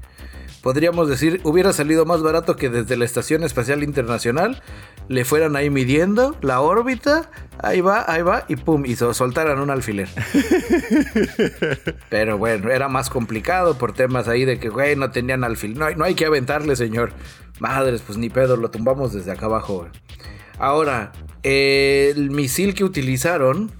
podríamos 0.62 1.08
decir, 1.08 1.40
hubiera 1.44 1.72
salido 1.72 2.06
más 2.06 2.22
barato 2.22 2.56
que 2.56 2.70
desde 2.70 2.96
la 2.96 3.04
Estación 3.04 3.42
Espacial 3.42 3.82
Internacional 3.82 4.62
le 5.08 5.24
fueran 5.24 5.56
ahí 5.56 5.68
midiendo 5.68 6.36
la 6.40 6.60
órbita, 6.60 7.30
ahí 7.58 7.80
va, 7.80 8.04
ahí 8.06 8.22
va, 8.22 8.44
y 8.48 8.56
pum, 8.56 8.86
y 8.86 8.96
soltaran 8.96 9.58
un 9.58 9.70
alfiler. 9.70 10.08
Pero 12.08 12.38
bueno, 12.38 12.70
era 12.70 12.88
más 12.88 13.10
complicado 13.10 13.76
por 13.76 13.92
temas 13.92 14.28
ahí 14.28 14.44
de 14.44 14.58
que, 14.58 14.68
güey, 14.68 14.96
no 14.96 15.10
tenían 15.10 15.44
alfiler. 15.44 15.76
No, 15.76 15.90
no 15.90 16.04
hay 16.04 16.14
que 16.14 16.26
aventarle, 16.26 16.76
señor. 16.76 17.12
Madres, 17.58 18.02
pues 18.06 18.16
ni 18.16 18.30
pedo, 18.30 18.56
lo 18.56 18.70
tumbamos 18.70 19.12
desde 19.12 19.32
acá 19.32 19.46
abajo. 19.46 19.88
Ahora, 20.58 21.12
el 21.42 22.30
misil 22.30 22.74
que 22.74 22.84
utilizaron 22.84 23.72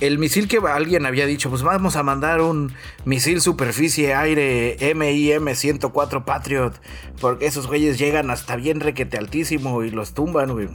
el 0.00 0.18
misil 0.18 0.46
que 0.46 0.58
alguien 0.58 1.06
había 1.06 1.26
dicho, 1.26 1.50
pues 1.50 1.62
vamos 1.62 1.96
a 1.96 2.02
mandar 2.02 2.40
un 2.40 2.72
misil 3.04 3.40
superficie 3.40 4.14
aire 4.14 4.76
MIM 4.94 5.54
104 5.54 6.24
Patriot, 6.24 6.80
porque 7.20 7.46
esos 7.46 7.66
güeyes 7.66 7.98
llegan 7.98 8.30
hasta 8.30 8.56
bien 8.56 8.80
requete 8.80 9.18
altísimo 9.18 9.82
y 9.82 9.90
los 9.90 10.14
tumban, 10.14 10.52
güey. 10.52 10.68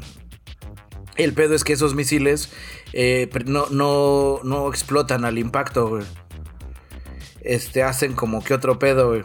El 1.15 1.34
pedo 1.34 1.55
es 1.55 1.63
que 1.63 1.74
esos 1.74 1.95
misiles 1.95 2.51
eh, 2.91 3.30
no, 3.45 3.67
no, 3.69 4.39
no, 4.43 4.67
explotan 4.67 5.26
al 5.26 5.38
impacto, 5.38 5.88
güey. 5.88 6.03
Este, 7.41 7.84
hacen 7.84 8.13
como 8.13 8.43
que 8.43 8.53
otro 8.53 8.80
pedo, 8.80 9.09
güey. 9.09 9.24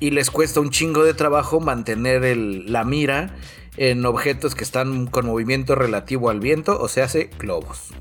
Y 0.00 0.10
les 0.10 0.30
cuesta 0.30 0.60
un 0.60 0.70
chingo 0.70 1.04
de 1.04 1.14
trabajo 1.14 1.60
mantener 1.60 2.36
la 2.36 2.84
mira 2.84 3.36
en 3.76 4.04
objetos 4.06 4.54
que 4.54 4.64
están 4.64 5.06
con 5.06 5.26
movimiento 5.26 5.74
relativo 5.74 6.30
al 6.30 6.40
viento, 6.40 6.80
o 6.80 6.88
sea, 6.88 7.04
hace 7.04 7.30
globos. 7.38 7.92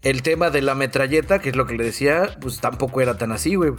El 0.00 0.22
tema 0.22 0.50
de 0.50 0.62
la 0.62 0.76
metralleta, 0.76 1.40
que 1.40 1.48
es 1.48 1.56
lo 1.56 1.66
que 1.66 1.74
le 1.74 1.82
decía, 1.82 2.36
pues 2.40 2.60
tampoco 2.60 3.00
era 3.00 3.18
tan 3.18 3.32
así, 3.32 3.56
güey. 3.56 3.72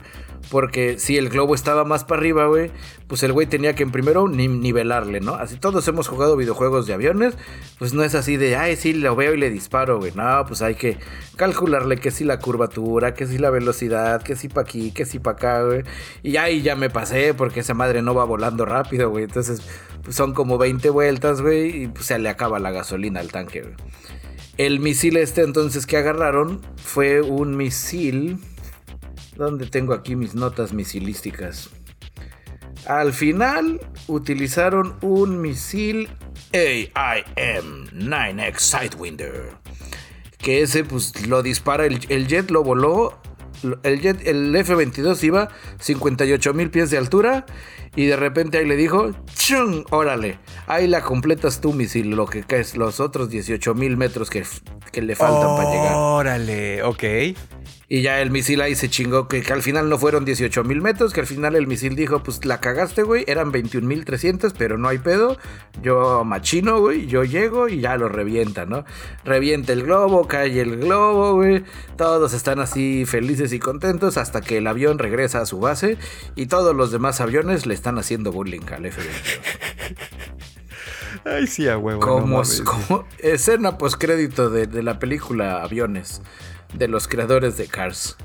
Porque 0.51 0.99
si 0.99 1.17
el 1.17 1.29
globo 1.29 1.55
estaba 1.55 1.85
más 1.85 2.03
para 2.03 2.19
arriba, 2.19 2.45
güey, 2.47 2.71
pues 3.07 3.23
el 3.23 3.31
güey 3.31 3.47
tenía 3.47 3.73
que 3.73 3.83
en 3.83 3.91
primero 3.91 4.27
nivelarle, 4.27 5.21
¿no? 5.21 5.35
Así 5.35 5.55
todos 5.55 5.87
hemos 5.87 6.09
jugado 6.09 6.35
videojuegos 6.35 6.87
de 6.87 6.93
aviones, 6.93 7.37
pues 7.77 7.93
no 7.93 8.03
es 8.03 8.15
así 8.15 8.35
de, 8.35 8.57
ay, 8.57 8.75
sí, 8.75 8.91
lo 8.91 9.15
veo 9.15 9.33
y 9.33 9.37
le 9.37 9.49
disparo, 9.49 9.97
güey. 9.99 10.11
No, 10.13 10.43
pues 10.45 10.61
hay 10.61 10.75
que 10.75 10.97
calcularle 11.37 11.95
que 11.97 12.11
si 12.11 12.25
la 12.25 12.39
curvatura, 12.39 13.13
que 13.13 13.25
si 13.25 13.37
la 13.37 13.49
velocidad, 13.49 14.21
que 14.21 14.35
si 14.35 14.49
para 14.49 14.63
aquí, 14.63 14.91
que 14.91 15.05
si 15.05 15.19
para 15.19 15.37
acá, 15.37 15.63
güey. 15.63 15.83
Y 16.21 16.35
ahí 16.35 16.61
ya 16.61 16.75
me 16.75 16.89
pasé 16.89 17.33
porque 17.33 17.61
esa 17.61 17.73
madre 17.73 18.01
no 18.01 18.13
va 18.13 18.25
volando 18.25 18.65
rápido, 18.65 19.09
güey. 19.09 19.23
Entonces, 19.23 19.61
pues 20.03 20.17
son 20.17 20.33
como 20.33 20.57
20 20.57 20.89
vueltas, 20.89 21.41
güey, 21.41 21.83
y 21.83 21.87
pues 21.87 22.07
se 22.07 22.19
le 22.19 22.27
acaba 22.27 22.59
la 22.59 22.71
gasolina 22.71 23.21
al 23.21 23.31
tanque, 23.31 23.61
güey. 23.61 23.75
El 24.59 24.79
misil 24.81 25.15
este 25.15 25.43
entonces 25.43 25.87
que 25.87 25.95
agarraron 25.95 26.61
fue 26.75 27.21
un 27.21 27.55
misil... 27.55 28.39
¿Dónde 29.37 29.67
tengo 29.67 29.93
aquí 29.93 30.17
mis 30.17 30.35
notas 30.35 30.73
misilísticas? 30.73 31.69
Al 32.85 33.13
final 33.13 33.79
utilizaron 34.07 34.97
un 34.99 35.39
misil 35.39 36.09
AIM-9X 36.51 38.59
Sidewinder. 38.59 39.51
Que 40.37 40.63
ese 40.63 40.83
pues 40.83 41.25
lo 41.25 41.41
dispara, 41.41 41.85
el, 41.85 42.01
el 42.09 42.27
jet 42.27 42.51
lo 42.51 42.61
voló 42.61 43.17
el, 43.83 44.01
jet, 44.01 44.25
el 44.27 44.55
F-22 44.55 45.23
iba 45.23 45.49
58 45.79 46.53
mil 46.53 46.69
pies 46.69 46.89
de 46.89 46.97
altura 46.97 47.45
y 47.95 48.05
de 48.05 48.15
repente 48.15 48.57
ahí 48.57 48.65
le 48.65 48.75
dijo, 48.75 49.11
¡chung! 49.35 49.83
Órale, 49.89 50.39
ahí 50.67 50.87
la 50.87 51.01
completas 51.01 51.61
tú, 51.61 51.73
misil, 51.73 52.11
lo 52.11 52.25
que 52.27 52.43
es 52.49 52.77
los 52.77 52.99
otros 52.99 53.29
18 53.29 53.73
mil 53.75 53.97
metros 53.97 54.29
que, 54.29 54.45
que, 54.91 55.01
le 55.01 55.15
faltan 55.15 55.55
para 55.55 55.71
llegar. 55.71 55.95
Órale, 55.95 56.83
ok. 56.83 57.03
Y 57.91 58.03
ya 58.03 58.21
el 58.21 58.29
misil 58.29 58.61
ahí 58.61 58.75
se 58.75 58.87
chingó, 58.87 59.27
que, 59.27 59.43
al 59.51 59.63
final 59.63 59.89
no 59.89 59.97
fueron 59.97 60.23
18 60.23 60.63
mil 60.63 60.79
metros, 60.79 61.11
que 61.11 61.21
al 61.21 61.25
final 61.25 61.55
el 61.55 61.65
misil 61.65 61.95
dijo, 61.95 62.21
pues 62.21 62.45
la 62.45 62.59
cagaste, 62.59 63.01
güey, 63.01 63.23
eran 63.25 63.51
21 63.51 63.87
mil 63.87 64.05
300, 64.05 64.53
pero 64.53 64.77
no 64.77 64.87
hay 64.87 64.99
pedo. 64.99 65.37
Yo 65.81 66.23
machino, 66.23 66.79
güey, 66.79 67.07
yo 67.07 67.23
llego 67.23 67.67
y 67.67 67.79
ya 67.79 67.97
lo 67.97 68.07
revienta, 68.07 68.67
¿no? 68.67 68.85
Revienta 69.25 69.73
el 69.73 69.81
globo, 69.81 70.27
cae 70.27 70.61
el 70.61 70.77
globo, 70.77 71.33
güey. 71.33 71.63
Todos 71.97 72.33
están 72.33 72.59
así 72.59 73.05
felices 73.07 73.53
y 73.53 73.59
contentos 73.59 74.17
hasta 74.17 74.41
que 74.41 74.57
el 74.57 74.67
avión 74.67 74.99
regresa 74.99 75.41
a 75.41 75.47
su 75.47 75.59
base 75.59 75.97
y 76.35 76.45
todos 76.45 76.75
los 76.75 76.91
demás 76.91 77.21
aviones 77.21 77.65
le 77.65 77.73
están 77.73 77.97
haciendo 77.97 78.31
bullying 78.31 78.67
al 78.71 78.85
F-22. 78.85 79.95
Ay, 81.25 81.47
sí, 81.47 81.67
a 81.67 81.75
huevo. 81.77 82.01
Como, 82.01 82.43
escena 83.17 83.79
postcrédito 83.79 84.51
de, 84.51 84.67
de 84.67 84.83
la 84.83 84.99
película 84.99 85.63
Aviones 85.63 86.21
de 86.73 86.87
los 86.87 87.07
creadores 87.07 87.57
de 87.57 87.67
Cars. 87.67 88.17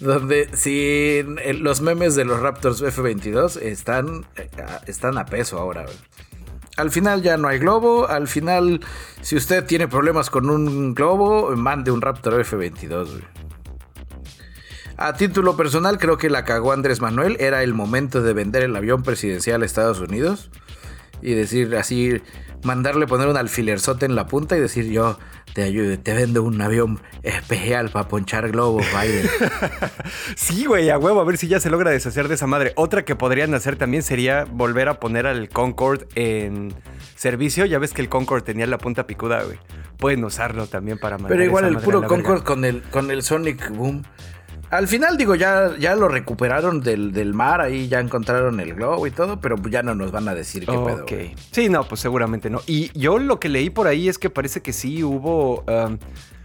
Donde 0.00 0.48
si 0.56 1.22
los 1.60 1.80
memes 1.80 2.14
de 2.14 2.24
los 2.24 2.40
Raptors 2.40 2.80
F-22 2.80 3.60
están, 3.60 4.26
eh, 4.36 4.48
están 4.86 5.18
a 5.18 5.26
peso 5.26 5.58
ahora. 5.58 5.86
Al 6.76 6.92
final 6.92 7.22
ya 7.22 7.36
no 7.36 7.48
hay 7.48 7.58
globo. 7.58 8.06
Al 8.06 8.28
final, 8.28 8.80
si 9.20 9.34
usted 9.34 9.64
tiene 9.64 9.88
problemas 9.88 10.30
con 10.30 10.48
un 10.48 10.94
globo, 10.94 11.56
mande 11.56 11.90
un 11.90 12.00
Raptor 12.00 12.40
F-22. 12.40 13.20
A 14.96 15.14
título 15.14 15.56
personal, 15.56 15.98
creo 15.98 16.18
que 16.18 16.30
la 16.30 16.44
cagó 16.44 16.72
Andrés 16.72 17.00
Manuel. 17.00 17.36
Era 17.40 17.64
el 17.64 17.74
momento 17.74 18.22
de 18.22 18.32
vender 18.32 18.62
el 18.62 18.76
avión 18.76 19.02
presidencial 19.02 19.62
a 19.62 19.66
Estados 19.66 19.98
Unidos. 19.98 20.50
Y 21.20 21.34
decir 21.34 21.74
así, 21.74 22.22
mandarle 22.62 23.06
poner 23.06 23.28
un 23.28 23.36
alfilerzote 23.36 24.06
en 24.06 24.14
la 24.14 24.26
punta 24.26 24.56
y 24.56 24.60
decir 24.60 24.90
yo 24.90 25.18
te 25.54 25.62
ayude, 25.62 25.96
te 25.96 26.14
vendo 26.14 26.42
un 26.42 26.60
avión 26.60 27.00
especial 27.22 27.90
para 27.90 28.08
ponchar 28.08 28.50
globos, 28.50 28.86
Biden. 28.92 29.28
sí, 30.36 30.66
güey, 30.66 30.90
a 30.90 30.98
huevo, 30.98 31.20
a 31.20 31.24
ver 31.24 31.36
si 31.36 31.48
ya 31.48 31.58
se 31.60 31.70
logra 31.70 31.90
deshacer 31.90 32.28
de 32.28 32.34
esa 32.34 32.46
madre. 32.46 32.72
Otra 32.76 33.04
que 33.04 33.16
podrían 33.16 33.54
hacer 33.54 33.76
también 33.76 34.02
sería 34.02 34.44
volver 34.44 34.88
a 34.88 35.00
poner 35.00 35.26
al 35.26 35.48
Concorde 35.48 36.06
en 36.14 36.74
servicio. 37.16 37.64
Ya 37.64 37.78
ves 37.78 37.92
que 37.92 38.02
el 38.02 38.08
Concorde 38.08 38.42
tenía 38.42 38.66
la 38.66 38.78
punta 38.78 39.06
picuda, 39.06 39.42
güey. 39.42 39.58
Pueden 39.96 40.22
usarlo 40.24 40.66
también 40.66 40.98
para 40.98 41.16
mandar 41.16 41.32
Pero 41.32 41.44
igual 41.44 41.64
el 41.64 41.78
puro 41.78 42.06
Concorde 42.06 42.44
con 42.44 42.64
el, 42.64 42.82
con 42.82 43.10
el 43.10 43.22
Sonic 43.22 43.70
Boom 43.70 44.04
al 44.70 44.88
final, 44.88 45.16
digo, 45.16 45.34
ya, 45.34 45.76
ya 45.78 45.94
lo 45.94 46.08
recuperaron 46.08 46.80
del, 46.80 47.34
mar, 47.34 47.60
ahí 47.60 47.88
ya 47.88 48.00
encontraron 48.00 48.60
el 48.60 48.74
globo 48.74 49.06
y 49.06 49.10
todo, 49.10 49.40
pero 49.40 49.56
ya 49.68 49.82
no 49.82 49.94
nos 49.94 50.10
van 50.12 50.28
a 50.28 50.34
decir 50.34 50.66
qué 50.66 50.72
pedo. 50.72 51.02
Ok. 51.02 51.12
Sí, 51.50 51.68
no, 51.68 51.84
pues 51.84 52.00
seguramente 52.00 52.50
no. 52.50 52.60
Y 52.66 52.90
yo 52.98 53.18
lo 53.18 53.40
que 53.40 53.48
leí 53.48 53.70
por 53.70 53.86
ahí 53.86 54.08
es 54.08 54.18
que 54.18 54.30
parece 54.30 54.60
que 54.60 54.72
sí 54.72 55.02
hubo. 55.02 55.64
Um, 55.66 55.98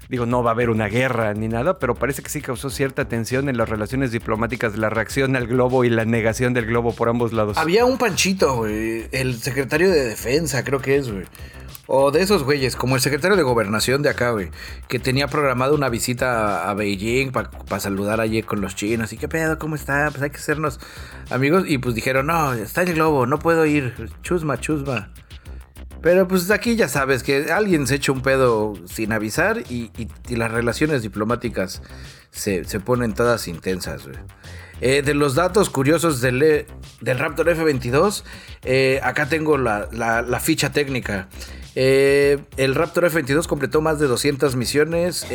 digo, 0.09 0.25
no 0.25 0.43
va 0.43 0.51
a 0.51 0.53
haber 0.53 0.69
una 0.69 0.87
guerra 0.87 1.33
ni 1.33 1.47
nada, 1.47 1.79
pero 1.79 1.95
parece 1.95 2.21
que 2.21 2.29
sí 2.29 2.41
causó 2.41 2.69
cierta 2.69 3.05
tensión 3.05 3.49
en 3.49 3.57
las 3.57 3.69
relaciones 3.69 4.11
diplomáticas 4.11 4.77
la 4.77 4.89
reacción 4.89 5.35
al 5.35 5.47
globo 5.47 5.83
y 5.83 5.89
la 5.89 6.05
negación 6.05 6.53
del 6.53 6.65
globo 6.65 6.93
por 6.93 7.09
ambos 7.09 7.33
lados. 7.33 7.57
Había 7.57 7.85
un 7.85 7.97
panchito, 7.97 8.55
güey, 8.55 9.07
el 9.11 9.35
secretario 9.41 9.89
de 9.89 10.05
defensa, 10.05 10.63
creo 10.63 10.81
que 10.81 10.97
es, 10.97 11.11
güey. 11.11 11.25
O 11.85 12.11
de 12.11 12.21
esos 12.21 12.43
güeyes, 12.43 12.77
como 12.77 12.95
el 12.95 13.01
secretario 13.01 13.35
de 13.35 13.43
gobernación 13.43 14.01
de 14.01 14.09
acá, 14.09 14.31
güey, 14.31 14.51
que 14.87 14.99
tenía 14.99 15.27
programado 15.27 15.75
una 15.75 15.89
visita 15.89 16.69
a 16.69 16.73
Beijing 16.73 17.31
para 17.31 17.79
saludar 17.81 18.21
allí 18.21 18.41
con 18.41 18.61
los 18.61 18.75
chinos. 18.75 19.11
¿Y 19.11 19.17
qué 19.17 19.27
pedo? 19.27 19.59
¿Cómo 19.59 19.75
está? 19.75 20.07
Pues 20.09 20.23
hay 20.23 20.29
que 20.29 20.37
hacernos 20.37 20.79
amigos. 21.29 21.65
Y 21.67 21.79
pues 21.79 21.93
dijeron, 21.93 22.27
no, 22.27 22.53
está 22.53 22.83
en 22.83 22.89
el 22.89 22.95
globo, 22.95 23.25
no 23.25 23.37
puedo 23.37 23.65
ir. 23.65 23.93
Chusma, 24.21 24.59
chusma. 24.61 25.09
Pero 26.03 26.27
pues 26.27 26.51
aquí 26.51 26.75
ya 26.75 26.89
sabes 26.89 27.23
que 27.23 27.49
alguien 27.53 27.87
se 27.87 27.95
echa 27.95 28.11
un 28.11 28.21
pedo 28.21 28.73
sin 28.85 29.13
avisar 29.13 29.63
y, 29.69 29.89
las 30.27 30.51
relaciones 30.51 31.01
diplomáticas 31.01 31.81
se, 32.29 32.63
ponen 32.81 33.13
todas 33.13 33.47
intensas. 33.47 34.01
Eh, 34.81 35.01
de 35.01 35.13
los 35.13 35.33
datos 35.33 35.69
curiosos 35.69 36.19
del, 36.19 36.65
del 36.99 37.19
Raptor 37.19 37.47
F-22, 37.47 38.23
eh, 38.65 38.99
acá 39.01 39.29
tengo 39.29 39.57
la, 39.57 39.87
la 39.93 40.39
ficha 40.41 40.73
técnica. 40.73 41.29
Eh, 41.73 42.37
el 42.57 42.75
Raptor 42.75 43.05
F-22 43.05 43.47
completó 43.47 43.79
más 43.79 43.97
de 43.97 44.07
200 44.07 44.57
misiones 44.57 45.25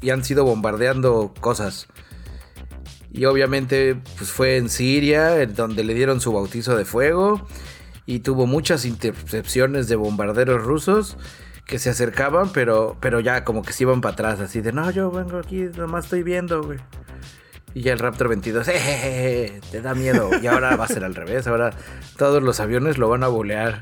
y 0.00 0.08
han 0.08 0.24
sido 0.24 0.44
bombardeando 0.44 1.34
cosas. 1.38 1.86
Y 3.12 3.26
obviamente 3.26 3.96
pues 4.16 4.30
fue 4.30 4.56
en 4.56 4.70
Siria, 4.70 5.44
donde 5.46 5.84
le 5.84 5.92
dieron 5.92 6.22
su 6.22 6.32
bautizo 6.32 6.76
de 6.76 6.86
fuego. 6.86 7.46
Y 8.08 8.20
tuvo 8.20 8.46
muchas 8.46 8.86
intercepciones 8.86 9.86
de 9.86 9.94
bombarderos 9.94 10.64
rusos 10.64 11.18
que 11.66 11.78
se 11.78 11.90
acercaban, 11.90 12.48
pero, 12.54 12.96
pero 13.00 13.20
ya 13.20 13.44
como 13.44 13.62
que 13.62 13.74
se 13.74 13.84
iban 13.84 14.00
para 14.00 14.14
atrás, 14.14 14.40
así 14.40 14.62
de, 14.62 14.72
no, 14.72 14.90
yo 14.90 15.10
vengo 15.10 15.36
aquí, 15.36 15.66
nomás 15.76 16.06
estoy 16.06 16.22
viendo, 16.22 16.62
güey. 16.62 16.78
Y 17.74 17.82
ya 17.82 17.92
el 17.92 17.98
Raptor 17.98 18.28
22, 18.28 18.66
eh, 18.68 19.60
te 19.70 19.82
da 19.82 19.94
miedo. 19.94 20.30
Y 20.40 20.46
ahora 20.46 20.74
va 20.76 20.86
a 20.86 20.88
ser 20.88 21.04
al 21.04 21.14
revés, 21.14 21.46
ahora 21.46 21.74
todos 22.16 22.42
los 22.42 22.60
aviones 22.60 22.96
lo 22.96 23.10
van 23.10 23.24
a 23.24 23.28
bolear. 23.28 23.78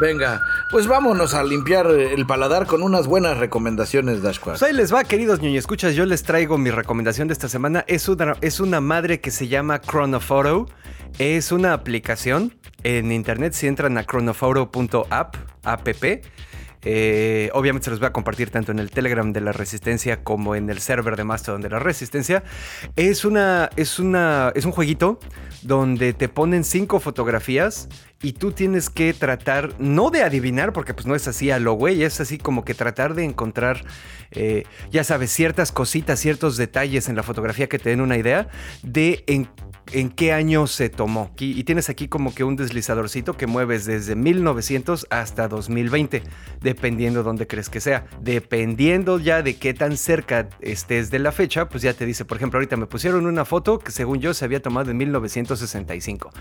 Venga, 0.00 0.40
pues 0.70 0.86
vámonos 0.86 1.34
a 1.34 1.44
limpiar 1.44 1.88
el 1.88 2.24
paladar 2.24 2.64
con 2.64 2.82
unas 2.82 3.06
buenas 3.06 3.36
recomendaciones, 3.36 4.22
Dashquad. 4.22 4.52
Pues 4.52 4.62
ahí 4.62 4.72
les 4.72 4.94
va, 4.94 5.04
queridos 5.04 5.42
niños. 5.42 5.58
Escuchas, 5.58 5.94
yo 5.94 6.06
les 6.06 6.22
traigo 6.22 6.56
mi 6.56 6.70
recomendación 6.70 7.28
de 7.28 7.34
esta 7.34 7.50
semana. 7.50 7.84
Es 7.86 8.08
una, 8.08 8.34
es 8.40 8.60
una 8.60 8.80
madre 8.80 9.20
que 9.20 9.30
se 9.30 9.48
llama 9.48 9.78
Chronophoto. 9.82 10.68
Es 11.18 11.52
una 11.52 11.72
aplicación 11.72 12.54
en 12.82 13.12
internet. 13.12 13.52
Si 13.52 13.66
entran 13.66 13.98
a 13.98 14.04
chronophoto.app, 14.04 15.36
app, 15.64 15.88
eh, 16.84 17.48
obviamente 17.54 17.84
se 17.84 17.90
los 17.90 18.00
voy 18.00 18.08
a 18.08 18.12
compartir 18.12 18.50
tanto 18.50 18.72
en 18.72 18.80
el 18.80 18.90
Telegram 18.90 19.32
de 19.32 19.40
la 19.40 19.52
Resistencia 19.52 20.24
como 20.24 20.56
en 20.56 20.68
el 20.68 20.80
server 20.80 21.16
de 21.16 21.24
Mastodon 21.24 21.60
de 21.62 21.70
la 21.70 21.78
Resistencia. 21.78 22.42
Es 22.96 23.24
una, 23.24 23.70
es 23.76 23.98
una, 23.98 24.52
es 24.54 24.64
un 24.64 24.72
jueguito 24.72 25.20
donde 25.62 26.12
te 26.12 26.28
ponen 26.28 26.64
cinco 26.64 26.98
fotografías 26.98 27.88
y 28.22 28.32
tú 28.34 28.52
tienes 28.52 28.88
que 28.88 29.12
tratar, 29.12 29.74
no 29.78 30.10
de 30.10 30.22
adivinar, 30.22 30.72
porque 30.72 30.94
pues 30.94 31.06
no 31.06 31.14
es 31.14 31.26
así 31.26 31.50
a 31.50 31.58
lo 31.58 31.74
güey, 31.74 32.04
es 32.04 32.20
así 32.20 32.38
como 32.38 32.64
que 32.64 32.74
tratar 32.74 33.14
de 33.14 33.24
encontrar, 33.24 33.84
eh, 34.30 34.64
ya 34.90 35.02
sabes, 35.02 35.30
ciertas 35.32 35.72
cositas, 35.72 36.20
ciertos 36.20 36.56
detalles 36.56 37.08
en 37.08 37.16
la 37.16 37.24
fotografía 37.24 37.68
que 37.68 37.78
te 37.78 37.90
den 37.90 38.00
una 38.00 38.16
idea 38.16 38.48
de 38.82 39.24
en, 39.26 39.48
qué 40.10 40.32
año 40.32 40.68
se 40.68 40.88
tomó. 40.88 41.32
Y, 41.38 41.58
y, 41.58 41.64
tienes 41.64 41.90
aquí 41.90 42.06
como 42.06 42.32
que 42.34 42.44
un 42.44 42.54
deslizadorcito 42.54 43.36
que 43.36 43.48
mueves 43.48 43.84
desde 43.84 44.14
1900 44.14 45.08
hasta 45.10 45.48
2020, 45.48 46.22
dependiendo 46.60 47.22
dónde 47.24 47.46
crees 47.48 47.68
que 47.68 47.80
sea. 47.80 48.06
Dependiendo 48.20 49.18
ya 49.18 49.42
de 49.42 49.56
qué 49.56 49.74
tan 49.74 49.96
cerca 49.96 50.48
estés 50.60 51.10
de 51.10 51.18
la 51.18 51.32
fecha, 51.32 51.68
pues 51.68 51.82
ya 51.82 51.92
te 51.92 52.06
dice, 52.06 52.24
por 52.24 52.36
ejemplo, 52.36 52.58
ahorita 52.58 52.76
me 52.76 52.86
pusieron 52.86 53.26
una 53.26 53.44
foto 53.44 53.80
que 53.80 53.90
según 53.90 54.20
yo 54.20 54.32
se 54.32 54.44
había 54.44 54.62
tomado 54.62 54.92
en 54.92 54.96
1965. 54.96 56.32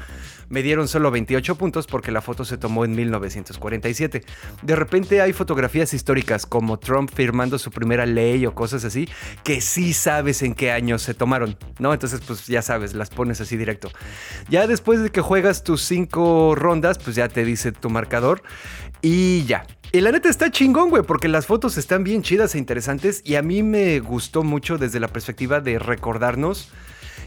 Me 0.48 0.62
dieron 0.62 0.88
solo 0.88 1.10
28 1.12 1.56
puntos 1.56 1.71
porque 1.88 2.12
la 2.12 2.22
foto 2.22 2.46
se 2.46 2.58
tomó 2.58 2.86
en 2.86 2.96
1947. 2.96 4.24
De 4.62 4.76
repente 4.76 5.22
hay 5.22 5.34
fotografías 5.34 5.94
históricas 5.94 6.46
como 6.46 6.78
Trump 6.80 7.12
firmando 7.14 7.58
su 7.58 7.72
primera 7.72 8.06
ley 8.06 8.46
o 8.46 8.54
cosas 8.54 8.84
así 8.86 9.08
que 9.44 9.62
sí 9.62 9.94
sabes 9.94 10.42
en 10.42 10.54
qué 10.54 10.72
año 10.72 11.00
se 11.00 11.14
tomaron, 11.14 11.58
¿no? 11.80 11.94
Entonces 11.94 12.22
pues 12.26 12.48
ya 12.48 12.62
sabes, 12.62 12.94
las 12.94 13.10
pones 13.10 13.42
así 13.42 13.58
directo. 13.58 13.90
Ya 14.50 14.68
después 14.68 15.02
de 15.02 15.10
que 15.10 15.22
juegas 15.22 15.64
tus 15.64 15.82
cinco 15.82 16.56
rondas, 16.56 17.00
pues 17.00 17.16
ya 17.16 17.28
te 17.28 17.46
dice 17.46 17.72
tu 17.72 17.90
marcador 17.90 18.44
y 19.02 19.46
ya. 19.46 19.66
Y 19.94 20.00
la 20.00 20.12
neta 20.12 20.30
está 20.30 20.50
chingón, 20.50 20.90
güey, 20.90 21.04
porque 21.04 21.28
las 21.28 21.46
fotos 21.46 21.78
están 21.78 22.06
bien 22.06 22.22
chidas 22.22 22.56
e 22.56 22.58
interesantes 22.58 23.22
y 23.26 23.36
a 23.36 23.42
mí 23.42 23.62
me 23.62 24.00
gustó 24.00 24.42
mucho 24.42 24.78
desde 24.78 25.02
la 25.02 25.10
perspectiva 25.10 25.60
de 25.60 25.80
recordarnos 25.80 26.72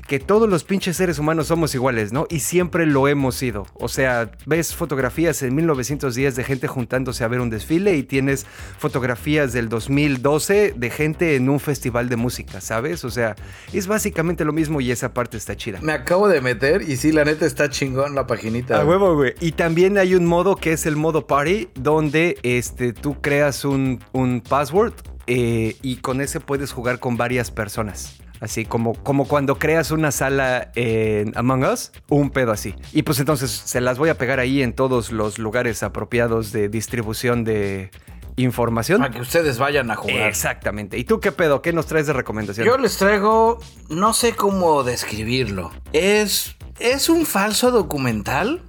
que 0.06 0.18
todos 0.18 0.48
los 0.48 0.64
pinches 0.64 0.96
seres 0.96 1.18
humanos 1.18 1.46
somos 1.46 1.74
iguales, 1.74 2.12
¿no? 2.12 2.26
Y 2.28 2.40
siempre 2.40 2.86
lo 2.86 3.08
hemos 3.08 3.34
sido. 3.34 3.66
O 3.74 3.88
sea, 3.88 4.30
ves 4.46 4.74
fotografías 4.74 5.42
en 5.42 5.54
1910 5.54 6.36
de 6.36 6.44
gente 6.44 6.68
juntándose 6.68 7.24
a 7.24 7.28
ver 7.28 7.40
un 7.40 7.50
desfile 7.50 7.96
y 7.96 8.02
tienes 8.02 8.46
fotografías 8.78 9.52
del 9.52 9.68
2012 9.68 10.74
de 10.76 10.90
gente 10.90 11.36
en 11.36 11.48
un 11.48 11.60
festival 11.60 12.08
de 12.08 12.16
música, 12.16 12.60
¿sabes? 12.60 13.04
O 13.04 13.10
sea, 13.10 13.34
es 13.72 13.86
básicamente 13.86 14.44
lo 14.44 14.52
mismo 14.52 14.80
y 14.80 14.90
esa 14.90 15.14
parte 15.14 15.36
está 15.36 15.56
chida. 15.56 15.78
Me 15.82 15.92
acabo 15.92 16.28
de 16.28 16.40
meter 16.40 16.82
y 16.82 16.96
sí, 16.96 17.12
la 17.12 17.24
neta 17.24 17.46
está 17.46 17.70
chingón 17.70 18.14
la 18.14 18.26
paginita. 18.26 18.80
A 18.80 18.84
huevo, 18.84 19.14
güey. 19.14 19.34
Y 19.40 19.52
también 19.52 19.98
hay 19.98 20.14
un 20.14 20.26
modo 20.26 20.56
que 20.56 20.72
es 20.72 20.86
el 20.86 20.96
modo 20.96 21.26
party, 21.26 21.68
donde 21.74 22.38
este, 22.42 22.92
tú 22.92 23.20
creas 23.20 23.64
un, 23.64 24.04
un 24.12 24.40
password 24.40 24.94
eh, 25.26 25.76
y 25.82 25.96
con 25.96 26.20
ese 26.20 26.40
puedes 26.40 26.72
jugar 26.72 27.00
con 27.00 27.16
varias 27.16 27.50
personas. 27.50 28.23
Así 28.40 28.64
como, 28.64 28.94
como 28.94 29.26
cuando 29.26 29.58
creas 29.58 29.90
una 29.90 30.10
sala 30.10 30.70
en 30.74 31.36
Among 31.36 31.64
Us, 31.64 31.92
un 32.08 32.30
pedo 32.30 32.52
así. 32.52 32.74
Y 32.92 33.02
pues 33.02 33.18
entonces 33.20 33.50
se 33.50 33.80
las 33.80 33.98
voy 33.98 34.08
a 34.08 34.18
pegar 34.18 34.40
ahí 34.40 34.62
en 34.62 34.72
todos 34.72 35.12
los 35.12 35.38
lugares 35.38 35.82
apropiados 35.82 36.52
de 36.52 36.68
distribución 36.68 37.44
de 37.44 37.90
información. 38.36 39.00
Para 39.00 39.12
que 39.12 39.20
ustedes 39.20 39.58
vayan 39.58 39.90
a 39.90 39.96
jugar. 39.96 40.28
Exactamente. 40.28 40.98
¿Y 40.98 41.04
tú 41.04 41.20
qué 41.20 41.32
pedo? 41.32 41.62
¿Qué 41.62 41.72
nos 41.72 41.86
traes 41.86 42.06
de 42.06 42.12
recomendación? 42.12 42.66
Yo 42.66 42.76
les 42.78 42.96
traigo, 42.96 43.58
no 43.88 44.12
sé 44.12 44.34
cómo 44.34 44.82
describirlo. 44.82 45.70
Es, 45.92 46.56
es 46.80 47.08
un 47.08 47.26
falso 47.26 47.70
documental 47.70 48.62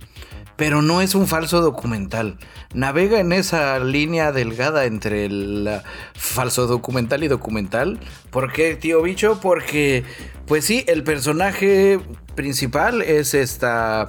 pero 0.56 0.82
no 0.82 1.02
es 1.02 1.16
un 1.16 1.28
falso 1.28 1.62
documental. 1.62 2.38
Navega 2.74 3.20
en 3.20 3.32
esa 3.32 3.80
línea 3.80 4.32
delgada 4.32 4.86
entre 4.86 5.26
el 5.26 5.82
falso 6.14 6.68
documental 6.68 7.24
y 7.24 7.28
documental. 7.28 8.00
¿Por 8.30 8.52
qué, 8.52 8.76
tío 8.76 9.02
bicho? 9.02 9.40
Porque, 9.42 10.04
pues 10.48 10.66
sí, 10.66 10.84
el 10.88 11.04
personaje 11.04 12.00
principal 12.36 13.02
es 13.02 13.34
esta 13.34 14.08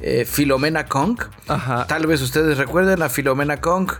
eh, 0.00 0.24
Filomena 0.24 0.86
Kong. 0.86 1.18
Tal 1.88 2.06
vez 2.06 2.20
ustedes 2.20 2.58
recuerden 2.58 3.02
a 3.02 3.08
Filomena 3.08 3.60
Kong 3.60 3.90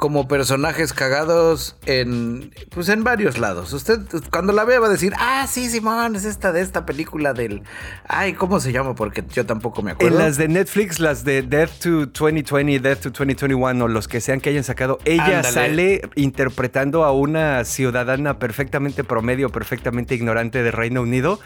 como 0.00 0.26
personajes 0.26 0.94
cagados 0.94 1.76
en 1.84 2.52
pues 2.70 2.88
en 2.88 3.04
varios 3.04 3.36
lados. 3.36 3.72
Usted 3.74 4.00
cuando 4.30 4.54
la 4.54 4.64
vea 4.64 4.80
va 4.80 4.86
a 4.86 4.90
decir, 4.90 5.12
"Ah, 5.18 5.46
sí, 5.46 5.68
Simón, 5.68 6.16
es 6.16 6.24
esta 6.24 6.52
de 6.52 6.62
esta 6.62 6.86
película 6.86 7.34
del 7.34 7.62
Ay, 8.08 8.32
¿cómo 8.32 8.60
se 8.60 8.72
llama? 8.72 8.94
Porque 8.94 9.22
yo 9.30 9.44
tampoco 9.44 9.82
me 9.82 9.92
acuerdo. 9.92 10.16
En 10.16 10.24
las 10.24 10.38
de 10.38 10.48
Netflix, 10.48 11.00
las 11.00 11.22
de 11.22 11.42
Death 11.42 11.80
to 11.82 12.06
2020, 12.06 12.80
Death 12.80 13.00
to 13.00 13.10
2021 13.10 13.84
o 13.84 13.88
los 13.88 14.08
que 14.08 14.22
sean 14.22 14.40
que 14.40 14.48
hayan 14.48 14.64
sacado, 14.64 14.98
ella 15.04 15.42
sale 15.42 16.00
interpretando 16.16 17.04
a 17.04 17.12
una 17.12 17.62
ciudadana 17.64 18.38
perfectamente 18.38 19.04
promedio, 19.04 19.50
perfectamente 19.50 20.14
ignorante 20.14 20.62
de 20.62 20.70
Reino 20.70 21.02
Unido 21.02 21.40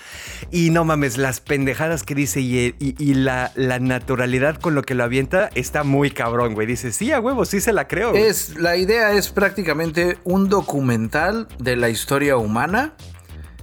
y 0.52 0.70
no 0.70 0.84
mames, 0.84 1.18
las 1.18 1.40
pendejadas 1.40 2.04
que 2.04 2.14
dice 2.14 2.40
y, 2.40 3.14
la, 3.14 3.50
la, 3.56 3.80
naturalidad 3.80 4.60
con 4.60 4.76
lo 4.76 4.82
que 4.82 4.94
lo 4.94 5.02
avienta 5.02 5.50
está 5.56 5.82
muy 5.82 6.12
cabrón, 6.12 6.54
güey. 6.54 6.68
Dice, 6.68 6.92
"Sí, 6.92 7.10
a 7.10 7.18
huevo, 7.18 7.44
sí 7.44 7.60
se 7.60 7.72
la 7.72 7.88
creo." 7.88 8.14
Es 8.14 8.43
la 8.50 8.76
idea 8.76 9.12
es 9.12 9.28
prácticamente 9.28 10.18
un 10.24 10.48
documental 10.48 11.48
de 11.58 11.76
la 11.76 11.88
historia 11.88 12.36
humana, 12.36 12.94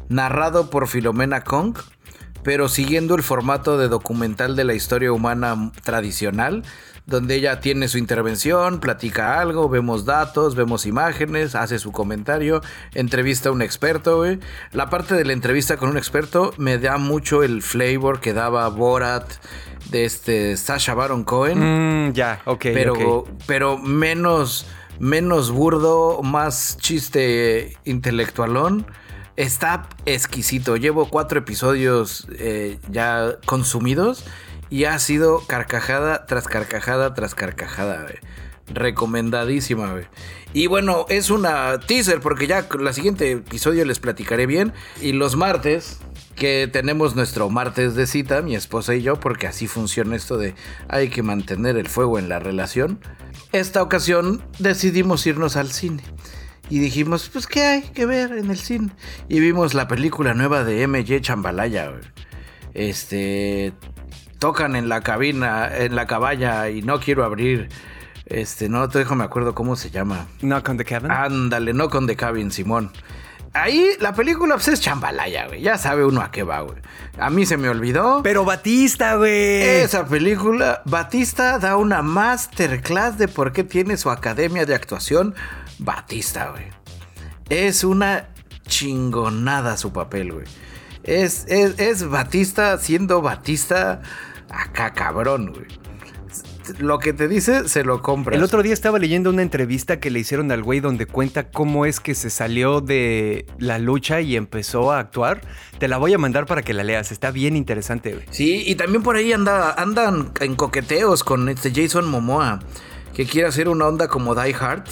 narrado 0.09 0.69
por 0.69 0.87
Filomena 0.87 1.43
Kong, 1.43 1.77
pero 2.43 2.69
siguiendo 2.69 3.15
el 3.15 3.23
formato 3.23 3.77
de 3.77 3.87
documental 3.87 4.55
de 4.55 4.63
la 4.63 4.73
historia 4.73 5.11
humana 5.11 5.71
tradicional, 5.83 6.63
donde 7.05 7.35
ella 7.35 7.59
tiene 7.59 7.87
su 7.87 7.97
intervención, 7.97 8.79
platica 8.79 9.39
algo, 9.39 9.69
vemos 9.69 10.05
datos, 10.05 10.55
vemos 10.55 10.85
imágenes, 10.85 11.55
hace 11.55 11.79
su 11.79 11.91
comentario, 11.91 12.61
entrevista 12.93 13.49
a 13.49 13.51
un 13.51 13.61
experto, 13.61 14.23
La 14.71 14.89
parte 14.89 15.15
de 15.15 15.25
la 15.25 15.33
entrevista 15.33 15.77
con 15.77 15.89
un 15.89 15.97
experto 15.97 16.53
me 16.57 16.77
da 16.77 16.97
mucho 16.97 17.43
el 17.43 17.61
flavor 17.61 18.19
que 18.19 18.33
daba 18.33 18.67
Borat 18.69 19.31
de 19.89 20.05
este 20.05 20.57
Sasha 20.57 20.93
Baron 20.93 21.23
Cohen. 21.23 22.09
Mm, 22.09 22.13
ya, 22.13 22.41
ok. 22.45 22.61
Pero, 22.73 23.25
pero 23.45 23.77
menos, 23.77 24.67
menos 24.99 25.51
burdo, 25.51 26.21
más 26.23 26.77
chiste 26.77 27.77
intelectualón. 27.83 28.85
Está 29.37 29.89
exquisito. 30.05 30.77
Llevo 30.77 31.09
cuatro 31.09 31.39
episodios 31.39 32.27
eh, 32.37 32.79
ya 32.89 33.37
consumidos 33.45 34.25
y 34.71 34.85
ha 34.85 34.97
sido 34.97 35.43
carcajada 35.45 36.25
tras 36.25 36.47
carcajada 36.47 37.13
tras 37.13 37.35
carcajada. 37.35 38.07
Recomendadísima. 38.73 39.93
Y 40.53 40.67
bueno, 40.67 41.05
es 41.09 41.29
una 41.29 41.77
teaser 41.79 42.21
porque 42.21 42.47
ya 42.47 42.67
el 42.79 42.93
siguiente 42.93 43.31
episodio 43.31 43.83
les 43.83 43.99
platicaré 43.99 44.45
bien. 44.45 44.73
Y 45.01 45.11
los 45.11 45.35
martes, 45.35 45.99
que 46.35 46.69
tenemos 46.71 47.15
nuestro 47.17 47.49
martes 47.49 47.95
de 47.95 48.07
cita, 48.07 48.41
mi 48.41 48.55
esposa 48.55 48.95
y 48.95 49.01
yo, 49.01 49.19
porque 49.19 49.45
así 49.45 49.67
funciona 49.67 50.15
esto 50.15 50.37
de 50.37 50.55
hay 50.87 51.09
que 51.09 51.21
mantener 51.21 51.75
el 51.75 51.89
fuego 51.89 52.17
en 52.17 52.29
la 52.29 52.39
relación. 52.39 53.01
Esta 53.51 53.83
ocasión 53.83 54.41
decidimos 54.57 55.27
irnos 55.27 55.57
al 55.57 55.69
cine. 55.71 56.01
Y 56.69 56.79
dijimos, 56.79 57.27
pues, 57.27 57.47
¿qué 57.47 57.63
hay 57.63 57.81
que 57.81 58.05
ver 58.05 58.31
en 58.31 58.49
el 58.49 58.57
cine? 58.57 58.91
Y 59.27 59.41
vimos 59.41 59.73
la 59.73 59.89
película 59.89 60.33
nueva 60.33 60.63
de 60.63 60.87
MJ 60.87 61.19
Chambalaya. 61.19 61.91
Este, 62.73 63.73
tocan 64.41 64.75
en 64.75 64.89
la 64.89 65.01
cabina, 65.01 65.69
en 65.77 65.95
la 65.95 66.07
caballa 66.07 66.67
y 66.71 66.81
no 66.81 66.99
quiero 66.99 67.23
abrir. 67.23 67.69
Este, 68.25 68.69
no 68.69 68.89
te 68.89 68.97
dejo, 68.97 69.13
me 69.13 69.23
acuerdo 69.23 69.53
cómo 69.53 69.75
se 69.75 69.91
llama. 69.91 70.25
No 70.41 70.63
con 70.63 70.77
the 70.77 70.83
cabin. 70.83 71.11
Ándale, 71.11 71.73
no 71.73 71.91
con 71.91 72.07
the 72.07 72.15
cabin, 72.15 72.51
Simón. 72.51 72.91
Ahí 73.53 73.89
la 73.99 74.15
película 74.15 74.55
pues, 74.55 74.69
es 74.69 74.81
chambalaya, 74.81 75.45
güey. 75.45 75.61
Ya 75.61 75.77
sabe 75.77 76.03
uno 76.05 76.21
a 76.21 76.31
qué 76.31 76.41
va, 76.41 76.61
güey. 76.61 76.79
A 77.19 77.29
mí 77.29 77.45
se 77.45 77.55
me 77.57 77.69
olvidó. 77.69 78.21
Pero 78.23 78.43
Batista, 78.43 79.15
güey. 79.15 79.61
Esa 79.61 80.07
película, 80.07 80.81
Batista 80.85 81.59
da 81.59 81.77
una 81.77 82.01
masterclass 82.01 83.19
de 83.19 83.27
por 83.27 83.51
qué 83.51 83.63
tiene 83.63 83.95
su 83.95 84.09
academia 84.09 84.65
de 84.65 84.73
actuación. 84.73 85.35
Batista, 85.77 86.49
güey. 86.49 86.65
Es 87.49 87.83
una 87.83 88.29
chingonada 88.67 89.77
su 89.77 89.93
papel, 89.93 90.31
güey. 90.31 90.45
Es, 91.03 91.45
es, 91.47 91.79
es 91.79 92.09
Batista 92.09 92.79
siendo 92.79 93.21
Batista 93.21 94.01
acá 94.51 94.93
cabrón, 94.93 95.53
güey. 95.53 95.67
Lo 96.79 96.99
que 96.99 97.11
te 97.11 97.27
dice, 97.27 97.67
se 97.67 97.83
lo 97.83 98.01
compra. 98.01 98.35
El 98.35 98.43
otro 98.43 98.61
día 98.61 98.73
estaba 98.73 98.99
leyendo 98.99 99.29
una 99.29 99.41
entrevista 99.41 99.99
que 99.99 100.09
le 100.09 100.19
hicieron 100.19 100.51
al 100.51 100.63
güey 100.63 100.79
donde 100.79 101.05
cuenta 101.05 101.49
cómo 101.49 101.85
es 101.85 101.99
que 101.99 102.15
se 102.15 102.29
salió 102.29 102.81
de 102.81 103.45
la 103.57 103.79
lucha 103.79 104.21
y 104.21 104.35
empezó 104.35 104.91
a 104.91 104.99
actuar. 104.99 105.41
Te 105.79 105.87
la 105.87 105.97
voy 105.97 106.13
a 106.13 106.17
mandar 106.17 106.45
para 106.45 106.61
que 106.61 106.73
la 106.73 106.83
leas. 106.83 107.11
Está 107.11 107.31
bien 107.31 107.55
interesante, 107.55 108.13
güey. 108.13 108.25
Sí, 108.29 108.63
y 108.65 108.75
también 108.75 109.03
por 109.03 109.15
ahí 109.15 109.33
anda, 109.33 109.73
andan 109.73 110.31
en 110.39 110.55
coqueteos 110.55 111.23
con 111.23 111.49
este 111.49 111.71
Jason 111.73 112.09
Momoa, 112.09 112.59
que 113.13 113.25
quiere 113.25 113.47
hacer 113.47 113.67
una 113.67 113.87
onda 113.87 114.07
como 114.07 114.35
Die 114.35 114.55
Hard 114.57 114.83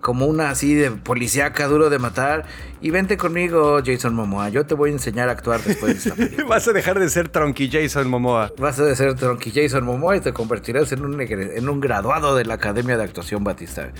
como 0.00 0.26
una 0.26 0.50
así 0.50 0.74
de 0.74 0.90
policíaca 0.90 1.66
duro 1.66 1.90
de 1.90 1.98
matar. 1.98 2.46
Y 2.82 2.90
vente 2.90 3.16
conmigo, 3.16 3.80
Jason 3.84 4.14
Momoa. 4.14 4.48
Yo 4.48 4.64
te 4.64 4.74
voy 4.74 4.90
a 4.90 4.92
enseñar 4.94 5.28
a 5.28 5.32
actuar 5.32 5.62
después 5.62 5.92
de 5.92 5.98
esta 5.98 6.14
película. 6.14 6.46
Vas 6.48 6.66
a 6.66 6.72
dejar 6.72 6.98
de 6.98 7.08
ser 7.10 7.28
Tronky 7.28 7.70
Jason 7.70 8.08
Momoa. 8.08 8.52
Vas 8.56 8.78
a 8.80 8.84
de 8.84 8.96
ser 8.96 9.14
Tronky 9.14 9.50
Jason 9.50 9.84
Momoa 9.84 10.16
y 10.16 10.20
te 10.20 10.32
convertirás 10.32 10.90
en 10.92 11.04
un, 11.04 11.20
en 11.20 11.68
un 11.68 11.80
graduado 11.80 12.34
de 12.34 12.44
la 12.44 12.54
Academia 12.54 12.96
de 12.96 13.04
Actuación 13.04 13.44
Batista. 13.44 13.90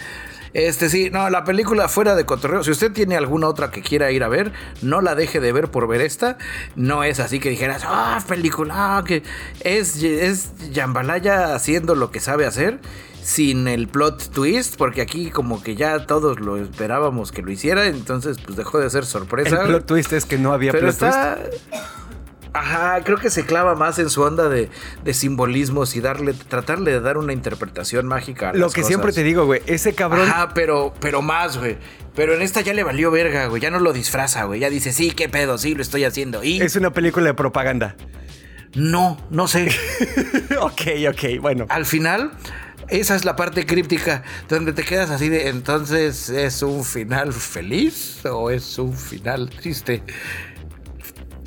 Este 0.53 0.89
sí, 0.89 1.11
no, 1.11 1.31
la 1.31 1.45
película 1.45 1.89
fuera 1.89 2.17
de 2.17 2.25
cotorreo. 2.25 2.65
Si 2.65 2.71
usted 2.71 2.91
tiene 2.91 3.17
alguna 3.17 3.47
otra 3.47 3.71
que 3.71 3.83
quiera 3.83 4.11
ir 4.11 4.25
a 4.25 4.29
ver, 4.29 4.53
no 4.83 5.01
la 5.01 5.15
deje 5.15 5.39
de 5.39 5.53
ver 5.53 5.71
por 5.71 5.87
ver 5.87 6.01
esta. 6.01 6.39
No 6.75 7.05
es 7.05 7.21
así 7.21 7.39
que 7.39 7.51
dijeras, 7.51 7.83
ah, 7.87 8.19
película, 8.27 9.05
que 9.07 9.23
es, 9.61 10.03
es 10.03 10.51
Jambalaya 10.75 11.55
haciendo 11.55 11.95
lo 11.95 12.11
que 12.11 12.19
sabe 12.19 12.47
hacer 12.47 12.81
sin 13.23 13.69
el 13.69 13.89
plot 13.89 14.31
twist, 14.31 14.77
porque 14.77 15.03
aquí 15.03 15.31
como 15.31 15.63
que 15.63 15.77
ya 15.77 16.07
todos 16.07 16.41
lo 16.41 16.57
esperábamos 16.57 17.33
que 17.33 17.43
lo 17.43 17.51
hiciera, 17.51 17.87
entonces 17.87 18.39
pues 18.45 18.57
dejó 18.57 18.79
de 18.79 18.91
ser 18.91 19.05
sorpresa. 19.05 19.63
El 19.63 19.69
plot 19.69 19.87
twist 19.87 20.13
es 20.13 20.25
que 20.25 20.39
no 20.39 20.53
había 20.53 20.73
plot 20.73 20.97
twist. 20.97 21.19
Ajá, 22.53 23.03
creo 23.05 23.19
que 23.19 23.31
se 23.31 23.45
clava 23.47 23.75
más 23.75 23.99
en 23.99 24.11
su 24.11 24.23
onda 24.23 24.49
de, 24.49 24.71
simbolismos 25.13 25.95
y 25.95 26.01
darle, 26.01 26.35
tratarle 26.35 26.91
de 26.91 27.01
dar 27.01 27.17
una 27.17 27.33
interpretación 27.33 28.07
mágica. 28.07 28.51
A 28.51 28.55
lo 28.55 28.71
que 28.71 28.83
siempre 28.83 29.13
te 29.13 29.23
digo, 29.23 29.45
güey, 29.45 29.63
ese 29.67 29.95
cabrón. 29.95 30.29
Ajá, 30.29 30.53
pero, 30.55 30.93
pero 31.01 31.23
más, 31.23 31.59
güey. 31.59 31.79
Pero 32.15 32.35
en 32.35 32.43
esta 32.43 32.61
ya 32.61 32.75
le 32.75 32.83
valió 32.83 33.11
verga, 33.11 33.47
güey. 33.47 33.63
Ya 33.63 33.71
no 33.71 33.79
lo 33.79 33.93
disfraza, 33.93 34.45
güey. 34.45 34.61
Ya 34.61 34.69
dice, 34.69 34.93
sí, 34.93 35.13
qué 35.13 35.29
pedo, 35.29 35.59
sí, 35.59 35.75
lo 35.75 35.83
estoy 35.83 36.05
haciendo. 36.05 36.43
Y... 36.43 36.61
Es 36.61 36.75
una 36.75 36.91
película 36.93 37.27
de 37.27 37.35
propaganda. 37.35 37.97
No, 38.75 39.19
no 39.31 39.47
sé. 39.47 39.69
ok, 40.61 40.83
ok, 41.09 41.41
bueno. 41.41 41.67
Al 41.69 41.87
final, 41.87 42.33
esa 42.91 43.15
es 43.15 43.25
la 43.25 43.37
parte 43.37 43.67
críptica 43.67 44.23
donde 44.49 44.73
te 44.73 44.83
quedas 44.83 45.11
así 45.11 45.29
de, 45.29 45.49
entonces, 45.49 46.29
¿es 46.29 46.63
un 46.63 46.85
final 46.85 47.33
feliz 47.33 48.25
o 48.27 48.51
es 48.51 48.79
un 48.79 48.95
final 48.95 49.49
triste? 49.51 50.03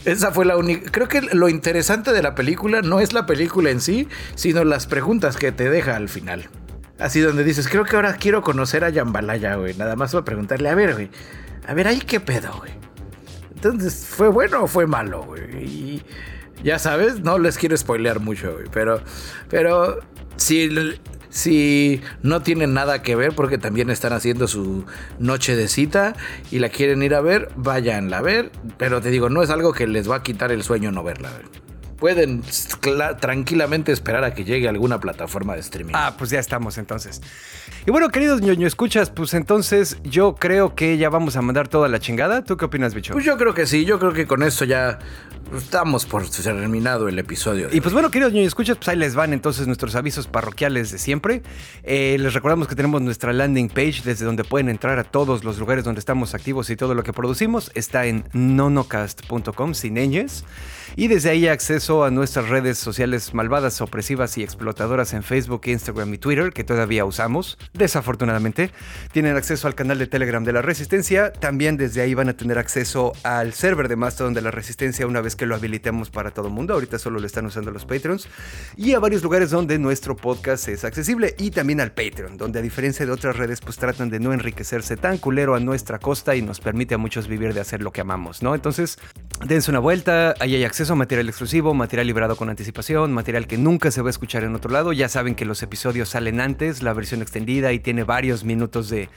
Esa 0.05 0.31
fue 0.31 0.45
la 0.45 0.57
única. 0.57 0.91
Creo 0.91 1.07
que 1.07 1.21
lo 1.21 1.47
interesante 1.47 2.11
de 2.11 2.21
la 2.21 2.35
película 2.35 2.81
no 2.81 2.99
es 2.99 3.13
la 3.13 3.25
película 3.25 3.69
en 3.69 3.79
sí, 3.79 4.07
sino 4.35 4.63
las 4.63 4.85
preguntas 4.85 5.37
que 5.37 5.51
te 5.51 5.69
deja 5.69 5.95
al 5.95 6.09
final. 6.09 6.49
Así 6.99 7.21
donde 7.21 7.43
dices, 7.43 7.67
creo 7.67 7.85
que 7.85 7.95
ahora 7.95 8.15
quiero 8.15 8.41
conocer 8.41 8.83
a 8.83 8.89
Yambalaya, 8.89 9.55
güey. 9.55 9.73
Nada 9.75 9.95
más 9.95 10.11
voy 10.11 10.21
a 10.21 10.25
preguntarle, 10.25 10.69
a 10.69 10.75
ver, 10.75 10.93
güey. 10.93 11.09
A 11.67 11.73
ver, 11.73 11.87
ahí 11.87 11.99
qué 11.99 12.19
pedo, 12.19 12.53
güey. 12.57 12.71
Entonces, 13.55 14.05
¿fue 14.09 14.27
bueno 14.27 14.63
o 14.63 14.67
fue 14.67 14.87
malo, 14.87 15.23
güey? 15.23 15.63
Y 15.63 16.03
ya 16.63 16.79
sabes, 16.79 17.21
no 17.21 17.39
les 17.39 17.57
quiero 17.57 17.77
spoilear 17.77 18.19
mucho, 18.19 18.53
güey. 18.53 18.65
Pero, 18.71 19.01
pero 19.49 19.99
si 20.35 20.69
si 21.34 21.99
no 22.21 22.43
tienen 22.43 22.75
nada 22.75 23.01
que 23.01 23.15
ver 23.15 23.34
porque 23.34 23.57
también 23.57 23.89
están 23.89 24.13
haciendo 24.13 24.47
su 24.47 24.86
noche 25.17 25.55
de 25.55 25.67
cita 25.67 26.15
y 26.51 26.59
la 26.59 26.69
quieren 26.69 27.01
ir 27.01 27.15
a 27.15 27.21
ver, 27.21 27.49
váyanla 27.55 28.19
a 28.19 28.21
ver. 28.21 28.51
Pero 28.77 29.01
te 29.01 29.09
digo, 29.09 29.29
no 29.29 29.41
es 29.41 29.49
algo 29.49 29.73
que 29.73 29.88
les 29.88 30.09
va 30.09 30.17
a 30.17 30.23
quitar 30.23 30.51
el 30.51 30.61
sueño 30.63 30.91
no 30.91 31.03
verla. 31.03 31.31
Pueden 31.97 32.43
tranquilamente 33.19 33.91
esperar 33.91 34.23
a 34.23 34.36
que 34.36 34.43
llegue 34.43 34.69
alguna 34.69 34.99
plataforma 34.99 35.55
de 35.55 35.61
streaming. 35.61 35.93
Ah, 35.95 36.13
pues 36.17 36.29
ya 36.29 36.39
estamos 36.39 36.77
entonces. 36.77 37.21
Y 37.88 37.91
bueno, 37.91 38.09
queridos 38.09 38.41
ñoño, 38.41 38.67
escuchas, 38.67 39.09
pues 39.09 39.34
entonces 39.34 39.97
yo 40.03 40.36
creo 40.36 40.75
que 40.75 40.97
ya 40.97 41.09
vamos 41.09 41.36
a 41.36 41.41
mandar 41.41 41.67
toda 41.67 41.88
la 41.88 41.99
chingada. 41.99 42.43
¿Tú 42.43 42.57
qué 42.57 42.65
opinas, 42.65 42.93
bicho? 42.93 43.13
Pues 43.13 43.25
yo 43.25 43.38
creo 43.38 43.55
que 43.55 43.65
sí, 43.65 43.86
yo 43.86 43.97
creo 43.97 44.13
que 44.13 44.27
con 44.27 44.43
esto 44.43 44.65
ya 44.65 44.99
estamos 45.55 46.05
por 46.05 46.29
terminado 46.29 47.07
el 47.07 47.19
episodio. 47.19 47.69
Y 47.71 47.81
pues 47.81 47.93
bueno, 47.93 48.11
queridos 48.11 48.33
niños, 48.33 48.47
escuchas, 48.47 48.77
pues 48.77 48.89
ahí 48.89 48.97
les 48.97 49.15
van 49.15 49.33
entonces 49.33 49.67
nuestros 49.67 49.95
avisos 49.95 50.27
parroquiales 50.27 50.91
de 50.91 50.97
siempre. 50.97 51.43
Eh, 51.83 52.17
les 52.19 52.33
recordamos 52.33 52.67
que 52.67 52.75
tenemos 52.75 53.01
nuestra 53.01 53.33
landing 53.33 53.69
page 53.69 54.01
desde 54.03 54.25
donde 54.25 54.43
pueden 54.43 54.69
entrar 54.69 54.99
a 54.99 55.03
todos 55.03 55.43
los 55.43 55.57
lugares 55.57 55.83
donde 55.83 55.99
estamos 55.99 56.33
activos 56.33 56.69
y 56.69 56.75
todo 56.75 56.95
lo 56.95 57.03
que 57.03 57.13
producimos. 57.13 57.71
Está 57.75 58.05
en 58.05 58.25
nonocast.com 58.33 59.73
sin 59.73 59.93
ñes. 59.95 60.43
Y 60.95 61.07
desde 61.07 61.31
ahí 61.31 61.47
acceso 61.47 62.03
a 62.03 62.11
nuestras 62.11 62.49
redes 62.49 62.77
sociales 62.77 63.33
malvadas, 63.33 63.81
opresivas 63.81 64.37
y 64.37 64.43
explotadoras 64.43 65.13
en 65.13 65.23
Facebook, 65.23 65.61
Instagram 65.65 66.13
y 66.13 66.17
Twitter, 66.19 66.53
que 66.53 66.63
todavía 66.63 67.03
usamos, 67.03 67.57
desafortunadamente. 67.73 68.69
Tienen 69.11 69.35
acceso 69.35 69.67
al 69.67 69.73
canal 69.73 69.97
de 69.97 70.05
Telegram 70.05 70.43
de 70.43 70.53
la 70.53 70.61
Resistencia. 70.61 71.33
También 71.33 71.77
desde 71.77 72.01
ahí 72.01 72.13
van 72.13 72.29
a 72.29 72.33
tener 72.33 72.59
acceso 72.59 73.13
al 73.23 73.53
server 73.53 73.87
de 73.87 73.95
Mastodon 73.95 74.35
de 74.35 74.41
la 74.41 74.51
Resistencia 74.51 75.07
una 75.07 75.21
vez 75.21 75.35
que 75.35 75.42
lo 75.45 75.55
habilitemos 75.55 76.09
para 76.09 76.31
todo 76.31 76.47
el 76.47 76.53
mundo. 76.53 76.73
Ahorita 76.73 76.99
solo 76.99 77.19
lo 77.19 77.25
están 77.25 77.45
usando 77.45 77.71
los 77.71 77.85
Patreons. 77.85 78.27
Y 78.77 78.93
a 78.93 78.99
varios 78.99 79.23
lugares 79.23 79.51
donde 79.51 79.79
nuestro 79.79 80.15
podcast 80.15 80.67
es 80.67 80.83
accesible. 80.83 81.35
Y 81.37 81.51
también 81.51 81.81
al 81.81 81.91
Patreon, 81.91 82.37
donde 82.37 82.59
a 82.59 82.61
diferencia 82.61 83.05
de 83.05 83.11
otras 83.11 83.35
redes, 83.35 83.61
pues 83.61 83.77
tratan 83.77 84.09
de 84.09 84.19
no 84.19 84.33
enriquecerse 84.33 84.97
tan 84.97 85.17
culero 85.17 85.55
a 85.55 85.59
nuestra 85.59 85.99
costa 85.99 86.35
y 86.35 86.41
nos 86.41 86.59
permite 86.59 86.95
a 86.95 86.97
muchos 86.97 87.27
vivir 87.27 87.53
de 87.53 87.61
hacer 87.61 87.81
lo 87.81 87.91
que 87.91 88.01
amamos, 88.01 88.41
¿no? 88.41 88.55
Entonces, 88.55 88.97
dense 89.45 89.71
una 89.71 89.79
vuelta. 89.79 90.35
Ahí 90.39 90.55
hay 90.55 90.63
acceso 90.63 90.93
a 90.93 90.95
material 90.95 91.27
exclusivo, 91.27 91.73
material 91.73 92.07
liberado 92.07 92.35
con 92.35 92.49
anticipación, 92.49 93.11
material 93.13 93.47
que 93.47 93.57
nunca 93.57 93.91
se 93.91 94.01
va 94.01 94.09
a 94.09 94.11
escuchar 94.11 94.43
en 94.43 94.55
otro 94.55 94.71
lado. 94.71 94.93
Ya 94.93 95.09
saben 95.09 95.35
que 95.35 95.45
los 95.45 95.61
episodios 95.63 96.09
salen 96.09 96.39
antes, 96.39 96.81
la 96.81 96.93
versión 96.93 97.21
extendida 97.21 97.71
y 97.73 97.79
tiene 97.79 98.03
varios 98.03 98.43
minutos 98.43 98.89
de... 98.89 99.09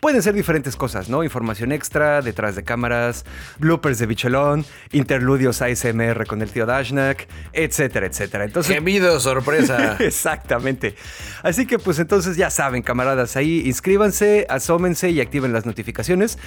Pueden 0.00 0.22
ser 0.22 0.34
diferentes 0.34 0.76
cosas, 0.76 1.08
¿no? 1.08 1.24
Información 1.24 1.72
extra, 1.72 2.20
detrás 2.20 2.54
de 2.54 2.64
cámaras, 2.64 3.24
bloopers 3.58 3.98
de 3.98 4.06
bicholón, 4.06 4.64
interludios 4.92 5.55
ASMR 5.62 6.26
con 6.26 6.42
el 6.42 6.50
tío 6.50 6.66
Dashnak, 6.66 7.26
etcétera, 7.52 8.06
etcétera. 8.06 8.44
Entonces... 8.44 8.74
Gemido 8.74 9.18
sorpresa. 9.20 9.96
Exactamente. 10.00 10.94
Así 11.42 11.66
que 11.66 11.78
pues 11.78 11.98
entonces 11.98 12.36
ya 12.36 12.50
saben, 12.50 12.82
camaradas, 12.82 13.36
ahí 13.36 13.62
inscríbanse, 13.66 14.46
asómense 14.48 15.10
y 15.10 15.20
activen 15.20 15.52
las 15.52 15.66
notificaciones. 15.66 16.38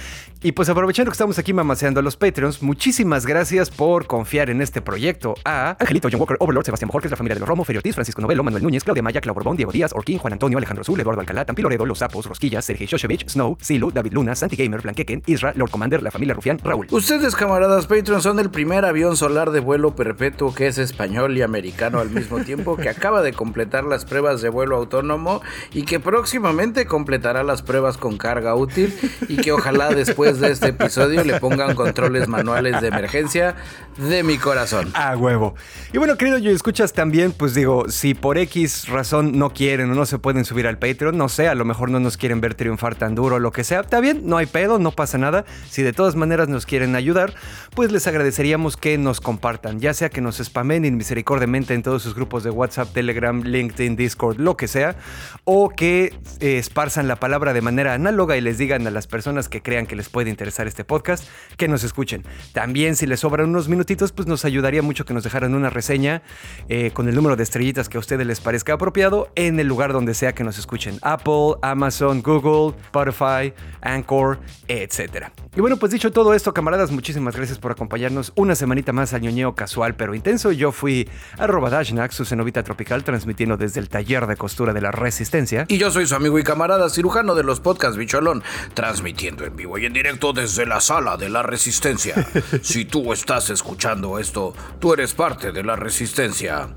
Y 0.42 0.52
pues 0.52 0.68
aprovechando 0.68 1.10
que 1.10 1.14
estamos 1.14 1.38
aquí 1.38 1.52
mamaseando 1.52 2.00
a 2.00 2.02
los 2.02 2.16
Patreons, 2.16 2.62
muchísimas 2.62 3.26
gracias 3.26 3.70
por 3.70 4.06
confiar 4.06 4.50
en 4.50 4.60
este 4.62 4.80
proyecto 4.80 5.34
a 5.44 5.76
Angelito, 5.78 6.08
John 6.10 6.20
Walker, 6.20 6.36
Overlord, 6.40 6.64
Sebastián 6.64 6.88
Bojorquez, 6.88 7.10
la 7.10 7.16
familia 7.16 7.34
de 7.34 7.40
los 7.40 7.48
Romo, 7.48 7.64
Ferio 7.64 7.78
Ortiz, 7.78 7.94
Francisco 7.94 8.20
Novelo, 8.20 8.42
Manuel 8.42 8.62
Núñez, 8.62 8.84
Claudia 8.84 9.02
Maya, 9.02 9.20
Clau 9.20 9.34
Borbón, 9.34 9.56
Diego 9.56 9.72
Díaz, 9.72 9.92
Orquín, 9.94 10.18
Juan 10.18 10.32
Antonio, 10.32 10.58
Alejandro 10.58 10.82
Azul, 10.82 11.00
Eduardo 11.00 11.20
Alcalá, 11.20 11.44
Tampiloredo, 11.44 11.86
Los 11.86 11.98
Sapos, 11.98 12.26
Rosquillas, 12.26 12.64
Sergei 12.64 12.86
Shoshevich, 12.86 13.28
Snow, 13.28 13.56
Silu, 13.60 13.90
David 13.90 14.12
Luna, 14.12 14.34
Santi 14.34 14.56
Gamer, 14.56 14.82
Blanquequen, 14.82 15.22
Isra, 15.26 15.52
Lord 15.56 15.70
Commander, 15.70 16.02
la 16.02 16.10
familia 16.10 16.34
Rufián, 16.34 16.58
Raúl. 16.62 16.86
Ustedes, 16.90 17.34
camaradas 17.34 17.86
Patreon, 17.86 18.22
son 18.22 18.38
el 18.38 18.50
primer 18.50 18.84
avión 18.84 18.99
solar 19.16 19.50
de 19.50 19.60
vuelo 19.60 19.94
perpetuo 19.94 20.54
que 20.54 20.66
es 20.66 20.78
español 20.78 21.36
y 21.36 21.42
americano 21.42 22.00
al 22.00 22.10
mismo 22.10 22.40
tiempo, 22.40 22.76
que 22.76 22.88
acaba 22.88 23.22
de 23.22 23.32
completar 23.32 23.84
las 23.84 24.04
pruebas 24.04 24.42
de 24.42 24.48
vuelo 24.48 24.76
autónomo 24.76 25.40
y 25.72 25.84
que 25.84 26.00
próximamente 26.00 26.86
completará 26.86 27.42
las 27.42 27.62
pruebas 27.62 27.96
con 27.96 28.18
carga 28.18 28.54
útil 28.54 28.94
y 29.28 29.36
que 29.36 29.52
ojalá 29.52 29.90
después 29.90 30.38
de 30.40 30.50
este 30.50 30.68
episodio 30.68 31.24
le 31.24 31.40
pongan 31.40 31.74
controles 31.74 32.28
manuales 32.28 32.80
de 32.80 32.88
emergencia 32.88 33.56
de 33.96 34.22
mi 34.22 34.38
corazón. 34.38 34.90
Ah, 34.94 35.16
huevo. 35.16 35.54
Y 35.92 35.98
bueno, 35.98 36.16
querido 36.16 36.38
yo 36.38 36.50
escuchas 36.50 36.92
también, 36.92 37.32
pues 37.32 37.54
digo, 37.54 37.88
si 37.88 38.14
por 38.14 38.38
X 38.38 38.88
razón 38.88 39.38
no 39.38 39.50
quieren 39.50 39.90
o 39.90 39.94
no 39.94 40.06
se 40.06 40.18
pueden 40.18 40.44
subir 40.44 40.66
al 40.66 40.78
Patreon, 40.78 41.16
no 41.16 41.28
sé, 41.28 41.48
a 41.48 41.54
lo 41.54 41.64
mejor 41.64 41.90
no 41.90 42.00
nos 42.00 42.16
quieren 42.16 42.40
ver 42.40 42.54
triunfar 42.54 42.94
tan 42.94 43.14
duro 43.14 43.38
lo 43.38 43.52
que 43.52 43.64
sea, 43.64 43.80
está 43.80 44.00
bien, 44.00 44.22
no 44.24 44.36
hay 44.36 44.46
pedo, 44.46 44.78
no 44.78 44.92
pasa 44.92 45.18
nada. 45.18 45.44
Si 45.70 45.82
de 45.82 45.92
todas 45.92 46.16
maneras 46.16 46.48
nos 46.48 46.66
quieren 46.66 46.94
ayudar, 46.96 47.34
pues 47.74 47.92
les 47.92 48.06
agradeceríamos 48.06 48.76
que 48.76 48.89
nos 48.98 49.20
compartan, 49.20 49.80
ya 49.80 49.94
sea 49.94 50.10
que 50.10 50.20
nos 50.20 50.38
spamen 50.38 50.84
inmisericordiamente 50.84 51.74
en 51.74 51.82
todos 51.82 52.02
sus 52.02 52.14
grupos 52.14 52.44
de 52.44 52.50
WhatsApp, 52.50 52.92
Telegram, 52.92 53.42
LinkedIn, 53.42 53.96
Discord, 53.96 54.38
lo 54.38 54.56
que 54.56 54.68
sea, 54.68 54.96
o 55.44 55.70
que 55.70 56.14
eh, 56.40 56.58
esparzan 56.58 57.08
la 57.08 57.16
palabra 57.16 57.52
de 57.52 57.60
manera 57.60 57.94
análoga 57.94 58.36
y 58.36 58.40
les 58.40 58.58
digan 58.58 58.86
a 58.86 58.90
las 58.90 59.06
personas 59.06 59.48
que 59.48 59.62
crean 59.62 59.86
que 59.86 59.96
les 59.96 60.08
puede 60.08 60.30
interesar 60.30 60.66
este 60.66 60.84
podcast 60.84 61.26
que 61.56 61.68
nos 61.68 61.84
escuchen. 61.84 62.24
También 62.52 62.96
si 62.96 63.06
les 63.06 63.20
sobran 63.20 63.48
unos 63.48 63.68
minutitos, 63.68 64.12
pues 64.12 64.28
nos 64.28 64.44
ayudaría 64.44 64.82
mucho 64.82 65.04
que 65.04 65.14
nos 65.14 65.24
dejaran 65.24 65.54
una 65.54 65.70
reseña 65.70 66.22
eh, 66.68 66.90
con 66.92 67.08
el 67.08 67.14
número 67.14 67.36
de 67.36 67.42
estrellitas 67.42 67.88
que 67.88 67.96
a 67.96 68.00
ustedes 68.00 68.26
les 68.26 68.40
parezca 68.40 68.74
apropiado 68.74 69.30
en 69.34 69.60
el 69.60 69.66
lugar 69.66 69.92
donde 69.92 70.14
sea 70.14 70.34
que 70.34 70.44
nos 70.44 70.58
escuchen. 70.58 70.98
Apple, 71.02 71.54
Amazon, 71.62 72.22
Google, 72.22 72.76
Spotify, 72.84 73.52
Anchor, 73.80 74.38
etc. 74.68 75.26
Y 75.56 75.60
bueno, 75.60 75.76
pues 75.76 75.92
dicho 75.92 76.12
todo 76.12 76.34
esto, 76.34 76.54
camaradas, 76.54 76.90
muchísimas 76.90 77.36
gracias 77.36 77.58
por 77.58 77.72
acompañarnos 77.72 78.32
una 78.36 78.54
semanita 78.80 78.92
más 78.92 79.12
al 79.12 79.20
ñoñeo 79.20 79.54
casual 79.54 79.94
pero 79.94 80.14
intenso. 80.14 80.52
Yo 80.52 80.72
fui 80.72 81.08
arroba 81.38 81.70
Dashnak, 81.70 82.12
su 82.12 82.24
cenovita 82.24 82.62
tropical, 82.62 83.04
transmitiendo 83.04 83.56
desde 83.56 83.80
el 83.80 83.88
taller 83.88 84.26
de 84.26 84.36
costura 84.36 84.72
de 84.72 84.80
la 84.80 84.90
Resistencia. 84.90 85.66
Y 85.68 85.78
yo 85.78 85.90
soy 85.90 86.06
su 86.06 86.14
amigo 86.14 86.38
y 86.38 86.42
camarada 86.42 86.88
cirujano 86.88 87.34
de 87.34 87.42
los 87.42 87.60
podcasts 87.60 87.98
Bicholón, 87.98 88.42
transmitiendo 88.74 89.44
en 89.44 89.54
vivo 89.54 89.76
y 89.78 89.84
en 89.84 89.92
directo 89.92 90.32
desde 90.32 90.64
la 90.64 90.80
sala 90.80 91.16
de 91.16 91.28
la 91.28 91.42
Resistencia. 91.42 92.14
si 92.62 92.86
tú 92.86 93.12
estás 93.12 93.50
escuchando 93.50 94.18
esto, 94.18 94.54
tú 94.78 94.94
eres 94.94 95.12
parte 95.14 95.52
de 95.52 95.62
la 95.62 95.76
Resistencia. 95.76 96.68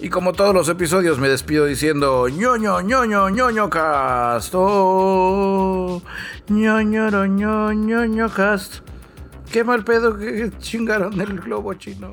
Y 0.00 0.10
como 0.10 0.32
todos 0.32 0.52
los 0.52 0.68
episodios 0.68 1.18
me 1.18 1.28
despido 1.28 1.64
diciendo 1.64 2.28
ñoño, 2.28 2.80
ñoño, 2.80 3.30
ñoño 3.30 3.70
cast. 3.70 4.52
Oh, 4.54 6.02
ñoño, 6.48 7.08
ñoño, 7.10 7.72
ñoño 7.72 8.28
cast. 8.28 8.86
Qué 9.56 9.64
mal 9.64 9.84
pedo 9.84 10.18
que 10.18 10.50
chingaron 10.58 11.18
el 11.18 11.40
globo 11.40 11.72
chino. 11.72 12.12